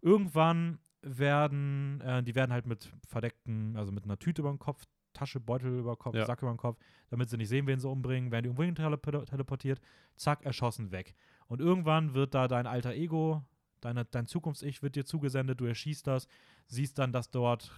Irgendwann 0.00 0.80
werden, 1.02 2.00
äh, 2.00 2.24
die 2.24 2.34
werden 2.34 2.52
halt 2.52 2.66
mit 2.66 2.92
verdeckten, 3.06 3.76
also 3.76 3.92
mit 3.92 4.02
einer 4.02 4.18
Tüte 4.18 4.42
über 4.42 4.50
dem 4.50 4.58
Kopf, 4.58 4.84
Tasche, 5.12 5.40
Beutel 5.40 5.78
über 5.78 5.94
dem 5.94 5.98
Kopf, 5.98 6.14
Ja. 6.14 6.24
Sack 6.26 6.42
über 6.42 6.50
dem 6.52 6.56
Kopf, 6.58 6.78
damit 7.10 7.28
sie 7.30 7.36
nicht 7.36 7.48
sehen, 7.48 7.66
wen 7.66 7.78
sie 7.78 7.88
umbringen, 7.88 8.30
werden 8.30 8.44
die 8.44 8.48
umbringen 8.50 8.74
tele 8.74 8.98
teleportiert, 9.26 9.80
zack, 10.16 10.44
erschossen, 10.44 10.90
weg. 10.92 11.14
Und 11.48 11.60
irgendwann 11.60 12.14
wird 12.14 12.34
da 12.34 12.48
dein 12.48 12.66
alter 12.66 12.92
Ego, 12.94 13.42
deine, 13.80 14.04
dein 14.04 14.26
Zukunfts-Ich 14.26 14.82
wird 14.82 14.96
dir 14.96 15.04
zugesendet, 15.04 15.60
du 15.60 15.64
erschießt 15.66 16.06
das, 16.06 16.26
siehst 16.66 16.98
dann, 16.98 17.12
dass 17.12 17.30
dort 17.30 17.70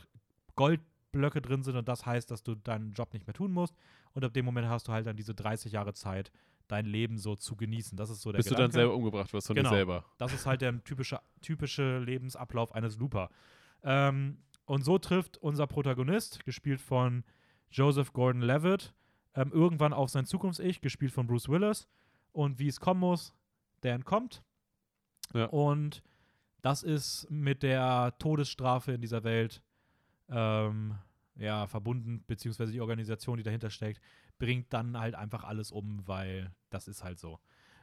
Goldblöcke 0.56 1.40
drin 1.40 1.62
sind 1.62 1.76
und 1.76 1.88
das 1.88 2.06
heißt, 2.06 2.30
dass 2.30 2.42
du 2.42 2.54
deinen 2.54 2.92
Job 2.92 3.12
nicht 3.12 3.26
mehr 3.26 3.34
tun 3.34 3.52
musst. 3.52 3.74
Und 4.12 4.24
ab 4.24 4.32
dem 4.34 4.44
Moment 4.44 4.68
hast 4.68 4.88
du 4.88 4.92
halt 4.92 5.06
dann 5.06 5.16
diese 5.16 5.34
30 5.34 5.72
Jahre 5.72 5.92
Zeit, 5.94 6.30
dein 6.68 6.86
Leben 6.86 7.18
so 7.18 7.34
zu 7.36 7.56
genießen. 7.56 7.96
Das 7.96 8.10
ist 8.10 8.22
so 8.22 8.32
der 8.32 8.38
Bis 8.38 8.46
du 8.46 8.50
dann 8.54 8.58
Gedanke. 8.70 8.74
selber 8.76 8.94
umgebracht 8.94 9.32
wirst 9.32 9.48
von 9.48 9.56
Genau. 9.56 9.70
dir 9.70 9.76
selber. 9.76 10.04
Das 10.18 10.32
ist 10.32 10.46
halt 10.46 10.60
der 10.62 10.82
typische, 10.84 11.20
typische 11.42 11.98
Lebensablauf 11.98 12.72
eines 12.74 12.96
Looper. 12.98 13.28
Ähm, 13.82 14.38
und 14.66 14.84
so 14.84 14.98
trifft 14.98 15.36
unser 15.38 15.66
Protagonist, 15.66 16.44
gespielt 16.44 16.80
von 16.80 17.24
Joseph 17.70 18.12
Gordon-Levitt, 18.12 18.94
ähm, 19.34 19.50
irgendwann 19.52 19.92
auf 19.92 20.10
sein 20.10 20.26
Zukunfts-Ich, 20.26 20.80
gespielt 20.80 21.12
von 21.12 21.26
Bruce 21.26 21.48
Willis. 21.48 21.88
Und 22.32 22.58
wie 22.58 22.68
es 22.68 22.80
kommen 22.80 23.00
muss, 23.00 23.34
der 23.82 23.94
entkommt. 23.94 24.42
Ja. 25.34 25.46
Und 25.46 26.02
das 26.62 26.82
ist 26.82 27.30
mit 27.30 27.62
der 27.62 28.14
Todesstrafe 28.18 28.92
in 28.92 29.00
dieser 29.00 29.22
Welt 29.22 29.62
ähm, 30.28 30.96
ja, 31.36 31.66
verbunden, 31.66 32.24
beziehungsweise 32.26 32.72
die 32.72 32.80
Organisation, 32.80 33.36
die 33.36 33.42
dahinter 33.42 33.70
steckt, 33.70 34.00
bringt 34.38 34.72
dann 34.72 34.98
halt 34.98 35.14
einfach 35.14 35.44
alles 35.44 35.70
um, 35.70 36.06
weil 36.06 36.52
das 36.70 36.88
ist 36.88 37.04
halt 37.04 37.18
so. 37.18 37.38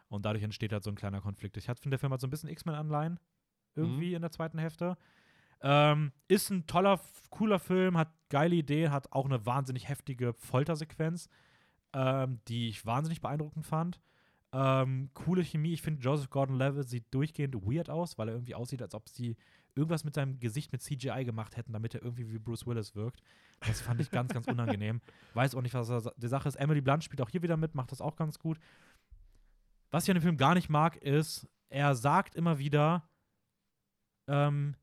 Und 0.08 0.26
dadurch 0.26 0.44
entsteht 0.44 0.74
halt 0.74 0.84
so 0.84 0.90
ein 0.90 0.96
kleiner 0.96 1.22
Konflikt. 1.22 1.56
Ich 1.58 1.66
finde, 1.66 1.92
der 1.92 2.00
Film 2.00 2.12
hat 2.12 2.22
so 2.22 2.28
ein 2.28 2.32
bisschen 2.32 2.50
X-Men-Anleihen 2.50 3.20
irgendwie 3.76 4.14
in 4.14 4.22
der 4.22 4.32
zweiten 4.32 4.58
Hälfte. 4.58 4.98
Ähm, 5.62 6.12
ist 6.28 6.50
ein 6.50 6.66
toller, 6.68 7.00
cooler 7.30 7.60
Film, 7.60 7.98
hat 7.98 8.10
geile 8.30 8.56
Ideen, 8.56 8.92
hat 8.92 9.12
auch 9.12 9.26
eine 9.26 9.46
wahnsinnig 9.46 9.88
heftige 9.88 10.34
Foltersequenz, 10.34 11.30
ähm, 11.94 12.40
die 12.48 12.70
ich 12.70 12.86
wahnsinnig 12.86 13.22
beeindruckend 13.22 13.66
fand. 13.66 14.02
Ähm, 14.54 15.10
coole 15.14 15.44
Chemie. 15.44 15.74
Ich 15.74 15.82
finde, 15.82 16.02
Joseph 16.02 16.30
Gordon-Levitt 16.30 16.90
sieht 16.90 17.14
durchgehend 17.14 17.56
weird 17.56 17.90
aus, 17.90 18.18
weil 18.18 18.28
er 18.28 18.36
irgendwie 18.36 18.56
aussieht, 18.56 18.82
als 18.82 18.94
ob 18.96 19.08
sie 19.08 19.38
irgendwas 19.76 20.04
mit 20.04 20.14
seinem 20.14 20.40
Gesicht 20.40 20.72
mit 20.74 20.82
CGI 20.82 21.24
gemacht 21.24 21.56
hätten, 21.56 21.72
damit 21.72 21.96
er 21.96 22.04
irgendwie 22.04 22.30
wie 22.32 22.40
Bruce 22.40 22.68
Willis 22.68 22.96
wirkt. 22.96 23.22
Das 23.62 23.80
fand 23.80 24.02
ich 24.02 24.12
ganz, 24.12 24.34
ganz 24.34 24.48
unangenehm. 24.48 25.00
Weiß 25.34 25.56
auch 25.56 25.62
nicht, 25.62 25.74
was 25.74 26.10
die 26.18 26.28
Sache 26.28 26.50
ist. 26.50 26.56
Emily 26.56 26.82
Blunt 26.82 27.04
spielt 27.04 27.22
auch 27.22 27.30
hier 27.30 27.42
wieder 27.42 27.56
mit, 27.56 27.76
macht 27.76 27.92
das 27.92 28.02
auch 28.02 28.16
ganz 28.16 28.40
gut. 28.40 28.60
Was 29.92 30.04
ich 30.04 30.10
an 30.10 30.18
dem 30.18 30.24
Film 30.24 30.38
gar 30.38 30.56
nicht 30.56 30.70
mag, 30.70 30.98
ist, 30.98 31.48
er 31.70 31.96
sagt 31.96 32.36
immer 32.36 32.60
wieder, 32.60 33.08
ähm, 34.28 34.76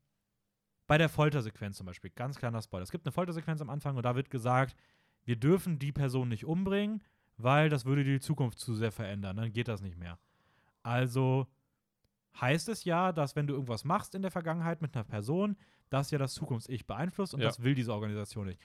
bei 0.89 0.97
der 0.97 1.07
Foltersequenz 1.07 1.77
zum 1.77 1.85
Beispiel, 1.85 2.09
ganz 2.09 2.39
kleiner 2.39 2.63
Spoiler. 2.63 2.81
Es 2.81 2.89
gibt 2.89 3.05
eine 3.05 3.11
Foltersequenz 3.11 3.61
am 3.61 3.69
Anfang 3.69 3.95
und 3.95 4.03
da 4.03 4.15
wird 4.15 4.31
gesagt, 4.31 4.75
wir 5.23 5.35
dürfen 5.35 5.77
die 5.77 5.91
Person 5.91 6.29
nicht 6.29 6.45
umbringen, 6.45 7.03
weil 7.37 7.69
das 7.69 7.85
würde 7.85 8.03
die 8.03 8.19
Zukunft 8.19 8.57
zu 8.57 8.73
sehr 8.73 8.91
verändern. 8.91 9.37
Dann 9.37 9.53
geht 9.53 9.67
das 9.67 9.81
nicht 9.81 9.97
mehr. 9.99 10.17
Also 10.81 11.45
heißt 12.41 12.69
es 12.69 12.85
ja, 12.85 13.11
dass 13.11 13.35
wenn 13.35 13.45
du 13.45 13.53
irgendwas 13.53 13.83
machst 13.83 14.15
in 14.15 14.23
der 14.23 14.31
Vergangenheit 14.31 14.81
mit 14.81 14.95
einer 14.95 15.03
Person, 15.03 15.57
das 15.91 16.09
ja 16.09 16.17
das 16.17 16.33
Zukunfts-Ich 16.33 16.87
beeinflusst 16.87 17.35
und 17.35 17.41
Ja. 17.41 17.49
das 17.49 17.61
will 17.61 17.75
diese 17.75 17.93
Organisation 17.93 18.47
nicht. 18.47 18.59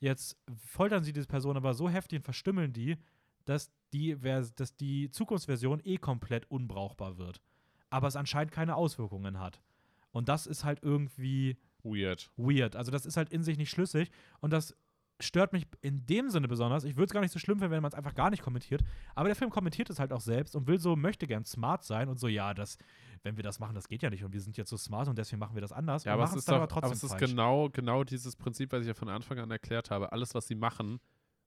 Jetzt 0.00 0.36
foltern 0.54 1.02
sie 1.02 1.14
diese 1.14 1.28
Person 1.28 1.56
aber 1.56 1.72
so 1.72 1.88
heftig 1.88 2.18
und 2.18 2.24
verstümmeln 2.24 2.74
die, 2.74 2.98
dass 3.46 3.72
die, 3.94 4.18
dass 4.18 4.76
die 4.76 5.10
Zukunftsversion 5.10 5.80
eh 5.84 5.96
komplett 5.96 6.50
unbrauchbar 6.50 7.16
wird. 7.16 7.40
Aber 7.88 8.06
es 8.06 8.16
anscheinend 8.16 8.52
keine 8.52 8.76
Auswirkungen 8.76 9.38
hat. 9.40 9.62
Und 10.10 10.28
das 10.28 10.46
ist 10.46 10.64
halt 10.64 10.82
irgendwie 10.82 11.56
Weird. 11.84 12.30
weird. 12.36 12.76
Also 12.76 12.90
das 12.90 13.06
ist 13.06 13.16
halt 13.16 13.30
in 13.30 13.42
sich 13.42 13.58
nicht 13.58 13.70
schlüssig 13.70 14.10
und 14.40 14.52
das 14.52 14.74
stört 15.22 15.52
mich 15.52 15.66
in 15.82 16.06
dem 16.06 16.30
Sinne 16.30 16.48
besonders. 16.48 16.84
Ich 16.84 16.96
würde 16.96 17.04
es 17.04 17.12
gar 17.12 17.20
nicht 17.20 17.32
so 17.32 17.38
schlimm 17.38 17.58
finden, 17.58 17.72
wenn 17.72 17.82
man 17.82 17.90
es 17.90 17.94
einfach 17.94 18.14
gar 18.14 18.30
nicht 18.30 18.42
kommentiert. 18.42 18.82
Aber 19.14 19.28
der 19.28 19.36
Film 19.36 19.50
kommentiert 19.50 19.90
es 19.90 19.98
halt 19.98 20.12
auch 20.12 20.20
selbst 20.20 20.56
und 20.56 20.66
will 20.66 20.80
so, 20.80 20.96
möchte 20.96 21.26
gern 21.26 21.44
smart 21.44 21.84
sein 21.84 22.08
und 22.08 22.18
so, 22.18 22.28
ja, 22.28 22.54
das, 22.54 22.78
wenn 23.22 23.36
wir 23.36 23.42
das 23.42 23.58
machen, 23.58 23.74
das 23.74 23.88
geht 23.88 24.02
ja 24.02 24.10
nicht 24.10 24.24
und 24.24 24.32
wir 24.32 24.40
sind 24.40 24.56
jetzt 24.56 24.70
so 24.70 24.76
smart 24.76 25.08
und 25.08 25.18
deswegen 25.18 25.38
machen 25.38 25.54
wir 25.54 25.62
das 25.62 25.72
anders. 25.72 26.04
Ja, 26.04 26.14
aber 26.14 26.24
es 26.24 26.34
ist 26.34 26.48
doch, 26.48 26.54
aber 26.54 26.68
trotzdem 26.68 26.86
aber 26.86 26.94
es 26.94 27.04
ist 27.04 27.18
genau, 27.18 27.68
genau 27.68 28.04
dieses 28.04 28.36
Prinzip, 28.36 28.72
was 28.72 28.82
ich 28.82 28.88
ja 28.88 28.94
von 28.94 29.08
Anfang 29.08 29.38
an 29.38 29.50
erklärt 29.50 29.90
habe. 29.90 30.12
Alles, 30.12 30.34
was 30.34 30.46
sie 30.46 30.54
machen, 30.54 31.00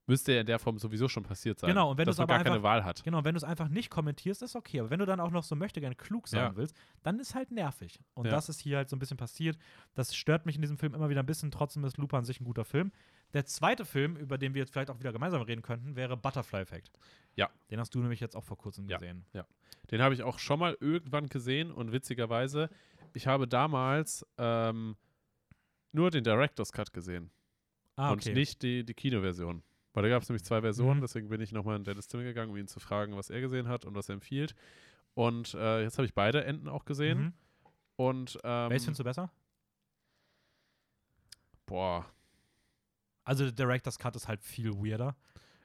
müsste 0.06 0.34
ja 0.34 0.42
in 0.42 0.46
der 0.48 0.60
Form 0.60 0.78
sowieso 0.78 1.08
schon 1.08 1.24
passiert 1.24 1.60
sein. 1.60 1.70
Genau, 1.70 1.92
und 1.92 1.98
wenn 1.98 2.06
dass 2.06 2.18
man 2.18 2.28
gar 2.28 2.38
keine 2.40 2.52
einfach- 2.56 2.64
Wahl 2.64 2.84
hat. 2.84 3.04
Genau, 3.04 3.24
wenn 3.24 3.34
du 3.34 3.38
es 3.38 3.44
einfach 3.44 3.70
nicht 3.70 3.90
kommentierst, 3.90 4.42
ist 4.42 4.56
okay. 4.56 4.80
Aber 4.82 4.90
wenn 4.90 5.00
du 5.00 5.06
dann 5.06 5.20
auch 5.20 5.32
noch 5.32 5.44
so 5.44 5.56
möchte 5.56 5.80
gerne 5.80 5.96
klug 5.96 6.28
sein 6.28 6.42
Ja. 6.52 6.56
willst, 6.56 6.76
dann 7.04 7.20
ist 7.20 7.36
halt 7.36 7.52
nervig. 7.52 8.00
Und 8.14 8.26
Ja. 8.26 8.32
das 8.32 8.50
ist 8.50 8.60
hier 8.60 8.78
halt 8.78 8.90
so 8.90 8.96
ein 8.96 9.00
bisschen 9.00 9.18
passiert. 9.18 9.58
Das 9.94 10.16
stört 10.16 10.46
mich 10.46 10.56
in 10.56 10.62
diesem 10.62 10.78
Film 10.78 10.94
immer 10.94 11.10
wieder 11.10 11.22
ein 11.24 11.26
bisschen. 11.26 11.52
Trotzdem 11.52 11.84
ist 11.86 11.98
an 11.98 12.26
sich 12.26 12.42
ein 12.42 12.46
guter 12.46 12.66
Film. 12.66 12.92
Der 13.34 13.46
zweite 13.46 13.86
Film, 13.86 14.16
über 14.18 14.38
den 14.38 14.54
wir 14.54 14.60
jetzt 14.62 14.72
vielleicht 14.74 14.90
auch 14.92 15.00
wieder 15.00 15.12
gemeinsam 15.14 15.42
reden 15.42 15.62
könnten, 15.62 15.96
wäre 15.96 16.18
Butterfly 16.18 16.60
Effect. 16.62 16.92
Ja. 17.36 17.50
Den 17.72 17.80
hast 17.80 17.96
du 17.96 18.00
nämlich 18.00 18.20
jetzt 18.20 18.36
auch 18.36 18.44
vor 18.44 18.58
kurzem 18.58 18.88
Ja. 18.90 18.98
gesehen. 18.98 19.26
Den 19.90 20.02
habe 20.02 20.14
ich 20.14 20.24
auch 20.24 20.38
schon 20.38 20.60
mal 20.60 20.78
irgendwann 20.80 21.28
gesehen 21.28 21.72
und 21.72 21.92
witzigerweise, 21.92 22.70
ich 23.14 23.26
habe 23.28 23.48
damals 23.48 24.26
ähm, 24.38 24.96
nur 25.92 26.12
den 26.12 26.24
Director's 26.24 26.72
Cut 26.72 26.94
gesehen 26.94 27.32
Ah, 27.96 28.12
und 28.12 28.26
nicht 28.26 28.62
die, 28.64 28.84
die 28.84 28.94
Kinoversion. 28.94 29.64
Weil 29.94 30.04
da 30.04 30.10
gab 30.10 30.24
es 30.24 30.30
nämlich 30.30 30.44
zwei 30.44 30.62
Versionen, 30.62 30.98
Mhm. 30.98 31.02
deswegen 31.02 31.30
bin 31.30 31.40
ich 31.42 31.52
nochmal 31.52 31.76
in 31.78 31.84
Dennis 31.84 32.08
Zimmer 32.08 32.24
gegangen, 32.24 32.52
um 32.52 32.58
ihn 32.58 32.68
zu 32.68 32.80
fragen, 32.80 33.16
was 33.16 33.30
er 33.30 33.42
gesehen 33.42 33.68
hat 33.68 33.86
und 33.86 33.94
was 33.96 34.10
er 34.10 34.14
empfiehlt. 34.14 34.56
Und 35.14 35.54
äh, 35.54 35.84
jetzt 35.84 35.98
habe 35.98 36.06
ich 36.06 36.14
beide 36.16 36.44
Enden 36.44 36.68
auch 36.68 36.86
gesehen. 36.86 37.20
Mhm. 37.20 37.34
Und 37.96 38.40
ähm, 38.44 38.70
Welches 38.72 38.86
findest 38.86 39.00
du 39.00 39.04
besser? 39.04 39.32
boah, 41.66 42.06
Also, 43.24 43.44
der 43.46 43.54
Director's 43.54 43.98
Cut 43.98 44.16
ist 44.16 44.28
halt 44.28 44.42
viel 44.42 44.74
weirder. 44.74 45.16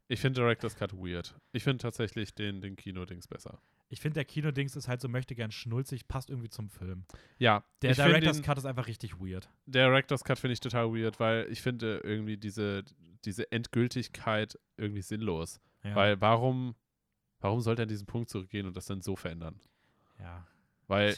ich 0.08 0.20
finde 0.20 0.40
Director's 0.40 0.76
Cut 0.76 0.92
weird. 0.94 1.34
Ich 1.52 1.64
finde 1.64 1.82
tatsächlich 1.82 2.34
den, 2.34 2.60
den 2.60 2.76
Kino-Dings 2.76 3.26
besser. 3.26 3.60
Ich 3.90 4.00
finde, 4.00 4.14
der 4.14 4.24
Kinodings 4.24 4.76
ist 4.76 4.86
halt 4.88 5.00
so 5.00 5.08
möchte 5.08 5.34
gern 5.34 5.50
schnulzig, 5.50 6.08
passt 6.08 6.28
irgendwie 6.30 6.50
zum 6.50 6.68
Film. 6.68 7.04
Ja, 7.38 7.64
Der 7.82 7.94
Director's 7.94 8.42
Cut 8.42 8.58
ist 8.58 8.66
einfach 8.66 8.86
richtig 8.86 9.18
weird. 9.18 9.48
Director's 9.66 10.24
Cut 10.24 10.38
finde 10.38 10.52
ich 10.52 10.60
total 10.60 10.92
weird, 10.92 11.18
weil 11.20 11.50
ich 11.50 11.62
finde 11.62 12.00
irgendwie 12.04 12.36
diese, 12.36 12.84
diese 13.24 13.50
Endgültigkeit 13.50 14.58
irgendwie 14.76 15.02
sinnlos. 15.02 15.60
Ja. 15.82 15.94
Weil 15.94 16.20
warum, 16.20 16.74
warum 17.40 17.60
sollte 17.60 17.82
er 17.82 17.84
an 17.84 17.88
diesen 17.88 18.06
Punkt 18.06 18.28
zurückgehen 18.28 18.66
und 18.66 18.76
das 18.76 18.86
dann 18.86 19.00
so 19.00 19.16
verändern? 19.16 19.60
ja. 20.18 20.46
Weil 20.86 21.16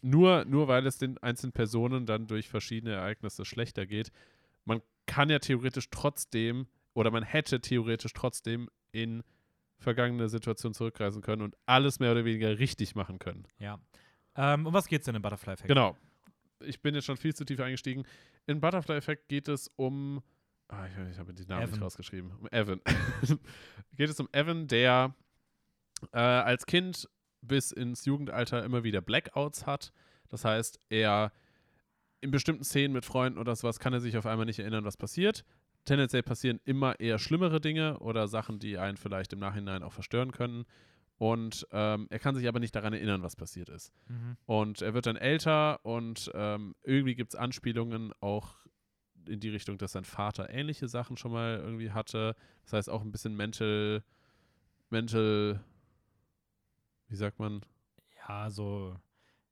nur, 0.00 0.44
nur 0.44 0.68
weil 0.68 0.86
es 0.86 0.96
den 0.98 1.18
einzelnen 1.18 1.52
Personen 1.52 2.06
dann 2.06 2.28
durch 2.28 2.48
verschiedene 2.48 2.94
Ereignisse 2.94 3.44
schlechter 3.44 3.84
geht, 3.84 4.12
man 4.64 4.80
kann 5.06 5.28
ja 5.28 5.40
theoretisch 5.40 5.90
trotzdem 5.90 6.68
oder 6.94 7.10
man 7.10 7.24
hätte 7.24 7.60
theoretisch 7.60 8.12
trotzdem 8.12 8.70
in 8.92 9.24
vergangene 9.78 10.28
Situationen 10.28 10.74
zurückreisen 10.74 11.22
können 11.22 11.42
und 11.42 11.56
alles 11.66 12.00
mehr 12.00 12.12
oder 12.12 12.24
weniger 12.24 12.58
richtig 12.58 12.94
machen 12.94 13.18
können. 13.18 13.46
Ja. 13.58 13.80
Ähm, 14.36 14.66
um 14.66 14.72
was 14.72 14.86
geht's 14.86 15.06
denn 15.06 15.14
im 15.14 15.22
Butterfly 15.22 15.54
Effect? 15.54 15.68
Genau. 15.68 15.96
Ich 16.60 16.80
bin 16.80 16.94
jetzt 16.94 17.04
schon 17.04 17.16
viel 17.16 17.34
zu 17.34 17.44
tief 17.44 17.60
eingestiegen. 17.60 18.04
In 18.46 18.60
Butterfly 18.60 18.96
Effect 18.96 19.28
geht 19.28 19.48
es 19.48 19.68
um. 19.76 20.22
Ah, 20.68 20.86
ich, 20.86 21.12
ich 21.12 21.18
habe 21.18 21.32
die 21.32 21.46
Namen 21.46 21.62
Evan. 21.62 21.70
nicht 21.72 21.82
rausgeschrieben. 21.82 22.32
Um 22.40 22.48
Evan. 22.50 22.80
geht 23.96 24.10
es 24.10 24.18
um 24.20 24.28
Evan, 24.32 24.66
der 24.66 25.14
äh, 26.12 26.18
als 26.18 26.66
Kind 26.66 27.08
bis 27.40 27.70
ins 27.70 28.04
Jugendalter 28.04 28.64
immer 28.64 28.84
wieder 28.84 29.00
Blackouts 29.00 29.66
hat. 29.66 29.92
Das 30.28 30.44
heißt, 30.44 30.80
er 30.88 31.32
in 32.20 32.30
bestimmten 32.30 32.64
Szenen 32.64 32.92
mit 32.92 33.04
Freunden 33.04 33.38
oder 33.38 33.54
sowas 33.54 33.78
kann 33.78 33.92
er 33.92 34.00
sich 34.00 34.16
auf 34.16 34.26
einmal 34.26 34.46
nicht 34.46 34.58
erinnern, 34.58 34.84
was 34.84 34.96
passiert. 34.96 35.44
Tendenziell 35.88 36.22
passieren 36.22 36.60
immer 36.66 37.00
eher 37.00 37.18
schlimmere 37.18 37.62
Dinge 37.62 37.98
oder 38.00 38.28
Sachen, 38.28 38.58
die 38.58 38.76
einen 38.76 38.98
vielleicht 38.98 39.32
im 39.32 39.38
Nachhinein 39.38 39.82
auch 39.82 39.94
verstören 39.94 40.32
können. 40.32 40.66
Und 41.16 41.66
ähm, 41.72 42.08
er 42.10 42.18
kann 42.18 42.34
sich 42.34 42.46
aber 42.46 42.60
nicht 42.60 42.76
daran 42.76 42.92
erinnern, 42.92 43.22
was 43.22 43.36
passiert 43.36 43.70
ist. 43.70 43.90
Mhm. 44.06 44.36
Und 44.44 44.82
er 44.82 44.92
wird 44.92 45.06
dann 45.06 45.16
älter 45.16 45.82
und 45.86 46.30
ähm, 46.34 46.74
irgendwie 46.82 47.14
gibt 47.14 47.32
es 47.32 47.40
Anspielungen 47.40 48.12
auch 48.20 48.54
in 49.26 49.40
die 49.40 49.48
Richtung, 49.48 49.78
dass 49.78 49.92
sein 49.92 50.04
Vater 50.04 50.50
ähnliche 50.50 50.88
Sachen 50.88 51.16
schon 51.16 51.32
mal 51.32 51.58
irgendwie 51.58 51.90
hatte. 51.90 52.36
Das 52.64 52.74
heißt 52.74 52.90
auch 52.90 53.00
ein 53.00 53.10
bisschen 53.10 53.34
mental, 53.34 54.04
mental, 54.90 55.64
wie 57.08 57.16
sagt 57.16 57.38
man, 57.38 57.62
Ja, 58.28 58.50
so 58.50 58.94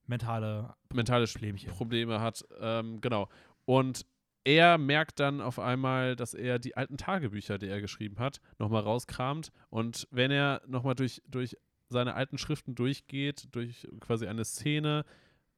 mentale 0.06 0.74
mentale 0.92 1.26
Problemchen. 1.26 1.70
Probleme 1.70 2.20
hat. 2.20 2.44
Ähm, 2.60 3.00
genau. 3.00 3.30
Und 3.64 4.04
er 4.46 4.78
merkt 4.78 5.18
dann 5.18 5.40
auf 5.40 5.58
einmal, 5.58 6.14
dass 6.14 6.32
er 6.32 6.60
die 6.60 6.76
alten 6.76 6.96
Tagebücher, 6.96 7.58
die 7.58 7.66
er 7.66 7.80
geschrieben 7.80 8.20
hat, 8.20 8.40
nochmal 8.60 8.82
rauskramt. 8.82 9.50
Und 9.70 10.06
wenn 10.12 10.30
er 10.30 10.62
nochmal 10.68 10.94
durch, 10.94 11.20
durch 11.26 11.56
seine 11.88 12.14
alten 12.14 12.38
Schriften 12.38 12.76
durchgeht, 12.76 13.48
durch 13.50 13.88
quasi 13.98 14.28
eine 14.28 14.44
Szene 14.44 15.04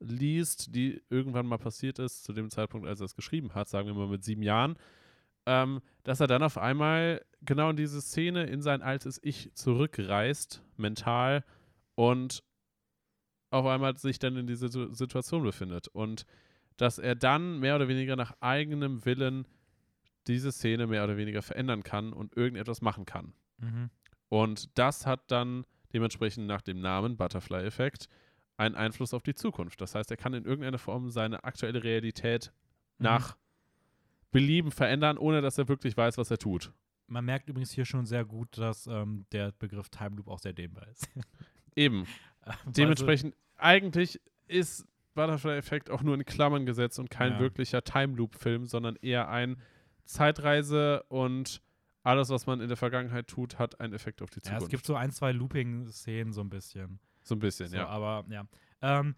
liest, 0.01 0.75
die 0.75 1.03
irgendwann 1.11 1.45
mal 1.45 1.59
passiert 1.59 1.99
ist, 1.99 2.25
zu 2.25 2.33
dem 2.33 2.49
Zeitpunkt, 2.49 2.89
als 2.89 3.01
er 3.01 3.05
es 3.05 3.15
geschrieben 3.15 3.55
hat, 3.55 3.69
sagen 3.69 3.89
wir 3.89 3.95
mal 3.95 4.09
mit 4.09 4.25
sieben 4.25 4.43
Jahren, 4.43 4.79
ähm, 5.45 5.83
dass 6.05 6.21
er 6.21 6.27
dann 6.27 6.43
auf 6.43 6.57
einmal 6.57 7.23
genau 7.43 7.69
in 7.69 7.77
diese 7.77 8.01
Szene, 8.01 8.45
in 8.45 8.63
sein 8.63 8.81
altes 8.81 9.21
Ich 9.23 9.53
zurückreist, 9.53 10.63
mental, 10.79 11.45
und 11.95 12.43
auf 13.51 13.67
einmal 13.67 13.99
sich 13.99 14.19
dann 14.19 14.37
in 14.37 14.47
diese 14.47 14.69
Situ- 14.69 14.95
Situation 14.95 15.43
befindet. 15.43 15.89
Und 15.89 16.25
dass 16.79 16.99
er 16.99 17.15
dann 17.15 17.61
mehr 17.61 17.77
oder 17.77 17.89
weniger 17.89 18.17
nach 18.17 18.33
eigenem 18.41 19.05
Willen 19.05 19.47
diese 20.27 20.51
Szene 20.53 20.87
mehr 20.87 21.05
oder 21.05 21.17
weniger 21.19 21.43
verändern 21.43 21.83
kann 21.83 22.13
und 22.13 22.37
irgendetwas 22.37 22.81
machen 22.81 23.05
kann. 23.05 23.35
Mhm. 23.59 23.91
Und 24.29 24.79
das 24.79 25.07
hat 25.07 25.31
dann 25.31 25.65
dementsprechend 25.93 26.47
nach 26.47 26.63
dem 26.63 26.81
Namen 26.81 27.17
Butterfly-Effekt 27.17 28.09
einen 28.57 28.75
Einfluss 28.75 29.15
auf 29.15 29.23
die 29.23 29.35
Zukunft. 29.35 29.81
Das 29.81 29.95
heißt, 29.95 30.11
er 30.11 30.17
kann 30.17 30.35
in 30.35 30.45
irgendeiner 30.45 30.79
Form 30.79 31.11
seine 31.11 31.45
aktuelle 31.45 31.85
Realität 31.85 32.53
Mhm. 32.99 33.05
nach 33.05 33.37
Belieben 34.31 34.71
verändern, 34.71 35.17
ohne 35.17 35.41
dass 35.41 35.57
er 35.57 35.69
wirklich 35.69 35.97
weiß, 35.97 36.19
was 36.19 36.31
er 36.31 36.39
tut. 36.39 36.73
Man 37.07 37.25
merkt 37.25 37.49
übrigens 37.49 37.71
hier 37.71 37.87
schon 37.87 38.05
sehr 38.05 38.25
gut, 38.27 38.59
dass 38.59 38.87
ähm, 38.87 39.25
der 39.33 39.53
Begriff 39.53 39.89
Time 39.89 40.17
Loop 40.17 40.29
auch 40.29 40.41
sehr 40.41 40.53
dehnbar 40.53 40.87
ist. 40.89 41.09
Eben. 41.75 42.07
Also, 42.41 42.71
Dementsprechend, 42.71 43.35
eigentlich 43.57 44.19
ist 44.47 44.87
Butterfly-Effekt 45.19 45.91
auch 45.91 46.03
nur 46.03 46.15
in 46.15 46.25
Klammern 46.25 46.65
gesetzt 46.65 46.99
und 46.99 47.11
kein 47.11 47.33
Ja. 47.33 47.41
wirklicher 47.41 47.83
Time 47.83 48.15
Loop-Film, 48.17 48.67
sondern 48.67 48.97
eher 48.97 49.29
ein 49.29 49.57
Zeitreise 50.05 51.03
und 51.09 51.61
alles, 52.03 52.31
was 52.31 52.47
man 52.47 52.61
in 52.61 52.69
der 52.69 52.77
Vergangenheit 52.77 53.27
tut, 53.29 53.59
hat 53.59 53.81
einen 53.81 53.93
Effekt 53.93 54.23
auf 54.23 54.31
die 54.31 54.39
ja, 54.39 54.45
Zukunft. 54.45 54.63
es 54.63 54.69
gibt 54.71 54.87
so 54.87 54.95
ein, 54.95 55.11
zwei 55.11 55.33
Looping-Szenen 55.33 56.33
so 56.33 56.41
ein 56.41 56.49
bisschen. 56.49 57.01
so 57.23 57.35
ein 57.35 57.41
bisschen, 57.41 57.69
So, 57.69 57.77
ja. 57.77 57.87
Aber 57.89 58.25
ja. 58.31 58.47
Ähm, 58.81 59.15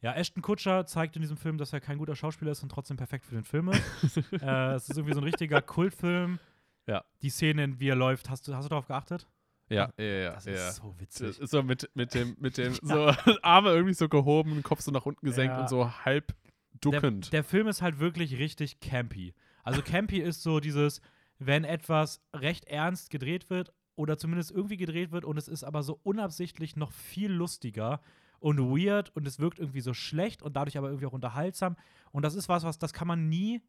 ja, 0.00 0.14
Ashton 0.14 0.42
Kutscher 0.42 0.86
zeigt 0.86 1.16
in 1.16 1.22
diesem 1.22 1.36
Film, 1.36 1.58
dass 1.58 1.72
er 1.72 1.80
kein 1.80 1.98
guter 1.98 2.16
Schauspieler 2.16 2.52
ist 2.52 2.62
und 2.62 2.70
trotzdem 2.70 2.96
perfekt 2.96 3.24
für 3.26 3.34
den 3.34 3.44
Film 3.44 3.68
ist. 3.68 4.16
äh, 4.42 4.72
es 4.74 4.88
ist 4.88 4.96
irgendwie 4.96 5.14
so 5.14 5.20
ein 5.20 5.24
richtiger 5.24 5.60
Kultfilm. 5.60 6.38
Ja. 6.86 7.04
Die 7.20 7.28
Szenen, 7.30 7.78
wie 7.78 7.88
er 7.88 7.96
läuft, 7.96 8.30
hast 8.30 8.48
du, 8.48 8.54
hast 8.54 8.64
du 8.64 8.68
darauf 8.70 8.86
geachtet? 8.86 9.28
Ja, 9.72 9.90
ja, 9.98 10.04
ja. 10.04 10.32
Das 10.34 10.44
ja. 10.44 10.52
ist 10.68 10.76
so 10.76 10.94
Das 10.98 11.00
witzig. 11.00 11.50
so 11.50 11.62
mit, 11.62 11.90
mit 11.94 12.14
dem, 12.14 12.36
mit 12.38 12.58
dem, 12.58 12.74
so 12.82 13.12
Arme 13.42 13.70
irgendwie 13.70 13.94
so 13.94 14.08
gehoben, 14.08 14.62
Kopf 14.62 14.80
so 14.80 14.90
nach 14.90 15.06
unten 15.06 15.24
gesenkt 15.24 15.54
Ja. 15.54 15.60
und 15.62 15.68
so 15.68 15.90
halb 16.04 16.34
duckend. 16.80 17.26
Der, 17.32 17.40
der 17.42 17.44
Film 17.44 17.66
ist 17.68 17.82
halt 17.82 17.98
wirklich 17.98 18.38
richtig 18.38 18.80
campy. 18.80 19.34
Also 19.62 19.82
campy 19.84 20.18
ist 20.18 20.42
so 20.42 20.60
dieses, 20.60 21.00
wenn 21.38 21.64
etwas 21.64 22.20
recht 22.34 22.64
ernst 22.66 23.10
gedreht 23.10 23.50
wird 23.50 23.72
oder 23.96 24.18
zumindest 24.18 24.50
irgendwie 24.50 24.76
gedreht 24.76 25.12
wird 25.12 25.24
und 25.24 25.36
es 25.36 25.48
ist 25.48 25.64
aber 25.64 25.82
so 25.82 25.98
unabsichtlich 26.02 26.76
noch 26.76 26.92
viel 26.92 27.30
lustiger 27.30 28.00
und 28.40 28.58
weird 28.58 29.14
und 29.14 29.26
es 29.26 29.38
wirkt 29.38 29.58
irgendwie 29.58 29.80
so 29.80 29.94
schlecht 29.94 30.42
und 30.42 30.56
dadurch 30.56 30.76
aber 30.76 30.88
irgendwie 30.88 31.06
auch 31.06 31.12
unterhaltsam. 31.12 31.76
Und 32.10 32.22
das 32.22 32.34
ist 32.34 32.48
was, 32.48 32.64
was 32.64 32.78
das 32.78 32.92
kann 32.92 33.06
man 33.06 33.28
nie 33.28 33.62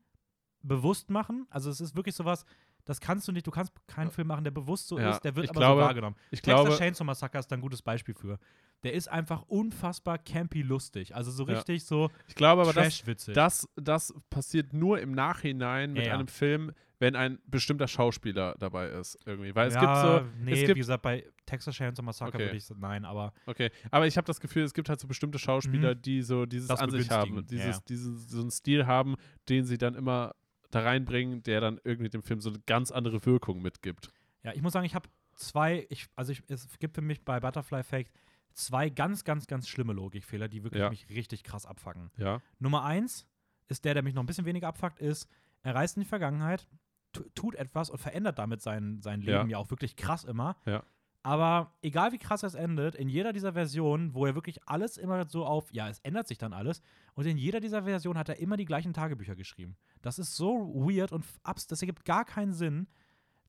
bewusst 0.64 1.10
machen. 1.10 1.46
Also 1.50 1.70
es 1.70 1.82
ist 1.82 1.96
wirklich 1.96 2.16
sowas, 2.16 2.46
das 2.86 3.00
kannst 3.00 3.28
du 3.28 3.32
nicht, 3.32 3.48
du 3.48 3.52
kannst 3.52 3.72
keinen 3.88 4.12
Film 4.12 4.28
machen, 4.28 4.44
der 4.44 4.52
bewusst 4.52 4.88
so 4.88 5.00
Ja, 5.00 5.12
ist, 5.12 5.22
der 5.22 5.36
wird 5.36 5.50
aber 5.50 5.60
glaube- 5.60 5.82
so 5.82 5.86
wahrgenommen. 5.88 6.16
ich 6.32 6.42
Texas 6.42 6.66
glaube, 6.66 6.78
Chainsaw 6.78 7.04
Massacre 7.06 7.40
ist 7.40 7.48
da 7.48 7.56
ein 7.56 7.62
gutes 7.62 7.82
Beispiel 7.82 8.14
für. 8.16 8.38
Der 8.84 8.94
ist 8.94 9.08
einfach 9.08 9.44
unfassbar 9.44 10.18
campy 10.18 10.62
lustig. 10.62 11.16
Also 11.16 11.32
so 11.32 11.48
Ja. 11.48 11.54
richtig 11.56 11.86
so 11.86 12.10
ich 12.28 12.36
glaube 12.36 12.64
aber, 12.64 12.74
das, 12.74 13.02
das, 13.28 13.68
das 13.78 14.14
passiert 14.30 14.74
nur 14.74 15.00
im 15.00 15.14
Nachhinein 15.14 15.94
mit 15.94 16.04
Ja, 16.04 16.10
ja. 16.10 16.14
einem 16.16 16.28
Film, 16.28 16.74
wenn 17.00 17.16
ein 17.16 17.40
bestimmter 17.46 17.88
Schauspieler 17.88 18.56
dabei 18.60 18.88
ist. 18.90 19.18
Irgendwie. 19.26 19.56
Weil 19.56 19.70
es 19.70 19.74
ja, 19.76 19.80
gibt 19.82 19.96
so, 19.98 20.44
nee, 20.44 20.52
es 20.52 20.60
wie 20.62 20.66
gibt, 20.66 20.78
gesagt, 20.78 21.02
bei 21.02 21.26
Texas 21.46 21.76
Chainsaw 21.76 22.04
Massacre 22.04 22.36
Okay. 22.36 22.46
würde 22.46 22.58
ich 22.58 22.66
sagen, 22.66 22.82
nein, 22.82 23.06
aber 23.06 23.34
okay, 23.46 23.72
aber 23.92 24.06
ich 24.08 24.18
habe 24.18 24.26
das 24.28 24.40
Gefühl, 24.42 24.64
es 24.64 24.74
gibt 24.74 24.90
halt 24.90 25.00
so 25.00 25.08
bestimmte 25.08 25.40
Schauspieler, 25.40 25.96
die 25.96 26.22
so 26.22 26.46
dieses 26.46 26.68
Mhm. 26.68 26.74
Das 26.74 26.80
an 26.82 26.92
sich 26.92 27.10
haben, 27.10 27.46
dieses, 27.48 27.76
ja. 27.78 27.82
diesen, 27.88 28.18
so 28.18 28.42
einen 28.42 28.52
Stil 28.52 28.86
haben, 28.86 29.16
den 29.50 29.64
sie 29.66 29.78
dann 29.78 29.96
immer 29.96 30.34
da 30.76 30.82
reinbringen, 30.82 31.44
der 31.44 31.62
dann 31.62 31.80
irgendwie 31.84 32.10
dem 32.10 32.24
Film 32.24 32.40
so 32.42 32.50
eine 32.50 32.60
ganz 32.66 32.92
andere 32.92 33.26
Wirkung 33.26 33.62
mitgibt. 33.62 34.12
ja, 34.44 34.54
ich 34.54 34.62
muss 34.62 34.74
sagen, 34.74 34.86
ich 34.86 34.96
habe 34.96 35.10
zwei, 35.36 35.86
ich, 35.90 36.08
also 36.16 36.32
ich, 36.32 36.44
es 36.48 36.68
gibt 36.80 36.96
für 36.96 37.02
mich 37.02 37.24
bei 37.24 37.40
Butterfly 37.40 37.80
Effect 37.80 38.12
zwei 38.54 38.90
ganz, 38.90 39.24
ganz, 39.24 39.48
ganz 39.48 39.68
schlimme 39.68 39.94
Logikfehler, 39.94 40.48
die 40.48 40.64
wirklich 40.64 40.82
Ja. 40.82 40.90
mich 40.90 41.10
richtig 41.10 41.44
krass 41.44 41.66
abfacken. 41.66 42.12
Ja. 42.18 42.42
Nummer 42.60 42.84
eins 42.84 43.26
ist 43.68 43.84
der, 43.86 43.94
der 43.96 44.04
mich 44.04 44.14
noch 44.14 44.22
ein 44.24 44.28
bisschen 44.28 44.46
weniger 44.46 44.68
abfuckt, 44.68 45.00
ist, 45.00 45.28
er 45.64 45.74
reist 45.76 45.98
in 45.98 46.04
die 46.04 46.08
Vergangenheit, 46.10 46.68
tu- 47.14 47.28
tut 47.34 47.56
etwas 47.56 47.90
und 47.90 47.98
verändert 48.00 48.38
damit 48.38 48.62
sein, 48.62 49.02
sein 49.02 49.22
Ja. 49.22 49.38
Leben 49.40 49.50
ja. 49.50 49.58
auch 49.58 49.70
wirklich 49.72 49.96
krass 49.96 50.24
immer. 50.24 50.58
Ja. 50.66 50.84
Aber 51.26 51.74
egal 51.82 52.12
wie 52.12 52.18
krass 52.18 52.44
es 52.44 52.54
endet, 52.54 52.96
in 52.96 53.08
jeder 53.08 53.32
dieser 53.32 53.54
Versionen, 53.54 54.14
wo 54.14 54.26
er 54.26 54.36
wirklich 54.36 54.60
alles 54.68 54.98
immer 54.98 55.26
so 55.30 55.46
auf, 55.46 55.74
ja, 55.74 55.88
es 55.88 56.00
ändert 56.00 56.28
sich 56.28 56.38
dann 56.38 56.52
alles, 56.52 56.82
und 57.14 57.26
in 57.26 57.38
jeder 57.38 57.62
dieser 57.62 57.84
Versionen 57.84 58.20
hat 58.20 58.28
er 58.28 58.40
immer 58.40 58.58
die 58.58 58.66
gleichen 58.66 58.94
Tagebücher 58.94 59.36
geschrieben. 59.36 59.78
Das 60.02 60.20
ist 60.20 60.36
so 60.36 60.74
weird 60.76 61.14
und 61.14 61.24
abs 61.44 61.68
das 61.68 61.82
ergibt 61.82 62.04
gar 62.04 62.26
keinen 62.26 62.52
Sinn, 62.52 62.88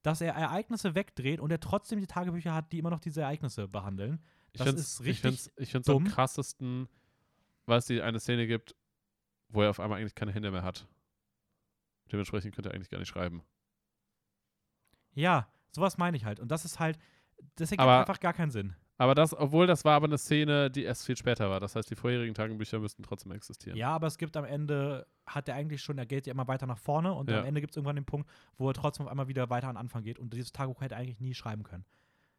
dass 0.03 0.21
er 0.21 0.35
Ereignisse 0.35 0.95
wegdreht 0.95 1.41
und 1.41 1.51
er 1.51 1.59
trotzdem 1.59 1.99
die 1.99 2.07
Tagebücher 2.07 2.55
hat, 2.55 2.71
die 2.73 2.79
immer 2.79 2.91
noch 2.91 3.01
diese 3.01 3.23
Ereignisse 3.23 3.67
behandeln. 3.67 4.23
Ich 4.53 4.63
Das 4.63 4.73
ist 4.75 5.01
ich 5.01 5.07
richtig 5.25 5.51
ich 5.57 5.73
find's 5.73 5.89
am 5.89 5.97
dumm. 5.97 6.05
krassesten, 6.05 6.89
weil 7.67 7.79
es 7.79 7.87
die 7.87 8.01
eine 8.03 8.21
Szene 8.21 8.47
gibt, 8.47 8.77
wo 9.49 9.63
er 9.63 9.71
auf 9.71 9.81
einmal 9.81 9.99
eigentlich 9.99 10.15
keine 10.15 10.31
Hände 10.33 10.53
mehr 10.53 10.63
hat. 10.63 10.87
Dementsprechend 12.13 12.55
könnte 12.55 12.71
er 12.71 12.75
eigentlich 12.75 12.91
gar 12.91 12.99
nicht 12.99 13.09
schreiben. 13.09 13.43
Ja, 15.15 15.49
sowas 15.73 15.99
meine 15.99 16.17
ich 16.17 16.25
halt. 16.25 16.39
Und 16.39 16.49
das 16.51 16.65
ist 16.65 16.79
halt, 16.79 16.99
das 17.57 17.71
ergibt 17.71 17.81
Aber- 17.83 18.01
einfach 18.01 18.21
gar 18.21 18.33
keinen 18.33 18.51
Sinn. 18.51 18.75
Aber 18.97 19.17
das, 19.17 19.37
obwohl 19.37 19.67
das 19.67 19.85
war 19.85 19.95
aber 19.97 20.07
eine 20.07 20.19
Szene, 20.19 20.71
die 20.71 20.85
erst 20.85 21.05
viel 21.05 21.17
später 21.17 21.51
war. 21.51 21.59
Das 21.59 21.75
heißt, 21.75 21.91
die 21.91 21.97
vorherigen 21.97 22.33
Tagebücher 22.33 22.79
müssten 22.79 23.03
trotzdem 23.03 23.33
existieren. 23.33 23.77
Ja, 23.77 23.89
aber 23.91 24.07
es 24.07 24.19
gibt 24.19 24.37
am 24.37 24.45
Ende, 24.45 25.05
hat 25.27 25.49
er 25.49 25.57
eigentlich 25.57 25.83
schon, 25.83 25.99
er 25.99 26.07
geht 26.07 26.29
ja 26.29 26.33
immer 26.33 26.47
weiter 26.47 26.67
nach 26.67 26.79
vorne 26.79 27.13
und 27.13 27.29
Ja. 27.29 27.41
am 27.41 27.45
Ende 27.45 27.61
gibt 27.61 27.73
es 27.73 27.77
irgendwann 27.77 27.97
den 27.97 28.05
Punkt, 28.05 28.31
wo 28.57 28.69
er 28.71 28.75
trotzdem 28.75 29.07
auf 29.07 29.11
einmal 29.11 29.27
wieder 29.27 29.51
weiter 29.51 29.67
an 29.67 29.75
den 29.75 29.81
Anfang 29.81 30.05
geht 30.05 30.21
und 30.21 30.33
dieses 30.33 30.53
Tagebuch 30.53 30.81
hätte 30.81 30.95
er 30.95 31.01
eigentlich 31.01 31.19
nie 31.19 31.35
schreiben 31.35 31.65
können. 31.65 31.85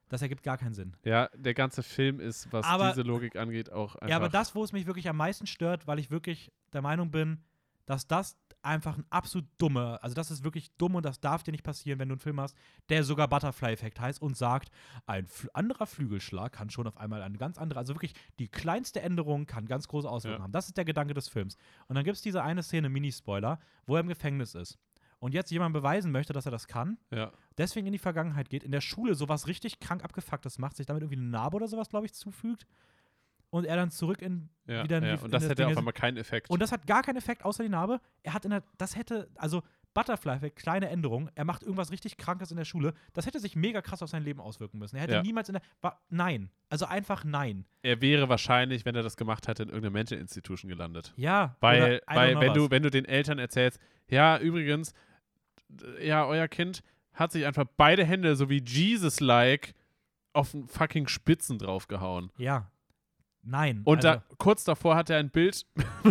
Das 0.08 0.22
ergibt 0.22 0.44
gar 0.44 0.58
keinen 0.58 0.74
Sinn. 0.76 0.96
Ja, 1.04 1.30
der 1.36 1.56
ganze 1.56 1.84
Film 1.84 2.22
ist, 2.22 2.48
was 2.54 2.66
Aber- 2.66 2.90
diese 2.90 3.02
Logik 3.02 3.36
angeht, 3.36 3.70
auch 3.74 3.96
einfach. 3.96 4.08
Ja, 4.08 4.16
aber 4.16 4.30
das, 4.30 4.56
wo 4.56 4.64
es 4.64 4.72
mich 4.72 4.86
wirklich 4.86 5.10
am 5.10 5.18
meisten 5.18 5.48
stört, 5.48 5.88
weil 5.88 6.00
ich 6.00 6.10
wirklich 6.10 6.54
der 6.72 6.82
Meinung 6.82 7.12
bin, 7.12 7.44
dass 7.86 8.08
das 8.08 8.38
einfach 8.66 8.98
ein 8.98 9.06
absolut 9.10 9.48
dumme, 9.58 10.00
also 10.02 10.14
das 10.16 10.32
ist 10.32 10.44
wirklich 10.44 10.72
dumm 10.78 10.96
und 10.96 11.06
das 11.06 11.20
darf 11.20 11.44
dir 11.44 11.52
nicht 11.52 11.64
passieren, 11.64 12.00
wenn 12.00 12.10
du 12.10 12.14
einen 12.14 12.20
Film 12.20 12.40
hast, 12.42 12.56
der 12.90 13.04
sogar 13.04 13.28
Butterfly-Effekt 13.28 14.00
heißt 14.00 14.22
und 14.22 14.36
sagt, 14.36 14.70
ein 15.06 15.28
anderer 15.54 15.86
Flügelschlag 15.86 16.52
kann 16.54 16.70
schon 16.70 16.88
auf 16.88 16.98
einmal 16.98 17.22
eine 17.22 17.38
ganz 17.38 17.58
andere, 17.58 17.80
also 17.80 17.94
wirklich 17.94 18.14
die 18.40 18.48
kleinste 18.48 19.02
Änderung 19.02 19.46
kann 19.46 19.66
ganz 19.68 19.88
große 19.88 20.10
Auswirkungen 20.10 20.40
Ja. 20.40 20.44
haben. 20.46 20.52
Das 20.52 20.68
ist 20.68 20.78
der 20.78 20.86
Gedanke 20.86 21.14
des 21.14 21.30
Films. 21.30 21.58
Und 21.88 21.96
dann 21.96 22.04
gibt 22.04 22.18
es 22.18 22.22
diese 22.24 22.44
eine 22.44 22.64
Szene, 22.64 22.90
Mini-Spoiler, 22.90 23.60
wo 23.86 23.96
er 23.96 24.02
im 24.02 24.08
Gefängnis 24.08 24.56
ist. 24.56 24.78
Und 25.20 25.34
jetzt 25.34 25.50
jemand 25.50 25.74
beweisen 25.74 26.12
möchte, 26.12 26.34
dass 26.34 26.46
er 26.46 26.52
das 26.52 26.68
kann, 26.68 26.98
ja. 27.10 27.32
deswegen 27.58 27.88
in 27.88 27.94
die 27.94 28.00
Vergangenheit 28.00 28.50
geht, 28.50 28.64
in 28.64 28.72
der 28.72 28.82
Schule 28.82 29.16
sowas 29.16 29.48
richtig 29.48 29.80
krank 29.80 30.04
abgefucktes 30.04 30.60
macht, 30.60 30.76
sich 30.76 30.86
damit 30.86 31.04
irgendwie 31.04 31.20
eine 31.20 31.30
Narbe 31.30 31.56
oder 31.56 31.68
sowas, 31.68 31.90
glaube 31.90 32.06
ich, 32.06 32.14
zufügt 32.14 32.68
und 33.56 33.66
er 33.66 33.76
dann 33.76 33.92
zurück 33.92 34.22
in 34.22 34.50
Ja, 34.68 34.84
wieder 34.84 34.98
in 35.00 35.04
ja. 35.06 35.16
die- 35.18 35.24
Und 35.24 35.32
das 35.34 35.44
hätte 35.44 35.56
Ding 35.56 35.66
auf 35.72 35.78
einmal 35.78 35.94
keinen 35.94 36.18
Effekt. 36.18 36.50
und 36.50 36.62
das 36.62 36.72
hat 36.72 36.86
gar 36.88 37.02
keinen 37.04 37.18
Effekt 37.18 37.44
außer 37.46 37.64
die 37.64 37.70
Narbe. 37.70 38.00
Er 38.24 38.34
hat 38.34 38.46
in 38.46 38.52
der, 38.52 38.64
das 38.78 38.96
hätte, 38.96 39.30
also 39.36 39.62
Butterfly-Effekt, 39.94 40.58
kleine 40.58 40.90
Änderung, 40.90 41.30
er 41.36 41.46
macht 41.46 41.64
irgendwas 41.64 41.90
richtig 41.90 42.18
Krankes 42.18 42.52
in 42.52 42.58
der 42.58 42.66
Schule, 42.66 42.94
das 43.14 43.26
hätte 43.26 43.40
sich 43.40 43.56
mega 43.56 43.82
krass 43.82 44.04
auf 44.04 44.10
sein 44.10 44.24
Leben 44.24 44.42
auswirken 44.42 44.78
müssen. 44.78 44.98
Er 44.98 45.04
hätte 45.04 45.14
Ja. 45.14 45.22
niemals 45.22 45.48
in 45.48 45.54
der, 45.54 45.62
wa, 45.82 45.98
nein, 46.10 46.50
also 46.70 46.86
einfach 46.86 47.24
nein. 47.24 47.64
er 47.82 48.02
wäre 48.02 48.28
wahrscheinlich, 48.28 48.84
wenn 48.84 48.96
er 48.96 49.04
das 49.04 49.16
gemacht 49.16 49.48
hätte, 49.48 49.64
in 49.64 49.70
irgendeiner 49.70 49.94
Mental 49.94 50.18
Institution 50.18 50.68
gelandet. 50.68 51.14
Ja, 51.16 51.56
Weil, 51.62 52.02
weil 52.08 52.38
wenn, 52.42 52.50
was. 52.50 52.58
du, 52.58 52.70
wenn 52.72 52.84
du 52.84 52.92
den 52.92 53.06
Eltern 53.06 53.40
erzählst, 53.40 53.80
ja, 54.10 54.38
übrigens, 54.38 54.94
ja, 56.02 56.26
euer 56.26 56.48
Kind 56.50 56.84
hat 57.14 57.32
sich 57.32 57.46
einfach 57.46 57.66
beide 57.78 58.04
Hände 58.04 58.36
so 58.36 58.50
wie 58.50 58.62
Jesus-like 58.62 59.74
auf 60.34 60.52
den 60.52 60.68
fucking 60.68 61.08
Spitzen 61.08 61.58
draufgehauen. 61.58 62.32
ja, 62.38 62.70
nein. 63.46 63.82
Und 63.86 64.06
also, 64.06 64.20
da, 64.20 64.36
kurz 64.38 64.64
davor 64.64 64.96
hat 64.96 65.10
er 65.10 65.18
ein 65.20 65.30
Bild 65.30 65.66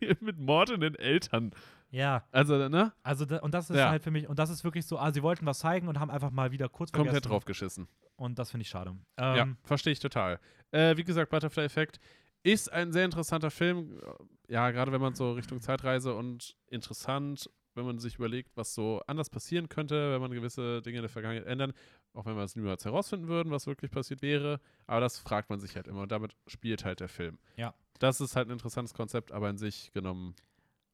mit, 0.00 0.22
mit 0.22 0.38
mordenden 0.38 0.94
Eltern. 0.94 1.52
ja, 1.90 2.24
Also, 2.32 2.68
ne? 2.68 2.92
also 3.02 3.24
da, 3.24 3.38
und 3.38 3.52
das 3.54 3.70
ist 3.70 3.76
Ja. 3.76 3.90
halt 3.90 4.02
für 4.02 4.10
mich, 4.10 4.28
und 4.28 4.38
das 4.38 4.50
ist 4.50 4.64
wirklich 4.64 4.86
so, 4.86 4.98
ah, 4.98 5.12
sie 5.12 5.22
wollten 5.22 5.46
was 5.46 5.58
zeigen 5.60 5.88
und 5.88 6.00
haben 6.00 6.10
einfach 6.10 6.30
mal 6.30 6.50
wieder 6.52 6.68
kurz 6.68 6.92
Komplett 6.92 7.12
vergessen. 7.14 7.30
draufgeschissen. 7.30 7.88
Und 8.16 8.38
das 8.38 8.50
finde 8.50 8.62
ich 8.62 8.68
schade. 8.68 8.96
ja, 9.18 9.36
Ähm, 9.42 9.56
verstehe 9.64 9.92
ich 9.92 10.00
total. 10.00 10.38
Äh, 10.70 10.96
wie 10.96 11.04
gesagt, 11.04 11.30
Butterfly 11.30 11.64
Effect 11.64 11.98
ist 12.42 12.72
ein 12.72 12.92
sehr 12.92 13.04
interessanter 13.04 13.50
Film. 13.50 14.00
Ja, 14.48 14.70
gerade 14.70 14.92
wenn 14.92 15.00
man 15.00 15.14
so 15.14 15.32
Richtung 15.32 15.60
Zeitreise 15.60 16.14
und 16.14 16.56
interessant, 16.68 17.50
wenn 17.74 17.86
man 17.86 17.98
sich 17.98 18.16
überlegt, 18.16 18.56
was 18.56 18.74
so 18.74 19.00
anders 19.06 19.30
passieren 19.30 19.68
könnte, 19.68 20.12
wenn 20.12 20.20
man 20.20 20.30
gewisse 20.30 20.80
Dinge 20.82 20.98
in 20.98 21.02
der 21.02 21.08
Vergangenheit 21.08 21.46
ändern, 21.46 21.72
auch 22.14 22.24
wenn 22.26 22.36
wir 22.36 22.42
es 22.42 22.56
niemals 22.56 22.84
herausfinden 22.84 23.28
würden, 23.28 23.50
was 23.52 23.66
wirklich 23.66 23.90
passiert 23.90 24.22
wäre. 24.22 24.60
Aber 24.86 25.00
das 25.00 25.18
fragt 25.18 25.50
man 25.50 25.60
sich 25.60 25.76
halt 25.76 25.86
immer 25.88 26.02
und 26.02 26.12
damit 26.12 26.34
spielt 26.46 26.84
halt 26.84 27.00
der 27.00 27.08
Film. 27.08 27.38
Ja. 27.56 27.74
Das 27.98 28.20
ist 28.20 28.34
halt 28.36 28.48
ein 28.48 28.52
interessantes 28.52 28.94
Konzept, 28.94 29.30
aber 29.32 29.50
in 29.50 29.58
sich 29.58 29.92
genommen 29.92 30.34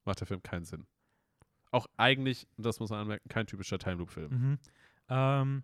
macht 0.05 0.21
der 0.21 0.27
Film 0.27 0.43
keinen 0.43 0.65
Sinn. 0.65 0.87
Auch 1.71 1.87
eigentlich, 1.97 2.49
das 2.57 2.81
muss 2.81 2.91
man 2.91 3.01
anmerken, 3.01 3.29
kein 3.29 3.47
typischer 3.47 3.79
Time 3.79 3.97
Loop-Film. 3.97 4.31
Mhm. 4.33 4.59
Ähm, 5.09 5.63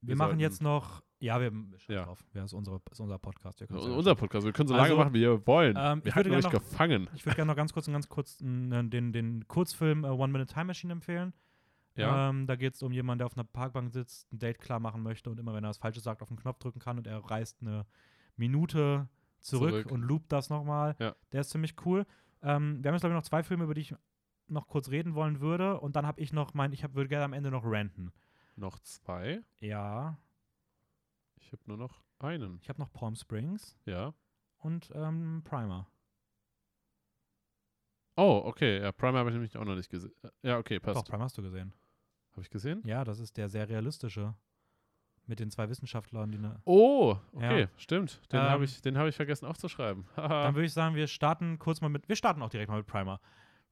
wir, 0.00 0.08
Wir 0.08 0.16
machen 0.16 0.28
sollten- 0.30 0.40
jetzt 0.40 0.62
noch, 0.62 1.02
ja, 1.18 1.40
wir 1.40 1.52
Ja. 1.88 2.04
drauf. 2.04 2.24
Ja, 2.34 2.44
ist, 2.44 2.52
unsere, 2.52 2.80
ist 2.90 3.00
unser 3.00 3.18
Podcast. 3.18 3.60
Wir 3.60 3.68
ja 3.70 3.76
Unser 3.76 4.14
Podcast, 4.14 4.44
wir 4.46 4.52
können 4.52 4.68
so 4.68 4.74
Also, 4.74 4.86
lange 4.86 4.96
machen, 5.04 5.14
wie 5.14 5.20
wir 5.20 5.46
wollen. 5.46 5.76
ähm, 5.78 5.98
ich 6.00 6.04
wir 6.06 6.14
würde 6.16 6.30
hatten 6.30 6.30
euch 6.36 6.42
gerne 6.42 6.42
noch- 6.42 6.70
gefangen. 6.70 7.10
Ich 7.14 7.24
würde 7.26 7.36
gerne 7.36 7.50
noch 7.50 7.56
ganz 7.56 7.72
kurz, 7.72 7.86
ganz 7.86 8.08
kurz 8.08 8.40
n- 8.40 8.90
den, 8.90 9.12
den 9.12 9.46
Kurzfilm 9.48 10.04
äh, 10.04 10.08
One 10.08 10.32
Minute 10.32 10.52
Time 10.52 10.66
Machine 10.66 10.92
empfehlen. 10.92 11.32
Ja. 11.96 12.28
Ähm, 12.30 12.46
da 12.46 12.56
geht 12.56 12.74
es 12.74 12.82
um 12.82 12.92
jemanden, 12.92 13.18
der 13.18 13.26
auf 13.26 13.36
einer 13.36 13.44
Parkbank 13.44 13.90
sitzt, 13.92 14.32
ein 14.32 14.38
Date 14.38 14.58
klar 14.60 14.80
machen 14.80 15.02
möchte 15.02 15.30
und 15.30 15.38
immer, 15.38 15.54
wenn 15.54 15.64
er 15.64 15.68
das 15.70 15.78
Falsche 15.78 16.00
sagt, 16.00 16.22
auf 16.22 16.28
den 16.28 16.36
Knopf 16.38 16.58
drücken 16.58 16.80
kann 16.80 16.98
und 16.98 17.06
er 17.06 17.18
reist 17.18 17.58
eine 17.60 17.86
Minute 18.36 19.08
zurück, 19.40 19.70
Zurück. 19.70 19.90
und 19.92 20.02
loopt 20.02 20.32
das 20.32 20.50
nochmal. 20.50 20.96
Ja. 20.98 21.14
Der 21.32 21.42
ist 21.42 21.50
ziemlich 21.50 21.74
cool. 21.86 22.04
Ähm, 22.42 22.82
wir 22.82 22.88
haben 22.88 22.94
jetzt, 22.94 23.02
glaube 23.02 23.14
ich, 23.14 23.18
noch 23.18 23.22
zwei 23.28 23.42
Filme, 23.42 23.64
über 23.64 23.74
die 23.74 23.82
ich 23.82 23.94
noch 24.48 24.66
kurz 24.66 24.88
reden 24.90 25.14
wollen 25.14 25.40
würde. 25.40 25.80
Und 25.80 25.96
dann 25.96 26.06
habe 26.06 26.20
ich 26.20 26.32
noch 26.32 26.52
mein, 26.54 26.72
ich 26.72 26.82
hab, 26.82 26.94
würde 26.94 27.08
gerne 27.08 27.24
am 27.26 27.32
Ende 27.32 27.50
noch 27.50 27.64
ranten. 27.64 28.12
Noch 28.56 28.78
zwei. 28.80 29.42
Ja, 29.60 30.18
Ich 31.36 31.52
habe 31.52 31.62
nur 31.66 31.76
noch 31.76 32.02
einen. 32.18 32.58
ich 32.62 32.68
habe 32.68 32.80
noch 32.80 32.92
Palm 32.92 33.14
Springs 33.14 33.76
Ja. 33.84 34.14
und 34.58 34.90
ähm, 34.94 35.42
Primer. 35.44 35.86
Oh, 38.16 38.42
okay. 38.44 38.80
Ja, 38.80 38.92
Primer 38.92 39.18
habe 39.18 39.30
ich 39.30 39.34
nämlich 39.34 39.56
auch 39.56 39.64
noch 39.64 39.74
nicht 39.74 39.90
gesehen. 39.90 40.12
Ja, 40.42 40.58
okay, 40.58 40.78
Doch, 40.78 40.94
passt. 40.94 41.08
Primer 41.08 41.24
hast 41.24 41.36
du 41.38 41.42
gesehen. 41.42 41.72
Habe 42.34 42.42
ich 42.42 42.50
gesehen? 42.50 42.82
Ja, 42.84 43.04
das 43.04 43.18
ist 43.20 43.36
der 43.36 43.48
sehr 43.48 43.68
realistische. 43.68 44.34
Mit 45.26 45.40
den 45.40 45.50
zwei 45.50 45.70
Wissenschaftlern, 45.70 46.30
die 46.32 46.38
ne 46.38 46.60
Oh, 46.64 47.16
okay, 47.32 47.62
Ja. 47.62 47.68
stimmt. 47.78 48.20
Den 48.30 48.40
Ähm, 48.40 48.46
habe 48.46 48.64
ich, 48.64 48.82
den 48.82 48.98
hab 48.98 49.06
ich 49.06 49.16
vergessen 49.16 49.46
aufzuschreiben. 49.46 50.04
Dann 50.16 50.54
würde 50.54 50.66
ich 50.66 50.72
sagen, 50.74 50.94
wir 50.96 51.06
starten 51.06 51.58
kurz 51.58 51.80
mal 51.80 51.88
mit, 51.88 52.08
wir 52.08 52.16
starten 52.16 52.42
auch 52.42 52.50
direkt 52.50 52.70
mal 52.70 52.76
mit 52.76 52.86
Primer. 52.86 53.20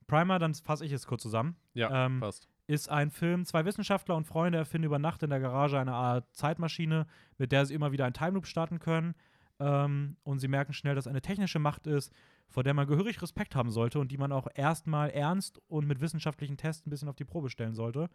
Primer, 0.06 0.38
dann 0.38 0.52
fasse 0.54 0.84
ich 0.84 0.92
es 0.92 1.06
kurz 1.06 1.22
zusammen, 1.22 1.56
ja, 1.74 2.06
ähm, 2.06 2.20
passt. 2.20 2.48
ist 2.66 2.88
ein 2.90 3.10
Film, 3.10 3.44
zwei 3.44 3.64
Wissenschaftler 3.64 4.16
und 4.16 4.24
Freunde 4.24 4.58
erfinden 4.58 4.86
über 4.86 4.98
Nacht 4.98 5.22
in 5.22 5.30
der 5.30 5.40
Garage 5.40 5.78
eine 5.78 5.92
Art 5.94 6.26
Zeitmaschine, 6.34 7.06
mit 7.38 7.52
der 7.52 7.66
sie 7.66 7.74
immer 7.74 7.92
wieder 7.92 8.04
einen 8.04 8.14
Time 8.14 8.32
Loop 8.32 8.46
starten 8.46 8.78
können. 8.78 9.14
Ähm, 9.60 10.16
und 10.24 10.38
sie 10.40 10.48
merken 10.48 10.72
schnell, 10.72 10.94
dass 10.96 11.06
eine 11.06 11.20
technische 11.22 11.58
Macht 11.60 11.86
ist, 11.86 12.12
vor 12.48 12.62
der 12.64 12.74
man 12.74 12.86
gehörig 12.86 13.22
Respekt 13.22 13.54
haben 13.54 13.70
sollte 13.70 14.00
und 14.00 14.10
die 14.10 14.18
man 14.18 14.32
auch 14.32 14.48
erstmal 14.54 15.10
ernst 15.10 15.60
und 15.68 15.86
mit 15.86 16.00
wissenschaftlichen 16.00 16.56
Tests 16.56 16.84
ein 16.86 16.90
bisschen 16.90 17.08
auf 17.08 17.16
die 17.16 17.24
Probe 17.24 17.48
stellen 17.48 17.74
sollte. 17.74 18.08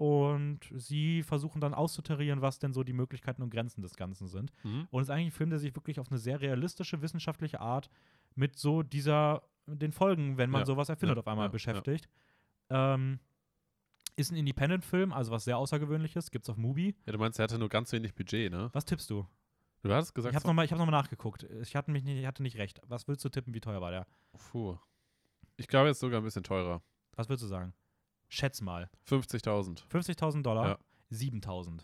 Und 0.00 0.60
sie 0.74 1.22
versuchen 1.22 1.60
dann 1.60 1.74
auszutarieren, 1.74 2.40
was 2.40 2.58
denn 2.58 2.72
so 2.72 2.82
die 2.84 2.94
Möglichkeiten 2.94 3.42
und 3.42 3.50
Grenzen 3.50 3.82
des 3.82 3.96
Ganzen 3.96 4.28
sind. 4.28 4.50
Mhm. 4.62 4.88
Und 4.90 5.02
es 5.02 5.08
ist 5.08 5.10
eigentlich 5.10 5.26
ein 5.26 5.32
Film, 5.36 5.50
der 5.50 5.58
sich 5.58 5.76
wirklich 5.76 6.00
auf 6.00 6.10
eine 6.10 6.16
sehr 6.16 6.40
realistische 6.40 7.02
wissenschaftliche 7.02 7.60
Art 7.60 7.90
mit 8.34 8.56
so 8.56 8.82
dieser, 8.82 9.42
den 9.66 9.92
Folgen, 9.92 10.38
wenn 10.38 10.48
man 10.48 10.62
Ja, 10.62 10.66
sowas 10.66 10.88
erfindet, 10.88 11.16
ja, 11.16 11.20
auf 11.20 11.28
einmal 11.28 11.48
ja, 11.48 11.52
beschäftigt. 11.52 12.08
Ähm, 12.70 13.18
ist 14.16 14.32
ein 14.32 14.36
Independent-Film, 14.36 15.12
also 15.12 15.32
was 15.32 15.44
sehr 15.44 15.58
Außergewöhnliches, 15.58 16.30
gibt's 16.30 16.48
auf 16.48 16.56
Mubi. 16.56 16.96
Ja, 17.04 17.12
du 17.12 17.18
meinst, 17.18 17.38
er 17.38 17.42
hatte 17.42 17.58
nur 17.58 17.68
ganz 17.68 17.92
wenig 17.92 18.14
Budget, 18.14 18.50
ne? 18.50 18.70
Was 18.72 18.86
tippst 18.86 19.10
du? 19.10 19.26
Du 19.82 19.92
hattest 19.92 20.14
gesagt, 20.14 20.32
Ich 20.32 20.36
habe 20.36 20.46
nochmal 20.46 20.66
noch 20.66 20.78
mal 20.78 20.90
nachgeguckt. 20.92 21.42
Ich 21.60 21.76
hatte, 21.76 21.90
mich 21.90 22.04
nicht, 22.04 22.20
ich 22.20 22.26
hatte 22.26 22.42
nicht 22.42 22.56
recht. 22.56 22.80
Was 22.86 23.06
willst 23.06 23.22
du 23.22 23.28
tippen, 23.28 23.52
wie 23.52 23.60
teuer 23.60 23.82
war 23.82 23.90
der? 23.90 24.06
Puh. 24.32 24.78
Ich 25.58 25.68
glaube 25.68 25.88
jetzt 25.88 26.00
sogar 26.00 26.22
ein 26.22 26.24
bisschen 26.24 26.42
teurer. 26.42 26.80
Was 27.16 27.28
würdest 27.28 27.44
du 27.44 27.48
sagen? 27.48 27.74
Schätz 28.30 28.60
mal. 28.62 28.88
50.000. 29.08 29.82
50.000 29.88 30.42
Dollar? 30.42 30.68
Ja. 30.68 30.78
7.000. 31.12 31.82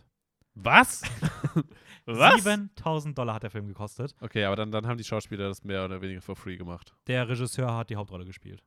Was? 0.54 1.02
7.000 2.06 3.14
Dollar 3.14 3.34
hat 3.34 3.42
der 3.42 3.50
Film 3.50 3.66
gekostet. 3.66 4.14
Okay, 4.20 4.44
aber 4.44 4.56
dann, 4.56 4.70
dann 4.70 4.86
haben 4.86 4.96
die 4.96 5.04
Schauspieler 5.04 5.48
das 5.48 5.64
mehr 5.64 5.84
oder 5.84 6.00
weniger 6.00 6.22
for 6.22 6.34
free 6.34 6.56
gemacht. 6.56 6.94
Der 7.08 7.28
Regisseur 7.28 7.74
hat 7.76 7.90
die 7.90 7.96
Hauptrolle 7.96 8.24
gespielt. 8.24 8.62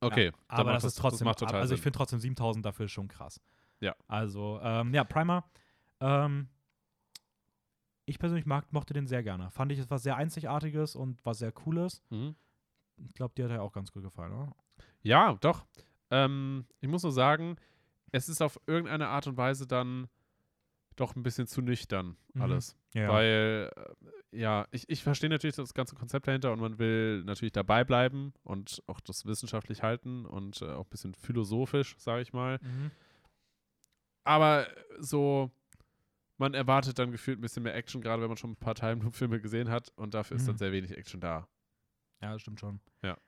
Okay, 0.00 0.26
Ja, 0.26 0.32
aber 0.48 0.64
macht 0.72 0.76
das 0.76 0.84
ist 0.84 0.98
trotzdem, 0.98 1.20
das 1.20 1.24
macht 1.24 1.38
total 1.38 1.60
also 1.60 1.74
ich 1.74 1.80
finde 1.80 1.96
trotzdem 1.96 2.20
7000 2.20 2.64
dafür 2.64 2.86
schon 2.88 3.08
krass. 3.08 3.40
Ja. 3.80 3.96
Also, 4.06 4.60
ähm, 4.62 4.92
ja, 4.92 5.02
Primer. 5.02 5.44
Ähm, 6.00 6.48
ich 8.04 8.18
persönlich 8.18 8.44
mag, 8.44 8.70
mochte 8.72 8.92
den 8.92 9.06
sehr 9.06 9.22
gerne. 9.22 9.50
Fand 9.50 9.72
ich 9.72 9.78
etwas 9.78 10.02
sehr 10.02 10.16
Einzigartiges 10.16 10.94
und 10.94 11.24
was 11.24 11.38
sehr 11.38 11.52
Cooles. 11.52 12.02
Mhm. 12.10 12.36
Ich 12.98 13.14
glaube, 13.14 13.34
dir 13.34 13.46
hat 13.46 13.52
er 13.52 13.62
auch 13.62 13.72
ganz 13.72 13.90
gut 13.90 14.02
gefallen, 14.02 14.32
oder? 14.32 14.54
Ja, 15.02 15.34
doch. 15.40 15.64
Ähm, 16.14 16.66
ich 16.80 16.88
muss 16.88 17.02
nur 17.02 17.12
sagen, 17.12 17.56
es 18.12 18.28
ist 18.28 18.40
auf 18.40 18.60
irgendeine 18.66 19.08
Art 19.08 19.26
und 19.26 19.36
Weise 19.36 19.66
dann 19.66 20.08
doch 20.96 21.16
ein 21.16 21.22
bisschen 21.24 21.46
zu 21.48 21.60
nüchtern 21.60 22.16
Mhm. 22.34 22.42
alles. 22.42 22.76
Ja. 22.94 23.08
Weil, 23.08 23.70
äh, 24.30 24.38
ja, 24.38 24.66
ich, 24.70 24.88
ich 24.88 25.02
verstehe 25.02 25.28
natürlich 25.30 25.56
das 25.56 25.74
ganze 25.74 25.96
Konzept 25.96 26.28
dahinter 26.28 26.52
und 26.52 26.60
man 26.60 26.78
will 26.78 27.24
natürlich 27.24 27.52
dabei 27.52 27.82
bleiben 27.84 28.32
und 28.44 28.82
auch 28.86 29.00
das 29.00 29.26
wissenschaftlich 29.26 29.82
halten 29.82 30.24
und 30.26 30.62
äh, 30.62 30.66
auch 30.70 30.84
ein 30.86 30.90
bisschen 30.90 31.14
philosophisch, 31.14 31.96
sage 31.98 32.22
ich 32.22 32.32
mal. 32.32 32.58
mhm. 32.62 32.90
Aber 34.24 34.66
so, 35.00 35.50
man 36.38 36.54
erwartet 36.54 36.98
dann 36.98 37.10
gefühlt 37.12 37.38
ein 37.38 37.42
bisschen 37.42 37.62
mehr 37.64 37.74
Action, 37.74 38.00
gerade 38.00 38.22
wenn 38.22 38.28
man 38.28 38.36
schon 38.38 38.52
ein 38.52 38.56
paar 38.56 38.74
Time 38.74 39.02
Loop-Filme 39.02 39.40
gesehen 39.40 39.68
hat 39.70 39.90
und 39.96 40.14
dafür 40.14 40.36
ist 40.36 40.46
dann 40.46 40.54
Mhm. 40.54 40.58
sehr 40.58 40.72
wenig 40.72 40.96
Action 40.96 41.20
da. 41.20 41.48
ja, 42.22 42.32
das 42.32 42.40
stimmt 42.42 42.60
schon. 42.60 42.80
Ja. 43.02 43.18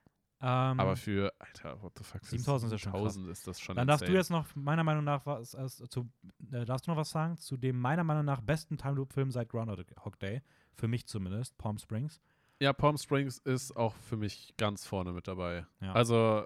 Ähm, 0.40 0.78
Aber 0.80 0.96
für, 0.96 1.32
Alter, 1.38 1.82
what 1.82 1.92
the 1.96 2.04
fuck, 2.04 2.20
für 2.24 2.30
7000 2.36 2.72
ist 2.72 2.72
ja 2.72 2.78
schon 2.78 2.92
krass. 2.92 3.14
7000 3.14 3.28
ist 3.30 3.46
das 3.46 3.60
schon 3.60 3.76
dann 3.76 3.86
darfst 3.88 4.02
du 4.02 4.06
insane. 4.12 4.18
jetzt 4.18 4.30
noch, 4.30 4.54
meiner 4.54 4.84
Meinung 4.84 5.02
nach, 5.04 5.24
was, 5.24 5.54
als, 5.54 5.76
zu, 5.88 6.10
äh, 6.52 6.64
darfst 6.66 6.86
du 6.86 6.90
noch 6.90 6.98
was 6.98 7.10
sagen 7.10 7.36
zu 7.38 7.56
dem 7.56 7.80
meiner 7.80 8.04
Meinung 8.04 8.24
nach 8.26 8.40
besten 8.42 8.76
Time 8.76 8.94
Loop 8.96 9.12
Film 9.14 9.30
seit 9.30 9.48
Groundhog 9.48 10.18
Day. 10.18 10.42
Für 10.74 10.88
mich 10.88 11.06
zumindest, 11.06 11.56
Palm 11.56 11.78
Springs. 11.78 12.20
Ja, 12.60 12.72
Palm 12.74 12.98
Springs 12.98 13.38
ist 13.38 13.74
auch 13.76 13.94
für 13.96 14.16
mich 14.18 14.54
ganz 14.58 14.86
vorne 14.86 15.12
mit 15.12 15.26
dabei. 15.26 15.66
Ja. 15.80 15.92
Also, 15.92 16.44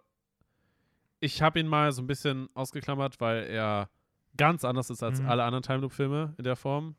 ich 1.19 1.43
habe 1.43 1.59
ihn 1.61 1.67
mal 1.67 1.91
so 1.93 2.01
ein 2.03 2.07
bisschen 2.07 2.49
ausgeklammert, 2.55 3.21
weil 3.21 3.45
er 3.45 3.91
ganz 4.37 4.65
anders 4.65 4.91
ist 4.91 5.03
als 5.03 5.21
Mhm. 5.21 5.29
alle 5.29 5.43
anderen 5.45 5.63
Time 5.65 5.79
Loop-Filme 5.79 6.35
in 6.39 6.45
der 6.45 6.57
Form. 6.57 6.95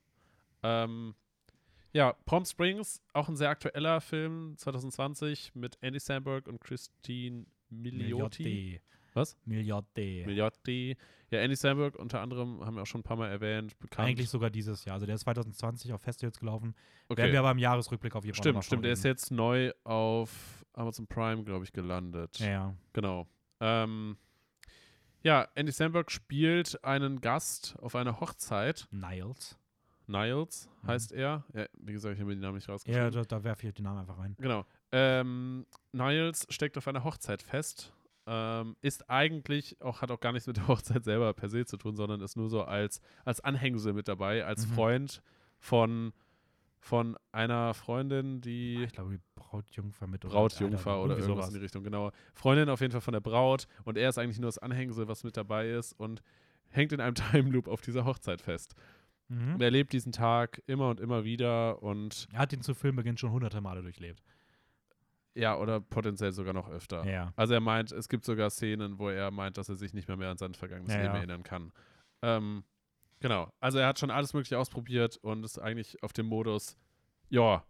Ähm, 0.63 1.15
ja, 1.93 2.13
Palm 2.25 2.45
Springs, 2.45 3.01
auch 3.13 3.27
ein 3.29 3.35
sehr 3.35 3.49
aktueller 3.49 4.01
Film, 4.01 4.55
2020 4.57 5.55
mit 5.55 5.77
Andy 5.81 5.99
Samberg 5.99 6.47
und 6.47 6.59
Christine 6.61 7.45
Milioti. 7.69 8.43
Miliarde. 8.43 8.81
Was? 9.13 9.37
Miliarde. 9.45 10.23
Milioti. 10.25 10.97
Ja, 11.31 11.39
Andy 11.39 11.55
Samberg 11.55 11.95
unter 11.95 12.21
anderem 12.21 12.65
haben 12.65 12.75
wir 12.75 12.83
auch 12.83 12.87
schon 12.87 13.01
ein 13.01 13.03
paar 13.03 13.17
Mal 13.17 13.29
erwähnt, 13.29 13.77
bekannt. 13.79 14.07
Eigentlich 14.07 14.29
sogar 14.29 14.49
dieses 14.49 14.85
Jahr. 14.85 14.95
Also 14.95 15.05
der 15.05 15.15
ist 15.15 15.21
2020 15.21 15.93
auf 15.93 16.01
Festivals 16.01 16.39
gelaufen. 16.39 16.75
okay. 17.09 17.23
Werden 17.23 17.33
wir 17.33 17.39
aber 17.39 17.51
im 17.51 17.57
Jahresrückblick 17.57 18.15
auf 18.15 18.23
jeden 18.23 18.35
Fall 18.35 18.43
Stimmt, 18.43 18.65
stimmt. 18.65 18.85
Der 18.85 18.93
ist 18.93 19.03
jetzt 19.03 19.31
neu 19.31 19.71
auf 19.83 20.65
Amazon 20.73 21.07
Prime, 21.07 21.43
glaube 21.43 21.65
ich, 21.65 21.73
gelandet. 21.73 22.39
Ja, 22.39 22.47
ja. 22.47 22.75
Genau. 22.93 23.27
Ähm, 23.59 24.17
ja, 25.23 25.47
Andy 25.55 25.71
Samberg 25.71 26.11
spielt 26.11 26.83
einen 26.83 27.21
Gast 27.21 27.75
auf 27.79 27.95
einer 27.95 28.19
Hochzeit. 28.19 28.87
Niles. 28.91 29.57
Niles 30.11 30.69
Mhm. 30.83 30.87
heißt 30.87 31.11
er. 31.13 31.43
Ja, 31.53 31.65
wie 31.79 31.93
gesagt, 31.93 32.13
ich 32.15 32.19
habe 32.19 32.29
mir 32.29 32.35
den 32.35 32.41
Namen 32.41 32.55
nicht 32.55 32.67
Ja, 32.67 32.73
rausgeschrieben. 32.73 33.11
da, 33.11 33.21
da 33.23 33.43
werfe 33.43 33.67
ich 33.67 33.73
den 33.73 33.83
Namen 33.83 33.99
einfach 33.99 34.17
rein. 34.17 34.35
Genau. 34.39 34.65
Ähm, 34.91 35.65
Niles 35.93 36.45
steckt 36.49 36.77
auf 36.77 36.87
einer 36.87 37.03
Hochzeit 37.03 37.41
fest. 37.41 37.93
Ähm, 38.27 38.75
ist 38.81 39.09
eigentlich 39.09 39.81
auch, 39.81 40.01
hat 40.01 40.11
auch 40.11 40.19
gar 40.19 40.31
nichts 40.31 40.45
mit 40.47 40.57
der 40.57 40.67
Hochzeit 40.67 41.03
selber 41.03 41.33
per 41.33 41.49
se 41.49 41.65
zu 41.65 41.77
tun, 41.77 41.95
sondern 41.95 42.21
ist 42.21 42.35
nur 42.37 42.49
so 42.49 42.63
als, 42.63 43.01
als 43.25 43.39
Anhängsel 43.41 43.93
mit 43.93 44.07
dabei, 44.07 44.45
als 44.45 44.67
Mhm. 44.67 44.73
Freund 44.73 45.21
von, 45.59 46.13
von 46.79 47.17
einer 47.31 47.73
Freundin, 47.73 48.41
die 48.41 48.83
Ich 48.83 48.93
glaube, 48.93 49.11
die 49.17 49.21
Brautjungfer 49.35 50.07
mit 50.07 50.23
oder- 50.25 50.33
Brautjungfer 50.33 51.01
oder 51.03 51.13
irgendwie 51.13 51.29
irgendwas 51.29 51.47
in 51.49 51.55
die 51.55 51.59
Richtung, 51.61 51.83
genau. 51.83 52.11
Freundin 52.33 52.69
auf 52.69 52.81
jeden 52.81 52.91
Fall 52.91 53.01
von 53.01 53.13
der 53.13 53.19
Braut 53.21 53.67
und 53.85 53.97
er 53.97 54.09
ist 54.09 54.17
eigentlich 54.17 54.39
nur 54.39 54.47
das 54.47 54.57
Anhängsel, 54.59 55.07
was 55.07 55.23
mit 55.23 55.35
dabei 55.37 55.69
ist 55.71 55.93
und 55.99 56.21
hängt 56.69 56.91
in 56.93 57.01
einem 57.01 57.15
Time 57.43 57.49
Loop 57.49 57.67
auf 57.67 57.81
dieser 57.81 58.05
Hochzeit 58.05 58.41
fest. 58.41 58.75
Mhm. 59.31 59.53
Und 59.55 59.61
er 59.61 59.71
lebt 59.71 59.93
diesen 59.93 60.11
Tag 60.11 60.61
immer 60.67 60.89
und 60.89 60.99
immer 60.99 61.23
wieder 61.23 61.81
und 61.81 62.27
Er 62.33 62.39
hat 62.39 62.51
den 62.51 62.61
zu 62.61 62.73
Filmbeginn 62.73 63.17
schon 63.17 63.31
hunderte 63.31 63.61
Male 63.61 63.81
durchlebt. 63.81 64.21
ja, 65.33 65.57
oder 65.57 65.79
potenziell 65.79 66.31
sogar 66.33 66.53
noch 66.53 66.69
öfter. 66.69 67.05
Ja. 67.09 67.31
Also 67.37 67.53
er 67.53 67.61
meint, 67.61 67.91
es 67.93 68.09
gibt 68.09 68.25
sogar 68.25 68.49
Szenen, 68.49 68.99
wo 68.99 69.09
er 69.09 69.31
meint, 69.31 69.57
dass 69.57 69.69
er 69.69 69.75
sich 69.75 69.93
nicht 69.93 70.07
mehr, 70.07 70.17
mehr 70.17 70.29
an 70.29 70.37
sein 70.37 70.53
vergangenes 70.53 70.93
Ja, 70.93 71.01
Leben 71.01 71.13
ja. 71.13 71.17
erinnern 71.19 71.43
kann. 71.43 71.71
Ähm, 72.21 72.63
genau. 73.21 73.49
Also 73.61 73.79
er 73.79 73.87
hat 73.87 73.97
schon 73.99 74.11
alles 74.11 74.33
Mögliche 74.33 74.59
ausprobiert 74.59 75.17
und 75.21 75.43
ist 75.45 75.57
eigentlich 75.59 76.03
auf 76.03 76.11
dem 76.11 76.25
Modus, 76.25 76.77
ja, 77.29 77.63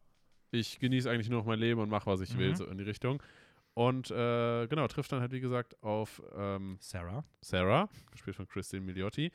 ich 0.50 0.80
genieße 0.80 1.10
eigentlich 1.10 1.30
nur 1.30 1.40
noch 1.42 1.46
mein 1.46 1.60
Leben 1.60 1.80
und 1.80 1.90
mache, 1.90 2.08
was 2.08 2.22
ich 2.22 2.36
will, 2.38 2.50
Mhm. 2.50 2.56
so 2.56 2.66
in 2.66 2.78
die 2.80 2.84
Richtung. 2.84 3.22
Und 3.74 4.10
äh, 4.12 4.68
genau, 4.68 4.88
trifft 4.88 5.12
dann 5.14 5.22
halt, 5.22 5.32
wie 5.32 5.40
gesagt, 5.40 5.82
auf 5.84 6.22
ähm, 6.36 6.78
Sarah. 6.82 7.24
Sarah, 7.42 7.88
gespielt 8.12 8.36
von 8.36 8.48
Christine 8.48 8.82
Milioti, 8.82 9.32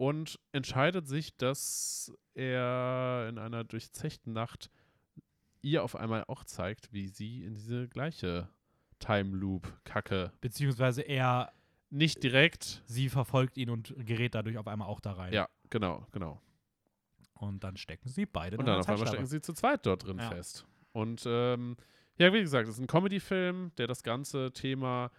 und 0.00 0.40
entscheidet 0.52 1.06
sich, 1.06 1.36
dass 1.36 2.10
er 2.32 3.26
in 3.28 3.36
einer 3.36 3.64
durchzechten 3.64 4.32
Nacht 4.32 4.70
ihr 5.60 5.84
auf 5.84 5.94
einmal 5.94 6.24
auch 6.26 6.44
zeigt, 6.44 6.90
wie 6.94 7.06
sie 7.08 7.44
in 7.44 7.54
diese 7.54 7.86
gleiche 7.86 8.48
Time 8.98 9.36
Loop-Kacke 9.36 10.32
Beziehungsweise 10.40 11.02
er, 11.02 11.52
nicht 11.90 12.22
direkt. 12.22 12.82
sie 12.86 13.10
verfolgt 13.10 13.58
ihn 13.58 13.68
und 13.68 13.94
gerät 13.98 14.34
dadurch 14.34 14.56
auf 14.56 14.68
einmal 14.68 14.88
auch 14.88 15.00
da 15.00 15.12
rein. 15.12 15.34
Ja, 15.34 15.50
genau, 15.68 16.06
genau. 16.12 16.40
Und 17.34 17.62
dann 17.62 17.76
stecken 17.76 18.08
sie 18.08 18.24
beide 18.24 18.56
Und 18.56 18.64
dann 18.64 18.80
auf 18.80 18.88
einmal 18.88 19.06
stecken 19.06 19.26
sie 19.26 19.42
zu 19.42 19.52
zweit 19.52 19.84
dort 19.84 20.06
drin 20.06 20.16
Ja. 20.18 20.30
fest. 20.30 20.64
Und 20.92 21.24
ähm, 21.26 21.76
ja, 22.16 22.32
wie 22.32 22.40
gesagt, 22.40 22.68
es 22.68 22.76
ist 22.76 22.80
ein 22.80 22.86
Comedy-Film, 22.86 23.72
der 23.76 23.86
das 23.86 24.02
ganze 24.02 24.50
Thema 24.52 25.10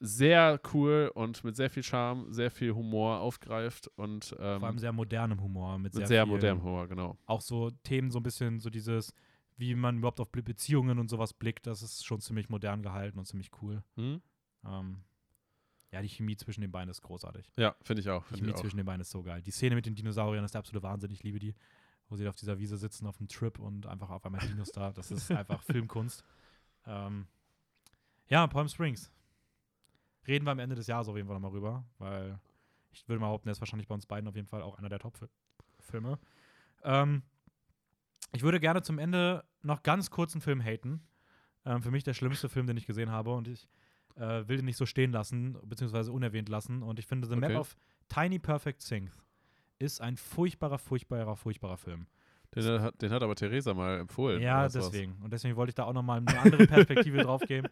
sehr 0.00 0.60
cool 0.72 1.10
und 1.14 1.42
mit 1.44 1.56
sehr 1.56 1.70
viel 1.70 1.82
Charme, 1.82 2.32
sehr 2.32 2.50
viel 2.50 2.72
Humor 2.74 3.18
aufgreift 3.20 3.88
und 3.96 4.34
ähm, 4.38 4.60
Vor 4.60 4.68
allem 4.68 4.78
sehr 4.78 4.92
modernem 4.92 5.40
Humor. 5.42 5.76
Mit, 5.78 5.84
mit 5.84 5.94
sehr, 5.94 6.06
sehr 6.06 6.26
modernem 6.26 6.62
Humor, 6.62 6.86
genau. 6.88 7.18
Auch 7.26 7.40
so 7.40 7.70
Themen, 7.82 8.10
so 8.10 8.20
ein 8.20 8.22
bisschen 8.22 8.60
so 8.60 8.70
dieses, 8.70 9.12
wie 9.56 9.74
man 9.74 9.98
überhaupt 9.98 10.20
auf 10.20 10.30
Be- 10.30 10.42
Beziehungen 10.42 10.98
und 10.98 11.08
sowas 11.10 11.32
blickt, 11.32 11.66
das 11.66 11.82
ist 11.82 12.04
schon 12.06 12.20
ziemlich 12.20 12.48
modern 12.48 12.82
gehalten 12.82 13.18
und 13.18 13.26
ziemlich 13.26 13.50
cool. 13.60 13.82
Hm? 13.96 14.20
Ähm, 14.64 15.02
ja, 15.90 16.02
die 16.02 16.08
Chemie 16.08 16.36
zwischen 16.36 16.60
den 16.60 16.70
beiden 16.70 16.90
ist 16.90 17.02
großartig. 17.02 17.50
Ja, 17.56 17.74
finde 17.82 18.00
ich 18.02 18.08
auch. 18.10 18.22
Die 18.24 18.28
Find 18.28 18.38
Chemie 18.40 18.50
ich 18.50 18.56
auch. 18.56 18.60
zwischen 18.60 18.76
den 18.76 18.86
beiden 18.86 19.00
ist 19.00 19.10
so 19.10 19.22
geil. 19.22 19.42
Die 19.42 19.50
Szene 19.50 19.74
mit 19.74 19.86
den 19.86 19.94
Dinosauriern 19.94 20.44
ist 20.44 20.52
der 20.54 20.60
absolute 20.60 20.82
Wahnsinn. 20.84 21.10
Ich 21.10 21.22
liebe 21.22 21.38
die. 21.38 21.54
Wo 22.10 22.16
sie 22.16 22.26
auf 22.26 22.36
dieser 22.36 22.58
Wiese 22.58 22.78
sitzen 22.78 23.06
auf 23.06 23.18
einem 23.18 23.28
Trip 23.28 23.58
und 23.58 23.84
einfach 23.86 24.08
auf 24.08 24.24
einmal 24.24 24.40
Dinos 24.46 24.70
da. 24.72 24.92
Das 24.92 25.10
ist 25.10 25.30
einfach 25.30 25.62
Filmkunst. 25.62 26.24
Ähm, 26.86 27.26
Ja, 28.28 28.46
Palm 28.46 28.68
Springs. 28.68 29.10
Reden 30.28 30.44
wir 30.46 30.52
am 30.52 30.58
Ende 30.58 30.76
des 30.76 30.86
Jahres 30.86 31.08
auf 31.08 31.16
jeden 31.16 31.26
Fall 31.26 31.34
nochmal 31.36 31.52
rüber, 31.52 31.84
weil 31.98 32.38
ich 32.92 33.08
würde 33.08 33.20
mal 33.20 33.26
behaupten, 33.28 33.48
der 33.48 33.52
ist 33.52 33.60
wahrscheinlich 33.60 33.88
bei 33.88 33.94
uns 33.94 34.06
beiden 34.06 34.28
auf 34.28 34.36
jeden 34.36 34.46
Fall 34.46 34.62
auch 34.62 34.76
einer 34.78 34.88
der 34.88 34.98
Top-Filme. 34.98 36.18
Ähm, 36.84 37.22
ich 38.32 38.42
würde 38.42 38.60
gerne 38.60 38.82
zum 38.82 38.98
Ende 38.98 39.44
noch 39.62 39.82
ganz 39.82 40.10
kurz 40.10 40.34
einen 40.34 40.42
Film 40.42 40.62
haten. 40.62 41.02
Ähm, 41.64 41.82
für 41.82 41.90
mich 41.90 42.04
der 42.04 42.14
schlimmste 42.14 42.48
Film, 42.48 42.66
den 42.66 42.76
ich 42.76 42.86
gesehen 42.86 43.10
habe 43.10 43.34
und 43.34 43.48
ich 43.48 43.68
äh, 44.16 44.46
will 44.46 44.56
den 44.56 44.66
nicht 44.66 44.76
so 44.76 44.86
stehen 44.86 45.12
lassen, 45.12 45.56
beziehungsweise 45.64 46.12
unerwähnt 46.12 46.48
lassen. 46.48 46.82
Und 46.82 46.98
ich 46.98 47.06
finde, 47.06 47.26
The 47.26 47.34
Okay. 47.36 47.48
Map 47.48 47.56
of 47.58 47.76
Tiny 48.08 48.38
Perfect 48.38 48.86
Things 48.86 49.22
ist 49.78 50.00
ein 50.00 50.16
furchtbarer, 50.16 50.78
furchtbarer, 50.78 51.36
furchtbarer 51.36 51.76
Film. 51.76 52.06
Den, 52.54 52.80
hat, 52.80 53.00
den 53.00 53.10
hat 53.10 53.22
aber 53.22 53.34
Theresa 53.34 53.74
mal 53.74 53.98
empfohlen. 53.98 54.40
Ja, 54.40 54.68
deswegen. 54.68 55.16
Und 55.22 55.32
deswegen 55.32 55.56
wollte 55.56 55.70
ich 55.70 55.74
da 55.74 55.84
auch 55.84 55.92
nochmal 55.92 56.22
eine 56.26 56.38
andere 56.38 56.66
Perspektive 56.66 57.18
drauf 57.22 57.42
geben. 57.42 57.68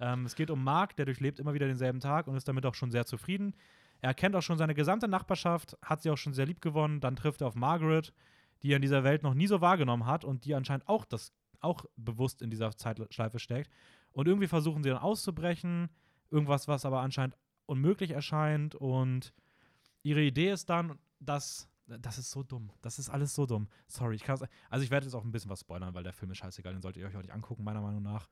Ähm, 0.00 0.24
es 0.24 0.34
geht 0.34 0.50
um 0.50 0.64
Mark, 0.64 0.96
der 0.96 1.04
durchlebt 1.04 1.38
immer 1.38 1.54
wieder 1.54 1.66
denselben 1.66 2.00
Tag 2.00 2.26
und 2.26 2.34
ist 2.34 2.48
damit 2.48 2.66
auch 2.66 2.74
schon 2.74 2.90
sehr 2.90 3.06
zufrieden. 3.06 3.54
Er 4.00 4.14
kennt 4.14 4.34
auch 4.34 4.42
schon 4.42 4.58
seine 4.58 4.74
gesamte 4.74 5.08
Nachbarschaft, 5.08 5.76
hat 5.82 6.02
sie 6.02 6.10
auch 6.10 6.16
schon 6.16 6.32
sehr 6.32 6.46
lieb 6.46 6.60
gewonnen. 6.60 7.00
Dann 7.00 7.16
trifft 7.16 7.42
er 7.42 7.46
auf 7.46 7.54
Margaret, 7.54 8.12
die 8.62 8.72
er 8.72 8.76
in 8.76 8.82
dieser 8.82 9.04
Welt 9.04 9.22
noch 9.22 9.34
nie 9.34 9.46
so 9.46 9.60
wahrgenommen 9.60 10.06
hat 10.06 10.24
und 10.24 10.44
die 10.44 10.54
anscheinend 10.54 10.88
auch 10.88 11.04
das 11.04 11.32
auch 11.60 11.84
bewusst 11.96 12.40
in 12.40 12.50
dieser 12.50 12.74
Zeitschleife 12.76 13.38
steckt. 13.38 13.70
Und 14.12 14.26
irgendwie 14.26 14.48
versuchen 14.48 14.82
sie 14.82 14.88
dann 14.88 14.98
auszubrechen. 14.98 15.90
Irgendwas, 16.30 16.66
was 16.68 16.86
aber 16.86 17.00
anscheinend 17.00 17.36
unmöglich 17.66 18.12
erscheint. 18.12 18.74
Und 18.74 19.34
ihre 20.02 20.22
Idee 20.22 20.50
ist 20.50 20.70
dann, 20.70 20.98
dass. 21.20 21.68
Das 21.86 22.18
ist 22.18 22.30
so 22.30 22.44
dumm. 22.44 22.70
Das 22.82 23.00
ist 23.00 23.08
alles 23.08 23.34
so 23.34 23.46
dumm. 23.46 23.68
Sorry, 23.88 24.14
ich 24.14 24.22
kann 24.22 24.38
Also, 24.68 24.84
ich 24.84 24.92
werde 24.92 25.06
jetzt 25.06 25.14
auch 25.14 25.24
ein 25.24 25.32
bisschen 25.32 25.50
was 25.50 25.60
spoilern, 25.60 25.92
weil 25.92 26.04
der 26.04 26.12
Film 26.12 26.30
ist 26.30 26.38
scheißegal. 26.38 26.72
Den 26.72 26.82
solltet 26.82 27.02
ihr 27.02 27.08
euch 27.08 27.16
auch 27.16 27.22
nicht 27.22 27.32
angucken, 27.32 27.64
meiner 27.64 27.80
Meinung 27.80 28.00
nach. 28.00 28.28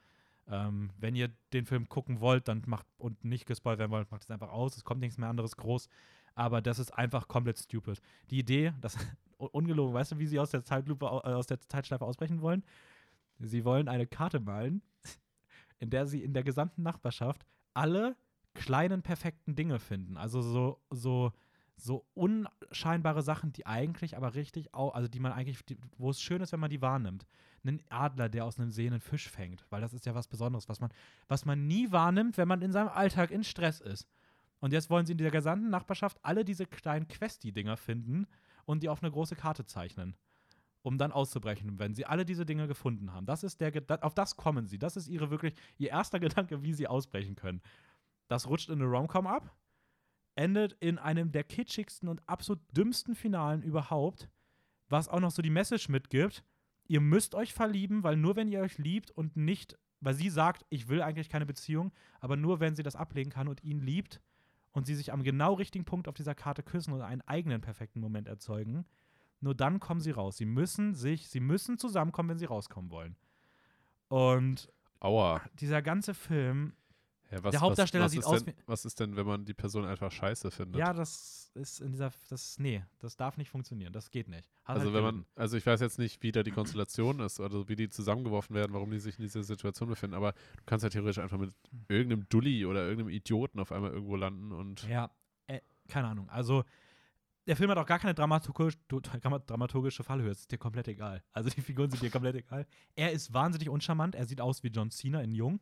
Ähm, 0.51 0.91
wenn 0.99 1.15
ihr 1.15 1.31
den 1.53 1.67
Film 1.67 1.89
gucken 1.89 2.21
wollt, 2.21 2.49
dann 2.49 2.63
macht 2.67 2.87
und 2.97 3.25
nicht 3.25 3.47
gespoilt 3.47 3.79
werden 3.79 3.91
wollt, 3.91 4.11
macht 4.11 4.25
es 4.25 4.31
einfach 4.31 4.51
aus. 4.51 4.77
Es 4.77 4.85
kommt 4.85 5.01
nichts 5.01 5.19
mehr 5.19 5.29
anderes 5.29 5.57
groß. 5.57 5.89
Aber 6.35 6.63
das 6.63 6.79
ist 6.79 6.93
einfach 6.93 7.29
komplett 7.29 7.59
stupid. 7.59 8.01
Die 8.31 8.39
Idee, 8.39 8.73
das 8.81 8.97
ungelogen, 9.39 9.95
weißt 9.95 10.13
du, 10.13 10.19
wie 10.19 10.27
sie 10.27 10.41
aus 10.41 10.51
der 10.51 10.65
Zeitlupe, 10.65 11.07
äh, 11.07 11.09
aus 11.09 11.47
der 11.47 11.61
Zeitschleife 11.61 12.05
ausbrechen 12.05 12.41
wollen? 12.41 12.65
Sie 13.39 13.65
wollen 13.65 13.89
eine 13.89 14.07
Karte 14.07 14.41
malen, 14.41 14.83
in 15.79 15.91
der 15.91 16.07
sie 16.07 16.23
in 16.23 16.33
der 16.33 16.45
gesamten 16.45 16.83
Nachbarschaft 16.83 17.45
alle 17.75 18.17
kleinen 18.55 19.03
perfekten 19.03 19.55
Dinge 19.55 19.79
finden. 19.79 20.17
Also 20.17 20.43
so, 20.43 20.81
so, 20.91 21.33
so 21.81 22.07
unscheinbare 22.15 23.23
Sachen, 23.23 23.53
die 23.53 23.67
eigentlich 23.67 24.17
aber 24.17 24.35
richtig, 24.35 24.75
au 24.75 24.89
also 24.91 25.09
die 25.09 25.21
man 25.21 25.33
eigentlich, 25.33 25.65
die, 25.65 25.79
wo 25.97 26.11
es 26.11 26.21
schön 26.21 26.41
ist, 26.41 26.53
wenn 26.53 26.61
man 26.61 26.71
die 26.71 26.83
wahrnimmt. 26.83 27.27
Einen 27.65 27.83
Adler, 27.89 28.29
der 28.29 28.45
aus 28.45 28.59
einem 28.59 28.71
See 28.71 28.87
einen 28.87 29.01
Fisch 29.01 29.29
fängt, 29.29 29.67
weil 29.71 29.81
das 29.81 29.93
ist 29.93 30.07
ja 30.07 30.15
was 30.15 30.29
Besonderes, 30.29 30.69
was 30.69 30.81
man, 30.81 30.91
was 31.29 31.45
man 31.45 31.67
nie 31.67 31.91
wahrnimmt, 31.93 32.37
wenn 32.39 32.49
man 32.49 32.63
in 32.63 32.73
seinem 32.73 32.89
Alltag 32.89 33.31
in 33.31 33.45
Stress 33.45 33.81
ist. 33.81 34.09
Und 34.61 34.73
jetzt 34.73 34.91
wollen 34.91 35.07
sie 35.07 35.13
in 35.13 35.19
dieser 35.19 35.31
gesamten 35.31 35.71
Nachbarschaft 35.71 36.19
alle 36.23 36.45
diese 36.45 36.67
kleinen 36.67 37.07
Questi-Dinger 37.07 37.77
finden 37.77 38.27
und 38.65 38.83
die 38.83 38.89
auf 38.89 39.03
eine 39.03 39.13
große 39.13 39.37
Karte 39.37 39.65
zeichnen, 39.65 40.17
um 40.83 40.99
dann 40.99 41.13
auszubrechen, 41.13 41.79
wenn 41.79 41.95
sie 41.95 42.07
alle 42.07 42.25
diese 42.25 42.45
Dinge 42.45 42.67
gefunden 42.67 43.13
haben. 43.13 43.27
Das 43.27 43.45
ist 43.45 43.61
der, 43.61 43.73
auf 44.05 44.15
das 44.15 44.37
kommen 44.37 44.67
sie. 44.67 44.79
Das 44.79 44.97
ist 44.97 45.09
ihre 45.09 45.31
wirklich, 45.31 45.55
ihr 45.77 45.91
erster 45.91 46.19
Gedanke, 46.21 46.63
wie 46.63 46.75
sie 46.75 46.89
ausbrechen 46.89 47.37
können. 47.37 47.63
Das 48.27 48.49
rutscht 48.49 48.69
in 48.69 48.83
eine 48.83 48.91
Romcom 48.91 49.27
ab, 49.27 49.55
endet 50.39 50.75
in 50.75 50.99
einem 50.99 51.33
der 51.33 51.43
kitschigsten 51.43 52.09
und 52.09 52.27
absolut 52.29 52.61
dümmsten 52.77 53.17
Finalen 53.17 53.63
überhaupt, 53.63 54.29
was 54.89 55.09
auch 55.09 55.21
noch 55.21 55.33
so 55.33 55.43
die 55.43 55.51
Message 55.51 55.89
mitgibt, 55.89 56.45
ihr 56.87 57.01
müsst 57.01 57.35
euch 57.35 57.53
verlieben, 57.53 58.05
weil 58.05 58.17
nur 58.17 58.37
wenn 58.37 58.49
ihr 58.49 58.61
euch 58.61 58.79
liebt 58.79 59.11
und 59.11 59.37
nicht, 59.37 59.77
weil 60.01 60.15
sie 60.15 60.31
sagt, 60.31 60.65
ich 60.71 60.89
will 60.89 61.03
eigentlich 61.03 61.29
keine 61.29 61.45
Beziehung, 61.45 61.93
aber 62.21 62.37
nur 62.37 62.61
wenn 62.61 62.77
sie 62.77 62.85
das 62.85 62.95
ablegen 62.95 63.31
kann 63.31 63.49
und 63.49 63.65
ihn 63.65 63.81
liebt 63.81 64.21
und 64.73 64.87
sie 64.87 64.95
sich 64.95 65.13
am 65.13 65.25
genau 65.25 65.55
richtigen 65.55 65.85
Punkt 65.85 66.07
auf 66.07 66.15
dieser 66.15 66.37
Karte 66.37 66.63
küssen 66.63 66.93
und 66.93 67.03
einen 67.03 67.23
eigenen 67.23 67.61
perfekten 67.61 68.01
Moment 68.01 68.29
erzeugen, 68.29 68.87
nur 69.41 69.57
dann 69.57 69.81
kommen 69.81 70.01
sie 70.01 70.13
raus. 70.13 70.37
Sie 70.37 70.47
müssen 70.47 70.95
sich, 70.95 71.29
sie 71.29 71.41
müssen 71.41 71.79
zusammenkommen, 71.79 72.31
wenn 72.31 72.39
sie 72.39 72.45
rauskommen 72.45 72.91
wollen. 72.91 73.17
Und 74.07 74.73
Aua. 75.01 75.43
dieser 75.55 75.83
ganze 75.83 76.15
Film, 76.15 76.75
Ja, 77.31 77.45
was, 77.45 77.51
Der 77.53 77.61
Hauptdarsteller 77.61 78.07
was, 78.07 78.17
was 78.17 78.25
sieht 78.25 78.25
aus 78.25 78.45
denn, 78.45 78.55
Was 78.67 78.85
ist 78.85 79.01
denn, 79.01 79.17
wenn 79.17 79.27
man 79.27 79.45
die 79.45 79.55
Person 79.55 79.85
einfach 79.85 80.11
scheiße 80.11 80.51
findet? 80.51 80.79
ja, 80.79 80.93
das 80.95 81.51
ist 81.55 81.81
in 81.81 81.91
dieser, 81.91 82.11
das, 82.29 82.59
nee, 82.59 82.83
das 83.01 83.17
darf 83.17 83.37
nicht 83.37 83.51
funktionieren, 83.51 83.93
das 83.93 84.11
geht 84.11 84.29
nicht. 84.29 84.49
Hat 84.65 84.77
Also 84.77 84.87
halt 84.87 84.95
wenn 84.95 85.03
man, 85.03 85.27
also 85.35 85.57
ich 85.57 85.67
weiß 85.67 85.81
jetzt 85.81 85.99
nicht, 85.99 86.23
wie 86.23 86.33
da 86.33 86.43
die 86.43 86.53
Konstellation 86.53 87.21
ist, 87.21 87.41
also 87.41 87.69
wie 87.69 87.77
die 87.77 87.91
zusammengeworfen 87.91 88.55
werden, 88.57 88.73
warum 88.73 88.91
die 88.91 88.99
sich 88.99 89.19
in 89.19 89.25
dieser 89.25 89.43
Situation 89.43 89.89
befinden, 89.89 90.15
aber 90.15 90.33
du 90.33 90.63
kannst 90.65 90.85
ja 90.85 90.89
theoretisch 90.89 91.19
einfach 91.19 91.39
mit 91.39 91.53
irgendeinem 91.89 92.29
Dulli 92.29 92.65
oder 92.65 92.83
irgendeinem 92.85 93.11
Idioten 93.11 93.61
auf 93.61 93.73
einmal 93.73 93.91
irgendwo 93.93 94.17
landen 94.17 94.53
und 94.53 94.89
Ja, 94.89 95.11
äh, 95.49 95.61
keine 95.89 96.09
Ahnung. 96.09 96.29
Also, 96.31 96.65
der 97.47 97.57
Film 97.57 97.71
hat 97.71 97.79
auch 97.79 97.87
gar 97.87 97.99
keine 97.99 98.15
dramaturgisch, 98.15 98.79
dramaturgische 98.89 100.05
Fallhöhe. 100.05 100.31
Es 100.31 100.41
ist 100.41 100.53
dir 100.53 100.59
komplett 100.59 100.89
egal. 100.89 101.23
Also, 101.33 101.51
die 101.51 101.63
Figuren 101.63 101.91
sind 101.91 102.03
dir 102.03 102.11
komplett 102.11 102.37
egal. 102.37 102.67
Er 102.95 103.13
ist 103.13 103.33
wahnsinnig 103.33 103.69
uncharmant. 103.69 104.15
Er 104.15 104.27
sieht 104.27 104.41
aus 104.41 104.63
wie 104.63 104.69
John 104.69 104.91
Cena 104.91 105.23
in 105.23 105.33
Jung. 105.33 105.61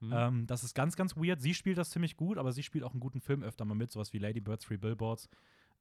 Hm. 0.00 0.12
Ähm, 0.12 0.46
das 0.46 0.62
ist 0.64 0.74
ganz, 0.74 0.96
ganz 0.96 1.16
weird. 1.16 1.40
Sie 1.40 1.54
spielt 1.54 1.78
das 1.78 1.90
ziemlich 1.90 2.16
gut, 2.16 2.38
aber 2.38 2.52
sie 2.52 2.62
spielt 2.62 2.84
auch 2.84 2.92
einen 2.92 3.00
guten 3.00 3.20
Film 3.20 3.42
öfter 3.42 3.64
mal 3.64 3.74
mit, 3.74 3.90
sowas 3.90 4.12
wie 4.12 4.18
Lady 4.18 4.40
Bird, 4.40 4.62
Three 4.62 4.76
Billboards. 4.76 5.28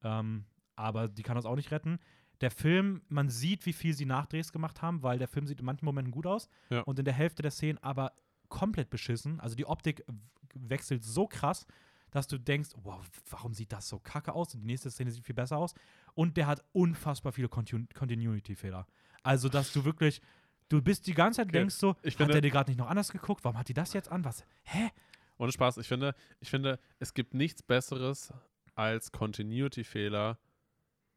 Ähm, 0.03 0.45
aber 0.75 1.07
die 1.07 1.23
kann 1.23 1.35
das 1.35 1.45
auch 1.45 1.55
nicht 1.55 1.71
retten. 1.71 1.99
Der 2.41 2.51
Film, 2.51 3.01
man 3.09 3.29
sieht, 3.29 3.65
wie 3.65 3.73
viel 3.73 3.93
sie 3.93 4.05
Nachdrehs 4.05 4.51
gemacht 4.51 4.81
haben, 4.81 5.01
weil 5.01 5.17
der 5.17 5.27
Film 5.27 5.47
sieht 5.47 5.59
in 5.59 5.65
manchen 5.65 5.85
Momenten 5.85 6.11
gut 6.11 6.27
aus 6.27 6.49
Ja. 6.69 6.81
und 6.81 6.99
in 6.99 7.05
der 7.05 7.13
Hälfte 7.13 7.41
der 7.41 7.51
Szenen 7.51 7.79
aber 7.79 8.13
komplett 8.47 8.89
beschissen. 8.89 9.39
Also 9.39 9.55
die 9.55 9.65
Optik 9.65 10.03
wechselt 10.53 11.03
so 11.03 11.27
krass, 11.27 11.65
dass 12.11 12.27
du 12.27 12.37
denkst, 12.39 12.69
wow, 12.83 13.03
warum 13.29 13.53
sieht 13.53 13.71
das 13.71 13.89
so 13.89 13.99
kacke 13.99 14.33
aus? 14.33 14.53
Und 14.53 14.61
die 14.61 14.67
nächste 14.67 14.89
Szene 14.91 15.11
sieht 15.11 15.25
viel 15.25 15.35
besser 15.35 15.57
aus. 15.57 15.73
Und 16.13 16.37
der 16.37 16.47
hat 16.47 16.63
unfassbar 16.73 17.31
viele 17.33 17.49
Continu 17.49 17.85
Continuity-Fehler. 17.93 18.87
Also, 19.23 19.49
dass 19.49 19.73
du 19.73 19.83
wirklich, 19.83 20.21
du 20.69 20.81
bist 20.81 21.07
die 21.07 21.13
ganze 21.13 21.37
Zeit 21.37 21.47
Okay. 21.47 21.59
denkst 21.59 21.75
so, 21.75 21.95
Ich 22.03 22.13
hat 22.15 22.17
finde- 22.17 22.33
der 22.33 22.41
dir 22.41 22.51
gerade 22.51 22.69
nicht 22.71 22.77
noch 22.77 22.87
anders 22.89 23.11
geguckt? 23.11 23.43
Warum 23.43 23.57
hat 23.57 23.69
die 23.69 23.73
das 23.73 23.93
jetzt 23.93 24.11
an? 24.11 24.23
Was? 24.25 24.45
Hä? 24.63 24.89
Ohne 25.37 25.51
Spaß, 25.51 25.77
ich 25.77 25.87
finde, 25.87 26.15
ich 26.39 26.49
finde, 26.49 26.79
es 26.99 27.13
gibt 27.13 27.33
nichts 27.33 27.61
Besseres 27.61 28.33
als 28.75 29.11
Continuity-Fehler, 29.11 30.37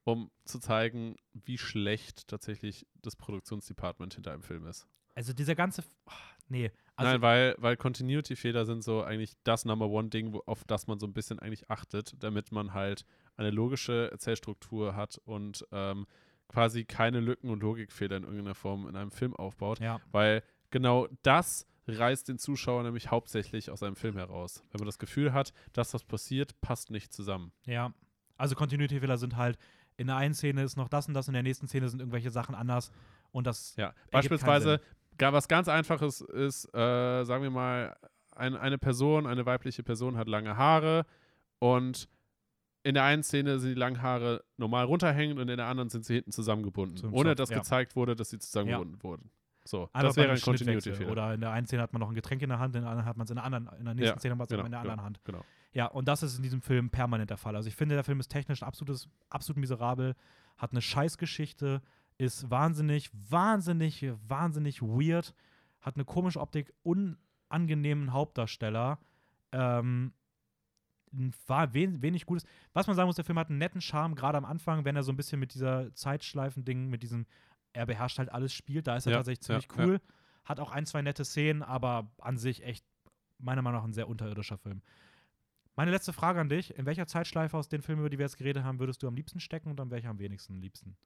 um 0.04 0.30
zu 0.44 0.58
zeigen, 0.58 1.16
wie 1.32 1.58
schlecht 1.58 2.28
tatsächlich 2.28 2.86
das 3.02 3.16
Produktionsdepartment 3.16 4.14
hinter 4.14 4.32
einem 4.32 4.42
Film 4.42 4.66
ist. 4.66 4.86
Also 5.14 5.32
dieser 5.32 5.54
ganze, 5.54 5.84
ah, 6.06 6.12
nee. 6.48 6.70
Also, 6.96 7.12
Nein, 7.12 7.22
weil, 7.22 7.54
weil 7.58 7.76
Continuity-Fehler 7.76 8.66
sind 8.66 8.82
so 8.82 9.02
eigentlich 9.02 9.34
das 9.44 9.64
Number 9.64 9.88
One-Ding, 9.88 10.38
auf 10.46 10.64
das 10.64 10.86
man 10.86 10.98
so 10.98 11.06
ein 11.06 11.12
bisschen 11.12 11.38
eigentlich 11.38 11.70
achtet, 11.70 12.14
damit 12.22 12.52
man 12.52 12.74
halt 12.74 13.04
eine 13.36 13.50
logische 13.50 14.10
Erzählstruktur 14.10 14.94
hat 14.96 15.18
und 15.24 15.66
ähm, 15.72 16.06
quasi 16.50 16.84
keine 16.84 17.20
Lücken 17.20 17.48
und 17.50 17.62
Logikfehler 17.62 18.16
in 18.16 18.24
irgendeiner 18.24 18.54
Form 18.54 18.88
in 18.88 18.96
einem 18.96 19.10
Film 19.10 19.34
aufbaut. 19.34 19.80
ja, 19.80 20.00
Weil 20.10 20.42
genau 20.70 21.06
das 21.22 21.66
reißt 21.86 22.28
den 22.28 22.38
Zuschauer 22.38 22.82
nämlich 22.82 23.10
hauptsächlich 23.10 23.70
aus 23.70 23.82
einem 23.82 23.96
Film 23.96 24.16
heraus. 24.16 24.62
Wenn 24.70 24.80
man 24.80 24.86
das 24.86 24.98
Gefühl 24.98 25.32
hat, 25.32 25.52
dass 25.72 25.94
was 25.94 26.04
passiert, 26.04 26.60
passt 26.60 26.90
nicht 26.90 27.12
zusammen. 27.12 27.52
ja. 27.64 27.92
Also 28.36 28.54
Continuity-Fehler 28.54 29.18
sind 29.18 29.36
halt, 29.36 29.58
in 29.98 30.06
der 30.06 30.16
einen 30.16 30.32
Szene 30.32 30.62
ist 30.62 30.74
noch 30.78 30.88
das 30.88 31.06
und 31.06 31.12
das, 31.12 31.28
in 31.28 31.34
der 31.34 31.42
nächsten 31.42 31.68
Szene 31.68 31.90
sind 31.90 32.00
irgendwelche 32.00 32.30
Sachen 32.30 32.54
anders. 32.54 32.90
Und 33.32 33.46
das, 33.46 33.76
Ja, 33.76 33.92
beispielsweise, 34.10 34.80
was 35.18 35.46
ganz 35.46 35.68
einfaches 35.68 36.22
ist, 36.22 36.64
äh, 36.74 37.24
sagen 37.24 37.42
wir 37.42 37.50
mal, 37.50 37.94
ein, 38.34 38.56
eine 38.56 38.78
Person, 38.78 39.26
eine 39.26 39.44
weibliche 39.44 39.82
Person 39.82 40.16
hat 40.16 40.26
lange 40.26 40.56
Haare 40.56 41.04
und 41.58 42.08
in 42.82 42.94
der 42.94 43.04
einen 43.04 43.22
Szene 43.22 43.58
sind 43.58 43.70
die 43.70 43.78
langen 43.78 44.00
Haare 44.02 44.44
normal 44.56 44.84
runterhängend 44.86 45.38
und 45.38 45.48
in 45.48 45.56
der 45.56 45.66
anderen 45.66 45.90
sind 45.90 46.04
sie 46.04 46.14
hinten 46.14 46.32
zusammengebunden, 46.32 46.96
Zum 46.96 47.12
ohne 47.12 47.34
dass 47.34 47.50
ja. 47.50 47.58
gezeigt 47.58 47.96
wurde, 47.96 48.16
dass 48.16 48.30
sie 48.30 48.38
zusammengebunden 48.38 49.02
wurden. 49.02 49.30
So, 49.64 49.90
Einfach 49.92 50.08
das 50.08 50.16
wäre 50.16 50.32
ein. 50.32 50.40
Continuity-Fehler. 50.40 51.10
Oder 51.10 51.34
in 51.34 51.40
der 51.42 51.50
einen 51.50 51.66
Szene 51.66 51.82
hat 51.82 51.92
man 51.92 52.00
noch 52.00 52.08
ein 52.08 52.14
Getränk 52.14 52.40
in 52.42 52.48
der 52.48 52.58
Hand, 52.58 52.74
in 52.74 52.82
der 52.82 52.90
anderen 52.90 53.06
hat 53.06 53.16
man 53.16 53.24
es 53.26 53.30
in 53.30 53.36
der 53.36 53.44
anderen, 53.44 53.68
in 53.78 53.84
der 53.84 53.94
nächsten 53.94 54.14
Ja, 54.14 54.18
Szene 54.18 54.32
hat 54.32 54.38
man 54.38 54.44
es 54.46 54.50
genau, 54.50 54.64
in 54.64 54.70
der 54.70 54.80
genau. 54.80 54.92
anderen 54.92 55.04
Hand. 55.04 55.20
Genau. 55.24 55.44
Ja, 55.72 55.86
und 55.86 56.08
das 56.08 56.22
ist 56.22 56.36
in 56.36 56.42
diesem 56.42 56.62
Film 56.62 56.90
permanent 56.90 57.30
der 57.30 57.36
Fall. 57.36 57.54
Also 57.54 57.68
ich 57.68 57.76
finde, 57.76 57.94
der 57.94 58.04
Film 58.04 58.18
ist 58.20 58.28
technisch 58.28 58.62
absolutes, 58.62 59.08
absolut 59.28 59.60
miserabel, 59.60 60.14
hat 60.56 60.72
eine 60.72 60.80
Scheißgeschichte, 60.80 61.82
ist 62.18 62.50
wahnsinnig, 62.50 63.10
wahnsinnig, 63.12 64.06
wahnsinnig 64.26 64.82
weird, 64.82 65.34
hat 65.80 65.94
eine 65.94 66.04
komische 66.04 66.40
Optik, 66.40 66.72
unangenehmen 66.82 68.12
Hauptdarsteller, 68.12 68.98
ähm, 69.52 70.12
war 71.46 71.74
wen, 71.74 72.02
wenig 72.02 72.26
Gutes. 72.26 72.44
Was 72.72 72.86
man 72.86 72.96
sagen 72.96 73.06
muss, 73.06 73.16
der 73.16 73.24
Film 73.24 73.38
hat 73.38 73.48
einen 73.48 73.58
netten 73.58 73.80
Charme, 73.80 74.14
gerade 74.14 74.38
am 74.38 74.44
Anfang, 74.44 74.84
wenn 74.84 74.96
er 74.96 75.02
so 75.02 75.12
ein 75.12 75.16
bisschen 75.16 75.40
mit 75.40 75.54
dieser 75.54 75.94
Zeitschleifen-Ding, 75.94 76.88
mit 76.88 77.02
diesem, 77.02 77.26
er 77.72 77.86
beherrscht 77.86 78.18
halt 78.18 78.30
alles 78.30 78.52
spielt, 78.52 78.86
da 78.86 78.96
ist 78.96 79.06
er 79.06 79.12
Ja, 79.12 79.18
tatsächlich 79.18 79.48
ja, 79.48 79.60
ziemlich 79.60 79.78
cool. 79.78 80.00
Hat 80.44 80.60
auch 80.60 80.70
ein, 80.70 80.86
zwei 80.86 81.02
nette 81.02 81.24
Szenen, 81.24 81.62
aber 81.62 82.10
an 82.18 82.38
sich 82.38 82.62
echt, 82.64 82.84
meiner 83.38 83.62
Meinung 83.62 83.80
nach, 83.80 83.86
ein 83.86 83.92
sehr 83.92 84.08
unterirdischer 84.08 84.58
Film. 84.58 84.82
Meine 85.76 85.92
letzte 85.92 86.12
Frage 86.12 86.40
an 86.40 86.48
dich: 86.48 86.76
In 86.76 86.86
welcher 86.86 87.06
Zeitschleife 87.06 87.56
aus 87.56 87.68
den 87.68 87.82
Filmen, 87.82 88.00
über 88.00 88.10
die 88.10 88.18
wir 88.18 88.26
jetzt 88.26 88.36
geredet 88.36 88.64
haben, 88.64 88.78
würdest 88.80 89.02
du 89.02 89.08
am 89.08 89.14
liebsten 89.14 89.40
stecken 89.40 89.70
und 89.70 89.80
an 89.80 89.90
welcher 89.90 90.10
am 90.10 90.18
wenigsten 90.18 90.60
liebsten? 90.60 90.96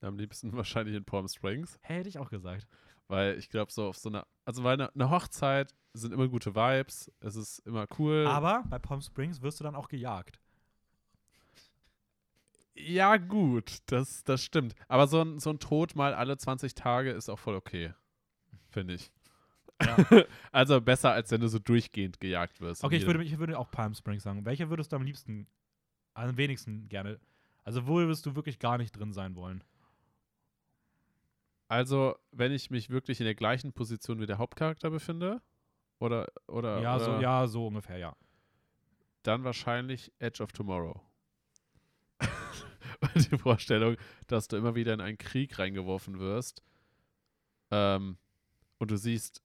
Am 0.00 0.16
liebsten 0.16 0.52
wahrscheinlich 0.56 0.94
in 0.94 1.04
Palm 1.04 1.26
Springs. 1.28 1.78
Hätte 1.82 2.08
ich 2.08 2.18
auch 2.18 2.30
gesagt. 2.30 2.68
Weil 3.08 3.38
ich 3.38 3.48
glaube, 3.48 3.72
so 3.72 3.88
auf 3.88 3.96
so 3.96 4.10
einer, 4.10 4.26
also 4.44 4.62
weil 4.64 4.74
eine, 4.74 4.94
eine 4.94 5.10
Hochzeit 5.10 5.74
sind 5.94 6.12
immer 6.12 6.28
gute 6.28 6.54
Vibes, 6.54 7.10
es 7.20 7.36
ist 7.36 7.58
immer 7.60 7.86
cool. 7.98 8.26
Aber 8.26 8.64
bei 8.68 8.78
Palm 8.78 9.00
Springs 9.00 9.42
wirst 9.42 9.60
du 9.60 9.64
dann 9.64 9.74
auch 9.74 9.88
gejagt. 9.88 10.38
ja, 12.74 13.16
gut, 13.16 13.78
das, 13.86 14.22
das 14.24 14.44
stimmt. 14.44 14.74
Aber 14.86 15.06
so 15.06 15.22
ein, 15.22 15.38
so 15.38 15.50
ein 15.50 15.58
Tod 15.58 15.96
mal 15.96 16.14
alle 16.14 16.36
20 16.36 16.74
Tage 16.74 17.10
ist 17.10 17.28
auch 17.28 17.38
voll 17.38 17.56
okay. 17.56 17.92
Finde 18.70 18.94
ich. 18.94 19.10
Ja. 19.82 19.96
also 20.52 20.80
besser, 20.80 21.12
als 21.12 21.30
wenn 21.30 21.40
du 21.40 21.48
so 21.48 21.58
durchgehend 21.58 22.20
gejagt 22.20 22.60
wirst. 22.60 22.84
Okay, 22.84 22.96
ich 22.96 23.06
würde, 23.06 23.24
ich 23.24 23.38
würde 23.38 23.58
auch 23.58 23.70
Palm 23.70 23.94
Springs 23.94 24.22
sagen. 24.22 24.44
Welche 24.44 24.70
würdest 24.70 24.92
du 24.92 24.96
am 24.96 25.02
liebsten, 25.02 25.46
am 26.14 26.36
wenigsten 26.36 26.88
gerne? 26.88 27.18
Also 27.64 27.86
wo 27.86 27.96
würdest 27.96 28.26
du 28.26 28.36
wirklich 28.36 28.58
gar 28.58 28.78
nicht 28.78 28.92
drin 28.92 29.12
sein 29.12 29.34
wollen? 29.34 29.64
Also, 31.68 32.16
wenn 32.32 32.52
ich 32.52 32.70
mich 32.70 32.90
wirklich 32.90 33.20
in 33.20 33.26
der 33.26 33.34
gleichen 33.34 33.72
Position 33.72 34.20
wie 34.20 34.26
der 34.26 34.38
Hauptcharakter 34.38 34.90
befinde, 34.90 35.42
oder, 35.98 36.28
oder, 36.46 36.80
ja, 36.80 36.96
oder 36.96 37.04
so, 37.04 37.20
ja, 37.20 37.46
so 37.46 37.66
ungefähr, 37.66 37.98
ja. 37.98 38.16
dann 39.22 39.44
wahrscheinlich 39.44 40.12
Edge 40.18 40.42
of 40.42 40.52
Tomorrow. 40.52 41.00
Die 43.14 43.38
Vorstellung, 43.38 43.96
dass 44.26 44.48
du 44.48 44.56
immer 44.56 44.74
wieder 44.74 44.94
in 44.94 45.00
einen 45.00 45.18
Krieg 45.18 45.58
reingeworfen 45.58 46.18
wirst 46.18 46.62
ähm, 47.70 48.16
und 48.78 48.90
du 48.90 48.96
siehst 48.96 49.42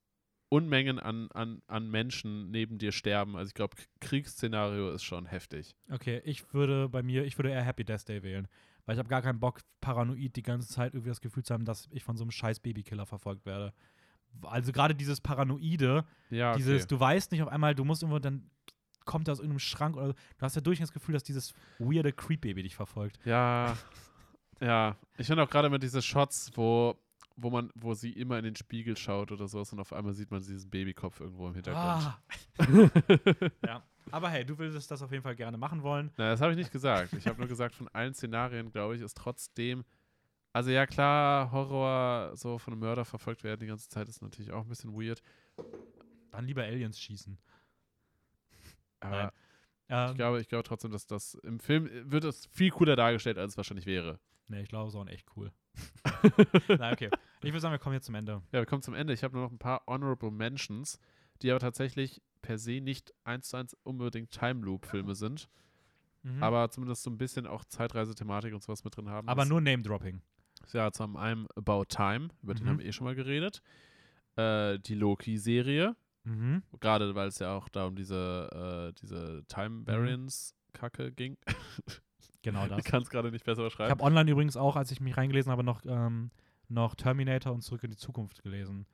Unmengen 0.50 1.00
an, 1.00 1.32
an, 1.32 1.64
an 1.66 1.90
Menschen 1.90 2.52
neben 2.52 2.78
dir 2.78 2.92
sterben. 2.92 3.36
Also 3.36 3.48
ich 3.48 3.56
glaube, 3.56 3.76
Kriegsszenario 4.02 4.92
ist 4.92 5.04
schon 5.04 5.26
heftig. 5.26 5.76
Okay, 5.90 6.22
ich 6.26 6.54
würde 6.54 6.90
bei 6.90 7.02
mir, 7.02 7.26
ich 7.26 7.40
würde 7.40 7.50
eher 7.50 7.64
Happy 7.64 7.84
Death 7.84 8.08
Day 8.08 8.22
wählen. 8.22 8.48
Weil 8.86 8.96
ich 8.96 9.00
habe 9.00 9.10
gar 9.10 9.22
keinen 9.22 9.40
Bock, 9.40 9.62
paranoid 9.82 10.36
die 10.36 10.44
ganze 10.44 10.68
Zeit 10.68 10.94
irgendwie 10.94 11.10
das 11.10 11.22
Gefühl 11.22 11.44
zu 11.44 11.54
haben, 11.54 11.66
dass 11.66 11.88
ich 11.92 12.04
von 12.04 12.18
so 12.18 12.24
einem 12.24 12.32
scheiß 12.32 12.60
Babykiller 12.60 13.06
verfolgt 13.06 13.46
werde. 13.46 13.74
Also 14.42 14.72
gerade 14.72 14.96
dieses 14.96 15.22
Paranoide, 15.22 16.06
Ja, 16.30 16.52
okay. 16.52 16.58
dieses, 16.58 16.88
du 16.88 17.00
weißt 17.00 17.32
nicht 17.32 17.44
auf 17.44 17.50
einmal, 17.50 17.76
du 17.76 17.86
musst 17.86 18.02
irgendwo, 18.02 18.20
dann 18.20 18.50
kommt 19.06 19.28
er 19.28 19.34
aus 19.34 19.40
irgendeinem 19.40 19.60
Schrank 19.60 19.96
oder 19.96 20.14
du 20.14 20.42
hast 20.42 20.56
ja 20.56 20.62
durchaus 20.62 20.88
das 20.88 20.94
Gefühl, 20.94 21.14
dass 21.14 21.24
dieses 21.24 21.54
weirde 21.80 22.12
Creep-Baby 22.12 22.64
dich 22.64 22.76
verfolgt. 22.76 23.20
Ja, 23.26 23.78
ja. 24.60 24.96
Ich 25.18 25.28
finde 25.28 25.44
auch 25.44 25.50
gerade 25.50 25.70
mit 25.70 25.84
diese 25.84 26.02
Shots, 26.02 26.52
wo, 26.56 26.96
wo 27.36 27.50
man, 27.50 27.72
wo 27.76 27.94
sie 27.94 28.12
immer 28.12 28.38
in 28.38 28.44
den 28.44 28.56
Spiegel 28.56 28.96
schaut 28.98 29.32
oder 29.32 29.48
sowas 29.48 29.74
und 29.74 29.80
auf 29.80 29.92
einmal 29.94 30.14
sieht 30.14 30.30
man 30.32 30.42
diesen 30.42 30.70
Babykopf 30.70 31.20
irgendwo 31.20 31.48
im 31.48 31.56
Hintergrund. 31.56 31.86
Ah. 32.06 32.22
ja. 33.66 33.84
Aber 34.12 34.30
hey, 34.30 34.46
du 34.46 34.58
würdest 34.58 34.92
das 34.92 35.02
auf 35.02 35.12
jeden 35.12 35.24
Fall 35.24 35.36
gerne 35.36 35.58
machen 35.58 35.82
wollen. 35.82 36.12
Na, 36.18 36.30
das 36.30 36.42
habe 36.42 36.52
ich 36.52 36.58
nicht 36.58 36.72
gesagt. 36.72 37.14
Ich 37.14 37.26
habe 37.28 37.40
nur 37.40 37.48
gesagt, 37.48 37.74
von 37.74 37.88
allen 37.90 38.14
Szenarien, 38.14 38.72
glaube 38.72 38.96
ich, 38.96 39.02
ist 39.02 39.18
trotzdem. 39.18 39.84
Also 40.52 40.70
ja, 40.70 40.86
klar, 40.86 41.52
Horror, 41.52 42.36
so 42.36 42.60
von 42.60 42.74
einem 42.74 42.82
Mörder 42.82 43.06
verfolgt 43.06 43.44
werden 43.44 43.62
die 43.62 43.66
ganze 43.68 43.90
Zeit 43.90 44.08
ist 44.08 44.22
natürlich 44.22 44.52
auch 44.52 44.62
ein 44.64 44.70
bisschen 44.70 44.94
weird. 44.94 45.24
Dann 46.32 46.46
lieber 46.46 46.64
Aliens 46.64 47.00
schießen. 47.00 47.40
Aber 49.00 49.16
Nein. 49.16 49.30
ich 49.88 50.12
Ähm, 50.12 50.16
glaube, 50.16 50.42
ich 50.42 50.48
glaube 50.50 50.64
trotzdem, 50.64 50.92
dass 50.92 51.08
das 51.08 51.34
im 51.36 51.60
Film 51.60 51.90
wird 52.12 52.24
es 52.26 52.46
viel 52.48 52.70
cooler 52.70 52.96
dargestellt, 52.96 53.38
als 53.38 53.54
es 53.54 53.58
wahrscheinlich 53.58 53.86
wäre. 53.88 54.20
nee, 54.48 54.62
ich 54.62 54.70
glaube, 54.70 54.90
es 54.90 54.94
ist 54.94 55.00
auch 55.00 55.08
echt 55.08 55.28
cool. 55.36 55.52
Nein, 56.68 56.94
okay. 56.94 57.10
Ich 57.42 57.50
würde 57.52 57.60
sagen, 57.60 57.74
wir 57.74 57.80
kommen 57.80 57.96
jetzt 57.96 58.06
zum 58.06 58.16
Ende. 58.16 58.42
Ja, 58.52 58.60
wir 58.60 58.66
kommen 58.66 58.82
zum 58.82 58.94
Ende. 58.94 59.14
Ich 59.14 59.24
habe 59.24 59.36
nur 59.36 59.44
noch 59.46 59.52
ein 59.52 59.60
paar 59.60 59.84
Honorable 59.88 60.32
Mentions, 60.32 61.00
die 61.42 61.52
aber 61.52 61.60
tatsächlich 61.60 62.22
per 62.42 62.58
se 62.58 62.80
nicht 62.82 63.14
eins 63.24 63.50
zu 63.50 63.58
eins 63.58 63.76
unbedingt 63.84 64.32
Time 64.32 64.62
Loop-Filme 64.66 65.16
sind, 65.16 65.50
Mhm. 66.24 66.42
aber 66.42 66.70
zumindest 66.70 67.04
so 67.04 67.10
ein 67.10 67.18
bisschen 67.18 67.46
auch 67.48 67.66
Zeitreisethematik 67.66 68.54
und 68.54 68.64
sowas 68.64 68.84
mit 68.86 68.96
drin 68.96 69.10
haben. 69.10 69.28
Aber 69.28 69.42
Das 69.42 69.50
nur 69.50 69.60
Name-Dropping. 69.62 70.22
ja 70.72 70.92
zum 70.92 71.18
einen 71.18 71.48
About 71.56 71.86
Time, 71.90 72.30
über 72.42 72.54
den 72.54 72.64
Mhm. 72.66 72.70
haben 72.70 72.80
wir 72.80 72.86
eh 72.86 72.94
schon 72.94 73.06
mal 73.06 73.16
geredet. 73.16 73.62
Äh, 74.38 74.80
die 74.80 74.96
Loki-Serie, 74.96 75.96
Mhm. 76.24 76.64
gerade 76.80 77.14
weil 77.16 77.28
es 77.28 77.40
ja 77.40 77.54
auch 77.54 77.68
da 77.68 77.86
um 77.88 77.96
diese, 77.98 78.94
äh, 78.96 79.00
diese 79.02 79.44
Time 79.48 79.86
Variance-Kacke 79.86 81.12
ging. 81.12 81.38
Genau 82.42 82.64
Ich 82.66 82.70
das. 82.70 82.84
kann 82.86 83.02
es 83.04 83.10
gerade 83.10 83.32
nicht 83.32 83.46
besser 83.46 83.64
Ich 83.66 83.72
beschreiben. 83.74 83.92
habe 83.92 84.04
online 84.04 84.30
übrigens 84.32 84.58
auch, 84.58 84.76
als 84.76 84.92
ich 84.92 85.00
mich 85.02 85.16
reingelesen 85.18 85.52
habe, 85.52 85.64
noch, 85.64 85.82
ähm, 85.86 86.32
noch 86.70 86.96
Terminator 86.96 87.54
und 87.54 87.62
Zurück 87.62 87.84
in 87.84 87.92
die 87.92 87.98
Zukunft 87.98 88.42
gelesen. 88.44 88.86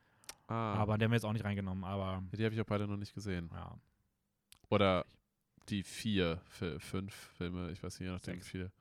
Ah, 0.47 0.73
Aber 0.73 0.97
der 0.97 1.05
haben 1.05 1.11
wir 1.11 1.15
jetzt 1.17 1.25
auch 1.25 1.33
nicht 1.33 1.45
reingenommen. 1.45 1.83
Aber 1.83 2.23
die 2.35 2.43
habe 2.43 2.53
ich 2.55 2.61
auch 2.61 2.65
beide 2.65 2.87
noch 2.87 2.97
nicht 2.97 3.13
gesehen. 3.13 3.49
ja. 3.53 3.77
Oder 4.69 5.05
die 5.69 5.83
vier, 5.83 6.41
fünf 6.47 7.13
Filme, 7.13 7.71
ich 7.71 7.81
weiß 7.83 7.99
nicht, 7.99 8.07
je 8.07 8.13
nachdem 8.13 8.33
wie 8.35 8.37
Sechs. 8.39 8.47
viele. 8.49 8.71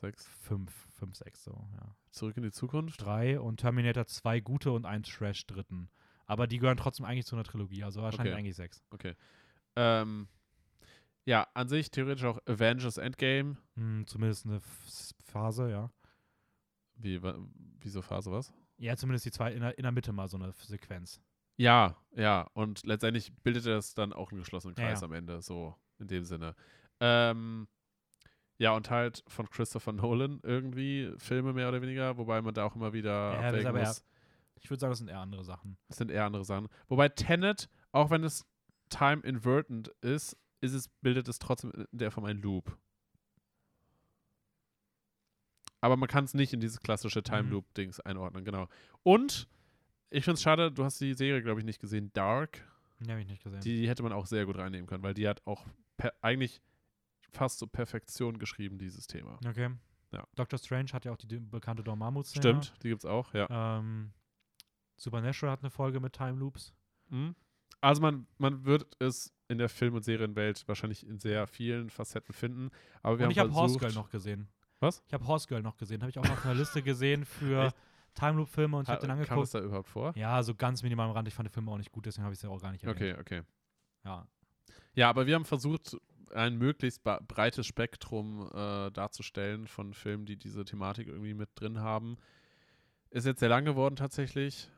Sechs. 0.00 0.26
Fünf, 0.40 0.72
fünf, 0.96 1.16
sechs 1.16 1.44
so, 1.44 1.52
ja. 1.76 1.94
Zurück 2.10 2.36
in 2.36 2.42
die 2.44 2.52
Zukunft? 2.52 3.02
Drei 3.02 3.38
und 3.38 3.58
Terminator 3.58 4.06
zwei 4.06 4.40
gute 4.40 4.72
und 4.72 4.86
ein 4.86 5.02
Trash 5.02 5.46
dritten. 5.46 5.88
Aber 6.26 6.46
die 6.46 6.58
gehören 6.58 6.76
trotzdem 6.78 7.04
eigentlich 7.04 7.26
zu 7.26 7.34
einer 7.36 7.44
Trilogie, 7.44 7.82
also 7.84 8.00
wahrscheinlich 8.02 8.32
Okay. 8.32 8.38
eigentlich 8.38 8.56
sechs. 8.56 8.82
Okay. 8.90 9.14
Ähm, 9.76 10.28
ja, 11.24 11.46
an 11.54 11.68
sich 11.68 11.90
theoretisch 11.90 12.24
auch 12.24 12.38
Avengers 12.46 12.96
Endgame. 12.96 13.56
Hm, 13.76 14.06
zumindest 14.06 14.46
eine 14.46 14.56
F 14.56 15.12
Phase, 15.24 15.70
ja. 15.70 15.90
Wie, 16.94 17.20
wieso 17.80 18.02
Phase 18.02 18.30
was? 18.30 18.52
Ja, 18.78 18.96
zumindest 18.96 19.24
die 19.26 19.30
zwei 19.30 19.52
in 19.52 19.60
der, 19.60 19.76
in 19.78 19.82
der 19.82 19.92
Mitte 19.92 20.12
mal 20.12 20.28
so 20.28 20.36
eine 20.36 20.52
Sequenz. 20.52 21.20
Ja, 21.56 21.96
ja. 22.14 22.42
Und 22.54 22.84
letztendlich 22.86 23.32
bildet 23.42 23.66
es 23.66 23.94
dann 23.94 24.12
auch 24.12 24.30
einen 24.32 24.40
geschlossenen 24.40 24.74
Ja, 24.76 24.84
Kreis 24.88 25.00
ja. 25.00 25.06
am 25.06 25.12
Ende, 25.12 25.40
so 25.42 25.74
in 25.98 26.08
dem 26.08 26.24
Sinne. 26.24 26.54
Ähm, 27.00 27.68
ja, 28.58 28.72
und 28.72 28.90
halt 28.90 29.22
von 29.28 29.48
Christopher 29.48 29.92
Nolan 29.92 30.40
irgendwie 30.42 31.12
Filme 31.18 31.52
mehr 31.52 31.68
oder 31.68 31.80
weniger, 31.80 32.16
wobei 32.18 32.42
man 32.42 32.52
da 32.54 32.64
auch 32.64 32.74
immer 32.76 32.92
wieder 32.92 33.10
Ja, 33.10 33.36
das 33.36 33.44
abwägen 33.48 33.66
aber 33.68 33.80
eher- 33.80 33.86
muss. 33.88 34.04
Ich 34.62 34.68
würde 34.68 34.80
sagen, 34.80 34.90
das 34.90 34.98
sind 34.98 35.08
eher 35.08 35.20
andere 35.20 35.44
Sachen. 35.44 35.78
Es 35.88 35.96
sind 35.96 36.10
eher 36.10 36.24
andere 36.26 36.44
Sachen. 36.44 36.68
Wobei 36.88 37.08
Tenet, 37.08 37.70
auch 37.92 38.10
wenn 38.10 38.24
es 38.24 38.44
time 38.90 39.22
invertent 39.22 39.88
ist, 40.02 40.36
ist 40.60 40.72
es, 40.74 40.88
bildet 40.88 41.28
es 41.28 41.38
trotzdem 41.38 41.70
in 41.72 41.86
der 41.98 42.10
Form 42.10 42.24
ein 42.26 42.38
Loop. 42.38 42.76
Aber 45.80 45.96
man 45.96 46.08
kann 46.08 46.24
es 46.24 46.34
nicht 46.34 46.52
in 46.52 46.60
dieses 46.60 46.80
klassische 46.80 47.22
Time 47.22 47.44
Mhm. 47.44 47.50
Loop-Dings 47.52 48.00
einordnen, 48.00 48.44
genau. 48.44 48.68
Und 49.02 49.48
ich 50.10 50.24
finde 50.24 50.34
es 50.34 50.42
schade, 50.42 50.70
du 50.70 50.84
hast 50.84 51.00
die 51.00 51.14
Serie, 51.14 51.42
glaube 51.42 51.60
ich, 51.60 51.64
nicht 51.66 51.80
gesehen, 51.80 52.12
Dark. 52.12 52.66
Die 53.00 53.10
habe 53.10 53.20
ich 53.22 53.26
nicht 53.26 53.42
gesehen. 53.42 53.60
Die 53.60 53.88
hätte 53.88 54.02
man 54.02 54.12
auch 54.12 54.26
sehr 54.26 54.44
gut 54.44 54.58
reinnehmen 54.58 54.86
können, 54.86 55.02
weil 55.02 55.14
die 55.14 55.26
hat 55.26 55.40
auch 55.46 55.66
eigentlich 56.20 56.60
fast 57.30 57.58
zur 57.60 57.70
Perfektion 57.70 58.38
geschrieben, 58.38 58.78
dieses 58.78 59.06
Thema. 59.06 59.38
okay. 59.46 59.70
Ja. 60.12 60.26
Doctor 60.34 60.58
Strange 60.58 60.90
hat 60.92 61.04
ja 61.04 61.12
auch 61.12 61.16
die, 61.16 61.28
die 61.28 61.38
bekannte 61.38 61.84
Dormammu-Szene. 61.84 62.42
Stimmt, 62.42 62.74
die 62.82 62.88
gibt 62.88 63.04
es 63.04 63.08
auch, 63.08 63.32
ja. 63.32 63.78
Ähm, 63.78 64.12
Supernatural 64.96 65.52
hat 65.52 65.60
eine 65.60 65.70
Folge 65.70 66.00
mit 66.00 66.12
Time 66.14 66.36
Loops. 66.36 66.74
Mhm. 67.10 67.36
Also 67.80 68.02
man, 68.02 68.26
man 68.36 68.64
wird 68.64 68.96
es 68.98 69.32
in 69.50 69.58
der 69.58 69.68
Film- 69.68 69.94
und 69.94 70.04
Serienwelt 70.04 70.66
wahrscheinlich 70.68 71.06
in 71.06 71.18
sehr 71.18 71.46
vielen 71.46 71.90
Facetten 71.90 72.32
finden. 72.32 72.70
Aber 73.02 73.18
wir 73.18 73.26
und 73.26 73.32
ich 73.32 73.38
haben 73.38 73.48
habe 73.50 73.60
Horse 73.60 73.78
Girl 73.78 73.92
noch 73.92 74.08
gesehen. 74.10 74.48
Was? 74.78 75.02
Ich 75.06 75.12
habe 75.12 75.26
Horse 75.26 75.46
Girl 75.48 75.62
noch 75.62 75.76
gesehen. 75.76 76.00
Habe 76.00 76.10
ich 76.10 76.18
auch 76.18 76.24
noch 76.24 76.30
auf 76.32 76.44
einer 76.44 76.54
Liste 76.54 76.82
gesehen 76.82 77.24
für 77.24 77.72
Time 78.14 78.32
Loop 78.38 78.48
Filme 78.48 78.76
und 78.78 78.84
ich 78.84 78.88
Ha- 78.88 78.92
habe 78.94 79.02
den 79.06 79.08
kam 79.08 79.18
das 79.18 79.30
angeguckt. 79.30 79.54
da 79.54 79.60
überhaupt 79.60 79.88
vor? 79.88 80.12
Ja, 80.16 80.42
so 80.42 80.54
ganz 80.54 80.82
minimal 80.82 81.06
am 81.08 81.12
Rand. 81.12 81.28
Ich 81.28 81.34
fand 81.34 81.48
den 81.48 81.52
Film 81.52 81.68
auch 81.68 81.76
nicht 81.78 81.92
gut, 81.92 82.06
deswegen 82.06 82.24
habe 82.24 82.32
ich 82.32 82.38
es 82.38 82.42
ja 82.42 82.48
auch 82.48 82.60
gar 82.60 82.72
nicht 82.72 82.82
erwähnt. 82.84 83.18
Okay, 83.18 83.38
okay. 83.38 83.42
Ja. 84.04 84.26
Ja, 84.94 85.10
aber 85.10 85.26
wir 85.26 85.34
haben 85.34 85.44
versucht, 85.44 85.96
ein 86.34 86.56
möglichst 86.56 87.02
breites 87.02 87.66
Spektrum 87.66 88.48
äh, 88.54 88.90
darzustellen 88.90 89.66
von 89.66 89.92
Filmen, 89.94 90.26
die 90.26 90.36
diese 90.36 90.64
Thematik 90.64 91.08
irgendwie 91.08 91.34
mit 91.34 91.50
drin 91.56 91.80
haben. 91.80 92.16
Ist 93.10 93.26
jetzt 93.26 93.40
sehr 93.40 93.48
lang 93.48 93.64
geworden 93.64 93.96
tatsächlich. 93.96 94.70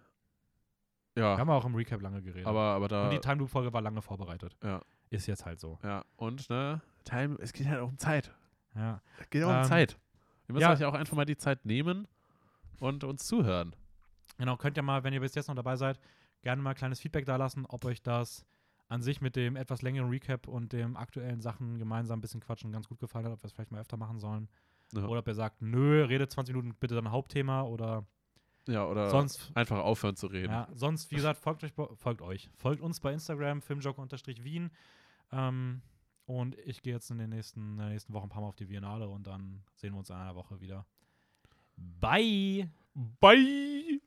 Wir 1.14 1.22
Ja, 1.24 1.39
haben 1.39 1.51
auch 1.51 1.64
im 1.64 1.74
Recap 1.74 2.01
lange 2.01 2.22
geredet. 2.22 2.47
aber, 2.47 2.60
aber 2.60 2.89
da. 2.89 3.05
und 3.05 3.10
die 3.10 3.18
Time 3.18 3.36
Loop 3.36 3.51
Folge 3.51 3.72
war 3.72 3.80
lange 3.82 4.01
vorbereitet. 4.02 4.56
Ja. 4.62 4.82
Ist 5.10 5.26
jetzt 5.26 5.44
halt 5.44 5.60
so. 5.60 5.78
Ja, 5.82 6.05
und 6.16 6.48
ne, 6.48 6.80
Time, 7.05 7.36
es 7.40 7.52
geht 7.52 7.68
halt 7.68 7.80
auch 7.80 7.89
um 7.89 7.98
Zeit. 7.98 8.32
Ja. 8.74 9.02
Es 9.18 9.28
geht 9.28 9.43
auch 9.44 9.51
um 9.51 9.56
Ähm, 9.56 9.64
Zeit. 9.64 9.98
Ihr 10.48 10.55
müsst 10.55 10.62
ja. 10.62 10.72
euch 10.72 10.80
ja 10.80 10.89
auch 10.89 10.94
einfach 10.94 11.16
mal 11.16 11.24
die 11.26 11.36
Zeit 11.36 11.66
nehmen 11.66 12.09
und 12.80 13.05
uns 13.05 13.26
zuhören. 13.26 13.76
Genau, 14.39 14.56
könnt 14.56 14.76
ihr 14.78 14.82
mal, 14.82 15.05
wenn 15.05 15.12
ihr 15.12 15.20
bis 15.20 15.34
jetzt 15.34 15.48
noch 15.48 15.55
dabei 15.55 15.76
seid, 15.76 16.01
gerne 16.43 16.62
mal 16.62 16.70
ein 16.70 16.76
kleines 16.76 16.98
Feedback 17.01 17.26
da 17.26 17.36
lassen, 17.36 17.66
ob 17.66 17.84
euch 17.84 18.02
das 18.02 18.47
an 18.89 19.02
sich 19.02 19.20
mit 19.20 19.36
dem 19.36 19.56
etwas 19.56 19.82
längeren 19.82 20.09
Recap 20.10 20.48
und 20.48 20.72
dem 20.72 20.97
aktuellen 20.97 21.40
Sachen 21.40 21.78
gemeinsam 21.78 22.18
ein 22.18 22.22
bisschen 22.22 22.40
quatschen 22.40 22.72
ganz 22.72 22.89
gut 22.89 22.98
gefallen 22.98 23.26
hat, 23.26 23.32
ob 23.32 23.43
wir 23.43 23.47
es 23.47 23.52
vielleicht 23.52 23.70
mal 23.70 23.80
öfter 23.80 23.97
machen 23.97 24.18
sollen. 24.18 24.48
Ja. 24.94 25.05
Oder 25.05 25.20
ob 25.20 25.28
ihr 25.28 25.34
sagt, 25.34 25.60
nö, 25.62 26.05
redet 26.05 26.30
20 26.32 26.55
Minuten 26.55 26.74
bitte 26.78 26.94
dann 26.94 27.10
Hauptthema 27.10 27.62
oder 27.62 28.05
Ja, 28.66 28.86
oder 28.86 29.10
sonst, 29.10 29.51
einfach 29.55 29.78
aufhören 29.78 30.16
zu 30.16 30.26
reden. 30.28 30.52
ja, 30.52 30.68
sonst, 30.72 31.10
wie 31.10 31.16
gesagt, 31.16 31.40
folgt 31.40 31.64
euch, 31.64 31.72
folgt 31.72 32.22
euch. 32.22 32.48
Folgt 32.56 32.80
uns 32.80 33.01
bei 33.01 33.12
Instagram, 33.12 33.60
filmjoke-wien. 33.60 34.70
Ähm, 35.32 35.82
und 36.26 36.56
ich 36.59 36.82
gehe 36.82 36.94
jetzt 36.94 37.10
in 37.10 37.18
den 37.18 37.30
nächsten, 37.30 37.72
in 37.72 37.76
der 37.78 37.89
nächsten 37.89 38.12
Woche 38.12 38.24
ein 38.24 38.28
paar 38.28 38.43
Mal 38.43 38.48
auf 38.48 38.56
die 38.56 38.66
Biennale 38.66 39.09
und 39.09 39.26
dann 39.26 39.64
sehen 39.74 39.93
wir 39.93 39.98
uns 39.98 40.10
in 40.10 40.16
einer 40.16 40.36
Woche 40.36 40.60
wieder. 40.60 40.86
Bye! 41.76 42.70
Bye! 42.94 44.01